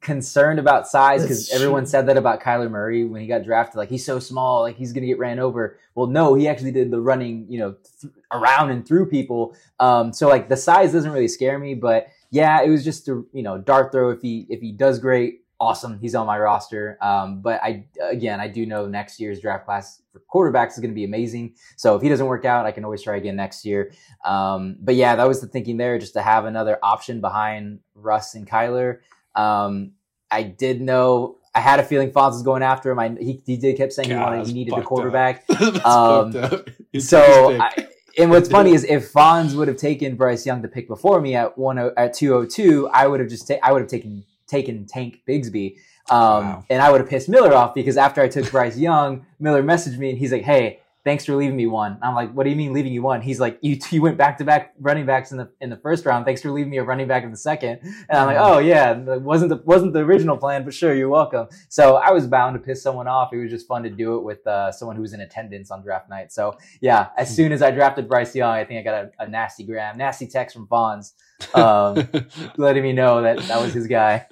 concerned 0.00 0.58
about 0.58 0.86
size 0.86 1.22
because 1.22 1.50
everyone 1.50 1.86
said 1.86 2.06
that 2.06 2.16
about 2.16 2.42
Kyler 2.42 2.70
Murray 2.70 3.04
when 3.04 3.20
he 3.20 3.26
got 3.26 3.44
drafted. 3.44 3.76
Like 3.76 3.88
he's 3.88 4.04
so 4.04 4.18
small, 4.18 4.62
like 4.62 4.76
he's 4.76 4.92
gonna 4.92 5.06
get 5.06 5.18
ran 5.18 5.38
over. 5.38 5.78
Well, 5.94 6.06
no, 6.06 6.34
he 6.34 6.46
actually 6.46 6.72
did 6.72 6.90
the 6.90 7.00
running, 7.00 7.46
you 7.48 7.58
know, 7.58 7.76
th- 8.00 8.12
around 8.32 8.70
and 8.70 8.86
through 8.86 9.06
people. 9.06 9.56
Um, 9.80 10.12
so 10.12 10.28
like 10.28 10.48
the 10.48 10.56
size 10.56 10.92
doesn't 10.92 11.10
really 11.10 11.28
scare 11.28 11.58
me, 11.58 11.74
but 11.74 12.08
yeah, 12.30 12.62
it 12.62 12.68
was 12.68 12.84
just 12.84 13.08
a 13.08 13.24
you 13.32 13.42
know 13.42 13.58
dart 13.58 13.92
throw. 13.92 14.10
If 14.10 14.20
he 14.20 14.46
if 14.48 14.60
he 14.60 14.72
does 14.72 14.98
great, 14.98 15.40
awesome. 15.60 15.98
He's 15.98 16.14
on 16.14 16.26
my 16.26 16.38
roster. 16.38 16.98
Um, 17.02 17.40
but 17.40 17.60
I 17.62 17.84
again, 18.02 18.40
I 18.40 18.48
do 18.48 18.64
know 18.66 18.86
next 18.86 19.18
year's 19.20 19.40
draft 19.40 19.64
class 19.64 20.02
for 20.12 20.20
quarterbacks 20.32 20.72
is 20.72 20.78
going 20.78 20.90
to 20.90 20.94
be 20.94 21.04
amazing. 21.04 21.54
So 21.76 21.96
if 21.96 22.02
he 22.02 22.08
doesn't 22.08 22.26
work 22.26 22.44
out, 22.44 22.66
I 22.66 22.70
can 22.70 22.84
always 22.84 23.02
try 23.02 23.16
again 23.16 23.36
next 23.36 23.64
year. 23.64 23.92
Um, 24.24 24.76
but 24.80 24.94
yeah, 24.94 25.16
that 25.16 25.26
was 25.26 25.40
the 25.40 25.46
thinking 25.48 25.76
there, 25.76 25.98
just 25.98 26.12
to 26.14 26.22
have 26.22 26.44
another 26.44 26.78
option 26.82 27.20
behind 27.20 27.80
Russ 27.94 28.34
and 28.34 28.48
Kyler. 28.48 28.98
Um, 29.34 29.92
I 30.30 30.42
did 30.42 30.80
know. 30.80 31.36
I 31.54 31.60
had 31.60 31.80
a 31.80 31.82
feeling 31.82 32.10
Fonz 32.12 32.32
was 32.32 32.42
going 32.42 32.62
after 32.62 32.90
him. 32.92 32.98
I, 33.00 33.08
he, 33.18 33.40
he 33.44 33.56
did 33.56 33.76
kept 33.76 33.92
saying 33.92 34.10
he 34.10 34.14
wanted, 34.14 34.46
he 34.46 34.52
needed 34.52 34.74
a 34.74 34.82
quarterback. 34.82 35.44
Um, 35.84 36.32
fucked 36.32 36.52
up. 36.52 36.68
He 36.92 37.00
So, 37.00 37.18
took 37.20 37.50
his 37.50 37.60
pick. 37.74 37.86
I, 37.86 37.88
and 38.22 38.30
what's 38.30 38.48
funny 38.58 38.74
is 38.74 38.84
if 38.84 39.12
Fonz 39.12 39.54
would 39.56 39.66
have 39.66 39.76
taken 39.78 40.14
Bryce 40.14 40.44
Young 40.46 40.62
to 40.62 40.68
pick 40.68 40.86
before 40.86 41.20
me 41.20 41.34
at 41.34 41.56
one 41.58 41.78
o- 41.78 41.92
at 41.96 42.12
two 42.14 42.34
oh 42.34 42.44
two, 42.44 42.88
I 42.92 43.06
would 43.08 43.18
have 43.20 43.28
just 43.28 43.48
ta- 43.48 43.56
I 43.62 43.72
would 43.72 43.80
have 43.80 43.90
taken 43.90 44.24
taken 44.48 44.86
Tank 44.86 45.20
Bigsby, 45.28 45.76
um, 46.10 46.18
Wow. 46.18 46.64
and 46.70 46.82
I 46.82 46.90
would 46.90 47.00
have 47.00 47.10
pissed 47.10 47.28
Miller 47.28 47.52
off 47.54 47.74
because 47.74 47.96
after 47.96 48.20
I 48.22 48.28
took 48.28 48.50
Bryce 48.50 48.76
Young, 48.78 49.26
Miller 49.38 49.62
messaged 49.62 49.98
me 49.98 50.10
and 50.10 50.18
he's 50.18 50.32
like, 50.32 50.42
"Hey, 50.42 50.80
thanks 51.04 51.24
for 51.24 51.34
leaving 51.36 51.56
me 51.56 51.66
one." 51.66 51.98
I'm 52.02 52.14
like, 52.14 52.32
"What 52.32 52.44
do 52.44 52.50
you 52.50 52.56
mean 52.56 52.72
leaving 52.72 52.92
you 52.92 53.02
one?" 53.02 53.20
He's 53.20 53.38
like, 53.40 53.58
"You 53.60 53.78
you 53.90 54.00
went 54.02 54.16
back 54.16 54.38
to 54.38 54.44
back 54.44 54.72
running 54.80 55.04
backs 55.06 55.32
in 55.32 55.38
the 55.38 55.50
in 55.60 55.68
the 55.70 55.76
first 55.76 56.06
round. 56.06 56.24
Thanks 56.24 56.40
for 56.42 56.50
leaving 56.50 56.70
me 56.70 56.78
a 56.78 56.82
running 56.82 57.06
back 57.06 57.24
in 57.24 57.30
the 57.30 57.36
second. 57.36 57.80
And 57.82 58.18
I'm 58.18 58.26
like, 58.26 58.38
"Oh 58.40 58.58
yeah, 58.58 58.94
wasn't 59.18 59.50
the 59.50 59.56
wasn't 59.66 59.92
the 59.92 60.00
original 60.00 60.36
plan, 60.38 60.64
but 60.64 60.72
sure, 60.72 60.94
you're 60.94 61.08
welcome." 61.10 61.46
So 61.68 61.96
I 61.96 62.10
was 62.10 62.26
bound 62.26 62.54
to 62.54 62.60
piss 62.60 62.82
someone 62.82 63.06
off. 63.06 63.32
It 63.34 63.38
was 63.38 63.50
just 63.50 63.66
fun 63.68 63.82
to 63.82 63.90
do 63.90 64.16
it 64.16 64.22
with 64.24 64.46
uh, 64.46 64.72
someone 64.72 64.96
who 64.96 65.02
was 65.02 65.12
in 65.12 65.20
attendance 65.20 65.70
on 65.70 65.82
draft 65.82 66.08
night. 66.08 66.32
So 66.32 66.56
yeah, 66.80 67.08
as 67.18 67.34
soon 67.34 67.52
as 67.52 67.60
I 67.62 67.70
drafted 67.70 68.08
Bryce 68.08 68.34
Young, 68.34 68.50
I 68.54 68.64
think 68.64 68.80
I 68.80 68.82
got 68.82 69.04
a, 69.04 69.10
a 69.24 69.28
nasty 69.28 69.64
gram, 69.64 69.98
nasty 69.98 70.26
text 70.26 70.56
from 70.56 70.66
Fonz, 70.68 71.12
um, 71.54 72.08
letting 72.56 72.82
me 72.82 72.92
know 72.92 73.22
that 73.22 73.38
that 73.38 73.60
was 73.60 73.72
his 73.72 73.86
guy. 73.86 74.26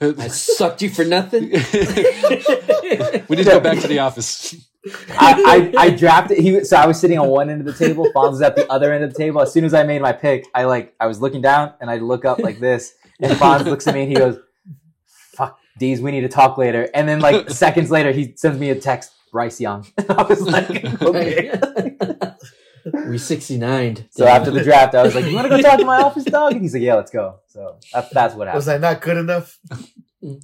I 0.00 0.28
sucked 0.28 0.82
you 0.82 0.90
for 0.90 1.04
nothing. 1.04 1.50
we 1.50 3.36
need 3.36 3.44
to 3.44 3.44
go 3.44 3.60
back 3.60 3.78
to 3.80 3.88
the 3.88 4.00
office. 4.00 4.54
I, 5.10 5.72
I, 5.78 5.84
I 5.84 5.90
drafted. 5.90 6.38
He 6.38 6.64
so 6.64 6.76
I 6.76 6.86
was 6.86 7.00
sitting 7.00 7.18
on 7.18 7.28
one 7.28 7.50
end 7.50 7.60
of 7.60 7.66
the 7.66 7.86
table. 7.86 8.10
Fonz 8.14 8.32
was 8.32 8.42
at 8.42 8.56
the 8.56 8.70
other 8.70 8.92
end 8.92 9.04
of 9.04 9.12
the 9.12 9.18
table. 9.18 9.40
As 9.40 9.52
soon 9.52 9.64
as 9.64 9.74
I 9.74 9.82
made 9.82 10.00
my 10.00 10.12
pick, 10.12 10.46
I 10.54 10.64
like 10.64 10.94
I 11.00 11.06
was 11.06 11.20
looking 11.20 11.42
down 11.42 11.74
and 11.80 11.90
I 11.90 11.96
look 11.96 12.24
up 12.24 12.38
like 12.38 12.60
this, 12.60 12.94
and 13.20 13.32
Fonz 13.32 13.64
looks 13.64 13.86
at 13.86 13.94
me 13.94 14.02
and 14.02 14.08
he 14.08 14.16
goes, 14.16 14.38
"Fuck, 15.06 15.58
D's, 15.78 16.00
we 16.00 16.12
need 16.12 16.20
to 16.20 16.28
talk 16.28 16.56
later." 16.56 16.88
And 16.94 17.08
then 17.08 17.20
like 17.20 17.50
seconds 17.50 17.90
later, 17.90 18.12
he 18.12 18.34
sends 18.36 18.60
me 18.60 18.70
a 18.70 18.76
text, 18.76 19.12
Bryce 19.32 19.60
Young. 19.60 19.86
I 20.08 20.22
was 20.22 20.40
like, 20.42 20.84
okay. 21.02 21.50
We 23.08 23.18
69. 23.18 24.08
So 24.10 24.26
after 24.26 24.50
the 24.50 24.62
draft, 24.62 24.94
I 24.94 25.02
was 25.02 25.14
like, 25.14 25.24
"You 25.26 25.34
want 25.34 25.46
to 25.50 25.56
go 25.56 25.60
talk 25.60 25.78
to 25.78 25.84
my 25.84 26.02
office 26.02 26.24
dog?" 26.24 26.52
And 26.52 26.62
he's 26.62 26.74
like, 26.74 26.82
"Yeah, 26.82 26.94
let's 26.94 27.10
go." 27.10 27.40
So 27.48 27.78
that's 27.92 28.10
that's 28.10 28.34
what 28.34 28.46
happened. 28.48 28.58
Was 28.58 28.66
happened. 28.66 28.84
I 28.86 28.92
not 28.92 29.02
good 29.02 29.16
enough? 29.16 29.58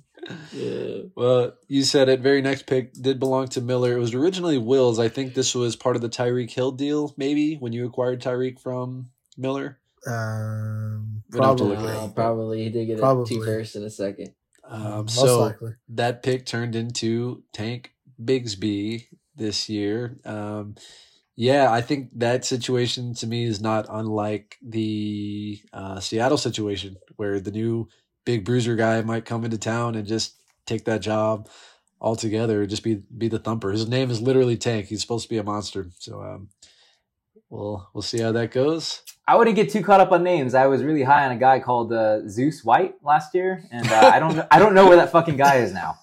Yeah. 0.53 0.99
Well, 1.17 1.55
you 1.67 1.83
said 1.83 2.09
it. 2.09 2.21
Very 2.21 2.43
next 2.43 2.67
pick 2.67 2.93
did 2.93 3.19
belong 3.19 3.49
to 3.49 3.61
Miller. 3.61 3.97
It 3.97 4.01
was 4.01 4.15
originally 4.15 4.57
Will's. 4.57 5.01
I 5.01 5.09
think 5.09 5.35
this 5.35 5.53
was 5.55 5.75
part 5.75 5.97
of 5.97 6.03
the 6.03 6.09
Tyreek 6.09 6.51
Hill 6.51 6.71
deal, 6.73 7.13
maybe 7.17 7.57
when 7.57 7.73
you 7.73 7.87
acquired 7.87 8.23
Tyreek 8.23 8.61
from 8.61 9.11
Miller. 9.37 9.81
Um, 10.07 11.23
We 11.33 11.41
don't 11.41 11.49
have 11.49 11.57
to 11.57 11.75
probably. 11.75 11.93
Uh, 11.93 12.09
probably 12.09 12.65
he 12.65 12.71
did 12.71 12.87
get 12.87 12.99
a 12.99 13.01
Probably. 13.01 13.27
two 13.37 13.45
first 13.45 13.75
in 13.77 13.83
a 13.83 13.91
second. 13.91 14.33
Um, 14.65 15.07
Most 15.07 15.17
so 15.17 15.41
likely. 15.41 15.73
that 15.89 16.23
pick 16.23 16.47
turned 16.47 16.77
into 16.77 17.43
Tank 17.53 17.93
Bigsby 18.23 19.07
this 19.35 19.69
year. 19.69 20.19
Um, 20.25 20.77
yeah, 21.43 21.73
I 21.73 21.81
think 21.81 22.11
that 22.21 22.45
situation 22.45 23.15
to 23.15 23.27
me 23.27 23.43
is 23.43 23.61
not 23.61 23.87
unlike 23.89 24.59
the 24.63 25.61
uh, 25.73 25.99
Seattle 25.99 26.39
situation 26.39 26.99
where 27.17 27.41
the 27.41 27.51
new 27.51 27.89
big 28.25 28.45
bruiser 28.45 28.77
guy 28.77 29.01
might 29.01 29.25
come 29.25 29.45
into 29.45 29.59
town 29.59 29.97
and 29.97 30.07
just 30.07 30.37
take 30.67 30.85
that 30.85 31.01
job 31.01 31.49
altogether, 32.01 32.65
just 32.65 32.85
be 32.85 33.03
be 33.19 33.27
the 33.27 33.41
thumper. 33.41 33.73
His 33.73 33.89
name 33.89 34.09
is 34.09 34.23
literally 34.23 34.57
Tank. 34.57 34.87
He's 34.87 35.01
supposed 35.01 35.25
to 35.25 35.29
be 35.29 35.39
a 35.39 35.43
monster. 35.43 35.89
So 35.99 36.23
um, 36.23 36.49
we'll 37.51 37.91
we'll 37.93 38.03
see 38.03 38.21
how 38.21 38.31
that 38.31 38.53
goes. 38.53 39.03
I 39.27 39.35
wouldn't 39.35 39.57
get 39.57 39.69
too 39.69 39.83
caught 39.83 39.99
up 40.01 40.13
on 40.13 40.23
names. 40.23 40.55
I 40.55 40.67
was 40.67 40.85
really 40.85 41.03
high 41.03 41.27
on 41.27 41.33
a 41.33 41.37
guy 41.37 41.59
called 41.59 41.93
uh, 41.93 42.29
Zeus 42.29 42.63
White 42.63 42.95
last 43.03 43.35
year, 43.35 43.65
and 43.73 43.91
uh, 43.91 44.13
I 44.15 44.21
don't 44.21 44.47
I 44.49 44.61
don't 44.61 44.75
know 44.75 44.87
where 44.87 44.97
that 44.97 45.11
fucking 45.11 45.39
guy 45.39 45.57
is 45.57 45.73
now. 45.73 45.99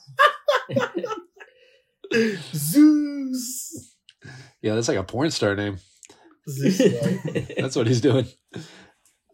Zeus. 2.54 3.96
Yeah, 4.62 4.76
that's 4.76 4.88
like 4.88 4.98
a 4.98 5.04
porn 5.04 5.32
star 5.32 5.56
name. 5.56 5.78
That's 7.58 7.76
what 7.76 7.86
he's 7.88 8.02
doing. 8.02 8.26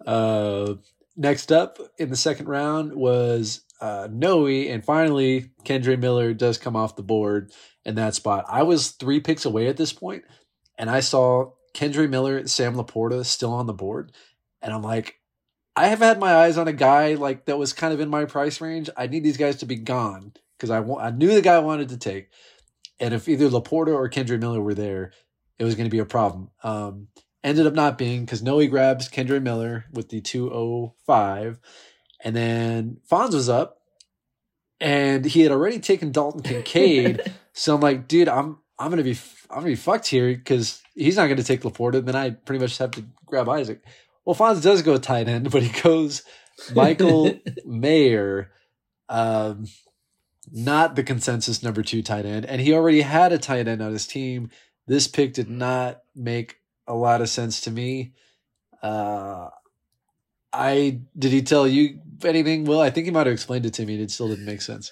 Uh, 0.06 0.76
next 1.16 1.52
up 1.52 1.80
in 1.98 2.10
the 2.10 2.16
second 2.16 2.48
round 2.48 2.94
was 2.94 3.62
uh, 3.82 4.08
Noe, 4.12 4.48
and 4.48 4.84
finally 4.84 5.52
Kendre 5.64 6.00
Miller 6.00 6.34
does 6.34 6.58
come 6.58 6.76
off 6.76 6.96
the 6.96 7.04
board 7.04 7.52
in 7.86 7.96
that 7.96 8.16
spot. 8.16 8.46
I 8.50 8.64
was 8.64 8.92
three 8.92 9.20
picks 9.20 9.46
away 9.46 9.68
at 9.68 9.78
this 9.78 9.94
point, 9.94 10.24
and 10.78 10.90
I 10.90 11.00
saw 11.00 11.52
Kendre 11.74 12.10
Miller 12.10 12.38
and 12.38 12.50
Sam 12.50 12.76
Laporta 12.76 13.26
still 13.26 13.54
on 13.54 13.66
the 13.66 13.74
board, 13.74 14.12
and 14.62 14.74
I'm 14.74 14.84
like, 14.84 15.20
I 15.76 15.88
have 15.88 16.00
had 16.00 16.20
my 16.20 16.34
eyes 16.34 16.58
on 16.58 16.68
a 16.68 16.74
guy 16.74 17.16
like 17.16 17.46
that 17.46 17.58
was 17.58 17.74
kind 17.74 17.94
of 17.94 18.00
in 18.00 18.10
my 18.10 18.26
price 18.26 18.62
range. 18.62 18.90
I 18.96 19.08
need 19.08 19.24
these 19.24 19.38
guys 19.38 19.58
to 19.58 19.66
be 19.66 19.76
gone 19.76 20.34
because 20.58 20.70
I 20.70 20.80
wa- 20.80 21.00
I 21.00 21.12
knew 21.12 21.34
the 21.34 21.42
guy 21.42 21.56
I 21.56 21.60
wanted 21.60 21.90
to 21.90 21.98
take, 21.98 22.30
and 23.00 23.14
if 23.14 23.28
either 23.28 23.50
Laporta 23.50 23.94
or 23.94 24.10
Kendre 24.10 24.40
Miller 24.40 24.62
were 24.62 24.74
there, 24.74 25.12
it 25.60 25.64
was 25.64 25.76
going 25.76 25.86
to 25.86 25.92
be 25.92 26.00
a 26.00 26.06
problem. 26.06 26.50
Um, 26.64 27.08
ended 27.44 27.68
up 27.68 27.74
not 27.74 27.98
being 27.98 28.26
because 28.26 28.42
Noe 28.42 28.66
grabs 28.68 29.10
Kendre 29.10 29.42
Miller 29.42 29.86
with 29.92 30.10
the 30.10 30.22
205. 30.22 31.60
And 32.24 32.36
then 32.36 32.98
Fonz 33.10 33.34
was 33.34 33.50
up 33.50 33.78
and 34.80 35.26
he 35.26 35.42
had 35.42 35.52
already 35.52 35.80
taken 35.80 36.12
Dalton 36.12 36.42
Kincaid. 36.42 37.22
so 37.54 37.76
I'm 37.76 37.82
like, 37.82 38.08
dude, 38.08 38.28
I'm 38.28 38.60
I'm 38.78 38.90
gonna 38.90 39.04
be 39.04 39.18
I'm 39.50 39.58
gonna 39.58 39.68
be 39.68 39.76
fucked 39.76 40.08
here 40.08 40.34
because 40.34 40.82
he's 40.96 41.18
not 41.18 41.28
gonna 41.28 41.44
take 41.44 41.62
Laporta. 41.62 42.04
Then 42.04 42.16
I 42.16 42.32
pretty 42.32 42.62
much 42.62 42.78
have 42.80 42.92
to 42.92 43.06
grab 43.26 43.48
Isaac. 43.48 43.82
Well, 44.26 44.36
Fonz 44.36 44.64
does 44.64 44.82
go 44.82 44.98
tight 44.98 45.28
end, 45.28 45.52
but 45.52 45.64
he 45.64 45.82
goes 45.82 46.24
Michael 46.74 47.40
Mayer, 47.66 48.52
um, 49.08 49.66
not 50.52 50.96
the 50.96 51.04
consensus 51.04 51.62
number 51.64 51.82
two 51.82 52.02
tight 52.02 52.26
end, 52.26 52.46
and 52.46 52.62
he 52.62 52.74
already 52.74 53.02
had 53.02 53.32
a 53.34 53.38
tight 53.38 53.68
end 53.68 53.82
on 53.82 53.92
his 53.92 54.08
team. 54.08 54.50
This 54.88 55.08
pick 55.08 55.34
did 55.34 55.50
not 55.50 56.02
make 56.16 56.58
a 56.88 56.94
lot 56.94 57.22
of 57.22 57.30
sense 57.30 57.62
to 57.62 57.72
me. 57.72 58.14
Uh, 58.82 59.50
I 60.54 61.02
did 61.18 61.32
he 61.32 61.42
tell 61.42 61.68
you 61.68 62.00
anything? 62.24 62.66
Well, 62.66 62.82
I 62.82 62.90
think 62.90 63.06
he 63.06 63.12
might 63.12 63.26
have 63.28 63.34
explained 63.34 63.66
it 63.66 63.74
to 63.76 63.86
me, 63.86 63.96
and 63.96 64.04
it 64.04 64.12
still 64.12 64.28
didn't 64.30 64.46
make 64.46 64.62
sense. 64.62 64.92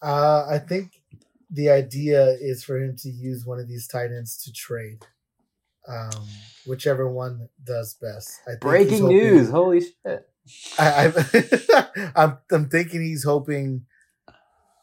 Uh, 0.00 0.46
I 0.48 0.58
think 0.58 1.02
the 1.50 1.70
idea 1.70 2.36
is 2.40 2.64
for 2.64 2.80
him 2.80 2.96
to 2.98 3.10
use 3.10 3.44
one 3.44 3.58
of 3.60 3.68
these 3.68 3.86
tight 3.86 4.06
ends 4.10 4.42
to 4.44 4.52
trade, 4.52 5.04
um, 5.86 6.26
whichever 6.66 7.10
one 7.10 7.48
does 7.62 7.94
best. 8.00 8.40
I 8.46 8.50
think 8.52 8.60
Breaking 8.60 9.00
hoping- 9.02 9.16
news! 9.16 9.50
Holy 9.50 9.80
shit! 9.80 10.28
I, 10.78 11.12
I, 11.16 12.12
I'm 12.16 12.38
I'm 12.50 12.68
thinking 12.68 13.02
he's 13.02 13.24
hoping 13.24 13.86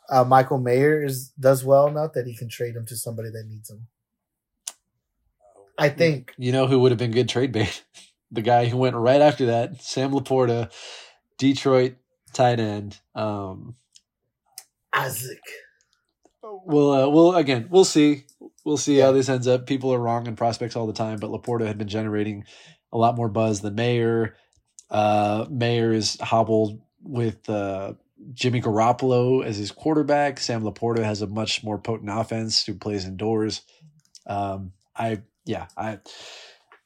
uh, 0.09 0.23
Michael 0.23 0.59
Mayer 0.59 1.03
is 1.03 1.29
does 1.39 1.63
well 1.63 1.87
enough 1.87 2.13
that 2.13 2.25
he 2.25 2.35
can 2.35 2.49
trade 2.49 2.75
him 2.75 2.85
to 2.87 2.95
somebody 2.95 3.29
that 3.29 3.45
needs 3.47 3.69
him. 3.69 3.87
I 5.77 5.89
think 5.89 6.33
You 6.37 6.51
know 6.51 6.67
who 6.67 6.79
would 6.79 6.91
have 6.91 6.99
been 6.99 7.11
good 7.11 7.29
trade 7.29 7.51
bait? 7.51 7.83
The 8.31 8.43
guy 8.43 8.67
who 8.67 8.77
went 8.77 8.95
right 8.95 9.21
after 9.21 9.47
that, 9.47 9.81
Sam 9.81 10.11
Laporta, 10.11 10.71
Detroit 11.39 11.95
tight 12.31 12.59
end. 12.59 12.99
Um, 13.15 13.73
Isaac. 14.93 15.41
We'll, 16.43 16.91
uh, 16.91 17.09
we'll 17.09 17.35
again, 17.35 17.67
we'll 17.71 17.85
see. 17.85 18.25
We'll 18.63 18.77
see 18.77 18.97
how 18.97 19.11
this 19.13 19.29
ends 19.29 19.47
up. 19.47 19.65
People 19.65 19.91
are 19.91 19.99
wrong 19.99 20.27
in 20.27 20.35
prospects 20.35 20.75
all 20.75 20.85
the 20.85 20.93
time, 20.93 21.17
but 21.17 21.31
Laporta 21.31 21.65
had 21.65 21.79
been 21.79 21.87
generating 21.87 22.43
a 22.93 22.99
lot 22.99 23.15
more 23.15 23.29
buzz 23.29 23.61
than 23.61 23.73
Mayer. 23.73 24.35
Uh, 24.91 25.47
Mayer 25.49 25.91
is 25.91 26.19
hobbled 26.21 26.81
with 27.01 27.49
uh, 27.49 27.93
Jimmy 28.33 28.61
Garoppolo 28.61 29.43
as 29.43 29.57
his 29.57 29.71
quarterback. 29.71 30.39
Sam 30.39 30.63
Laporta 30.63 31.03
has 31.03 31.21
a 31.21 31.27
much 31.27 31.63
more 31.63 31.77
potent 31.77 32.09
offense 32.11 32.65
who 32.65 32.73
plays 32.73 33.05
indoors. 33.05 33.61
Um, 34.27 34.73
I 34.95 35.21
yeah, 35.45 35.67
I 35.77 35.99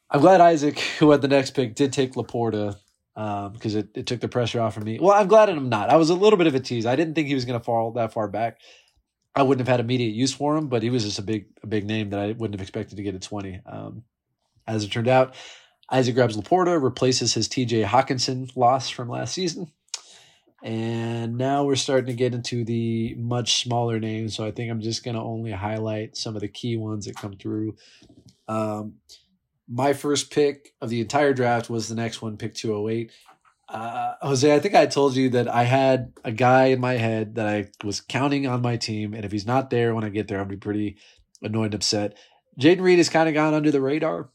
I'm 0.09 0.21
glad 0.21 0.41
Isaac, 0.41 0.79
who 0.99 1.11
had 1.11 1.21
the 1.21 1.27
next 1.27 1.51
pick, 1.51 1.75
did 1.75 1.91
take 1.91 2.13
Laporta 2.13 2.75
because 3.15 3.75
it, 3.75 3.89
it 3.95 4.05
took 4.05 4.21
the 4.21 4.27
pressure 4.27 4.61
off 4.61 4.77
of 4.77 4.83
me. 4.83 4.99
Well, 4.99 5.11
I'm 5.11 5.27
glad 5.27 5.49
I'm 5.49 5.69
not. 5.69 5.89
I 5.89 5.95
was 5.95 6.09
a 6.09 6.15
little 6.15 6.37
bit 6.37 6.47
of 6.47 6.55
a 6.55 6.59
tease. 6.59 6.85
I 6.85 6.95
didn't 6.95 7.15
think 7.15 7.27
he 7.27 7.35
was 7.35 7.45
going 7.45 7.59
to 7.59 7.63
fall 7.63 7.91
that 7.93 8.13
far 8.13 8.27
back. 8.27 8.59
I 9.35 9.41
wouldn't 9.41 9.67
have 9.67 9.71
had 9.71 9.79
immediate 9.79 10.13
use 10.13 10.33
for 10.33 10.55
him, 10.55 10.67
but 10.67 10.83
he 10.83 10.91
was 10.91 11.03
just 11.03 11.19
a 11.19 11.23
big 11.23 11.47
a 11.63 11.67
big 11.67 11.85
name 11.85 12.11
that 12.11 12.19
I 12.19 12.27
wouldn't 12.27 12.53
have 12.53 12.61
expected 12.61 12.97
to 12.97 13.03
get 13.03 13.15
at 13.15 13.21
20. 13.21 13.61
Um, 13.65 14.03
as 14.67 14.83
it 14.83 14.91
turned 14.91 15.07
out, 15.07 15.35
Isaac 15.89 16.15
grabs 16.15 16.37
Laporta, 16.37 16.81
replaces 16.81 17.33
his 17.33 17.49
TJ 17.49 17.85
Hockenson 17.85 18.55
loss 18.55 18.89
from 18.89 19.09
last 19.09 19.33
season. 19.33 19.71
And 20.63 21.37
now 21.37 21.65
we're 21.65 21.75
starting 21.75 22.05
to 22.05 22.13
get 22.13 22.33
into 22.33 22.63
the 22.63 23.15
much 23.15 23.61
smaller 23.61 23.99
names. 23.99 24.33
So 24.33 24.45
I 24.45 24.51
think 24.51 24.71
I'm 24.71 24.79
just 24.79 25.03
going 25.03 25.15
to 25.15 25.21
only 25.21 25.51
highlight 25.51 26.15
some 26.15 26.35
of 26.35 26.41
the 26.41 26.47
key 26.47 26.77
ones 26.77 27.05
that 27.05 27.17
come 27.17 27.33
through. 27.33 27.75
Um, 28.47 28.95
my 29.67 29.91
first 29.91 30.31
pick 30.31 30.73
of 30.81 30.89
the 30.89 31.01
entire 31.01 31.33
draft 31.33 31.69
was 31.69 31.89
the 31.89 31.95
next 31.95 32.21
one, 32.21 32.37
pick 32.37 32.53
208. 32.53 33.11
Uh, 33.67 34.13
Jose, 34.21 34.53
I 34.53 34.59
think 34.59 34.75
I 34.75 34.85
told 34.85 35.15
you 35.15 35.29
that 35.31 35.47
I 35.47 35.63
had 35.63 36.13
a 36.23 36.31
guy 36.31 36.65
in 36.65 36.79
my 36.79 36.93
head 36.93 37.35
that 37.35 37.47
I 37.47 37.69
was 37.83 38.01
counting 38.01 38.45
on 38.45 38.61
my 38.61 38.77
team, 38.77 39.13
and 39.13 39.25
if 39.25 39.31
he's 39.31 39.47
not 39.47 39.69
there 39.69 39.95
when 39.95 40.03
I 40.03 40.09
get 40.09 40.27
there, 40.27 40.39
I'll 40.39 40.45
be 40.45 40.57
pretty 40.57 40.97
annoyed 41.41 41.65
and 41.65 41.75
upset. 41.75 42.17
Jayden 42.59 42.81
Reed 42.81 42.99
has 42.99 43.09
kind 43.09 43.27
of 43.27 43.33
gone 43.33 43.53
under 43.53 43.71
the 43.71 43.81
radar 43.81 44.29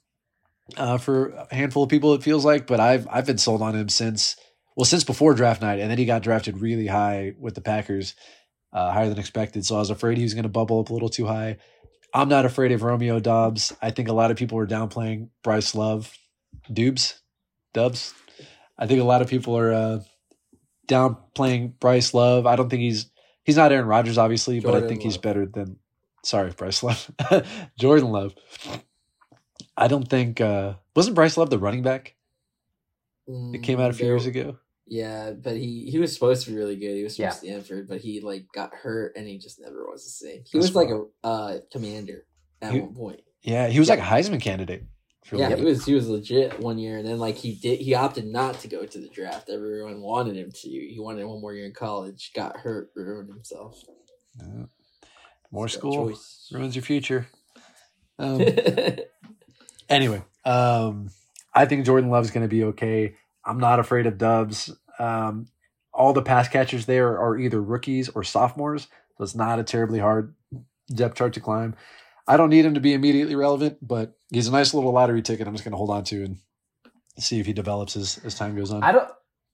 uh, 0.77 0.99
for 0.99 1.29
a 1.29 1.55
handful 1.55 1.85
of 1.85 1.89
people. 1.89 2.15
It 2.15 2.23
feels 2.23 2.45
like, 2.45 2.67
but 2.67 2.81
I've 2.81 3.07
I've 3.11 3.27
been 3.27 3.39
sold 3.39 3.63
on 3.63 3.77
him 3.77 3.89
since 3.89 4.37
well 4.79 4.85
since 4.85 5.03
before 5.03 5.35
draft 5.35 5.61
night, 5.61 5.81
and 5.81 5.91
then 5.91 5.99
he 5.99 6.05
got 6.05 6.23
drafted 6.23 6.61
really 6.61 6.87
high 6.87 7.35
with 7.37 7.57
the 7.57 7.61
Packers, 7.61 8.15
uh, 8.73 8.93
higher 8.93 9.09
than 9.09 9.19
expected. 9.19 9.67
So 9.67 9.75
I 9.75 9.81
was 9.81 9.91
afraid 9.91 10.17
he 10.17 10.23
was 10.23 10.35
going 10.35 10.45
to 10.45 10.49
bubble 10.49 10.79
up 10.79 10.91
a 10.91 10.93
little 10.93 11.09
too 11.09 11.27
high. 11.27 11.57
I'm 12.15 12.29
not 12.29 12.47
afraid 12.47 12.71
of 12.71 12.85
Romeo 12.85 13.19
Doubs. 13.19 13.73
I 13.83 13.91
think 13.91 14.09
a 14.09 14.13
lot 14.13 14.31
of 14.31 14.37
people 14.37 14.57
are 14.59 14.69
downplaying 14.69 15.31
Bryce 15.43 15.75
Love, 15.75 16.17
Dubes, 16.73 17.19
Dubs. 17.75 18.15
I 18.79 18.87
think 18.87 19.01
a 19.01 19.05
lot 19.05 19.21
of 19.21 19.29
people 19.29 19.59
are 19.59 19.73
uh, 19.73 20.01
downplaying 20.87 21.79
Bryce 21.81 22.15
Love. 22.15 22.47
I 22.47 22.55
don't 22.55 22.71
think 22.71 22.83
he's 22.83 23.11
he's 23.45 23.57
not 23.57 23.73
Aaron 23.73 23.87
Rodgers, 23.89 24.17
obviously, 24.17 24.61
but 24.61 24.69
I 24.69 24.73
Jordan 24.73 24.89
think 24.89 25.03
he's 25.03 25.19
better 25.19 25.45
than 25.45 25.81
sorry 26.23 26.53
Bryce 26.53 26.85
Love, 26.85 27.11
Jordan 27.79 28.11
Love. 28.13 28.35
I 29.77 29.89
don't 29.89 30.09
think 30.09 30.41
uh, 30.41 30.75
wasn't 30.95 31.17
Bryce 31.17 31.37
Love 31.37 31.51
the 31.51 31.59
running 31.59 31.83
back? 31.83 32.15
It 33.53 33.63
came 33.65 33.81
out 33.81 33.91
a 33.91 33.93
few 33.93 34.07
Mm, 34.07 34.09
years 34.09 34.27
ago. 34.27 34.57
Yeah, 34.89 35.33
but 35.33 35.57
he 35.57 35.89
he 35.91 35.99
was 35.99 36.13
supposed 36.15 36.45
to 36.47 36.51
be 36.51 36.57
really 36.57 36.77
good. 36.77 36.97
He 36.97 37.05
was 37.05 37.17
from 37.17 37.25
Yeah. 37.25 37.31
Stanford, 37.31 37.89
but 37.89 38.01
he 38.01 38.21
like 38.21 38.47
got 38.55 38.75
hurt 38.75 39.15
and 39.17 39.27
he 39.29 39.39
just 39.39 39.61
never 39.61 39.85
was 39.87 40.05
the 40.05 40.11
same. 40.27 40.43
He 40.51 40.59
That's 40.59 40.69
was 40.69 40.75
like 40.75 40.89
a 40.89 41.05
uh, 41.23 41.59
commander 41.71 42.25
at 42.63 42.73
He- 42.73 42.81
one 42.81 42.95
point. 42.95 43.21
Yeah, 43.43 43.69
he 43.69 43.79
was 43.79 43.89
like 43.89 44.01
a 44.01 44.03
Heisman 44.03 44.41
candidate. 44.41 44.85
For 45.25 45.37
Yeah, 45.37 45.55
he 45.55 45.63
was 45.63 45.85
he 45.85 45.95
was 45.95 46.09
legit 46.09 46.59
one 46.61 46.79
year, 46.79 46.97
and 46.99 47.07
then 47.07 47.19
like 47.19 47.37
he 47.37 47.55
did 47.55 47.81
he 47.81 47.95
opted 47.95 48.25
not 48.27 48.61
to 48.61 48.69
go 48.69 48.85
to 48.87 48.99
the 48.99 49.09
draft. 49.09 49.49
Everyone 49.51 50.01
wanted 50.01 50.37
him 50.37 50.51
to. 50.53 50.69
He 50.69 50.97
wanted 50.99 51.25
one 51.27 51.41
more 51.41 51.53
year 51.55 51.67
in 51.67 51.73
college. 51.75 52.33
Got 52.35 52.57
hurt, 52.57 52.91
ruined 52.97 53.29
himself. 53.29 53.81
Yeah. 54.41 54.65
More 55.51 55.69
school 55.69 56.13
ruins 56.51 56.75
your 56.75 56.83
future. 56.83 57.29
Um, 58.21 58.45
anyway, 59.89 60.23
um, 60.45 61.11
I 61.55 61.67
think 61.67 61.87
Jordan 61.87 62.11
Love's 62.11 62.33
going 62.33 62.43
to 62.43 62.49
be 62.49 62.65
okay. 62.65 63.15
I'm 63.49 63.59
not 63.59 63.81
afraid 63.81 64.07
of 64.07 64.19
Dubs. 64.19 64.71
Um, 64.99 65.49
all 65.93 66.13
the 66.13 66.23
pass 66.23 66.49
catchers 66.49 66.87
there 66.87 67.19
are 67.19 67.39
either 67.39 67.61
rookies 67.61 68.09
or 68.11 68.23
sophomores, 68.23 68.89
so 69.17 69.25
it's 69.25 69.35
not 69.35 69.59
a 69.59 69.65
terribly 69.65 69.99
hard 69.99 70.35
depth 70.95 71.17
chart 71.17 71.33
to 71.33 71.41
climb. 71.41 71.75
I 72.27 72.37
don't 72.37 72.51
need 72.51 72.65
him 72.65 72.75
to 72.75 72.81
be 72.81 72.93
immediately 72.93 73.35
relevant, 73.35 73.79
but 73.81 74.17
he's 74.31 74.49
a 74.49 74.53
nice 74.53 74.75
little 74.75 74.93
lottery 74.93 75.23
ticket. 75.23 75.49
I'm 75.49 75.55
just 75.55 75.65
going 75.65 75.73
to 75.73 75.79
hold 75.79 75.91
on 75.91 76.05
to 76.05 76.25
and 76.25 76.39
see 77.19 77.41
if 77.41 77.47
he 77.47 77.53
develops 77.53 77.97
as, 77.97 78.21
as 78.25 78.35
time 78.35 78.55
goes 78.55 78.71
on. 78.71 78.83
I 78.83 78.93
don't. 78.93 79.09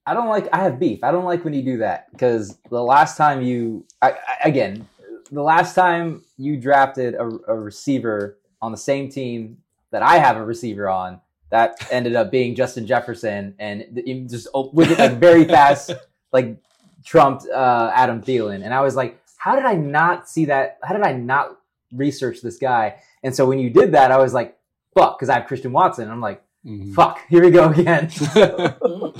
I 0.06 0.12
don't 0.12 0.28
like. 0.28 0.48
I 0.52 0.58
have 0.58 0.78
beef. 0.78 1.02
I 1.02 1.12
don't 1.12 1.24
like 1.24 1.44
when 1.44 1.54
you 1.54 1.62
do 1.62 1.78
that 1.78 2.10
because 2.10 2.58
the 2.68 2.82
last 2.82 3.16
time 3.16 3.40
you, 3.40 3.86
I, 4.02 4.10
I, 4.10 4.16
again, 4.44 4.86
the 5.30 5.42
last 5.42 5.74
time 5.74 6.24
you 6.36 6.58
drafted 6.58 7.14
a, 7.14 7.24
a 7.48 7.54
receiver 7.54 8.38
on 8.60 8.70
the 8.70 8.76
same 8.76 9.08
team 9.08 9.58
that 9.92 10.02
I 10.02 10.18
have 10.18 10.36
a 10.36 10.44
receiver 10.44 10.90
on, 10.90 11.20
that 11.54 11.86
ended 11.92 12.16
up 12.16 12.32
being 12.32 12.56
Justin 12.56 12.84
Jefferson, 12.84 13.54
and 13.60 14.02
just 14.28 14.48
with 14.72 14.90
it 14.90 14.98
like 14.98 15.18
very 15.18 15.44
fast, 15.44 15.92
like 16.32 16.56
trumped 17.04 17.46
uh, 17.48 17.92
Adam 17.94 18.20
Thielen, 18.20 18.64
and 18.64 18.74
I 18.74 18.80
was 18.80 18.96
like, 18.96 19.20
how 19.38 19.54
did 19.54 19.64
I 19.64 19.74
not 19.74 20.28
see 20.28 20.46
that? 20.46 20.78
How 20.82 20.94
did 20.94 21.04
I 21.04 21.12
not 21.12 21.56
research 21.92 22.40
this 22.42 22.58
guy? 22.58 22.96
And 23.22 23.34
so 23.36 23.46
when 23.46 23.58
you 23.60 23.70
did 23.70 23.92
that, 23.92 24.10
I 24.10 24.18
was 24.18 24.34
like, 24.34 24.58
fuck, 24.96 25.16
because 25.18 25.28
I 25.28 25.34
have 25.38 25.46
Christian 25.46 25.70
Watson. 25.72 26.10
I'm 26.10 26.20
like, 26.20 26.42
Mhm. 26.66 26.92
fuck, 26.94 27.20
here 27.28 27.42
we 27.44 27.50
go 27.50 27.68
again. 27.70 28.10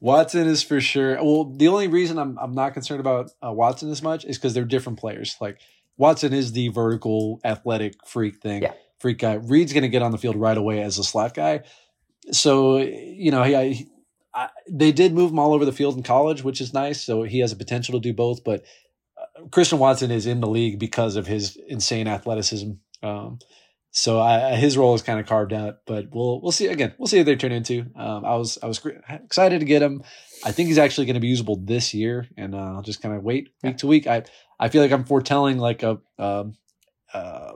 Watson 0.00 0.46
is 0.46 0.62
for 0.62 0.80
sure. 0.80 1.16
Well, 1.22 1.44
the 1.44 1.68
only 1.68 1.88
reason 1.88 2.18
I'm 2.18 2.38
I'm 2.38 2.54
not 2.54 2.74
concerned 2.74 3.00
about 3.00 3.30
uh, 3.44 3.52
Watson 3.52 3.90
as 3.90 4.02
much 4.02 4.24
is 4.24 4.38
because 4.38 4.54
they're 4.54 4.64
different 4.64 4.98
players. 4.98 5.36
Like 5.40 5.58
Watson 5.96 6.32
is 6.32 6.52
the 6.52 6.68
vertical 6.68 7.40
athletic 7.44 7.94
freak 8.06 8.36
thing, 8.42 8.62
Yeah. 8.62 8.72
Freak 8.98 9.18
guy. 9.18 9.34
Reed's 9.34 9.72
going 9.72 9.82
to 9.82 9.88
get 9.88 10.02
on 10.02 10.12
the 10.12 10.18
field 10.18 10.36
right 10.36 10.56
away 10.56 10.82
as 10.82 10.98
a 10.98 11.04
slot 11.04 11.34
guy. 11.34 11.62
So 12.32 12.78
you 12.78 13.30
know, 13.30 13.42
he, 13.42 13.56
I, 13.56 13.86
I, 14.34 14.48
they 14.68 14.92
did 14.92 15.14
move 15.14 15.30
him 15.30 15.38
all 15.38 15.54
over 15.54 15.64
the 15.64 15.72
field 15.72 15.96
in 15.96 16.02
college, 16.02 16.42
which 16.42 16.60
is 16.60 16.74
nice. 16.74 17.02
So 17.02 17.22
he 17.22 17.40
has 17.40 17.52
a 17.52 17.56
potential 17.56 17.94
to 17.94 18.00
do 18.00 18.12
both. 18.12 18.44
But 18.44 18.64
uh, 19.16 19.46
Christian 19.50 19.78
Watson 19.78 20.10
is 20.10 20.26
in 20.26 20.40
the 20.40 20.48
league 20.48 20.78
because 20.78 21.16
of 21.16 21.26
his 21.26 21.56
insane 21.68 22.08
athleticism. 22.08 22.72
Um, 23.02 23.38
so 23.96 24.20
I, 24.20 24.56
his 24.56 24.76
role 24.76 24.94
is 24.94 25.00
kind 25.00 25.18
of 25.18 25.24
carved 25.24 25.54
out, 25.54 25.76
but 25.86 26.08
we'll 26.12 26.42
we'll 26.42 26.52
see 26.52 26.66
again. 26.66 26.94
We'll 26.98 27.06
see 27.06 27.16
what 27.16 27.24
they 27.24 27.34
turn 27.34 27.50
into. 27.50 27.86
Um, 27.96 28.26
I 28.26 28.34
was 28.34 28.58
I 28.62 28.66
was 28.66 28.86
excited 29.08 29.60
to 29.60 29.64
get 29.64 29.80
him. 29.80 30.02
I 30.44 30.52
think 30.52 30.66
he's 30.66 30.76
actually 30.76 31.06
going 31.06 31.14
to 31.14 31.20
be 31.20 31.28
usable 31.28 31.56
this 31.56 31.94
year, 31.94 32.28
and 32.36 32.54
uh, 32.54 32.74
I'll 32.74 32.82
just 32.82 33.00
kind 33.00 33.16
of 33.16 33.22
wait 33.22 33.48
week 33.62 33.78
to 33.78 33.86
week. 33.86 34.06
I 34.06 34.24
I 34.60 34.68
feel 34.68 34.82
like 34.82 34.92
I'm 34.92 35.06
foretelling 35.06 35.56
like 35.56 35.82
a 35.82 35.98
um, 36.18 36.58
uh, 37.14 37.52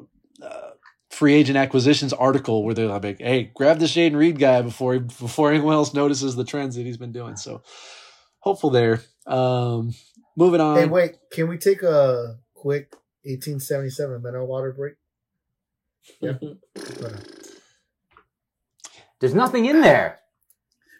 free 1.21 1.35
agent 1.35 1.59
acquisitions 1.59 2.15
article 2.15 2.65
where 2.65 2.73
they're 2.75 2.87
like, 2.87 3.19
"Hey, 3.19 3.51
grab 3.55 3.79
the 3.79 3.85
Shaden 3.85 4.17
Reed 4.17 4.39
guy 4.39 4.63
before 4.63 4.99
before 4.99 5.53
anyone 5.53 5.75
else 5.75 5.93
notices 5.93 6.35
the 6.35 6.45
trends 6.45 6.77
that 6.77 6.87
he's 6.87 6.97
been 6.97 7.13
doing." 7.13 7.37
So 7.37 7.63
hopeful 8.39 8.71
there. 8.71 9.03
Um, 9.27 9.93
moving 10.35 10.63
on. 10.63 10.79
Hey, 10.79 10.87
wait, 10.87 11.19
can 11.31 11.47
we 11.49 11.59
take 11.59 11.83
a 11.83 12.39
quick 12.55 12.95
1877 13.25 14.23
mineral 14.23 14.47
water 14.49 14.73
break? 14.73 14.95
Yeah. 16.23 16.33
There's 19.21 19.35
nothing 19.35 19.67
in 19.67 19.83
there. 19.83 20.21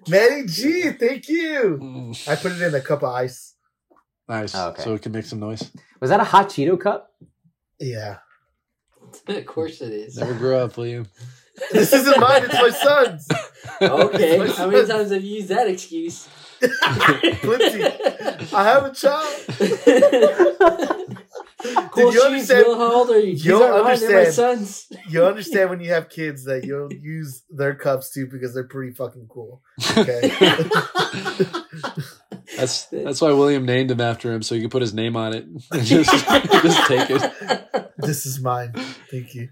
Matty 0.07 0.45
G, 0.47 0.91
thank 0.93 1.27
you. 1.29 1.79
Mm, 1.81 2.29
I 2.29 2.37
put 2.37 2.53
it 2.53 2.61
in 2.61 2.75
a 2.75 2.83
cup 2.83 3.03
of 3.03 3.09
ice. 3.09 3.55
nice. 4.29 4.55
Okay. 4.55 4.83
So 4.83 4.95
it 4.95 5.01
can 5.01 5.13
make 5.13 5.25
some 5.25 5.41
noise. 5.41 5.73
Was 5.99 6.11
that 6.11 6.21
a 6.21 6.25
hot 6.25 6.51
Cheeto 6.51 6.79
cup? 6.79 7.11
Yeah. 7.81 8.19
of 9.29 9.47
course 9.47 9.81
it 9.81 9.93
is. 9.93 10.17
Never 10.17 10.35
grow 10.35 10.65
up, 10.65 10.77
will 10.77 10.87
you? 10.95 11.07
This 11.73 11.93
isn't 11.93 12.19
mine, 12.21 12.45
it's 12.45 12.55
my 12.55 12.71
son's. 12.71 13.29
Okay, 13.83 14.39
my 14.39 14.47
how 14.49 14.67
many 14.67 14.79
son's. 14.79 14.89
times 14.89 15.11
have 15.11 15.23
you 15.25 15.37
used 15.37 15.49
that 15.49 15.69
excuse? 15.69 16.29
Plenty. 16.61 17.85
I 18.55 18.65
have 18.65 18.85
a 18.85 18.93
child. 18.95 19.45
cool 21.91 22.11
Did 22.11 22.15
you 22.15 22.21
shoes, 22.21 22.23
understand- 22.25 22.67
Will. 22.67 22.79
How 22.79 22.93
old 22.95 23.11
are 23.11 23.19
you? 23.19 23.27
You 23.29 23.33
These 23.35 23.45
don't 23.45 23.63
aren't 23.73 23.85
mine, 23.85 24.01
they're 24.01 24.11
my 24.11 24.17
understand. 24.21 24.67
son's. 24.67 24.87
You 25.09 25.25
understand 25.25 25.71
when 25.71 25.81
you 25.81 25.91
have 25.91 26.09
kids 26.09 26.45
that 26.45 26.65
you'll 26.65 26.93
use 26.93 27.43
their 27.51 27.75
cups 27.75 28.11
too 28.13 28.27
because 28.27 28.55
they're 28.55 28.65
pretty 28.65 28.93
fucking 28.93 29.27
cool. 29.29 29.63
Okay. 29.97 30.31
That's 32.57 32.87
that's 32.87 33.21
why 33.21 33.33
William 33.33 33.65
named 33.65 33.91
him 33.91 34.01
after 34.01 34.33
him, 34.33 34.43
so 34.43 34.55
he 34.55 34.61
could 34.63 34.71
put 34.71 34.83
his 34.83 34.93
name 34.93 35.17
on 35.17 35.33
it. 35.35 35.45
and 35.71 35.85
just, 35.85 36.11
just 36.11 36.87
take 36.89 37.09
it. 37.11 37.90
This 38.03 38.27
is 38.27 38.41
mine. 38.41 38.73
Thank 39.11 39.35
you. 39.35 39.49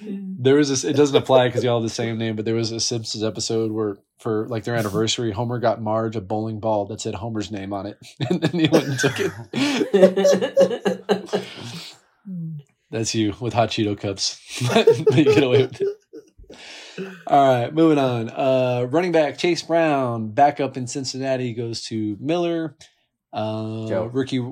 There 0.00 0.56
was 0.56 0.68
this. 0.68 0.84
It 0.84 0.94
doesn't 0.96 1.16
apply 1.16 1.48
because 1.48 1.64
y'all 1.64 1.80
have 1.80 1.88
the 1.88 1.94
same 1.94 2.18
name, 2.18 2.36
but 2.36 2.44
there 2.44 2.54
was 2.54 2.72
a 2.72 2.80
Simpsons 2.80 3.24
episode 3.24 3.72
where, 3.72 3.98
for 4.18 4.46
like 4.48 4.64
their 4.64 4.74
anniversary, 4.74 5.32
Homer 5.32 5.58
got 5.58 5.80
Marge 5.80 6.16
a 6.16 6.20
bowling 6.20 6.60
ball 6.60 6.86
that 6.86 7.00
said 7.00 7.14
Homer's 7.14 7.50
name 7.50 7.72
on 7.72 7.86
it, 7.86 7.98
and 8.30 8.40
then 8.40 8.60
he 8.60 8.68
went 8.68 8.86
and 8.86 8.98
took 8.98 9.14
it. 9.18 9.32
That's 12.90 13.14
you 13.14 13.34
with 13.40 13.54
hot 13.54 13.70
Cheeto 13.70 13.98
cups. 13.98 14.38
but 14.68 15.16
you 15.16 15.24
get 15.24 15.42
away 15.42 15.62
with 15.62 15.80
it. 15.80 15.88
All 17.26 17.48
right, 17.48 17.72
moving 17.72 17.98
on. 17.98 18.28
Uh, 18.28 18.86
running 18.90 19.12
back 19.12 19.38
Chase 19.38 19.62
Brown 19.62 20.28
back 20.32 20.60
up 20.60 20.76
in 20.76 20.86
Cincinnati 20.86 21.54
goes 21.54 21.82
to 21.86 22.16
Miller. 22.20 22.76
Uh, 23.32 23.86
Joe. 23.88 24.10
Ricky, 24.12 24.46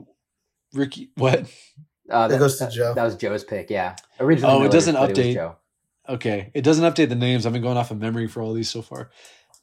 Ricky, 0.73 1.11
what? 1.17 1.45
Uh, 2.11 2.29
It 2.33 2.39
goes 2.39 2.59
to 2.59 2.69
Joe. 2.71 2.95
That 2.95 3.05
was 3.05 3.17
Joe's 3.17 3.45
pick. 3.45 3.71
Yeah. 3.71 3.97
Originally. 4.19 4.53
Oh, 4.53 4.63
it 4.65 4.73
doesn't 4.73 4.95
but 4.95 5.11
was 5.11 5.19
update. 5.19 5.35
Joe. 5.35 5.57
Okay, 6.09 6.51
it 6.55 6.63
doesn't 6.63 6.85
update 6.85 7.09
the 7.09 7.15
names. 7.15 7.47
I've 7.47 7.53
been 7.53 7.63
going 7.63 7.77
off 7.77 7.91
of 7.91 7.99
memory 7.99 8.27
for 8.27 8.43
all 8.43 8.53
these 8.53 8.69
so 8.69 8.83
far. 8.83 9.11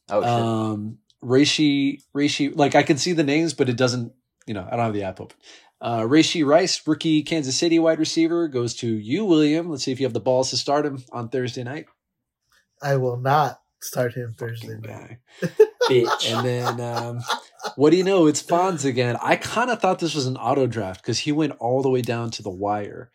Oh 0.09 0.21
shit. 0.21 0.29
Um, 0.29 0.97
Rashee, 1.23 2.01
Rashee, 2.15 2.55
like 2.55 2.75
I 2.75 2.83
can 2.83 2.97
see 2.97 3.11
the 3.13 3.23
names, 3.23 3.53
but 3.53 3.67
it 3.69 3.75
doesn't. 3.75 4.13
You 4.45 4.53
know, 4.53 4.65
I 4.65 4.77
don't 4.77 4.85
have 4.85 4.93
the 4.93 5.03
app 5.03 5.19
open. 5.19 5.35
Uh, 5.81 6.01
Rashee 6.01 6.45
Rice, 6.45 6.81
rookie 6.87 7.21
Kansas 7.21 7.55
City 7.55 7.79
wide 7.79 7.99
receiver, 7.99 8.47
goes 8.47 8.73
to 8.75 8.87
you, 8.87 9.25
William. 9.25 9.69
Let's 9.69 9.83
see 9.83 9.91
if 9.91 9.99
you 9.99 10.05
have 10.05 10.13
the 10.13 10.19
balls 10.21 10.49
to 10.51 10.57
start 10.57 10.85
him 10.85 11.03
on 11.11 11.29
Thursday 11.29 11.63
night. 11.63 11.87
I 12.81 12.95
will 12.95 13.17
not 13.17 13.59
start 13.81 14.13
him 14.13 14.33
Thursday 14.37 14.77
night. 14.79 15.17
Bitch. 15.89 16.33
And 16.33 16.45
then, 16.45 16.81
um, 16.81 17.21
what 17.75 17.91
do 17.91 17.97
you 17.97 18.03
know? 18.03 18.27
It's 18.27 18.41
Fonz 18.43 18.85
again. 18.85 19.17
I 19.21 19.35
kind 19.35 19.69
of 19.69 19.79
thought 19.79 19.99
this 19.99 20.15
was 20.15 20.27
an 20.27 20.37
auto 20.37 20.67
draft 20.67 21.01
because 21.01 21.19
he 21.19 21.31
went 21.31 21.53
all 21.59 21.81
the 21.81 21.89
way 21.89 22.01
down 22.01 22.31
to 22.31 22.43
the 22.43 22.49
wire 22.49 23.11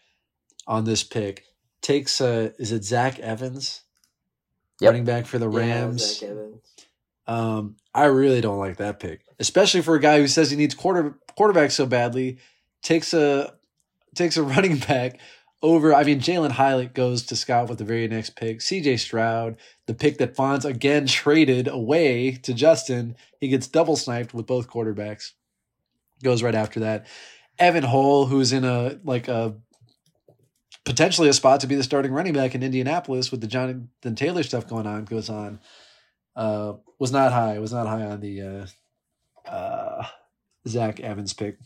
on 0.67 0.85
this 0.85 1.03
pick. 1.05 1.45
Takes, 1.83 2.21
uh, 2.21 2.51
is 2.59 2.71
it 2.73 2.85
Zach 2.85 3.19
Evans, 3.19 3.83
Yep. 4.81 4.89
running 4.89 5.05
back 5.05 5.27
for 5.27 5.39
the 5.39 5.51
Yeah, 5.51 5.59
Rams? 5.59 6.19
Zach 6.21 6.31
Evans. 6.31 6.59
Um, 7.27 7.77
I 7.95 8.05
really 8.07 8.41
don't 8.41 8.59
like 8.59 8.79
that 8.79 8.99
pick, 9.01 9.23
especially 9.39 9.83
for 9.83 9.95
a 9.95 10.01
guy 10.01 10.19
who 10.19 10.27
says 10.27 10.51
he 10.51 10.57
needs 10.57 10.75
quarter 10.75 11.17
quarterback 11.37 11.71
so 11.71 11.87
badly. 11.87 12.39
Takes 12.83 13.15
a 13.15 13.55
takes 14.17 14.37
a 14.37 14.43
running 14.45 14.79
back 14.79 15.21
over. 15.63 15.95
I 15.95 16.05
mean, 16.05 16.21
Jalen 16.21 16.53
Hyatt 16.53 16.95
goes 16.95 17.23
to 17.25 17.37
Scott 17.37 17.69
with 17.69 17.79
the 17.79 17.85
very 17.85 18.09
next 18.09 18.37
pick. 18.37 18.61
CJ 18.61 18.99
Stroud, 18.99 19.57
the 19.87 19.95
pick 19.95 20.19
that 20.19 20.37
Fonz 20.37 20.65
again 20.65 21.07
traded 21.07 21.69
away 21.69 22.33
to 22.43 22.53
Justin. 22.53 23.17
He 23.41 23.49
gets 23.49 23.67
double 23.67 23.97
sniped 23.97 24.35
with 24.35 24.47
both 24.47 24.69
quarterbacks. 24.69 25.33
Goes 26.23 26.43
right 26.43 26.55
after 26.55 26.81
that. 26.81 27.07
Evan 27.59 27.85
Hull, 27.85 28.27
who's 28.27 28.53
in 28.53 28.65
a 28.65 28.99
like 29.05 29.29
a 29.29 29.55
potentially 30.85 31.29
a 31.29 31.33
spot 31.33 31.61
to 31.61 31.67
be 31.67 31.75
the 31.75 31.83
starting 31.83 32.13
running 32.13 32.33
back 32.33 32.55
in 32.55 32.63
Indianapolis 32.63 33.31
with 33.31 33.41
the 33.41 33.47
Jonathan 33.47 34.15
Taylor 34.15 34.43
stuff 34.43 34.69
going 34.69 34.87
on, 34.87 35.05
goes 35.05 35.29
on. 35.29 35.61
Uh, 36.35 36.75
was 36.99 37.13
not 37.13 37.33
high. 37.33 37.59
Was 37.59 37.73
not 37.73 37.87
high 37.87 38.05
on 38.05 38.21
the 38.21 38.43
uh, 38.43 39.51
uh, 39.51 40.07
Zach 40.67 41.01
Evans 41.01 41.35
pick. 41.35 41.59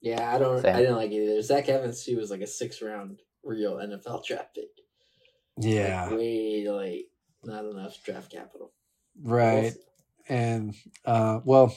Yeah, 0.00 0.34
I 0.34 0.38
don't. 0.38 0.60
Same. 0.62 0.74
I 0.74 0.78
didn't 0.78 0.96
like 0.96 1.10
it 1.10 1.14
either. 1.14 1.42
Zach 1.42 1.68
Evans, 1.68 2.04
he 2.04 2.14
was 2.14 2.30
like 2.30 2.40
a 2.40 2.46
six 2.46 2.80
round 2.80 3.20
real 3.42 3.76
NFL 3.76 4.24
draft 4.24 4.54
pick. 4.54 4.68
Yeah, 5.60 6.06
Like, 6.06 6.18
way 6.18 6.66
late. 6.68 7.06
Not 7.44 7.64
enough 7.64 8.02
draft 8.04 8.30
capital. 8.30 8.72
right. 9.22 9.72
And 10.28 10.74
uh, 11.04 11.40
well, 11.44 11.74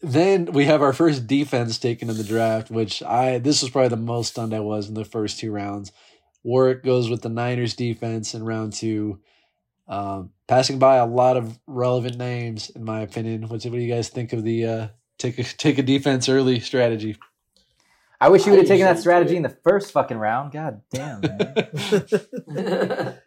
then 0.00 0.46
we 0.46 0.66
have 0.66 0.82
our 0.82 0.92
first 0.92 1.26
defense 1.26 1.78
taken 1.78 2.08
in 2.08 2.16
the 2.16 2.24
draft, 2.24 2.70
which 2.70 3.02
I 3.02 3.38
this 3.38 3.62
was 3.62 3.70
probably 3.70 3.88
the 3.88 3.96
most 3.96 4.30
stunned 4.30 4.54
I 4.54 4.60
was 4.60 4.88
in 4.88 4.94
the 4.94 5.04
first 5.04 5.38
two 5.38 5.50
rounds. 5.50 5.92
Warwick 6.42 6.84
goes 6.84 7.08
with 7.08 7.22
the 7.22 7.30
Niners 7.30 7.74
defense 7.74 8.34
in 8.34 8.44
round 8.44 8.74
two, 8.74 9.20
um, 9.88 10.30
passing 10.46 10.78
by 10.78 10.96
a 10.96 11.06
lot 11.06 11.36
of 11.36 11.58
relevant 11.66 12.18
names 12.18 12.70
in 12.70 12.84
my 12.84 13.00
opinion. 13.00 13.48
What's 13.48 13.64
what 13.64 13.72
do 13.72 13.80
you 13.80 13.92
guys 13.92 14.10
think 14.10 14.32
of 14.32 14.44
the 14.44 14.66
uh, 14.66 14.88
take 15.18 15.38
a 15.38 15.44
take 15.44 15.78
a 15.78 15.82
defense 15.82 16.28
early 16.28 16.60
strategy? 16.60 17.16
I 18.20 18.28
wish 18.28 18.46
you 18.46 18.52
would 18.52 18.60
have 18.60 18.68
taken 18.68 18.86
that 18.86 18.98
strategy 18.98 19.36
in 19.36 19.42
the 19.42 19.56
first 19.64 19.92
fucking 19.92 20.16
round. 20.16 20.52
God 20.52 20.80
damn. 20.92 21.20
Man. 21.20 21.68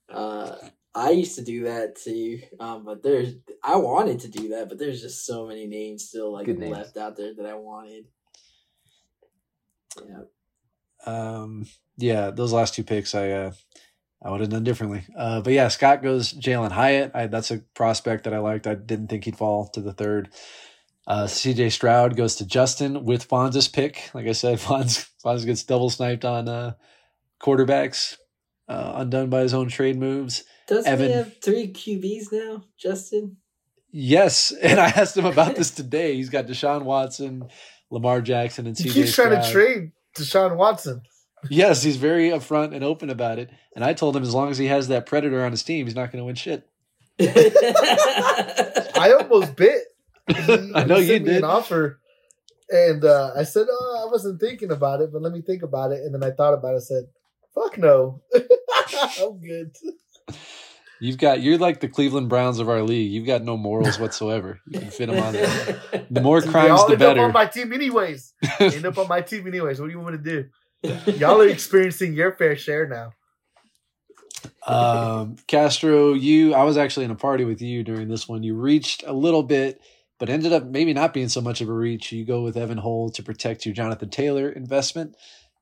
uh, 0.08 0.56
I 0.94 1.10
used 1.10 1.34
to 1.36 1.44
do 1.44 1.64
that 1.64 1.96
too, 1.96 2.40
um, 2.58 2.84
but 2.84 3.02
there's 3.02 3.34
I 3.62 3.76
wanted 3.76 4.20
to 4.20 4.28
do 4.28 4.48
that, 4.50 4.68
but 4.68 4.78
there's 4.78 5.02
just 5.02 5.26
so 5.26 5.46
many 5.46 5.66
names 5.66 6.04
still 6.04 6.32
like 6.32 6.46
Good 6.46 6.58
names. 6.58 6.76
left 6.76 6.96
out 6.96 7.16
there 7.16 7.34
that 7.34 7.46
I 7.46 7.54
wanted. 7.54 8.04
Yeah, 10.06 10.22
um 11.06 11.66
yeah 11.96 12.30
those 12.30 12.52
last 12.52 12.74
two 12.74 12.84
picks 12.84 13.14
i 13.14 13.30
uh 13.30 13.52
i 14.22 14.30
would 14.30 14.40
have 14.40 14.50
done 14.50 14.64
differently 14.64 15.04
uh 15.16 15.40
but 15.40 15.52
yeah 15.52 15.68
scott 15.68 16.02
goes 16.02 16.32
jalen 16.32 16.72
hyatt 16.72 17.12
I, 17.14 17.26
that's 17.26 17.50
a 17.50 17.58
prospect 17.74 18.24
that 18.24 18.34
i 18.34 18.38
liked 18.38 18.66
i 18.66 18.74
didn't 18.74 19.08
think 19.08 19.24
he'd 19.24 19.36
fall 19.38 19.68
to 19.68 19.80
the 19.80 19.92
third 19.92 20.28
uh 21.08 21.24
cj 21.24 21.72
stroud 21.72 22.16
goes 22.16 22.36
to 22.36 22.46
justin 22.46 23.04
with 23.04 23.28
fonz's 23.28 23.66
pick 23.66 24.10
like 24.14 24.26
i 24.26 24.32
said 24.32 24.58
fonz 24.60 25.08
fonz 25.24 25.44
gets 25.44 25.64
double 25.64 25.90
sniped 25.90 26.24
on 26.24 26.48
uh 26.48 26.74
quarterbacks 27.40 28.16
uh 28.68 28.92
undone 28.96 29.28
by 29.28 29.40
his 29.40 29.54
own 29.54 29.68
trade 29.68 29.98
moves 29.98 30.44
doesn't 30.68 30.90
Evan. 30.90 31.08
he 31.08 31.12
have 31.14 31.40
three 31.42 31.72
QBs 31.72 32.30
now, 32.30 32.62
Justin? 32.78 33.38
yes 33.90 34.52
and 34.62 34.78
i 34.78 34.86
asked 34.86 35.16
him 35.16 35.26
about 35.26 35.56
this 35.56 35.70
today 35.72 36.14
he's 36.14 36.28
got 36.28 36.46
deshaun 36.46 36.82
watson 36.82 37.48
lamar 37.90 38.20
jackson 38.20 38.66
and 38.66 38.78
he 38.78 38.88
cj 38.88 38.92
keeps 38.92 39.14
trying 39.14 39.42
to 39.42 39.50
trade 39.50 39.90
Deshaun 40.18 40.56
Watson. 40.56 41.02
Yes, 41.48 41.82
he's 41.82 41.96
very 41.96 42.30
upfront 42.30 42.74
and 42.74 42.82
open 42.82 43.10
about 43.10 43.38
it. 43.38 43.50
And 43.74 43.84
I 43.84 43.92
told 43.92 44.16
him 44.16 44.22
as 44.22 44.34
long 44.34 44.50
as 44.50 44.58
he 44.58 44.66
has 44.66 44.88
that 44.88 45.06
predator 45.06 45.44
on 45.44 45.52
his 45.52 45.62
team, 45.62 45.86
he's 45.86 45.94
not 45.94 46.10
going 46.10 46.20
to 46.20 46.24
win 46.24 46.34
shit. 46.34 46.68
I 47.20 49.16
almost 49.20 49.54
bit. 49.56 49.84
I 50.74 50.84
know 50.84 50.96
you 50.98 51.18
did. 51.18 51.38
An 51.38 51.44
offer, 51.44 52.00
and 52.70 53.04
uh, 53.04 53.32
I 53.36 53.44
said, 53.44 53.66
"Oh, 53.70 54.06
I 54.06 54.10
wasn't 54.10 54.40
thinking 54.40 54.70
about 54.70 55.00
it, 55.00 55.12
but 55.12 55.22
let 55.22 55.32
me 55.32 55.40
think 55.42 55.62
about 55.62 55.92
it." 55.92 56.02
And 56.02 56.14
then 56.14 56.22
I 56.22 56.32
thought 56.34 56.54
about 56.54 56.74
it. 56.74 56.78
I 56.78 56.80
said, 56.80 57.04
"Fuck 57.54 57.78
no, 57.78 58.22
I'm 59.20 59.40
good." 59.40 59.74
You've 61.00 61.18
got 61.18 61.40
you're 61.40 61.58
like 61.58 61.80
the 61.80 61.88
Cleveland 61.88 62.28
Browns 62.28 62.58
of 62.58 62.68
our 62.68 62.82
league. 62.82 63.12
You've 63.12 63.26
got 63.26 63.42
no 63.42 63.56
morals 63.56 63.98
whatsoever. 64.00 64.60
You 64.66 64.80
can 64.80 64.90
fit 64.90 65.08
them 65.08 65.22
on 65.22 65.32
there. 65.32 65.80
The 66.10 66.20
more 66.20 66.42
crimes, 66.42 66.84
the 66.86 66.92
end 66.94 67.02
up 67.02 67.10
on 67.10 67.16
better. 67.16 67.28
my 67.32 67.46
team 67.46 67.72
anyways. 67.72 68.34
end 68.58 68.84
up 68.84 68.98
on 68.98 69.08
my 69.08 69.20
team 69.20 69.46
anyways. 69.46 69.80
What 69.80 69.86
do 69.86 69.92
you 69.92 70.00
want 70.00 70.22
me 70.22 70.30
to 70.32 70.48
do? 70.82 71.12
Y'all 71.12 71.40
are 71.40 71.48
experiencing 71.48 72.14
your 72.14 72.32
fair 72.36 72.56
share 72.56 72.88
now. 72.88 73.12
um, 74.66 75.36
Castro, 75.46 76.14
you 76.14 76.54
I 76.54 76.64
was 76.64 76.76
actually 76.76 77.04
in 77.04 77.10
a 77.12 77.16
party 77.16 77.44
with 77.44 77.62
you 77.62 77.84
during 77.84 78.08
this 78.08 78.28
one. 78.28 78.42
You 78.42 78.54
reached 78.54 79.04
a 79.06 79.12
little 79.12 79.42
bit, 79.42 79.80
but 80.18 80.28
ended 80.28 80.52
up 80.52 80.64
maybe 80.64 80.92
not 80.92 81.14
being 81.14 81.28
so 81.28 81.40
much 81.40 81.60
of 81.60 81.68
a 81.68 81.72
reach. 81.72 82.12
You 82.12 82.24
go 82.24 82.42
with 82.42 82.56
Evan 82.56 82.78
Hull 82.78 83.10
to 83.10 83.22
protect 83.22 83.64
your 83.64 83.74
Jonathan 83.74 84.10
Taylor 84.10 84.50
investment. 84.50 85.16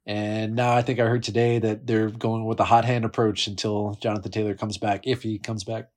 And 0.06 0.54
now 0.54 0.72
I 0.72 0.82
think 0.82 1.00
I 1.00 1.06
heard 1.06 1.24
today 1.24 1.58
that 1.58 1.86
they're 1.86 2.10
going 2.10 2.46
with 2.46 2.60
a 2.60 2.64
hot 2.64 2.84
hand 2.84 3.04
approach 3.04 3.46
until 3.48 3.98
Jonathan 4.00 4.30
Taylor 4.30 4.54
comes 4.54 4.78
back, 4.78 5.06
if 5.06 5.22
he 5.22 5.38
comes 5.38 5.64
back. 5.64 5.90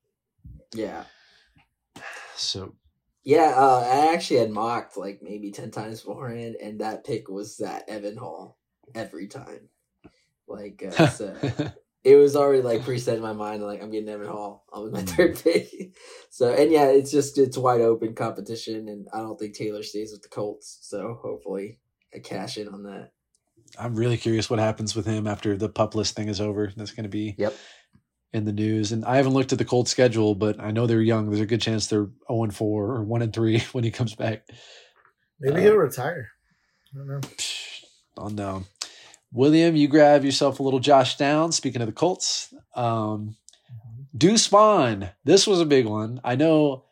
yeah, 0.73 1.03
So 2.35 2.75
yeah. 3.23 3.53
Uh, 3.55 3.81
I 3.85 4.13
actually 4.13 4.39
had 4.39 4.49
mocked 4.49 4.97
like 4.97 5.19
maybe 5.21 5.51
ten 5.51 5.69
times 5.69 6.01
beforehand, 6.01 6.55
and 6.61 6.81
that 6.81 7.05
pick 7.05 7.29
was 7.29 7.57
that 7.57 7.87
Evan 7.87 8.17
Hull 8.17 8.57
every 8.95 9.27
time. 9.27 9.69
Like, 10.47 10.83
uh, 10.83 11.07
so 11.09 11.35
it 12.03 12.15
was 12.15 12.35
already 12.35 12.61
like 12.61 12.81
preset 12.85 13.15
in 13.15 13.21
my 13.21 13.33
mind. 13.33 13.61
Like, 13.63 13.81
I'm 13.81 13.91
getting 13.91 14.09
Evan 14.09 14.27
Hull 14.27 14.63
on 14.71 14.91
my 14.91 15.01
third 15.03 15.37
pick. 15.43 15.95
So, 16.29 16.53
and 16.53 16.71
yeah, 16.71 16.85
it's 16.85 17.11
just 17.11 17.37
it's 17.37 17.57
wide 17.57 17.81
open 17.81 18.15
competition, 18.15 18.87
and 18.87 19.07
I 19.13 19.17
don't 19.19 19.37
think 19.39 19.55
Taylor 19.55 19.83
stays 19.83 20.11
with 20.11 20.21
the 20.21 20.29
Colts. 20.29 20.79
So 20.81 21.19
hopefully, 21.21 21.79
I 22.15 22.19
cash 22.19 22.57
in 22.57 22.67
on 22.67 22.83
that. 22.83 23.11
I'm 23.77 23.95
really 23.95 24.17
curious 24.17 24.49
what 24.49 24.59
happens 24.59 24.95
with 24.95 25.05
him 25.05 25.27
after 25.27 25.55
the 25.55 25.69
pup 25.69 25.93
list 25.93 26.15
thing 26.15 26.27
is 26.27 26.41
over. 26.41 26.71
That's 26.75 26.91
going 26.91 27.03
to 27.03 27.09
be 27.09 27.35
Yep. 27.37 27.53
in 28.33 28.45
the 28.45 28.51
news. 28.51 28.91
And 28.91 29.05
I 29.05 29.17
haven't 29.17 29.33
looked 29.33 29.51
at 29.53 29.59
the 29.59 29.65
Colts 29.65 29.91
schedule, 29.91 30.33
but 30.33 30.59
I 30.59 30.71
know 30.71 30.87
they're 30.87 31.01
young. 31.01 31.29
There's 31.29 31.39
a 31.41 31.45
good 31.45 31.61
chance 31.61 31.85
they're 31.85 32.09
0 32.31 32.43
and 32.45 32.55
4 32.55 32.85
or 32.85 33.03
1 33.03 33.21
and 33.21 33.31
3 33.33 33.59
when 33.73 33.83
he 33.83 33.91
comes 33.91 34.15
back. 34.15 34.43
Maybe 35.39 35.57
Uh, 35.57 35.61
he'll 35.61 35.75
retire. 35.75 36.29
I 36.95 36.97
don't 36.97 37.07
know. 37.07 37.19
Psh, 37.19 37.83
Unknown. 38.17 38.65
William, 39.31 39.75
you 39.75 39.87
grab 39.87 40.23
yourself 40.23 40.59
a 40.59 40.63
little 40.63 40.79
Josh 40.79 41.17
Down. 41.17 41.51
Speaking 41.51 41.81
of 41.81 41.87
the 41.87 41.93
Colts, 41.93 42.53
um, 42.75 43.35
Deuce 44.15 44.47
Vaughn. 44.47 45.09
This 45.23 45.45
was 45.45 45.61
a 45.61 45.65
big 45.65 45.85
one. 45.85 46.19
I 46.23 46.35
know 46.35 46.85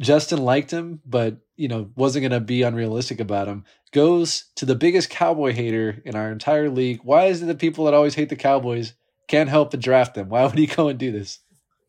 Justin 0.00 0.42
liked 0.42 0.70
him, 0.70 1.00
but 1.04 1.38
you 1.56 1.68
know 1.68 1.90
wasn't 1.96 2.22
going 2.22 2.32
to 2.32 2.40
be 2.40 2.62
unrealistic 2.62 3.20
about 3.20 3.48
him. 3.48 3.64
Goes 3.92 4.46
to 4.56 4.66
the 4.66 4.74
biggest 4.74 5.10
cowboy 5.10 5.52
hater 5.52 6.02
in 6.04 6.16
our 6.16 6.30
entire 6.30 6.70
league. 6.70 7.00
Why 7.02 7.26
is 7.26 7.42
it 7.42 7.46
that 7.46 7.58
people 7.58 7.84
that 7.84 7.94
always 7.94 8.14
hate 8.14 8.28
the 8.28 8.36
Cowboys 8.36 8.94
can't 9.28 9.48
help 9.48 9.70
but 9.70 9.80
draft 9.80 10.14
them? 10.14 10.28
Why 10.28 10.44
would 10.44 10.58
he 10.58 10.66
go 10.66 10.88
and 10.88 10.98
do 10.98 11.12
this? 11.12 11.38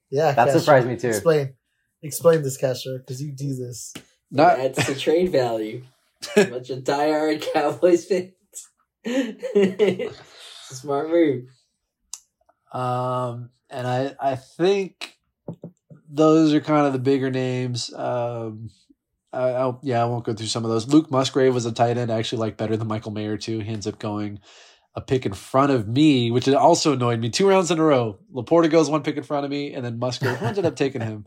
Yeah, 0.09 0.31
That 0.31 0.45
Castro, 0.45 0.59
surprised 0.59 0.87
me 0.87 0.95
too. 0.95 1.09
Explain, 1.09 1.53
explain 2.01 2.41
this, 2.43 2.55
Castro, 2.55 2.97
because 2.97 3.21
you 3.21 3.33
do 3.33 3.55
this. 3.55 3.93
Not 4.31 4.57
That's 4.57 4.87
the 4.87 4.95
trade 4.95 5.31
value. 5.31 5.83
Bunch 6.35 6.69
of 6.69 6.83
diehard 6.83 7.45
Cowboys 7.53 8.05
fans. 8.05 8.31
Smart 10.69 11.09
move. 11.09 11.45
Um, 12.71 13.49
and 13.69 13.87
I 13.87 14.15
I 14.19 14.35
think 14.35 15.17
those 16.09 16.53
are 16.53 16.61
kind 16.61 16.87
of 16.87 16.93
the 16.93 16.99
bigger 16.99 17.29
names. 17.29 17.93
Um, 17.93 18.69
I, 19.33 19.49
I'll, 19.49 19.79
yeah, 19.83 20.01
I 20.01 20.05
won't 20.05 20.25
go 20.25 20.33
through 20.33 20.47
some 20.47 20.63
of 20.63 20.71
those. 20.71 20.87
Luke 20.87 21.11
Musgrave 21.11 21.53
was 21.53 21.65
a 21.65 21.71
tight 21.71 21.97
end. 21.97 22.11
I 22.11 22.17
actually 22.17 22.39
like 22.39 22.57
better 22.57 22.77
than 22.77 22.87
Michael 22.87 23.11
Mayer 23.11 23.37
too. 23.37 23.59
He 23.59 23.71
ends 23.71 23.87
up 23.87 23.99
going 23.99 24.39
a 24.95 25.01
pick 25.01 25.25
in 25.25 25.33
front 25.33 25.71
of 25.71 25.87
me, 25.87 26.31
which 26.31 26.47
also 26.49 26.93
annoyed 26.93 27.19
me. 27.19 27.29
Two 27.29 27.47
rounds 27.47 27.69
in 27.69 27.77
a 27.77 27.83
row. 27.83 28.17
Laporta 28.33 28.69
goes 28.69 28.89
one 28.89 29.03
pick 29.03 29.17
in 29.17 29.23
front 29.23 29.45
of 29.45 29.51
me, 29.51 29.73
and 29.73 29.85
then 29.85 29.99
Musgrave 29.99 30.37
who 30.37 30.45
ended 30.45 30.65
up 30.65 30.75
taking 30.75 31.01
him. 31.01 31.25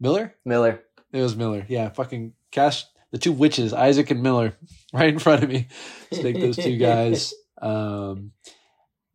Miller. 0.00 0.34
Miller. 0.44 0.82
It 1.12 1.20
was 1.20 1.36
Miller. 1.36 1.66
Yeah, 1.68 1.90
fucking 1.90 2.32
cash 2.50 2.84
the 3.14 3.20
two 3.20 3.32
witches, 3.32 3.72
Isaac 3.72 4.10
and 4.10 4.24
Miller, 4.24 4.56
right 4.92 5.08
in 5.08 5.20
front 5.20 5.44
of 5.44 5.48
me. 5.48 5.68
Let's 6.10 6.22
take 6.24 6.40
those 6.40 6.56
two 6.56 6.76
guys. 6.76 7.32
Um, 7.62 8.32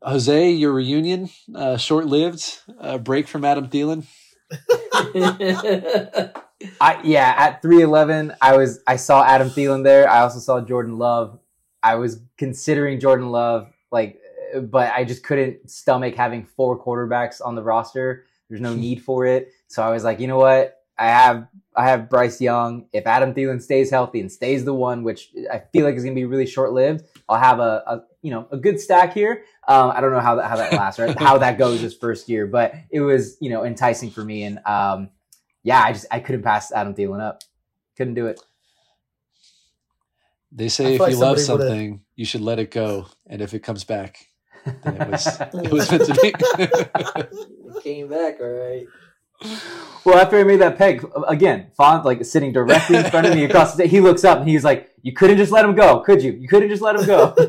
Jose, 0.01 0.49
your 0.51 0.71
reunion, 0.73 1.29
uh, 1.53 1.77
short 1.77 2.07
lived, 2.07 2.57
uh, 2.79 2.97
break 2.97 3.27
from 3.27 3.45
Adam 3.45 3.67
Thielen. 3.67 4.07
I 6.81 7.01
yeah, 7.03 7.35
at 7.37 7.61
three 7.61 7.83
eleven, 7.83 8.33
I 8.41 8.57
was 8.57 8.79
I 8.87 8.95
saw 8.95 9.23
Adam 9.23 9.49
Thielen 9.49 9.83
there. 9.83 10.09
I 10.09 10.21
also 10.21 10.39
saw 10.39 10.61
Jordan 10.61 10.97
Love. 10.97 11.37
I 11.83 11.95
was 11.95 12.21
considering 12.39 12.99
Jordan 12.99 13.29
Love, 13.29 13.71
like, 13.91 14.19
uh, 14.55 14.61
but 14.61 14.91
I 14.93 15.03
just 15.03 15.21
couldn't 15.21 15.69
stomach 15.69 16.15
having 16.15 16.45
four 16.45 16.83
quarterbacks 16.83 17.39
on 17.45 17.53
the 17.53 17.61
roster. 17.61 18.25
There's 18.49 18.61
no 18.61 18.73
need 18.73 19.03
for 19.03 19.27
it. 19.27 19.51
So 19.67 19.83
I 19.83 19.91
was 19.91 20.03
like, 20.03 20.19
you 20.19 20.27
know 20.27 20.39
what? 20.39 20.78
I 20.99 21.05
have 21.05 21.47
I 21.75 21.87
have 21.87 22.09
Bryce 22.09 22.41
Young. 22.41 22.87
If 22.91 23.07
Adam 23.07 23.33
Thielen 23.33 23.61
stays 23.61 23.89
healthy 23.89 24.19
and 24.19 24.29
stays 24.29 24.65
the 24.65 24.73
one, 24.73 25.03
which 25.03 25.31
I 25.51 25.59
feel 25.71 25.85
like 25.85 25.95
is 25.95 26.03
going 26.03 26.13
to 26.13 26.19
be 26.19 26.25
really 26.25 26.45
short 26.45 26.73
lived, 26.73 27.05
I'll 27.29 27.39
have 27.39 27.59
a, 27.59 27.83
a 27.87 28.01
you 28.21 28.31
know 28.31 28.47
a 28.51 28.57
good 28.57 28.79
stack 28.81 29.13
here. 29.13 29.43
Um, 29.67 29.91
I 29.91 30.01
don't 30.01 30.11
know 30.11 30.19
how 30.19 30.35
that 30.35 30.49
how 30.49 30.57
that 30.57 30.73
lasts 30.73 30.99
or 30.99 31.13
how 31.17 31.37
that 31.37 31.57
goes 31.57 31.81
this 31.81 31.95
first 31.95 32.27
year, 32.27 32.45
but 32.47 32.73
it 32.91 32.99
was 32.99 33.37
you 33.39 33.49
know 33.49 33.63
enticing 33.63 34.09
for 34.11 34.23
me, 34.25 34.43
and 34.43 34.59
um, 34.65 35.09
yeah, 35.63 35.81
I 35.81 35.93
just 35.93 36.05
I 36.11 36.19
couldn't 36.19 36.43
pass 36.43 36.71
Adam 36.73 36.93
Thielen 36.93 37.21
up. 37.21 37.43
Couldn't 37.95 38.15
do 38.15 38.27
it. 38.27 38.41
They 40.51 40.67
say 40.67 40.95
if 40.95 40.99
like 40.99 41.11
you 41.11 41.17
love 41.17 41.39
somebody 41.39 41.63
would've- 41.63 41.69
something, 41.69 42.01
you 42.15 42.25
should 42.25 42.41
let 42.41 42.59
it 42.59 42.71
go, 42.71 43.07
and 43.27 43.41
if 43.41 43.53
it 43.53 43.59
comes 43.59 43.85
back, 43.85 44.27
then 44.83 45.01
it 45.01 45.09
was 45.09 45.27
it 45.53 45.71
was 45.71 45.89
meant 45.91 46.05
to 46.05 46.13
be. 46.21 46.33
It 47.79 47.83
came 47.83 48.09
back, 48.09 48.39
all 48.41 48.47
right. 48.47 48.85
Well, 50.05 50.17
after 50.17 50.37
I 50.37 50.43
made 50.43 50.57
that 50.61 50.77
peg 50.77 51.05
again, 51.27 51.71
Font 51.77 52.05
like 52.05 52.23
sitting 52.25 52.51
directly 52.51 52.97
in 52.97 53.05
front 53.05 53.27
of 53.27 53.33
me 53.35 53.45
across 53.45 53.75
the 53.75 53.85
he 53.85 53.99
looks 54.01 54.23
up 54.23 54.39
and 54.39 54.49
he's 54.49 54.63
like, 54.63 54.89
"You 55.01 55.13
couldn't 55.13 55.37
just 55.37 55.51
let 55.51 55.63
him 55.65 55.75
go, 55.75 55.99
could 56.01 56.21
you? 56.21 56.31
You 56.33 56.47
couldn't 56.47 56.69
just 56.69 56.81
let 56.81 56.95
him 56.95 57.05
go." 57.05 57.33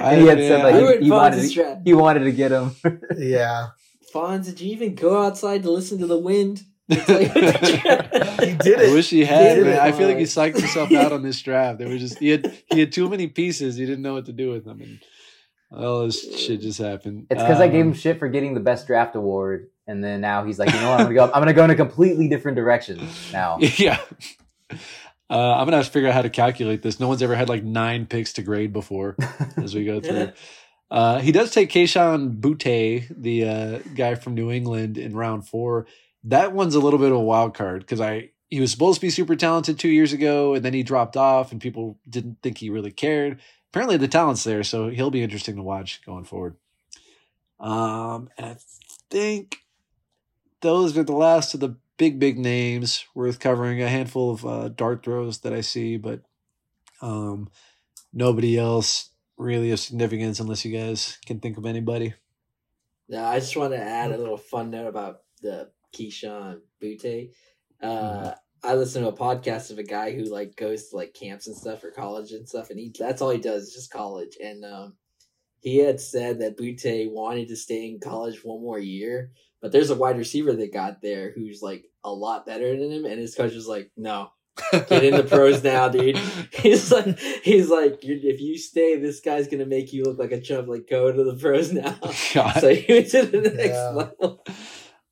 I, 0.00 0.14
And 0.14 0.22
he 0.22 0.26
had 0.26 0.38
said, 0.38 0.62
like, 0.64 0.74
I- 0.74 0.78
You 0.94 0.98
he 1.00 1.10
wanted 1.10 1.36
Fonz's 1.38 1.54
to- 1.54 1.80
he 1.84 1.94
wanted 1.94 2.20
to 2.24 2.32
get 2.32 2.50
him. 2.50 2.74
Yeah, 3.16 3.68
Fonz, 4.12 4.46
did 4.46 4.60
you 4.60 4.72
even 4.72 4.94
go 4.94 5.22
outside 5.24 5.62
to 5.62 5.70
listen 5.70 5.98
to 6.00 6.06
the 6.06 6.18
wind? 6.18 6.62
It's 6.88 7.08
like- 7.08 7.32
he 8.40 8.54
did 8.56 8.80
it. 8.80 8.90
I 8.90 8.92
wish 8.94 9.08
he 9.10 9.24
had. 9.24 9.54
did 9.54 9.64
Man. 9.66 9.74
it. 9.76 9.78
I 9.78 9.92
feel 9.92 10.08
like 10.08 10.18
he 10.18 10.24
psyched 10.24 10.58
himself 10.58 10.90
out 10.92 11.12
on 11.12 11.22
this 11.22 11.40
draft. 11.40 11.78
There 11.78 11.88
was 11.88 12.00
just 12.00 12.18
he 12.18 12.30
had 12.30 12.52
he 12.70 12.80
had 12.80 12.92
too 12.92 13.08
many 13.08 13.28
pieces. 13.28 13.76
He 13.76 13.86
didn't 13.86 14.02
know 14.02 14.14
what 14.14 14.26
to 14.26 14.32
do 14.32 14.50
with 14.50 14.64
them, 14.64 14.80
and 14.82 14.98
all 15.70 16.04
this 16.06 16.20
shit 16.44 16.60
just 16.60 16.80
happened. 16.80 17.26
It's 17.30 17.40
because 17.42 17.60
I 17.60 17.68
gave 17.68 17.82
him 17.82 17.88
Um, 17.92 17.94
shit 17.94 18.18
for 18.18 18.28
getting 18.28 18.54
the 18.54 18.60
best 18.60 18.86
draft 18.88 19.14
award, 19.16 19.70
and 19.86 20.02
then 20.02 20.20
now 20.20 20.44
he's 20.44 20.58
like, 20.58 20.72
you 20.72 20.80
know 20.80 20.90
what? 20.90 21.00
I'm 21.00 21.06
gonna 21.06 21.14
go. 21.14 21.24
I'm 21.26 21.40
gonna 21.40 21.52
go 21.52 21.64
in 21.64 21.70
a 21.70 21.74
completely 21.74 22.28
different 22.28 22.56
direction 22.56 23.06
now. 23.32 23.58
Yeah. 23.76 23.98
Uh, 25.30 25.54
I'm 25.54 25.64
gonna 25.66 25.78
have 25.78 25.86
to 25.86 25.92
figure 25.92 26.08
out 26.08 26.14
how 26.14 26.22
to 26.22 26.30
calculate 26.30 26.82
this. 26.82 27.00
No 27.00 27.08
one's 27.08 27.22
ever 27.22 27.34
had 27.34 27.48
like 27.48 27.64
nine 27.64 28.06
picks 28.06 28.34
to 28.34 28.42
grade 28.42 28.72
before 28.72 29.16
as 29.56 29.74
we 29.74 29.84
go 29.84 30.00
through. 30.00 30.32
Uh, 30.90 31.18
he 31.18 31.32
does 31.32 31.50
take 31.50 31.70
Kayshon 31.70 32.40
Boutte, 32.40 33.08
the 33.10 33.44
uh, 33.44 33.78
guy 33.96 34.14
from 34.14 34.34
New 34.34 34.52
England, 34.52 34.96
in 34.96 35.16
round 35.16 35.48
four. 35.48 35.86
That 36.22 36.52
one's 36.52 36.76
a 36.76 36.78
little 36.78 37.00
bit 37.00 37.10
of 37.10 37.16
a 37.16 37.20
wild 37.20 37.54
card 37.54 37.80
because 37.80 38.00
I 38.00 38.30
he 38.48 38.60
was 38.60 38.70
supposed 38.70 39.00
to 39.00 39.06
be 39.06 39.10
super 39.10 39.34
talented 39.34 39.78
two 39.78 39.88
years 39.88 40.12
ago, 40.12 40.54
and 40.54 40.64
then 40.64 40.72
he 40.72 40.84
dropped 40.84 41.16
off, 41.16 41.50
and 41.50 41.60
people 41.60 41.98
didn't 42.08 42.38
think 42.42 42.58
he 42.58 42.70
really 42.70 42.92
cared. 42.92 43.40
Apparently, 43.72 43.96
the 43.96 44.06
talent's 44.06 44.44
there, 44.44 44.62
so 44.62 44.88
he'll 44.88 45.10
be 45.10 45.22
interesting 45.22 45.56
to 45.56 45.62
watch 45.62 46.00
going 46.06 46.22
forward. 46.22 46.54
Um, 47.58 48.28
and 48.38 48.46
I 48.46 48.56
think 49.10 49.63
those 50.64 50.96
are 50.96 51.04
the 51.04 51.12
last 51.12 51.52
of 51.52 51.60
the 51.60 51.76
big, 51.98 52.18
big 52.18 52.38
names 52.38 53.04
worth 53.14 53.38
covering. 53.38 53.82
A 53.82 53.88
handful 53.88 54.32
of 54.32 54.46
uh, 54.46 54.68
dart 54.70 55.04
throws 55.04 55.40
that 55.40 55.52
I 55.52 55.60
see, 55.60 55.98
but 55.98 56.22
um, 57.02 57.50
nobody 58.12 58.58
else 58.58 59.10
really 59.36 59.70
of 59.70 59.78
significance 59.78 60.40
unless 60.40 60.64
you 60.64 60.76
guys 60.76 61.18
can 61.26 61.38
think 61.38 61.58
of 61.58 61.66
anybody. 61.66 62.14
No, 63.10 63.22
I 63.22 63.40
just 63.40 63.56
want 63.56 63.74
to 63.74 63.78
add 63.78 64.10
a 64.10 64.16
little 64.16 64.38
fun 64.38 64.70
note 64.70 64.86
about 64.86 65.18
the 65.42 65.70
Kayshon 65.94 66.60
Boutte. 66.82 67.32
Uh, 67.82 68.32
I 68.62 68.74
listen 68.74 69.02
to 69.02 69.08
a 69.08 69.12
podcast 69.12 69.70
of 69.70 69.78
a 69.78 69.82
guy 69.82 70.14
who 70.14 70.24
like 70.24 70.56
goes 70.56 70.88
to 70.88 70.96
like 70.96 71.12
camps 71.12 71.46
and 71.46 71.54
stuff 71.54 71.82
for 71.82 71.90
college 71.90 72.32
and 72.32 72.48
stuff, 72.48 72.70
and 72.70 72.78
he 72.78 72.90
that's 72.98 73.20
all 73.20 73.28
he 73.28 73.38
does 73.38 73.64
is 73.64 73.74
just 73.74 73.92
college. 73.92 74.38
And 74.42 74.64
um, 74.64 74.94
he 75.60 75.76
had 75.76 76.00
said 76.00 76.40
that 76.40 76.56
Butte 76.56 77.10
wanted 77.12 77.48
to 77.48 77.56
stay 77.56 77.86
in 77.86 78.00
college 78.00 78.42
one 78.42 78.62
more 78.62 78.78
year, 78.78 79.32
but 79.64 79.72
there's 79.72 79.88
a 79.88 79.94
wide 79.94 80.18
receiver 80.18 80.52
that 80.52 80.74
got 80.74 81.00
there 81.00 81.32
who's 81.34 81.62
like 81.62 81.86
a 82.04 82.12
lot 82.12 82.44
better 82.44 82.76
than 82.78 82.90
him, 82.90 83.06
and 83.06 83.18
his 83.18 83.34
coach 83.34 83.54
was 83.54 83.66
like, 83.66 83.90
"No, 83.96 84.28
get 84.72 85.02
in 85.02 85.16
the 85.16 85.24
pros 85.24 85.64
now, 85.64 85.88
dude." 85.88 86.18
He's 86.52 86.92
like, 86.92 87.18
he's 87.42 87.70
like, 87.70 88.00
if 88.02 88.40
you 88.42 88.58
stay, 88.58 88.96
this 88.98 89.20
guy's 89.20 89.48
gonna 89.48 89.64
make 89.64 89.94
you 89.94 90.04
look 90.04 90.18
like 90.18 90.32
a 90.32 90.40
chump. 90.42 90.68
Like, 90.68 90.86
go 90.86 91.10
to 91.10 91.24
the 91.24 91.34
pros 91.34 91.72
now. 91.72 91.96
God. 92.34 92.60
so 92.60 92.74
he 92.74 92.92
went 92.92 93.08
to 93.12 93.22
the 93.24 93.40
next 93.40 93.70
Yeah. 93.70 93.88
level. 93.88 94.44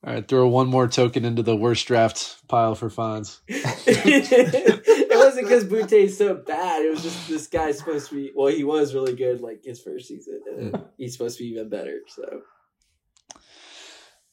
All 0.04 0.12
right, 0.12 0.28
throw 0.28 0.46
one 0.48 0.66
more 0.68 0.86
token 0.86 1.24
into 1.24 1.42
the 1.42 1.56
worst 1.56 1.86
draft 1.86 2.46
pile 2.46 2.74
for 2.74 2.90
Fonz. 2.90 3.38
it 3.48 5.16
wasn't 5.16 5.46
because 5.46 5.64
Boutte 5.64 5.92
is 5.92 6.18
so 6.18 6.34
bad. 6.34 6.84
It 6.84 6.90
was 6.90 7.02
just 7.02 7.26
this 7.28 7.46
guy's 7.46 7.78
supposed 7.78 8.10
to 8.10 8.16
be. 8.16 8.32
Well, 8.34 8.48
he 8.48 8.64
was 8.64 8.94
really 8.94 9.14
good, 9.14 9.40
like 9.40 9.62
his 9.64 9.80
first 9.80 10.08
season, 10.08 10.40
and 10.46 10.74
then 10.74 10.84
he's 10.98 11.14
supposed 11.14 11.38
to 11.38 11.44
be 11.44 11.50
even 11.50 11.68
better. 11.70 12.00
So 12.08 12.42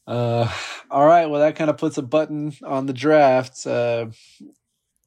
Uh, 0.09 0.51
all 0.89 1.05
right, 1.05 1.27
well, 1.29 1.41
that 1.41 1.55
kind 1.55 1.69
of 1.69 1.77
puts 1.77 1.99
a 1.99 2.01
button 2.01 2.51
on 2.65 2.87
the 2.87 2.93
draft. 2.93 3.67
Uh, 3.67 4.07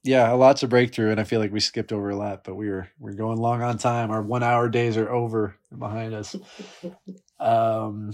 yeah, 0.01 0.31
a 0.31 0.35
lot 0.35 0.57
to 0.57 0.67
break 0.67 0.93
through, 0.93 1.11
and 1.11 1.19
I 1.19 1.25
feel 1.25 1.41
like 1.41 1.51
we 1.51 1.59
skipped 1.59 1.91
over 1.91 2.09
a 2.09 2.15
lot, 2.15 2.45
but 2.45 2.55
we 2.55 2.69
were 2.69 2.87
we're 2.99 3.11
going 3.11 3.37
long 3.37 3.61
on 3.61 3.77
time. 3.77 4.11
Our 4.11 4.21
one 4.21 4.43
hour 4.43 4.69
days 4.69 4.95
are 4.95 5.09
over 5.09 5.57
behind 5.77 6.13
us. 6.13 6.37
Um, 7.37 8.13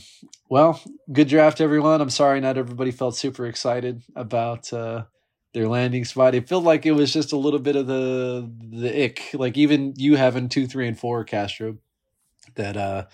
well, 0.50 0.82
good 1.12 1.28
draft, 1.28 1.62
everyone. 1.62 2.02
I'm 2.02 2.10
sorry 2.10 2.40
not 2.42 2.58
everybody 2.58 2.90
felt 2.90 3.16
super 3.16 3.46
excited 3.46 4.02
about 4.16 4.74
uh, 4.74 5.04
their 5.54 5.68
landing 5.68 6.06
spot. 6.06 6.34
It 6.34 6.50
felt 6.50 6.64
like 6.64 6.88
it 6.88 6.94
was 6.94 7.14
just 7.14 7.34
a 7.34 7.38
little 7.38 7.60
bit 7.60 7.76
of 7.76 7.86
the 7.86 8.52
the 8.72 9.04
ick, 9.06 9.30
like 9.36 9.58
even 9.58 9.94
you 9.96 10.16
having 10.16 10.50
two, 10.50 10.66
three, 10.66 10.88
and 10.88 10.98
four, 10.98 11.24
Castro, 11.24 11.78
that 12.56 12.76
uh, 12.76 13.06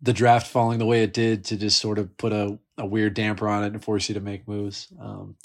the 0.00 0.14
draft 0.14 0.46
falling 0.46 0.78
the 0.78 0.86
way 0.86 1.02
it 1.02 1.12
did 1.12 1.44
to 1.46 1.56
just 1.58 1.78
sort 1.78 1.98
of 1.98 2.16
put 2.16 2.32
a, 2.32 2.58
a 2.78 2.86
weird 2.86 3.14
damper 3.14 3.48
on 3.48 3.64
it 3.64 3.72
and 3.72 3.82
force 3.84 4.08
you 4.08 4.14
to 4.14 4.20
make 4.20 4.48
moves. 4.48 4.88
Um, 5.00 5.36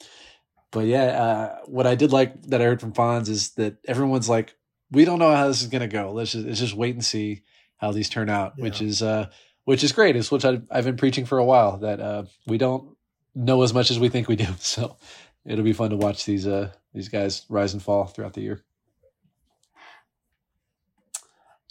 but 0.72 0.85
yeah, 0.85 1.03
uh, 1.03 1.57
what 1.65 1.85
I 1.88 1.95
did 1.95 2.11
like 2.11 2.41
that 2.43 2.61
I 2.61 2.65
heard 2.65 2.81
from 2.81 2.93
Fonz 2.93 3.30
is 3.30 3.51
that 3.51 3.77
everyone's 3.85 4.30
like, 4.30 4.55
we 4.91 5.05
don't 5.05 5.19
know 5.19 5.35
how 5.35 5.47
this 5.47 5.61
is 5.61 5.68
going 5.68 5.81
to 5.81 5.88
go. 5.88 6.11
Let's 6.11 6.31
just, 6.31 6.45
let's 6.45 6.60
just 6.60 6.76
wait 6.76 6.95
and 6.95 7.03
see 7.03 7.43
how 7.77 7.91
these 7.91 8.10
turn 8.10 8.30
out, 8.30 8.57
which 8.57 8.81
is 8.81 9.01
uh, 9.01 9.30
which 9.65 9.84
is 9.84 9.91
great. 9.91 10.15
It's 10.15 10.31
which 10.31 10.45
I, 10.45 10.61
I've 10.72 10.85
been 10.85 10.97
preaching 10.97 11.26
for 11.26 11.38
a 11.38 11.43
while 11.45 11.77
that 11.80 11.99
uh, 11.99 12.23
we 12.47 12.57
don't 12.57 12.95
know 13.35 13.64
as 13.64 13.73
much 13.73 13.91
as 13.91 13.99
we 13.99 14.10
think 14.10 14.27
we 14.27 14.35
do. 14.35 14.47
So 14.60 14.97
it'll 15.45 15.64
be 15.65 15.73
fun 15.73 15.89
to 15.89 15.97
watch 15.97 16.26
these 16.26 16.47
uh, 16.47 16.72
these 16.93 17.10
guys 17.10 17.45
rise 17.49 17.73
and 17.73 17.81
fall 17.81 18.05
throughout 18.05 18.34
the 18.34 18.41
year. 18.41 18.64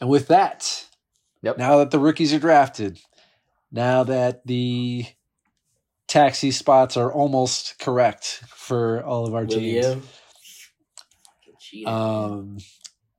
And 0.00 0.10
with 0.10 0.28
that, 0.28 0.86
Yep. 1.42 1.58
now 1.58 1.78
that 1.78 1.90
the 1.90 1.98
rookies 1.98 2.32
are 2.34 2.38
drafted, 2.38 2.98
now 3.70 4.04
that 4.04 4.46
the 4.46 5.06
taxi 6.12 6.50
spots 6.50 6.98
are 6.98 7.10
almost 7.10 7.78
correct 7.78 8.42
for 8.48 9.02
all 9.02 9.26
of 9.26 9.34
our 9.34 9.46
teams, 9.46 9.86
William, 9.86 10.02
Cheated, 11.58 11.86
man. 11.86 11.94
um, 11.94 12.58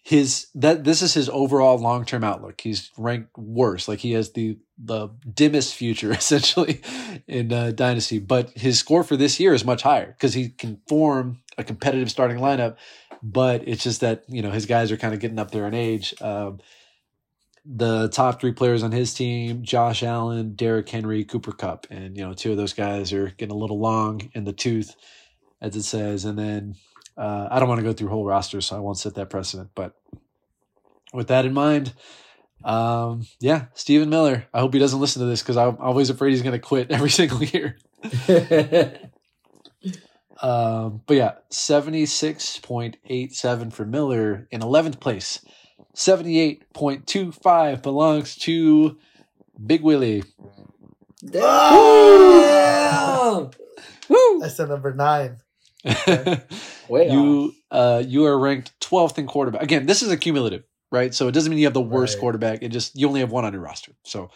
his 0.02 0.48
that 0.54 0.84
this 0.84 1.00
is 1.02 1.14
his 1.14 1.28
overall 1.30 1.78
long-term 1.78 2.22
outlook 2.24 2.60
he's 2.60 2.90
ranked 2.98 3.36
worse 3.38 3.88
like 3.88 4.00
he 4.00 4.12
has 4.12 4.32
the 4.32 4.58
the 4.76 5.08
dimmest 5.32 5.74
future 5.74 6.12
essentially 6.22 6.80
in 7.26 7.52
uh, 7.52 7.70
dynasty 7.70 8.18
but 8.18 8.50
his 8.50 8.78
score 8.78 9.04
for 9.04 9.16
this 9.16 9.38
year 9.40 9.54
is 9.54 9.64
much 9.64 9.82
higher 9.82 10.06
because 10.06 10.34
he 10.34 10.48
can 10.48 10.80
form 10.88 11.40
a 11.56 11.64
competitive 11.64 12.10
starting 12.10 12.38
lineup 12.38 12.76
but 13.24 13.66
it's 13.66 13.82
just 13.82 14.02
that 14.02 14.24
you 14.28 14.42
know 14.42 14.50
his 14.50 14.66
guys 14.66 14.92
are 14.92 14.98
kind 14.98 15.14
of 15.14 15.20
getting 15.20 15.38
up 15.38 15.50
there 15.50 15.66
in 15.66 15.72
age. 15.74 16.14
Um, 16.20 16.60
the 17.64 18.08
top 18.08 18.40
three 18.40 18.52
players 18.52 18.82
on 18.82 18.92
his 18.92 19.14
team: 19.14 19.62
Josh 19.62 20.02
Allen, 20.02 20.54
Derrick 20.54 20.88
Henry, 20.88 21.24
Cooper 21.24 21.52
Kupp, 21.52 21.86
and 21.90 22.16
you 22.16 22.24
know 22.24 22.34
two 22.34 22.50
of 22.50 22.56
those 22.56 22.72
guys 22.72 23.12
are 23.12 23.30
getting 23.30 23.54
a 23.54 23.58
little 23.58 23.78
long 23.78 24.30
in 24.34 24.44
the 24.44 24.52
tooth, 24.52 24.94
as 25.60 25.76
it 25.76 25.82
says. 25.82 26.24
And 26.24 26.38
then 26.38 26.76
uh, 27.16 27.48
I 27.50 27.58
don't 27.58 27.68
want 27.68 27.80
to 27.80 27.84
go 27.84 27.92
through 27.92 28.08
whole 28.08 28.24
rosters, 28.24 28.66
so 28.66 28.76
I 28.76 28.80
won't 28.80 28.98
set 28.98 29.14
that 29.14 29.30
precedent. 29.30 29.70
But 29.74 29.94
with 31.12 31.28
that 31.28 31.46
in 31.46 31.54
mind, 31.54 31.94
um, 32.64 33.26
yeah, 33.40 33.66
Stephen 33.74 34.10
Miller. 34.10 34.46
I 34.52 34.60
hope 34.60 34.74
he 34.74 34.80
doesn't 34.80 35.00
listen 35.00 35.20
to 35.20 35.26
this 35.26 35.42
because 35.42 35.56
I'm 35.56 35.76
always 35.78 36.10
afraid 36.10 36.30
he's 36.30 36.42
going 36.42 36.52
to 36.52 36.58
quit 36.58 36.90
every 36.90 37.10
single 37.10 37.42
year. 37.42 37.78
Um, 40.42 41.00
but 41.06 41.16
yeah, 41.16 41.34
76.87 41.50 43.72
for 43.72 43.86
Miller 43.86 44.46
in 44.50 44.60
11th 44.60 45.00
place. 45.00 45.40
78.25 45.94 47.82
belongs 47.82 48.36
to 48.36 48.98
Big 49.64 49.82
Willie. 49.82 50.22
Damn! 51.24 51.40
Woo! 54.08 54.42
I 54.42 54.48
said 54.48 54.68
number 54.68 54.92
nine. 54.94 55.38
Way 56.88 57.10
you 57.10 57.54
uh 57.70 58.02
you 58.06 58.24
are 58.24 58.38
ranked 58.38 58.72
12th 58.80 59.18
in 59.18 59.26
quarterback. 59.26 59.62
Again, 59.62 59.86
this 59.86 60.02
is 60.02 60.10
a 60.10 60.16
cumulative, 60.16 60.64
right? 60.90 61.14
So 61.14 61.28
it 61.28 61.32
doesn't 61.32 61.50
mean 61.50 61.58
you 61.58 61.66
have 61.66 61.74
the 61.74 61.80
worst 61.80 62.14
Right. 62.16 62.20
quarterback. 62.20 62.62
It 62.62 62.68
just 62.70 62.96
you 62.98 63.06
only 63.06 63.20
have 63.20 63.30
one 63.30 63.44
on 63.44 63.52
your 63.52 63.62
roster. 63.62 63.92
So 64.04 64.30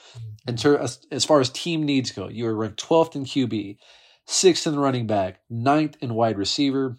in 0.46 0.56
ter- 0.56 0.78
as, 0.78 1.00
as 1.10 1.24
far 1.24 1.40
as 1.40 1.48
team 1.50 1.84
needs 1.84 2.10
go, 2.12 2.28
you 2.28 2.46
are 2.46 2.54
ranked 2.54 2.82
12th 2.86 3.16
in 3.16 3.24
QB, 3.24 3.78
sixth 4.26 4.66
in 4.66 4.78
running 4.78 5.06
back, 5.06 5.40
ninth 5.50 5.96
in 6.00 6.14
wide 6.14 6.36
receiver, 6.38 6.96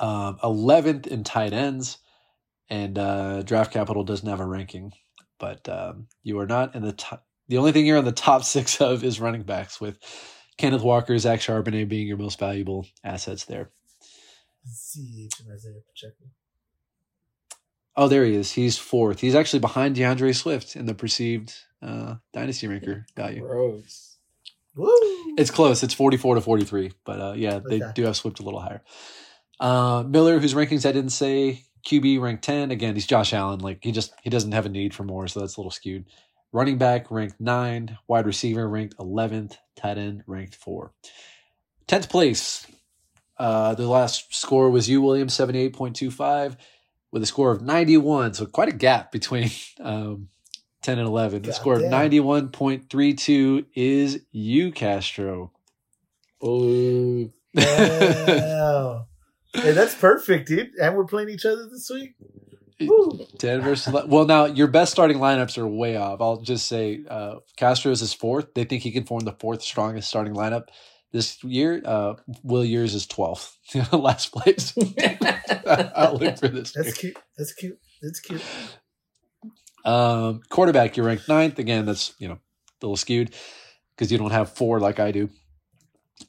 um, 0.00 0.38
11th 0.42 1.06
in 1.06 1.24
tight 1.24 1.52
ends, 1.54 1.98
and 2.68 2.98
uh, 2.98 3.42
Draft 3.42 3.72
Capital 3.72 4.04
doesn't 4.04 4.28
have 4.28 4.40
a 4.40 4.46
ranking, 4.46 4.92
but 5.38 5.68
um, 5.68 6.08
you 6.22 6.38
are 6.40 6.46
not 6.46 6.74
in 6.74 6.82
the 6.82 6.92
top. 6.92 7.24
The 7.48 7.58
only 7.58 7.72
thing 7.72 7.86
you're 7.86 7.96
in 7.98 8.04
the 8.04 8.12
top 8.12 8.42
six 8.54 8.80
of 8.80 9.04
is 9.04 9.20
running 9.20 9.42
backs, 9.42 9.80
with 9.80 9.98
Kenneth 10.58 10.82
Walker, 10.82 11.16
Zach 11.18 11.40
Charbonnet 11.40 11.88
being 11.88 12.06
your 12.06 12.16
most 12.16 12.38
valuable 12.38 12.86
assets 13.04 13.44
there. 13.44 13.70
CH 14.64 15.42
Isaiah 15.52 15.74
Pacheco. 15.88 16.24
Oh, 17.98 18.08
there 18.08 18.24
he 18.24 18.34
is. 18.34 18.52
He's 18.52 18.76
fourth. 18.76 19.20
He's 19.20 19.34
actually 19.34 19.60
behind 19.60 19.94
D'Andre 19.94 20.32
Swift 20.32 20.76
in 20.76 20.84
the 20.86 20.94
perceived 20.94 21.54
uh, 21.80 22.16
dynasty 22.34 22.66
ranker 22.68 23.06
value. 23.16 23.40
Gross. 23.40 24.18
Woo! 24.74 24.90
It's 25.38 25.50
close. 25.50 25.82
It's 25.82 25.94
44 25.94 26.34
to 26.34 26.40
43, 26.42 26.92
but 27.04 27.20
uh, 27.20 27.32
yeah, 27.36 27.60
they 27.66 27.76
Okay. 27.82 27.92
do 27.94 28.02
have 28.04 28.16
Swift 28.16 28.40
a 28.40 28.42
little 28.42 28.60
higher. 28.60 28.82
Uh, 29.58 30.04
Miller, 30.06 30.38
whose 30.38 30.52
rankings 30.52 30.84
I 30.86 30.92
didn't 30.92 31.12
say, 31.12 31.62
QB 31.86 32.20
ranked 32.20 32.44
10. 32.44 32.70
Again, 32.70 32.94
he's 32.94 33.06
Josh 33.06 33.32
Allen. 33.32 33.60
Like 33.60 33.78
he 33.82 33.92
just 33.92 34.12
he 34.22 34.30
doesn't 34.30 34.52
have 34.52 34.66
a 34.66 34.70
need 34.70 34.94
for 34.94 35.04
more, 35.04 35.28
so 35.28 35.40
that's 35.40 35.56
a 35.56 35.60
little 35.60 35.70
skewed. 35.70 36.06
Running 36.52 36.78
back 36.78 37.10
ranked 37.10 37.40
nine, 37.40 37.98
wide 38.08 38.26
receiver 38.26 38.68
ranked 38.68 38.96
11th, 38.98 39.56
tight 39.76 39.98
end 39.98 40.24
ranked 40.26 40.54
four. 40.54 40.92
10th 41.88 42.08
place. 42.10 42.66
Uh, 43.38 43.74
the 43.74 43.86
last 43.86 44.34
score 44.34 44.70
was 44.70 44.88
you, 44.88 45.02
Williams, 45.02 45.36
78.25 45.36 46.56
with 47.12 47.22
a 47.22 47.26
score 47.26 47.50
of 47.50 47.62
91. 47.62 48.34
So 48.34 48.46
quite 48.46 48.68
a 48.68 48.72
gap 48.72 49.12
between 49.12 49.50
um, 49.80 50.28
10 50.82 50.98
and 50.98 51.06
11. 51.06 51.42
The 51.42 51.48
God 51.48 51.54
score 51.54 51.74
of 51.76 51.82
91.32 51.82 53.66
is 53.74 54.22
you, 54.32 54.72
Castro. 54.72 55.52
Oh. 56.42 57.30
Wow. 57.54 59.05
Hey, 59.56 59.72
that's 59.72 59.94
perfect, 59.94 60.48
dude. 60.48 60.70
And 60.80 60.96
we're 60.96 61.04
playing 61.04 61.30
each 61.30 61.44
other 61.44 61.68
this 61.70 61.90
week. 61.92 62.14
Woo. 62.80 63.26
10 63.38 63.62
versus 63.62 63.88
11. 63.88 64.10
Well, 64.10 64.26
now 64.26 64.44
your 64.44 64.66
best 64.66 64.92
starting 64.92 65.18
lineups 65.18 65.56
are 65.58 65.66
way 65.66 65.96
off. 65.96 66.20
I'll 66.20 66.40
just 66.40 66.66
say 66.66 67.04
uh, 67.08 67.36
Castro 67.56 67.90
is 67.90 68.00
his 68.00 68.12
fourth. 68.12 68.54
They 68.54 68.64
think 68.64 68.82
he 68.82 68.90
can 68.90 69.04
form 69.04 69.24
the 69.24 69.32
fourth 69.32 69.62
strongest 69.62 70.08
starting 70.08 70.34
lineup 70.34 70.64
this 71.12 71.42
year. 71.42 71.80
Uh, 71.84 72.14
Will 72.42 72.64
Years 72.64 72.94
is 72.94 73.06
12th, 73.06 73.92
last 73.92 74.32
place. 74.32 74.74
I'll 75.96 76.16
look 76.16 76.38
for 76.38 76.48
this. 76.48 76.72
That's 76.72 76.92
cute. 76.92 77.16
That's 77.38 77.52
cute. 77.54 77.78
That's 78.02 78.20
cute. 78.20 78.42
Um, 79.84 80.42
quarterback, 80.50 80.96
you're 80.96 81.06
ranked 81.06 81.28
ninth. 81.28 81.58
Again, 81.58 81.86
that's 81.86 82.12
you 82.18 82.28
know 82.28 82.34
a 82.34 82.40
little 82.82 82.96
skewed 82.96 83.34
because 83.94 84.12
you 84.12 84.18
don't 84.18 84.32
have 84.32 84.52
four 84.52 84.80
like 84.80 85.00
I 85.00 85.12
do. 85.12 85.30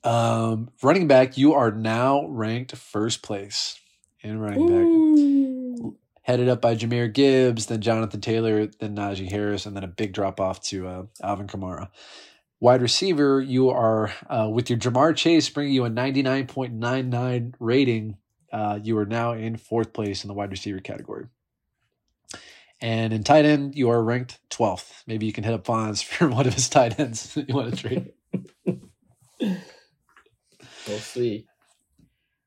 Um, 0.04 0.70
running 0.82 1.08
back, 1.08 1.38
you 1.38 1.54
are 1.54 1.72
now 1.72 2.26
ranked 2.28 2.76
first 2.76 3.22
place 3.22 3.80
in 4.22 4.40
running 4.40 4.68
back, 4.68 4.86
Ooh. 4.86 5.98
headed 6.22 6.50
up 6.50 6.62
by 6.62 6.76
Jahmyr 6.76 7.12
Gibbs, 7.12 7.68
then 7.68 7.82
Jonathan 7.82 8.22
Taylor, 8.22 8.68
then 8.68 8.96
Najee 8.96 9.30
Harris, 9.30 9.66
and 9.66 9.76
then 9.76 9.84
a 9.84 9.88
big 9.88 10.14
drop 10.14 10.40
off 10.40 10.62
to 10.64 10.88
uh, 10.88 11.04
Alvin 11.22 11.48
Kamara. 11.48 11.90
Wide 12.60 12.82
receiver, 12.82 13.40
you 13.40 13.70
are 13.70 14.12
uh, 14.30 14.50
with 14.52 14.70
your 14.70 14.80
Ja'Marr 14.80 15.16
Chase 15.16 15.48
bringing 15.50 15.74
you 15.74 15.86
a 15.86 15.90
99.99 15.90 17.54
rating. 17.60 18.18
Uh, 18.52 18.80
you 18.82 18.98
are 18.98 19.06
now 19.06 19.34
in 19.34 19.58
fourth 19.58 19.94
place 19.94 20.24
in 20.24 20.28
the 20.28 20.34
wide 20.34 20.52
receiver 20.52 20.80
category. 20.80 21.28
And 22.82 23.14
in 23.14 23.24
tight 23.24 23.46
end, 23.46 23.76
you 23.76 23.90
are 23.90 24.04
ranked 24.04 24.40
12th. 24.50 25.04
Maybe 25.08 25.26
you 25.26 25.34
can 25.34 25.44
hit 25.44 25.54
up 25.54 25.66
Fonz 25.66 26.04
for 26.04 26.28
one 26.28 26.48
of 26.48 26.54
his 26.54 26.70
tight 26.70 27.00
ends 27.00 27.34
that 27.36 27.48
you 27.48 27.56
want 27.56 27.76
to 27.76 27.82
trade. 27.82 28.12
We'll 30.88 31.00
see. 31.00 31.46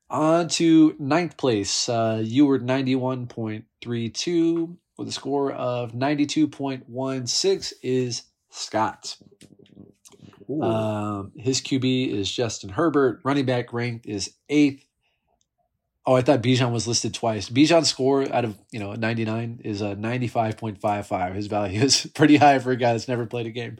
On 0.09 0.47
to 0.49 0.95
ninth 0.99 1.37
place. 1.37 1.87
Uh, 1.87 2.21
you 2.23 2.45
were 2.45 2.59
91.32 2.59 4.75
with 4.97 5.07
a 5.07 5.11
score 5.11 5.51
of 5.51 5.93
92.16 5.93 7.73
is 7.81 8.23
Scott. 8.49 9.17
Um, 10.61 11.31
his 11.37 11.61
QB 11.61 12.11
is 12.11 12.29
Justin 12.29 12.71
Herbert. 12.71 13.21
Running 13.23 13.45
back 13.45 13.71
ranked 13.71 14.05
is 14.05 14.35
eighth. 14.49 14.85
Oh, 16.05 16.15
I 16.15 16.21
thought 16.21 16.41
Bijan 16.41 16.71
was 16.71 16.87
listed 16.87 17.13
twice. 17.13 17.49
Bijan's 17.49 17.87
score 17.87 18.23
out 18.33 18.43
of 18.43 18.57
you 18.71 18.79
know 18.79 18.93
99 18.93 19.61
is 19.63 19.81
a 19.81 19.95
95.55. 19.95 21.35
His 21.35 21.47
value 21.47 21.79
is 21.83 22.07
pretty 22.13 22.37
high 22.37 22.59
for 22.59 22.71
a 22.71 22.75
guy 22.75 22.93
that's 22.93 23.07
never 23.07 23.25
played 23.25 23.45
a 23.45 23.51
game. 23.51 23.77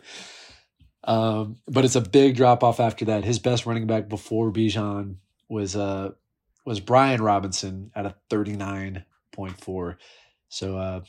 Um, 1.04 1.58
but 1.68 1.86
it's 1.86 1.96
a 1.96 2.02
big 2.02 2.36
drop 2.36 2.64
off 2.64 2.80
after 2.80 3.06
that. 3.06 3.24
His 3.24 3.40
best 3.40 3.66
running 3.66 3.88
back 3.88 4.08
before 4.08 4.52
Bijan 4.52 5.16
was 5.50 5.76
uh 5.76 6.12
was 6.66 6.80
Brian 6.80 7.22
Robinson 7.22 7.92
at 7.96 8.06
a 8.06 8.16
39.4. 8.30 9.96
So 10.50 10.78
uh 10.78 11.02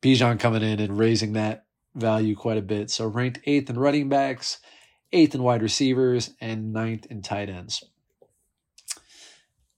Bijan 0.00 0.40
coming 0.40 0.62
in 0.62 0.80
and 0.80 0.98
raising 0.98 1.34
that 1.34 1.66
value 1.94 2.34
quite 2.34 2.58
a 2.58 2.62
bit. 2.62 2.90
So 2.90 3.06
ranked 3.06 3.40
eighth 3.44 3.68
in 3.68 3.78
running 3.78 4.08
backs, 4.08 4.60
eighth 5.12 5.34
in 5.34 5.42
wide 5.42 5.60
receivers, 5.62 6.30
and 6.40 6.72
ninth 6.72 7.04
in 7.06 7.20
tight 7.22 7.50
ends. 7.50 7.84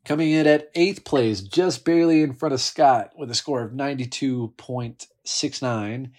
Coming 0.04 0.30
in 0.30 0.46
at 0.46 0.70
eighth 0.74 1.04
place, 1.04 1.40
just 1.40 1.82
barely 1.84 2.22
in 2.22 2.34
front 2.34 2.52
of 2.54 2.60
Scott 2.60 3.12
with 3.16 3.30
a 3.30 3.34
score 3.34 3.62
of 3.62 3.72
92.69, 3.72 6.10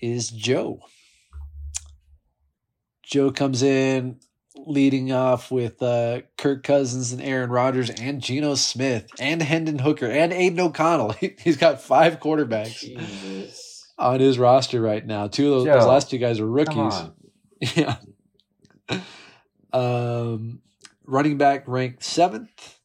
is 0.00 0.30
Joe. 0.30 0.80
Joe 3.06 3.30
comes 3.30 3.62
in 3.62 4.20
leading 4.56 5.12
off 5.12 5.50
with 5.50 5.82
uh, 5.82 6.22
Kirk 6.38 6.62
Cousins 6.62 7.12
and 7.12 7.20
Aaron 7.22 7.50
Rodgers 7.50 7.90
and 7.90 8.20
Geno 8.20 8.54
Smith 8.54 9.08
and 9.18 9.42
Hendon 9.42 9.78
Hooker 9.78 10.06
and 10.06 10.32
Aidan 10.32 10.60
O'Connell. 10.60 11.12
He's 11.38 11.56
got 11.56 11.82
five 11.82 12.20
quarterbacks 12.20 12.80
Jesus. 12.80 13.92
on 13.98 14.20
his 14.20 14.38
roster 14.38 14.80
right 14.80 15.04
now. 15.04 15.28
Two 15.28 15.52
of 15.52 15.64
those, 15.64 15.74
those 15.74 15.86
last 15.86 16.10
two 16.10 16.18
guys 16.18 16.40
are 16.40 16.46
rookies. 16.46 16.94
Yeah. 17.76 17.96
Um, 19.72 20.60
running 21.06 21.38
back 21.38 21.66
ranked 21.66 22.04
seventh, 22.04 22.78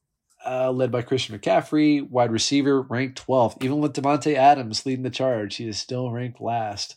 uh, 0.46 0.72
led 0.72 0.90
by 0.90 1.02
Christian 1.02 1.38
McCaffrey. 1.38 2.08
Wide 2.08 2.32
receiver 2.32 2.82
ranked 2.84 3.28
12th. 3.28 3.62
Even 3.62 3.80
with 3.80 3.94
Davante 3.94 4.36
Adams 4.36 4.86
leading 4.86 5.04
the 5.04 5.10
charge, 5.10 5.58
he 5.58 5.68
is 5.68 5.78
still 5.78 6.12
ranked 6.12 6.40
last 6.40 6.96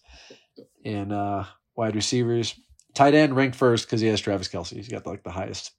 in 0.84 1.10
uh, 1.10 1.46
wide 1.74 1.96
receivers. 1.96 2.54
Tight 2.94 3.14
end 3.14 3.36
ranked 3.36 3.56
first 3.56 3.86
because 3.86 4.00
he 4.00 4.08
has 4.08 4.20
Travis 4.20 4.48
Kelce. 4.48 4.76
He's 4.76 4.88
got 4.88 5.06
like 5.06 5.22
the 5.22 5.30
highest 5.30 5.72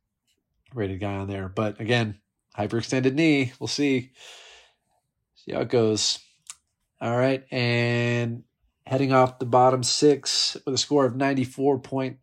rated 0.74 1.00
guy 1.00 1.16
on 1.16 1.28
there. 1.28 1.48
But 1.48 1.80
again, 1.80 2.20
hyperextended 2.58 3.14
knee. 3.14 3.54
We'll 3.60 3.68
see. 3.68 4.12
See 5.36 5.54
how 5.54 5.62
it 5.62 5.70
goes. 5.70 6.20
All 7.00 7.18
right. 7.18 7.44
And 7.52 8.44
heading 8.86 9.14
off 9.14 9.40
the 9.40 9.46
bottom 9.46 9.84
six 9.84 10.58
with 10.66 10.76
a 10.76 10.78
score 10.78 11.06
of 11.06 11.16
94 11.16 11.80
point 11.80 12.18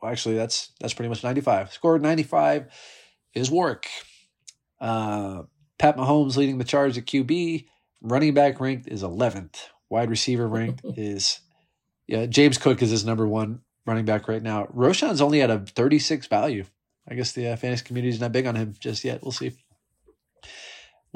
well, 0.00 0.12
actually 0.12 0.36
that's 0.36 0.70
that's 0.80 0.94
pretty 0.94 1.08
much 1.08 1.24
95 1.24 1.72
score 1.72 1.96
of 1.96 2.02
95 2.02 2.66
is 3.34 3.50
work 3.50 3.86
uh 4.80 5.42
pat 5.78 5.96
mahomes 5.96 6.36
leading 6.36 6.58
the 6.58 6.64
charge 6.64 6.96
at 6.96 7.06
qb 7.06 7.66
running 8.00 8.34
back 8.34 8.60
ranked 8.60 8.88
is 8.88 9.02
11th 9.02 9.56
wide 9.90 10.10
receiver 10.10 10.46
ranked 10.46 10.82
is 10.96 11.40
yeah 12.06 12.26
james 12.26 12.58
cook 12.58 12.82
is 12.82 12.90
his 12.90 13.04
number 13.04 13.26
one 13.26 13.60
running 13.86 14.04
back 14.04 14.28
right 14.28 14.42
now 14.42 14.66
Roschon's 14.72 15.20
only 15.20 15.40
at 15.40 15.50
a 15.50 15.60
36 15.60 16.26
value 16.26 16.64
i 17.08 17.14
guess 17.14 17.32
the 17.32 17.48
uh, 17.48 17.56
fantasy 17.56 17.84
community 17.84 18.14
is 18.14 18.20
not 18.20 18.32
big 18.32 18.46
on 18.46 18.56
him 18.56 18.74
just 18.78 19.04
yet 19.04 19.22
we'll 19.22 19.32
see 19.32 19.52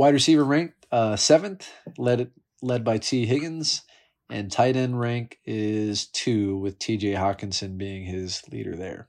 Wide 0.00 0.14
receiver 0.14 0.44
ranked 0.44 0.86
uh, 0.90 1.14
seventh, 1.16 1.70
led 1.98 2.30
led 2.62 2.84
by 2.84 2.96
Tee 2.96 3.26
Higgins, 3.26 3.82
and 4.30 4.50
tight 4.50 4.74
end 4.74 4.98
rank 4.98 5.38
is 5.44 6.06
two, 6.06 6.56
with 6.56 6.78
T.J. 6.78 7.12
Hockenson 7.12 7.76
being 7.76 8.06
his 8.06 8.42
leader 8.50 8.74
there. 8.76 9.08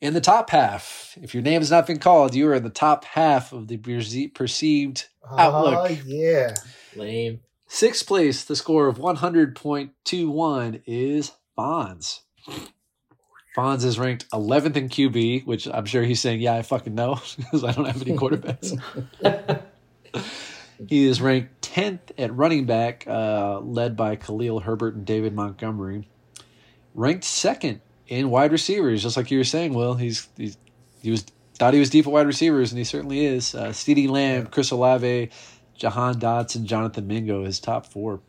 In 0.00 0.14
the 0.14 0.22
top 0.22 0.48
half, 0.48 1.18
if 1.20 1.34
your 1.34 1.42
name 1.42 1.60
has 1.60 1.70
not 1.70 1.86
been 1.86 1.98
called, 1.98 2.34
you 2.34 2.48
are 2.48 2.54
in 2.54 2.62
the 2.62 2.70
top 2.70 3.04
half 3.04 3.52
of 3.52 3.68
the 3.68 3.76
perceived 4.34 5.08
Outlook. 5.30 5.90
Oh, 5.90 5.96
yeah. 6.06 6.54
Lame. 6.96 7.40
Sixth 7.68 8.06
place, 8.06 8.44
the 8.44 8.56
score 8.56 8.88
of 8.88 8.96
100.21 8.96 10.82
is 10.86 11.32
Fonz. 11.62 12.20
Fonz 13.56 13.84
is 13.84 13.98
ranked 13.98 14.28
11th 14.30 14.76
in 14.76 14.88
QB, 14.88 15.46
which 15.46 15.68
I'm 15.68 15.84
sure 15.84 16.02
he's 16.02 16.20
saying, 16.20 16.40
yeah, 16.40 16.54
I 16.54 16.62
fucking 16.62 16.94
know, 16.94 17.14
because 17.36 17.62
I 17.62 17.72
don't 17.72 17.84
have 17.84 18.02
any 18.02 18.16
quarterbacks. 18.16 18.76
he 20.88 21.06
is 21.06 21.20
ranked 21.20 21.60
10th 21.62 22.00
at 22.18 22.34
running 22.34 22.64
back, 22.64 23.04
uh, 23.06 23.60
led 23.60 23.96
by 23.96 24.16
Khalil 24.16 24.60
Herbert 24.60 24.96
and 24.96 25.04
David 25.04 25.34
Montgomery. 25.34 26.08
Ranked 26.94 27.24
second 27.24 27.80
in 28.08 28.30
wide 28.30 28.50
receivers, 28.50 29.02
just 29.02 29.16
like 29.16 29.30
you 29.30 29.38
were 29.38 29.44
saying, 29.44 29.72
Will. 29.72 29.94
He's, 29.94 30.28
he's 30.36 30.58
he 31.00 31.10
was 31.10 31.24
thought 31.54 31.74
he 31.74 31.80
was 31.80 31.90
deep 31.90 32.06
at 32.06 32.12
wide 32.12 32.26
receivers, 32.26 32.72
and 32.72 32.78
he 32.78 32.84
certainly 32.84 33.24
is. 33.24 33.54
Uh, 33.54 33.68
CeeDee 33.68 34.08
Lamb, 34.08 34.46
Chris 34.46 34.70
Olave, 34.70 35.30
Jahan 35.76 36.18
Dotson, 36.18 36.64
Jonathan 36.64 37.06
Mingo, 37.06 37.44
his 37.44 37.60
top 37.60 37.86
four. 37.86 38.20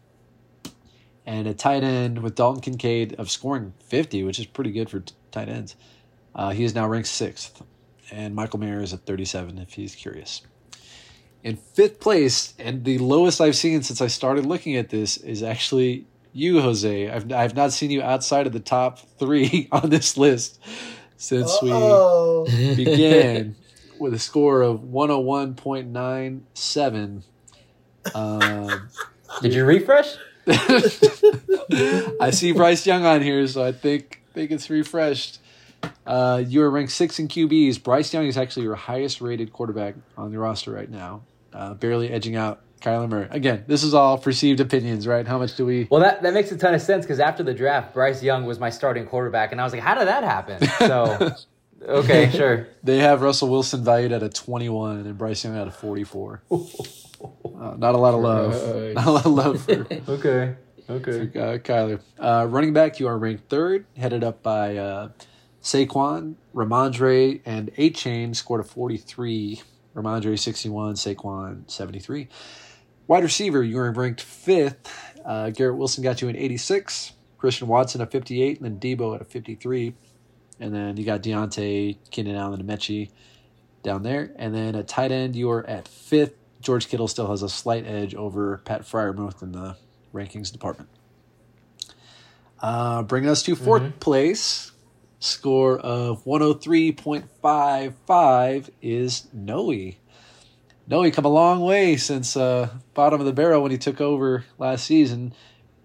And 1.26 1.48
a 1.48 1.54
tight 1.54 1.84
end 1.84 2.22
with 2.22 2.36
Dalton 2.36 2.62
Kincaid 2.62 3.16
of 3.18 3.32
scoring 3.32 3.74
50, 3.86 4.24
which 4.24 4.40
is 4.40 4.46
pretty 4.46 4.72
good 4.72 4.90
for 4.90 5.00
t- 5.00 5.14
tight 5.32 5.48
ends. 5.50 5.76
Uh, 6.36 6.52
he 6.52 6.64
is 6.64 6.76
now 6.76 6.88
ranked 6.88 7.08
sixth. 7.08 7.64
And 8.12 8.36
Michael 8.36 8.60
Mayer 8.60 8.82
is 8.82 8.94
at 8.94 9.06
37, 9.06 9.58
if 9.60 9.72
he's 9.74 9.96
curious. 9.96 10.42
In 11.44 11.56
fifth 11.56 12.00
place, 12.02 12.54
and 12.60 12.84
the 12.84 12.98
lowest 12.98 13.40
I've 13.42 13.56
seen 13.56 13.82
since 13.84 14.02
I 14.02 14.08
started 14.08 14.46
looking 14.46 14.76
at 14.76 14.90
this, 14.90 15.16
is 15.18 15.42
actually 15.44 16.06
you, 16.34 16.60
Jose. 16.62 17.10
I've, 17.10 17.32
I've 17.32 17.56
not 17.56 17.72
seen 17.72 17.90
you 17.92 18.02
outside 18.02 18.46
of 18.48 18.54
the 18.54 18.60
top 18.60 19.00
three 19.18 19.70
on 19.72 19.90
this 19.90 20.18
list 20.18 20.60
since 21.18 21.58
we 21.62 21.70
Oh, 21.72 22.46
began 22.76 23.56
with 24.00 24.14
a 24.14 24.20
score 24.20 24.62
of 24.62 24.82
101.97. 24.82 27.24
Um, 28.14 28.90
Did 29.42 29.54
you 29.54 29.64
refresh? 29.64 30.16
I 32.20 32.32
see 32.32 32.52
Bryce 32.52 32.86
Young 32.86 33.06
on 33.06 33.22
here, 33.22 33.48
so 33.48 33.64
I 33.64 33.72
think 33.72 34.22
think 34.34 34.52
it's 34.52 34.70
refreshed. 34.70 35.40
Uh, 36.06 36.44
you 36.46 36.62
are 36.62 36.70
ranked 36.70 36.92
six 36.92 37.20
in 37.20 37.28
QBs. 37.28 37.82
Bryce 37.82 38.14
Young 38.14 38.26
is 38.26 38.38
actually 38.38 38.64
your 38.64 38.76
highest 38.76 39.22
rated 39.22 39.54
quarterback 39.54 39.96
on 40.18 40.32
the 40.32 40.40
roster 40.40 40.72
right 40.72 40.90
now, 40.90 41.22
uh, 41.54 41.74
barely 41.76 42.10
edging 42.10 42.36
out 42.36 42.62
Kyler 42.82 43.10
Murray. 43.10 43.28
Again, 43.32 43.64
this 43.68 43.84
is 43.84 43.94
all 43.94 44.18
perceived 44.18 44.60
opinions, 44.60 45.08
right? 45.08 45.26
How 45.26 45.38
much 45.38 45.56
do 45.56 45.66
we? 45.66 45.88
Well, 45.90 46.02
that, 46.02 46.22
that 46.24 46.34
makes 46.34 46.52
a 46.52 46.58
ton 46.58 46.74
of 46.74 46.82
sense 46.82 47.06
because 47.06 47.20
after 47.20 47.42
the 47.42 47.54
draft, 47.54 47.94
Bryce 47.94 48.22
Young 48.22 48.46
was 48.46 48.60
my 48.60 48.70
starting 48.70 49.06
quarterback, 49.06 49.52
and 49.52 49.62
I 49.62 49.64
was 49.64 49.74
like, 49.74 49.82
how 49.82 49.96
did 49.96 50.08
that 50.08 50.24
happen? 50.24 50.68
So, 50.80 51.34
okay, 51.88 52.30
sure. 52.32 52.68
They 52.84 53.00
have 53.00 53.22
Russell 53.22 53.50
Wilson 53.50 53.84
valued 53.84 54.12
at 54.12 54.24
a 54.24 54.30
21 54.30 55.06
and 55.06 55.18
Bryce 55.18 55.44
Young 55.44 55.58
at 55.58 55.68
a 55.68 55.72
44. 55.72 56.44
Uh, 57.24 57.76
not 57.78 57.96
a 57.96 57.98
lot 57.98 58.14
of 58.14 58.22
love. 58.22 58.52
Gross. 58.52 58.96
Not 58.96 59.08
a 59.08 59.12
lot 59.12 59.26
of 59.26 59.32
love 59.32 59.62
for 59.62 59.72
Okay, 60.12 60.56
okay. 60.90 61.40
uh, 61.40 61.58
Kyler. 61.60 62.02
Uh, 62.20 62.46
running 62.50 62.74
back, 62.74 63.00
you 63.00 63.08
are 63.08 63.18
ranked 63.18 63.50
third, 63.50 63.86
headed 63.96 64.24
up 64.24 64.44
by 64.44 64.76
uh, 64.76 65.10
Saquon, 65.62 66.36
Rhamondre, 66.54 67.42
and 67.46 67.74
Achane 67.76 68.36
scored 68.36 68.62
a 68.62 68.64
43. 68.64 69.62
Rhamondre 69.96 70.38
61, 70.38 70.96
Saquon 70.96 71.70
73. 71.70 72.28
Wide 73.08 73.24
receiver, 73.24 73.64
you 73.64 73.78
are 73.80 73.92
ranked 73.92 74.22
fifth. 74.22 74.90
Uh, 75.24 75.52
Garrett 75.52 75.78
Wilson 75.78 76.04
got 76.04 76.22
you 76.22 76.30
an 76.30 76.36
86. 76.36 77.14
Christian 77.38 77.68
Watson 77.68 78.02
at 78.02 78.12
58, 78.12 78.62
and 78.62 78.80
then 78.80 78.98
Deebo 78.98 79.16
at 79.16 79.22
a 79.22 79.26
53. 79.26 79.94
And 80.60 80.74
then 80.74 80.98
you 80.98 81.04
got 81.04 81.22
Diontae, 81.22 81.98
Keenan 82.10 82.36
Allen, 82.36 82.62
and 82.62 82.70
Mechie 82.70 83.10
down 83.84 84.04
there. 84.04 84.32
And 84.38 84.56
then 84.56 84.76
at 84.76 84.88
tight 84.88 85.12
end, 85.12 85.36
you 85.36 85.52
are 85.52 85.66
at 85.68 85.88
fifth. 85.88 86.36
George 86.64 86.88
Kittle 86.88 87.08
still 87.10 87.30
has 87.30 87.44
a 87.44 87.50
slight 87.50 87.86
edge 87.86 88.16
over 88.16 88.62
Pat 88.66 88.82
Freiermuth 88.84 89.44
in 89.44 89.52
the 89.52 89.76
rankings 90.14 90.50
department. 90.52 90.90
Uh, 92.62 93.04
bringing 93.04 93.30
us 93.30 93.44
to 93.44 93.58
4th 93.58 94.00
place, 94.00 94.72
score 95.20 95.78
of 95.78 96.24
103.55 96.24 98.70
is 98.82 99.28
Noe. 99.34 99.92
Noe 100.88 101.12
come 101.12 101.26
a 101.26 101.30
long 101.30 101.60
way 101.62 101.98
since 101.98 102.38
uh, 102.38 102.70
bottom 102.94 103.20
of 103.20 103.26
the 103.26 103.34
barrel 103.34 103.62
when 103.62 103.72
he 103.72 103.78
took 103.78 104.00
over 104.00 104.46
last 104.58 104.86
season. 104.86 105.34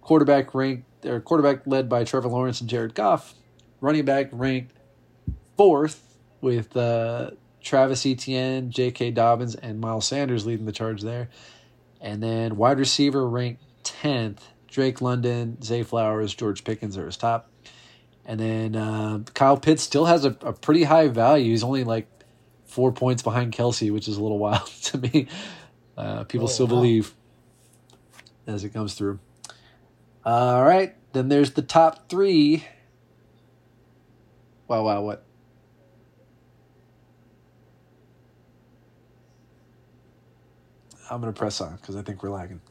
Quarterback 0.01 0.55
ranked 0.55 0.85
or 1.05 1.19
quarterback 1.19 1.67
led 1.67 1.89
by 1.89 2.05
Trevor 2.05 2.29
Lawrence 2.29 2.61
and 2.61 2.69
Jared 2.69 2.95
Goff. 2.95 3.35
Running 3.81 4.05
back 4.05 4.29
ranked 4.31 4.71
fourth 5.57 6.15
with 6.41 6.77
uh, 6.77 7.31
Travis 7.61 8.05
Etienne, 8.05 8.71
J.K. 8.71 9.11
Dobbins, 9.11 9.55
and 9.55 9.79
Miles 9.79 10.07
Sanders 10.07 10.45
leading 10.45 10.65
the 10.65 10.71
charge 10.71 11.01
there. 11.01 11.29
And 12.01 12.23
then 12.23 12.55
wide 12.57 12.79
receiver 12.79 13.27
ranked 13.27 13.61
10th. 13.83 14.39
Drake 14.67 15.01
London, 15.01 15.61
Zay 15.63 15.81
Flowers, 15.83 16.33
George 16.35 16.63
Pickens 16.63 16.95
are 16.97 17.05
his 17.07 17.17
top. 17.17 17.49
And 18.25 18.39
then 18.39 18.75
uh, 18.75 19.19
Kyle 19.33 19.57
Pitts 19.57 19.81
still 19.81 20.05
has 20.05 20.25
a, 20.25 20.37
a 20.41 20.53
pretty 20.53 20.83
high 20.83 21.07
value. 21.07 21.49
He's 21.51 21.63
only 21.63 21.83
like 21.83 22.07
four 22.65 22.91
points 22.91 23.23
behind 23.23 23.51
Kelce, 23.51 23.91
which 23.91 24.07
is 24.07 24.17
a 24.17 24.21
little 24.21 24.37
wild 24.39 24.67
to 24.67 24.97
me. 24.99 25.27
Uh, 25.97 26.23
people 26.25 26.45
Oh, 26.45 26.49
still 26.51 26.67
wow. 26.67 26.75
believe 26.75 27.13
as 28.45 28.63
it 28.63 28.69
comes 28.69 28.93
through. 28.93 29.19
All 30.23 30.63
right. 30.63 30.95
Then 31.13 31.29
there's 31.29 31.51
the 31.53 31.63
top 31.63 32.07
three. 32.09 32.63
Wow, 34.67 34.83
wow, 34.85 35.01
what? 35.01 35.25
I'm 41.09 41.21
going 41.21 41.33
to 41.33 41.37
press 41.37 41.61
on 41.61 41.77
because 41.77 41.95
I 41.95 42.01
think 42.01 42.23
we're 42.23 42.29
lagging. 42.29 42.61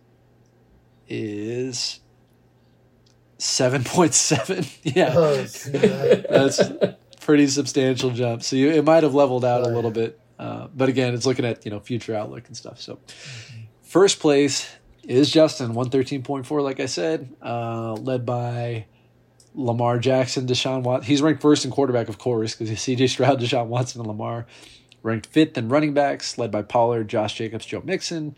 is 1.09 2.01
seven 3.39 3.85
point 3.85 4.15
seven. 4.15 4.65
Yeah, 4.82 5.12
Oh, 5.16 5.35
that's 5.44 6.60
pretty 7.20 7.47
substantial 7.48 8.10
jump. 8.10 8.43
So 8.43 8.56
you, 8.56 8.70
it 8.70 8.85
might 8.85 9.02
have 9.02 9.15
leveled 9.15 9.44
out 9.44 9.62
a 9.62 9.69
little 9.69 9.90
bit, 9.90 10.19
uh, 10.39 10.69
but 10.74 10.89
again, 10.89 11.15
it's 11.15 11.27
looking 11.27 11.44
at 11.44 11.65
you 11.65 11.70
know 11.70 11.81
future 11.81 12.15
outlook 12.15 12.47
and 12.47 12.56
stuff. 12.56 12.81
So 12.81 12.98
first 13.82 14.20
place 14.20 14.69
is 15.02 15.31
Justin 15.31 15.74
one 15.74 15.90
thirteen 15.90 16.23
point 16.23 16.47
four. 16.47 16.62
Like 16.62 16.81
I 16.81 16.86
said, 16.86 17.35
uh, 17.43 17.94
led 17.94 18.24
by 18.24 18.86
Lamar 19.55 19.98
Jackson, 19.98 20.47
Deshaun 20.47 20.82
Watson. 20.82 21.06
He's 21.06 21.20
ranked 21.20 21.43
first 21.43 21.65
in 21.65 21.70
quarterback, 21.70 22.09
of 22.09 22.19
course, 22.19 22.55
because 22.55 22.78
C.J. 22.81 23.09
Stroud, 23.09 23.40
Deshaun 23.40 23.66
Watson, 23.66 24.01
and 24.01 24.09
Lamar. 24.09 24.47
Ranked 25.02 25.27
fifth 25.27 25.56
in 25.56 25.69
running 25.69 25.94
backs, 25.94 26.39
led 26.39 26.51
by 26.51 26.62
Pollard, 26.62 27.09
Josh 27.09 27.35
Jacobs, 27.35 27.66
Joe 27.66 27.82
Mixon. 27.85 28.35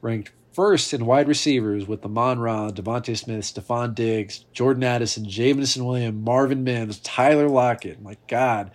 Ranked 0.00 0.32
first 0.52 0.92
in 0.92 1.06
wide 1.06 1.28
receivers 1.28 1.86
with 1.86 2.04
Amon 2.04 2.38
Ra, 2.38 2.70
DeVonta 2.70 3.16
Smith, 3.16 3.44
Stefon 3.44 3.94
Diggs, 3.94 4.44
Jordan 4.52 4.84
Addison, 4.84 5.28
Jameson 5.28 5.84
Williams, 5.84 6.24
Marvin 6.24 6.64
Mims, 6.64 6.98
Tyler 7.00 7.48
Lockett. 7.48 8.02
My 8.02 8.16
God, 8.26 8.72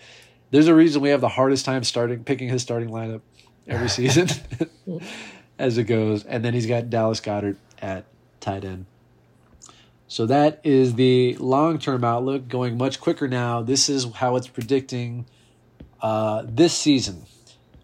there's 0.54 0.68
a 0.68 0.76
reason 0.76 1.02
we 1.02 1.10
have 1.10 1.20
the 1.20 1.30
hardest 1.30 1.66
time 1.66 1.84
starting 1.84 2.24
picking 2.24 2.48
his 2.48 2.62
starting 2.62 2.90
lineup 2.90 3.22
every 3.68 3.90
season 4.00 4.28
as 5.60 5.80
it 5.80 5.86
goes. 5.86 6.24
And 6.26 6.46
then 6.46 6.54
he's 6.54 6.68
got 6.68 6.92
Dallas 6.92 7.20
Goedert 7.20 7.58
at 7.82 8.06
tight 8.40 8.64
end. 8.64 8.86
So 10.08 10.28
that 10.28 10.62
is 10.64 10.94
the 10.94 11.36
long 11.38 11.80
term 11.80 12.04
outlook. 12.04 12.48
Going 12.48 12.78
much 12.78 13.02
quicker 13.02 13.28
now. 13.28 13.64
This 13.64 13.90
is 13.90 14.06
how 14.14 14.36
it's 14.36 14.48
predicting 14.48 15.26
uh, 16.04 16.44
this 16.48 16.78
season. 16.78 17.24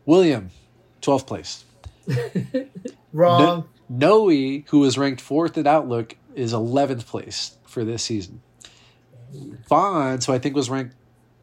William, 0.05 0.51
12th 1.01 1.25
place. 1.25 1.65
Wrong. 3.13 3.67
Noe, 3.89 4.29
who 4.29 4.79
was 4.79 4.95
ranked 4.95 5.21
fourth 5.21 5.57
at 5.57 5.65
Outlook, 5.65 6.15
is 6.35 6.53
11th 6.53 7.07
place 7.07 7.57
for 7.65 7.83
this 7.83 8.03
season. 8.03 8.43
Vaughn, 9.67 10.19
who 10.23 10.33
I 10.33 10.37
think 10.37 10.55
was 10.55 10.69
ranked 10.69 10.95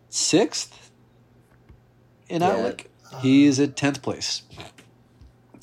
sixth 0.09 0.86
in 2.29 2.43
Yeah. 2.43 2.49
Outlook, 2.51 2.87
he 3.21 3.45
is 3.47 3.59
at 3.61 3.77
10th 3.77 4.03
place. 4.03 4.43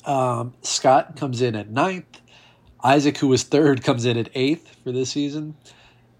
Um, 0.04 0.54
Scott 0.62 1.16
comes 1.16 1.40
in 1.40 1.54
at 1.56 1.70
ninth. 1.70 2.20
Isaac, 2.82 3.16
who 3.18 3.28
was 3.28 3.42
third, 3.44 3.82
comes 3.82 4.04
in 4.04 4.18
at 4.18 4.28
eighth 4.34 4.76
for 4.84 4.92
this 4.92 5.10
season. 5.10 5.56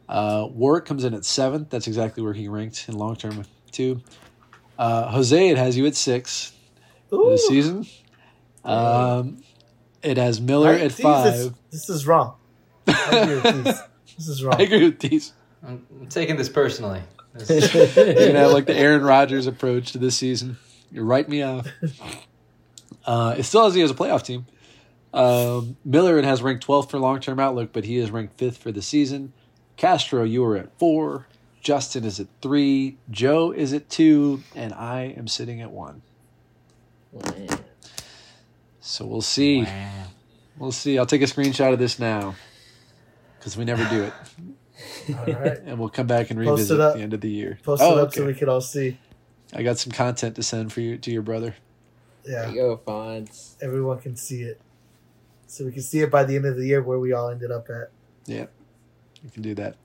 Uh, 0.08 0.46
Warwick 0.50 0.86
comes 0.86 1.04
in 1.04 1.12
at 1.14 1.24
seventh. 1.24 1.68
That's 1.70 1.86
exactly 1.86 2.22
where 2.22 2.32
he 2.32 2.48
ranked 2.48 2.86
in 2.88 2.96
long 2.96 3.16
term, 3.16 3.44
too. 3.70 4.00
Uh, 4.78 5.08
Jose, 5.10 5.48
it 5.50 5.58
has 5.58 5.76
you 5.76 5.86
at 5.86 5.94
six 5.94 6.52
Ooh. 7.12 7.30
this 7.30 7.46
season. 7.46 7.86
Um, 8.64 9.42
it 10.02 10.16
has 10.16 10.40
Miller 10.40 10.72
Right, 10.72 10.80
at 10.82 10.92
these 10.92 11.00
five. 11.02 11.34
is- 11.34 11.50
This 11.70 11.88
is 11.90 12.06
wrong. 12.06 12.34
I 12.86 13.18
agree 13.18 13.34
with 13.40 13.54
these. 13.64 13.80
This 14.16 14.28
is 14.28 14.44
wrong. 14.44 14.54
I 14.58 14.62
agree 14.62 14.84
with 14.84 14.98
these. 15.00 15.32
I'm, 15.66 15.86
I'm 16.00 16.06
taking 16.08 16.36
this 16.36 16.48
personally. 16.48 17.02
You're 17.34 18.14
gonna 18.14 18.38
have 18.38 18.52
like 18.52 18.66
the 18.66 18.76
Aaron 18.76 19.02
Rodgers 19.02 19.46
approach 19.46 19.92
to 19.92 19.98
this 19.98 20.16
season. 20.16 20.56
You 20.90 21.02
write 21.02 21.28
me 21.28 21.42
off. 21.42 21.66
Uh, 23.06 23.34
it 23.36 23.42
still 23.42 23.64
has 23.64 23.76
you 23.76 23.84
as 23.84 23.90
a 23.90 23.94
playoff 23.94 24.24
team. 24.24 24.46
Um, 25.12 25.76
Miller 25.84 26.20
has 26.22 26.42
ranked 26.42 26.66
12th 26.66 26.90
for 26.90 26.98
long 26.98 27.20
term 27.20 27.38
outlook, 27.38 27.70
but 27.72 27.84
he 27.84 27.98
is 27.98 28.10
ranked 28.10 28.38
fifth 28.38 28.58
for 28.58 28.72
the 28.72 28.82
season. 28.82 29.32
Castro, 29.76 30.24
you 30.24 30.44
are 30.44 30.56
at 30.56 30.78
four. 30.78 31.26
Justin 31.60 32.04
is 32.04 32.20
at 32.20 32.28
three. 32.42 32.98
Joe 33.10 33.50
is 33.50 33.72
at 33.72 33.88
two, 33.88 34.42
and 34.54 34.72
I 34.72 35.14
am 35.16 35.26
sitting 35.28 35.60
at 35.60 35.70
one. 35.70 36.02
So 38.80 39.06
we'll 39.06 39.22
see. 39.22 39.62
Wow. 39.62 40.04
We'll 40.58 40.72
see. 40.72 40.98
I'll 40.98 41.06
take 41.06 41.22
a 41.22 41.26
screenshot 41.26 41.72
of 41.72 41.78
this 41.78 41.98
now 41.98 42.34
because 43.38 43.56
we 43.56 43.64
never 43.64 43.84
do 43.88 44.04
it, 44.04 44.12
All 45.10 45.24
right. 45.26 45.58
and 45.64 45.78
we'll 45.78 45.88
come 45.88 46.06
back 46.06 46.30
and 46.30 46.38
revisit 46.38 46.80
at 46.80 46.94
the 46.94 47.00
end 47.02 47.14
of 47.14 47.20
the 47.20 47.30
year. 47.30 47.58
Post 47.62 47.82
oh, 47.82 47.92
it 47.92 48.00
up 48.00 48.08
okay. 48.08 48.20
so 48.20 48.26
we 48.26 48.34
can 48.34 48.48
all 48.48 48.60
see. 48.60 48.98
I 49.52 49.62
got 49.62 49.78
some 49.78 49.92
content 49.92 50.36
to 50.36 50.42
send 50.42 50.72
for 50.72 50.80
you 50.80 50.96
to 50.98 51.10
your 51.10 51.22
brother. 51.22 51.54
There 52.24 52.42
Yeah, 52.42 52.48
you 52.50 52.54
go, 52.56 52.80
Fonz. 52.86 53.54
everyone 53.62 54.00
can 54.00 54.16
see 54.16 54.42
it. 54.42 54.60
So 55.46 55.64
we 55.64 55.72
can 55.72 55.82
see 55.82 56.00
it 56.00 56.10
by 56.10 56.24
the 56.24 56.36
end 56.36 56.46
of 56.46 56.56
the 56.56 56.66
year 56.66 56.82
where 56.82 56.98
we 56.98 57.12
all 57.12 57.28
ended 57.28 57.50
up 57.50 57.68
at. 57.70 57.90
Yeah, 58.26 58.46
you 59.22 59.30
can 59.30 59.42
do 59.42 59.54
that. 59.54 59.76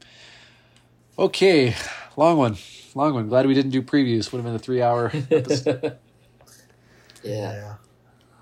Okay, 1.17 1.75
long 2.15 2.37
one, 2.37 2.55
long 2.95 3.13
one. 3.13 3.27
Glad 3.27 3.45
we 3.45 3.53
didn't 3.53 3.71
do 3.71 3.81
previews. 3.81 4.31
Would 4.31 4.39
have 4.39 4.45
been 4.45 4.55
a 4.55 4.59
three-hour 4.59 5.11
episode. 5.31 5.97
yeah. 7.23 7.75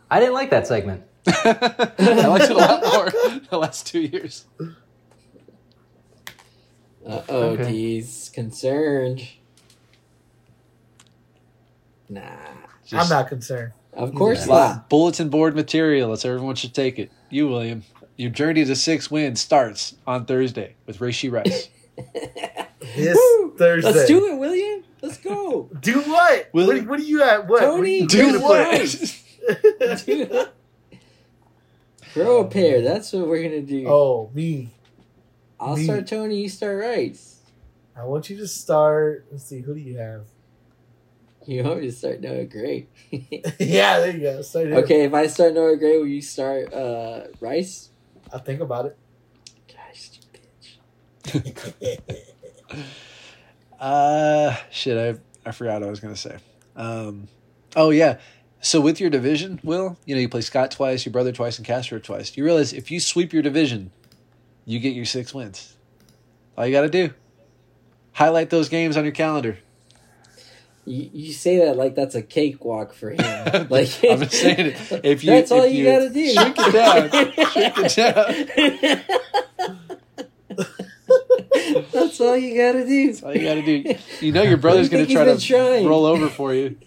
I 0.09 0.19
didn't 0.19 0.35
like 0.35 0.51
that 0.51 0.67
segment. 0.67 1.03
I 1.27 2.27
liked 2.27 2.45
it 2.45 2.51
a 2.51 2.53
lot 2.53 2.83
more 2.83 3.09
the 3.49 3.57
last 3.57 3.87
two 3.87 3.99
years. 3.99 4.45
Uh 7.07 7.21
oh, 7.29 7.41
Okay. 7.51 7.71
he's 7.71 8.29
concerned. 8.33 9.27
Nah. 12.09 12.21
I'm 12.91 13.09
not 13.09 13.27
concerned. 13.27 13.73
Of 13.93 14.13
course 14.13 14.39
It's 14.39 14.47
not. 14.47 14.89
bulletin 14.89 15.29
board 15.29 15.55
material. 15.55 16.09
That's 16.11 16.25
everyone 16.25 16.55
should 16.55 16.73
take 16.73 16.99
it. 16.99 17.11
You, 17.29 17.47
William, 17.47 17.83
your 18.15 18.29
journey 18.29 18.63
to 18.65 18.75
six 18.75 19.09
wins 19.09 19.41
starts 19.41 19.95
on 20.05 20.25
Thursday 20.25 20.75
with 20.85 20.99
Rashee 20.99 21.31
Rice. 21.31 21.69
This 22.95 23.17
Woo! 23.17 23.53
Thursday. 23.57 23.91
Let's 23.91 24.07
do 24.07 24.31
it, 24.33 24.37
William. 24.37 24.83
Let's 25.01 25.17
go. 25.17 25.69
Do 25.81 25.99
what? 26.01 26.49
Will 26.53 26.67
what, 26.67 26.87
what 26.87 26.99
are 26.99 27.03
you 27.03 27.21
at? 27.21 27.47
What? 27.47 27.59
Toney, 27.61 28.03
what 28.03 28.13
are 28.13 28.15
do 28.35 28.39
what? 28.39 29.97
to 30.05 30.49
Throw 32.13 32.41
a 32.41 32.47
pair. 32.47 32.81
That's 32.81 33.11
what 33.13 33.27
we're 33.27 33.43
gonna 33.43 33.61
do. 33.61 33.85
oh, 33.87 34.31
me. 34.33 34.69
I'll 35.59 35.77
me. 35.77 35.83
start 35.83 36.07
Toney. 36.07 36.41
You 36.41 36.49
start 36.49 36.79
Rice. 36.79 37.41
I 37.95 38.03
want 38.03 38.29
you 38.29 38.37
to 38.37 38.47
start. 38.47 39.25
Let's 39.31 39.45
see. 39.45 39.61
Who 39.61 39.73
do 39.73 39.79
you 39.79 39.97
have? 39.97 40.25
You 41.45 41.63
want 41.63 41.79
me 41.79 41.87
to 41.87 41.93
start 41.93 42.19
Noah 42.19 42.43
Gray? 42.43 42.87
yeah, 43.09 43.99
there 43.99 44.11
you 44.11 44.19
go. 44.19 44.41
Start 44.41 44.67
him. 44.67 44.73
okay, 44.73 45.03
if 45.05 45.13
I 45.13 45.27
start 45.27 45.53
Noah 45.53 45.77
Gray, 45.77 45.97
will 45.97 46.07
you 46.07 46.21
start 46.21 46.73
uh, 46.73 47.27
Rice? 47.39 47.89
I'll 48.33 48.39
think 48.39 48.59
about 48.59 48.87
it. 48.87 48.97
Gosh, 49.67 50.11
you 51.23 51.41
bitch. 51.41 52.23
Uh, 53.79 54.55
shit, 54.71 54.97
I 54.97 55.47
I 55.47 55.51
forgot 55.51 55.81
what 55.81 55.87
I 55.87 55.89
was 55.91 55.99
gonna 55.99 56.15
say. 56.15 56.37
Um, 56.75 57.27
oh 57.75 57.91
yeah. 57.91 58.17
So 58.59 58.81
with 58.81 58.99
your 58.99 59.11
division, 59.11 59.59
Will, 59.63 59.97
you 60.05 60.15
know 60.15 60.21
you 60.21 60.27
play 60.27 60.41
Scott 60.41 60.71
twice, 60.71 61.05
your 61.05 61.13
brother 61.13 61.31
twice, 61.31 61.57
and 61.57 61.65
Castro 61.65 61.99
twice. 61.99 62.31
Do 62.31 62.41
you 62.41 62.45
realize 62.45 62.73
if 62.73 62.89
you 62.89 62.99
sweep 62.99 63.33
your 63.33 63.43
division, 63.43 63.91
you 64.67 64.79
get 64.79 64.93
your 64.93 65.05
six 65.05 65.33
wins. 65.33 65.75
All 66.55 66.65
you 66.67 66.71
got 66.73 66.81
to 66.81 66.89
do, 66.89 67.11
highlight 68.11 68.49
those 68.51 68.69
games 68.69 68.97
on 68.97 69.03
your 69.05 69.13
calendar. 69.13 69.57
You, 70.85 71.09
you 71.13 71.33
say 71.33 71.57
that 71.65 71.75
like 71.75 71.95
that's 71.95 72.15
a 72.15 72.21
cakewalk 72.21 72.93
for 72.93 73.09
him. 73.11 73.17
Like 73.69 73.89
I'm 74.09 74.19
just 74.21 74.31
saying 74.33 74.67
it. 74.67 75.01
If 75.03 75.23
you- 75.23 75.31
that's 75.31 75.51
all 75.51 75.65
you, 75.65 75.83
you 75.83 75.91
gotta 75.91 76.09
do. 76.09 76.31
shrink 76.33 76.55
it 76.57 76.71
down, 76.73 77.09
shrink 77.89 79.07
that's 81.91 82.21
all 82.21 82.37
you 82.37 82.55
gotta 82.55 82.85
do. 82.85 83.07
That's 83.07 83.23
all 83.23 83.35
you 83.35 83.43
got 83.43 83.55
to 83.55 83.61
do. 83.63 83.95
You 84.25 84.31
know 84.31 84.43
your 84.43 84.57
brother's 84.57 84.89
gonna 84.89 85.05
try 85.05 85.25
to 85.25 85.39
trying? 85.39 85.85
roll 85.87 86.05
over 86.05 86.29
for 86.29 86.53
you. 86.53 86.77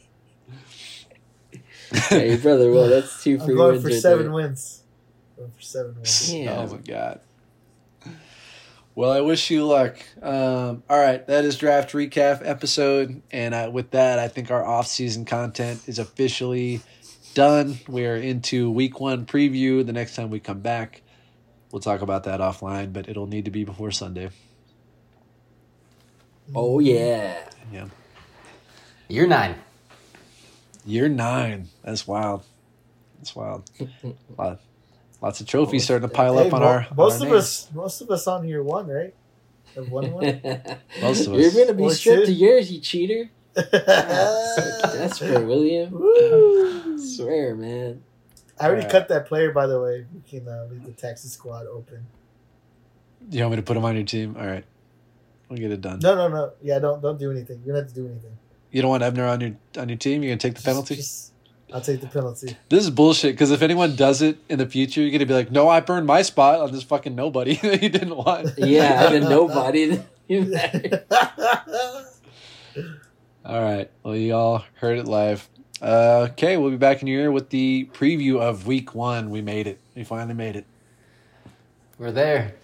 Hey, 2.08 2.36
brother. 2.36 2.70
Well, 2.72 2.88
that's 2.88 3.22
two 3.22 3.38
I'm 3.40 3.46
free 3.46 3.54
going 3.56 3.72
wins. 3.72 3.82
for 3.82 3.88
right 3.90 4.00
seven 4.00 4.24
there. 4.26 4.34
wins. 4.34 4.82
Going 5.36 5.50
for 5.50 5.62
seven 5.62 5.94
wins. 5.96 6.32
Yeah. 6.32 6.56
Oh 6.58 6.66
my 6.68 6.78
god. 6.78 7.20
Well, 8.94 9.12
I 9.12 9.20
wish 9.20 9.50
you 9.50 9.64
luck. 9.66 9.96
Um, 10.20 10.82
all 10.90 10.98
right, 10.98 11.24
that 11.26 11.44
is 11.44 11.56
draft 11.56 11.92
recap 11.92 12.42
episode, 12.44 13.22
and 13.30 13.54
uh, 13.54 13.70
with 13.72 13.92
that, 13.92 14.18
I 14.18 14.28
think 14.28 14.50
our 14.50 14.64
off-season 14.64 15.24
content 15.24 15.82
is 15.86 15.98
officially 15.98 16.80
done. 17.34 17.78
We 17.88 18.04
are 18.06 18.16
into 18.16 18.70
week 18.70 19.00
one 19.00 19.26
preview. 19.26 19.86
The 19.86 19.92
next 19.92 20.16
time 20.16 20.28
we 20.28 20.40
come 20.40 20.60
back, 20.60 21.02
we'll 21.70 21.80
talk 21.80 22.02
about 22.02 22.24
that 22.24 22.40
offline, 22.40 22.92
but 22.92 23.08
it'll 23.08 23.28
need 23.28 23.44
to 23.44 23.50
be 23.50 23.64
before 23.64 23.90
Sunday. 23.92 24.30
Oh 26.54 26.80
yeah. 26.80 27.48
Yeah, 27.72 27.86
Year 29.08 29.26
nine. 29.28 29.54
year 30.84 31.08
nine. 31.08 31.68
That's 31.84 32.08
wild. 32.08 32.44
That's 33.18 33.36
wild. 33.36 33.70
Lot, 35.20 35.26
lots 35.28 35.40
of 35.40 35.46
trophies 35.46 35.84
starting 35.84 36.08
to 36.08 36.14
pile 36.14 36.38
Hey, 36.38 36.46
up 36.48 36.54
on 36.54 36.60
mo- 36.60 36.66
our 36.66 36.86
on 36.90 36.96
most 36.96 37.20
our 37.20 37.26
of 37.26 37.32
names. 37.32 37.42
us, 37.44 37.68
most 37.74 38.00
of 38.00 38.10
us 38.10 38.26
on 38.26 38.44
here 38.44 38.62
won, 38.62 38.86
right? 38.88 39.14
Have 39.76 39.88
won 39.90 40.10
one. 40.12 40.24
Most 41.00 41.26
of 41.28 41.34
us. 41.34 41.54
You're 41.54 41.64
gonna 41.64 41.76
be 41.76 41.84
Or 41.84 41.92
stripped 41.92 42.26
two. 42.26 42.26
to 42.26 42.32
yours, 42.32 42.72
you 42.72 42.80
cheater. 42.80 43.30
That's 43.54 44.82
desperate, 44.94 45.46
William. 45.46 45.92
Woo. 45.92 46.98
swear, 46.98 47.54
man. 47.54 48.02
I 48.58 48.64
already 48.66 48.80
Alright. 48.82 48.90
cut 48.92 49.08
that 49.08 49.26
player, 49.26 49.52
by 49.52 49.66
the 49.68 49.80
way. 49.80 50.06
We 50.12 50.20
can 50.28 50.48
uh, 50.48 50.66
leave 50.70 50.84
the 50.84 50.90
Texas 50.92 51.32
squad 51.32 51.66
open. 51.66 52.06
You 53.30 53.42
want 53.42 53.52
me 53.52 53.56
to 53.56 53.62
put 53.62 53.76
him 53.76 53.84
on 53.84 53.94
your 53.94 54.04
team? 54.04 54.36
All 54.38 54.44
right, 54.46 54.64
we'll 55.48 55.58
get 55.58 55.70
it 55.70 55.80
done. 55.80 56.00
No, 56.02 56.16
no, 56.16 56.28
no. 56.28 56.52
Yeah, 56.62 56.78
don't 56.80 57.00
don't 57.00 57.18
do 57.18 57.30
anything. 57.30 57.60
You 57.64 57.72
don't 57.72 57.82
have 57.82 57.88
to 57.88 57.94
do 57.94 58.06
anything. 58.06 58.36
You 58.72 58.82
don't 58.82 58.90
want 58.90 59.02
Ebner 59.04 59.26
on 59.26 59.40
your 59.40 59.52
on 59.78 59.88
your 59.88 59.98
team. 59.98 60.22
You're 60.24 60.30
gonna 60.32 60.38
take 60.40 60.54
the 60.54 60.56
Just- 60.58 60.66
penalty. 60.66 60.96
Just, 60.96 61.32
I'll 61.72 61.80
take 61.80 62.00
the 62.00 62.06
penalty. 62.06 62.56
This 62.68 62.84
is 62.84 62.90
bullshit. 62.90 63.32
Because 63.34 63.50
if 63.50 63.62
anyone 63.62 63.94
does 63.96 64.22
it 64.22 64.38
in 64.48 64.58
the 64.58 64.66
future, 64.66 65.00
you're 65.00 65.10
gonna 65.10 65.26
be 65.26 65.34
like, 65.34 65.50
"No, 65.50 65.68
I 65.68 65.80
burned 65.80 66.06
my 66.06 66.22
spot 66.22 66.60
on 66.60 66.72
this 66.72 66.82
fucking 66.82 67.14
nobody 67.14 67.54
that 67.62 67.82
you 67.82 67.88
didn't 67.88 68.16
want." 68.16 68.58
Yeah, 68.58 69.06
and 69.06 69.14
then 69.22 69.30
nobody. 69.30 70.00
All 73.44 73.62
right. 73.62 73.90
Well, 74.02 74.16
you 74.16 74.34
all 74.34 74.64
heard 74.74 74.98
it 74.98 75.06
live. 75.06 75.48
Uh, 75.82 76.28
okay, 76.32 76.56
we'll 76.56 76.70
be 76.70 76.76
back 76.76 77.00
in 77.02 77.08
your 77.08 77.22
ear 77.22 77.32
with 77.32 77.48
the 77.50 77.88
preview 77.94 78.38
of 78.40 78.66
Week 78.66 78.94
One. 78.94 79.30
We 79.30 79.40
made 79.40 79.66
it. 79.66 79.80
We 79.94 80.04
finally 80.04 80.34
made 80.34 80.56
it. 80.56 80.66
We're 81.98 82.12
there. 82.12 82.54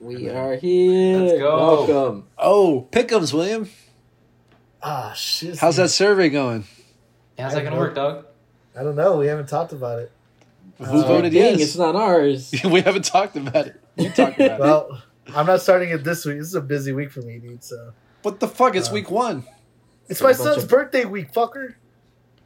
we 0.00 0.28
are 0.28 0.56
here. 0.56 1.18
Let's 1.18 1.38
go. 1.38 1.56
Welcome. 1.86 2.24
Oh, 2.36 2.88
pickums, 2.90 3.32
William. 3.32 3.68
ah, 4.82 5.12
shit. 5.14 5.58
How's 5.58 5.76
that 5.76 5.90
survey 5.90 6.28
going? 6.28 6.64
Yeah, 7.38 7.44
how's 7.44 7.54
that 7.54 7.64
gonna 7.64 7.76
work, 7.78 7.94
dog? 7.94 8.26
I 8.78 8.82
don't 8.82 8.96
know. 8.96 9.16
We 9.18 9.26
haven't 9.26 9.48
talked 9.48 9.72
about 9.72 10.00
it. 10.00 10.10
Who 10.78 10.84
Uh, 10.84 11.06
voted 11.06 11.32
Dang, 11.32 11.58
yes? 11.58 11.68
it's 11.68 11.76
not 11.76 11.94
ours. 11.94 12.52
we 12.64 12.80
haven't 12.80 13.04
talked 13.04 13.36
about 13.36 13.66
it. 13.68 13.80
You 13.96 14.10
talked 14.10 14.40
about 14.40 14.58
it. 14.58 14.60
Well, 14.60 15.02
I'm 15.34 15.46
not 15.46 15.60
starting 15.60 15.90
it 15.90 16.02
this 16.04 16.24
week. 16.24 16.38
This 16.38 16.48
is 16.48 16.54
a 16.54 16.60
busy 16.60 16.92
week 16.92 17.10
for 17.12 17.22
me, 17.22 17.38
dude. 17.38 17.62
So 17.62 17.92
What 18.22 18.40
the 18.40 18.48
fuck? 18.48 18.74
It's 18.74 18.90
uh, 18.90 18.94
Week 18.94 19.10
One. 19.10 19.44
it's 20.08 20.20
my 20.22 20.32
son's 20.32 20.64
of- 20.64 20.68
birthday 20.70 21.04
week, 21.04 21.32
fucker. 21.32 21.74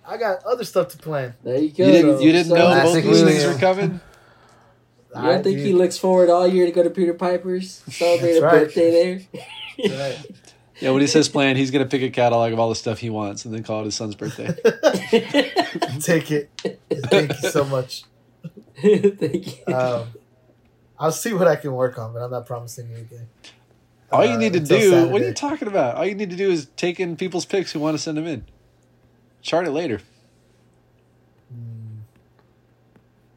I 0.06 0.16
got 0.16 0.42
other 0.44 0.64
stuff 0.64 0.88
to 0.88 0.98
plan. 0.98 1.34
There 1.44 1.58
you 1.58 1.70
go. 1.70 1.86
You 1.86 1.92
didn't. 1.92 2.22
You 2.22 2.32
didn't 2.32 2.48
So- 2.48 2.54
know 2.56 2.68
both 2.68 2.82
Classic 2.82 3.04
these 3.04 3.22
things 3.22 3.44
were 3.46 3.58
coming. 3.60 4.00
I 5.14 5.26
don't 5.32 5.42
think 5.42 5.58
he 5.58 5.72
looks 5.72 5.96
forward 5.96 6.28
all 6.28 6.46
year 6.46 6.66
to 6.66 6.72
go 6.72 6.82
to 6.82 6.90
Peter 6.90 7.14
Piper's, 7.14 7.82
celebrate 7.90 8.32
That's 8.34 8.42
a 8.42 8.46
right. 8.46 8.52
birthday 8.64 8.90
there? 8.90 9.98
Right. 9.98 10.47
Yeah, 10.80 10.90
when 10.90 11.00
he 11.00 11.06
says 11.06 11.28
plan, 11.28 11.56
he's 11.56 11.70
gonna 11.70 11.86
pick 11.86 12.02
a 12.02 12.10
catalog 12.10 12.52
of 12.52 12.58
all 12.58 12.68
the 12.68 12.74
stuff 12.76 12.98
he 12.98 13.10
wants 13.10 13.44
and 13.44 13.52
then 13.52 13.62
call 13.64 13.80
it 13.82 13.86
his 13.86 13.94
son's 13.96 14.14
birthday. 14.14 14.46
Take 16.00 16.30
it. 16.30 16.50
Thank 17.06 17.30
you 17.42 17.50
so 17.50 17.64
much. 17.64 18.04
Thank 18.80 19.66
you. 19.66 19.74
Um, 19.74 20.08
I'll 20.98 21.12
see 21.12 21.32
what 21.32 21.48
I 21.48 21.56
can 21.56 21.72
work 21.72 21.98
on, 21.98 22.12
but 22.12 22.20
I'm 22.22 22.30
not 22.30 22.46
promising 22.46 22.92
anything. 22.92 23.26
All 24.12 24.24
you 24.24 24.32
Uh, 24.34 24.38
need 24.38 24.52
to 24.54 24.58
until 24.60 25.06
do. 25.06 25.08
What 25.12 25.20
are 25.22 25.26
you 25.26 25.34
talking 25.34 25.68
about? 25.68 25.96
All 25.96 26.06
you 26.06 26.14
need 26.14 26.30
to 26.30 26.36
do 26.36 26.50
is 26.50 26.68
take 26.76 26.98
in 27.00 27.16
people's 27.16 27.44
picks 27.44 27.72
who 27.72 27.80
want 27.80 27.94
to 27.96 28.02
send 28.02 28.16
them 28.16 28.26
in. 28.26 28.44
Chart 29.42 29.66
it 29.66 29.70
later. 29.72 30.00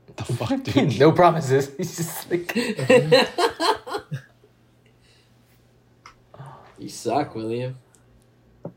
What 0.07 0.17
the 0.17 0.33
fuck, 0.33 0.63
dude? 0.63 0.99
no 0.99 1.11
promises. 1.11 1.71
He's 1.77 1.97
just 1.97 2.29
like 2.29 2.53
you 6.81 6.89
suck, 6.89 7.35
William. 7.35 7.77
Uh, 8.65 8.69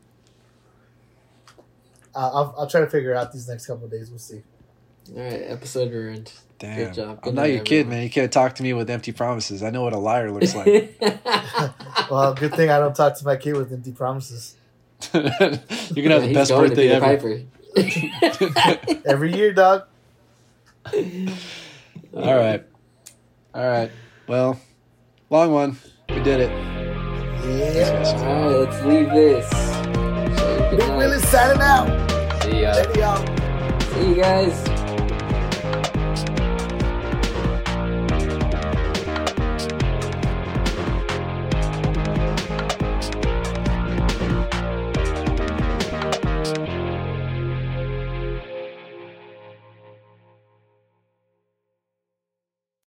I'll, 2.13 2.55
I'll 2.59 2.67
try 2.67 2.81
to 2.81 2.87
figure 2.87 3.11
it 3.11 3.17
out 3.17 3.33
these 3.33 3.49
next 3.49 3.65
couple 3.65 3.85
of 3.85 3.91
days. 3.91 4.09
We'll 4.09 4.19
see. 4.19 4.41
All 5.15 5.21
right, 5.21 5.41
episode 5.47 5.91
ruined. 5.91 6.31
Damn. 6.59 6.93
job. 6.93 7.21
Good 7.21 7.29
I'm 7.29 7.35
not 7.35 7.41
night, 7.41 7.53
your 7.53 7.63
kid, 7.63 7.87
man. 7.87 8.03
You 8.03 8.09
can't 8.09 8.31
talk 8.31 8.55
to 8.55 8.63
me 8.63 8.73
with 8.73 8.89
empty 8.89 9.11
promises. 9.11 9.61
I 9.61 9.71
know 9.71 9.81
what 9.81 9.93
a 9.93 9.97
liar 9.97 10.31
looks 10.31 10.55
like. 10.55 10.99
Well, 12.11 12.35
good 12.35 12.53
thing 12.53 12.69
I 12.69 12.77
don't 12.77 12.95
talk 12.95 13.17
to 13.17 13.25
my 13.25 13.35
kid 13.35 13.57
with 13.57 13.73
empty 13.73 13.91
promises. 13.91 14.55
You're 15.13 15.23
gonna 15.23 16.19
have 16.19 16.21
the 16.21 16.33
best 16.33 16.51
birthday 16.51 16.89
Peter 16.89 17.03
ever. 17.03 17.41
Piper. 18.85 19.01
Every 19.05 19.35
year, 19.35 19.53
dog. 19.53 19.85
All 20.93 22.35
right. 22.37 22.63
All 23.55 23.67
right. 23.67 23.91
Well, 24.27 24.59
long 25.31 25.51
one. 25.51 25.77
We 26.09 26.21
did 26.21 26.41
it. 26.41 26.74
Yeah. 27.47 28.13
All 28.17 28.25
right, 28.25 28.69
let's 28.69 28.81
leave 28.83 29.09
this. 29.11 29.47
Big. 30.71 30.97
Willie 30.97 31.19
signing 31.19 31.61
out. 31.61 31.85
the 32.41 32.65
uh, 32.65 32.75
Lady 32.75 33.03
out. 33.03 33.83
See 33.93 34.09
you 34.09 34.15
guys. 34.15 34.74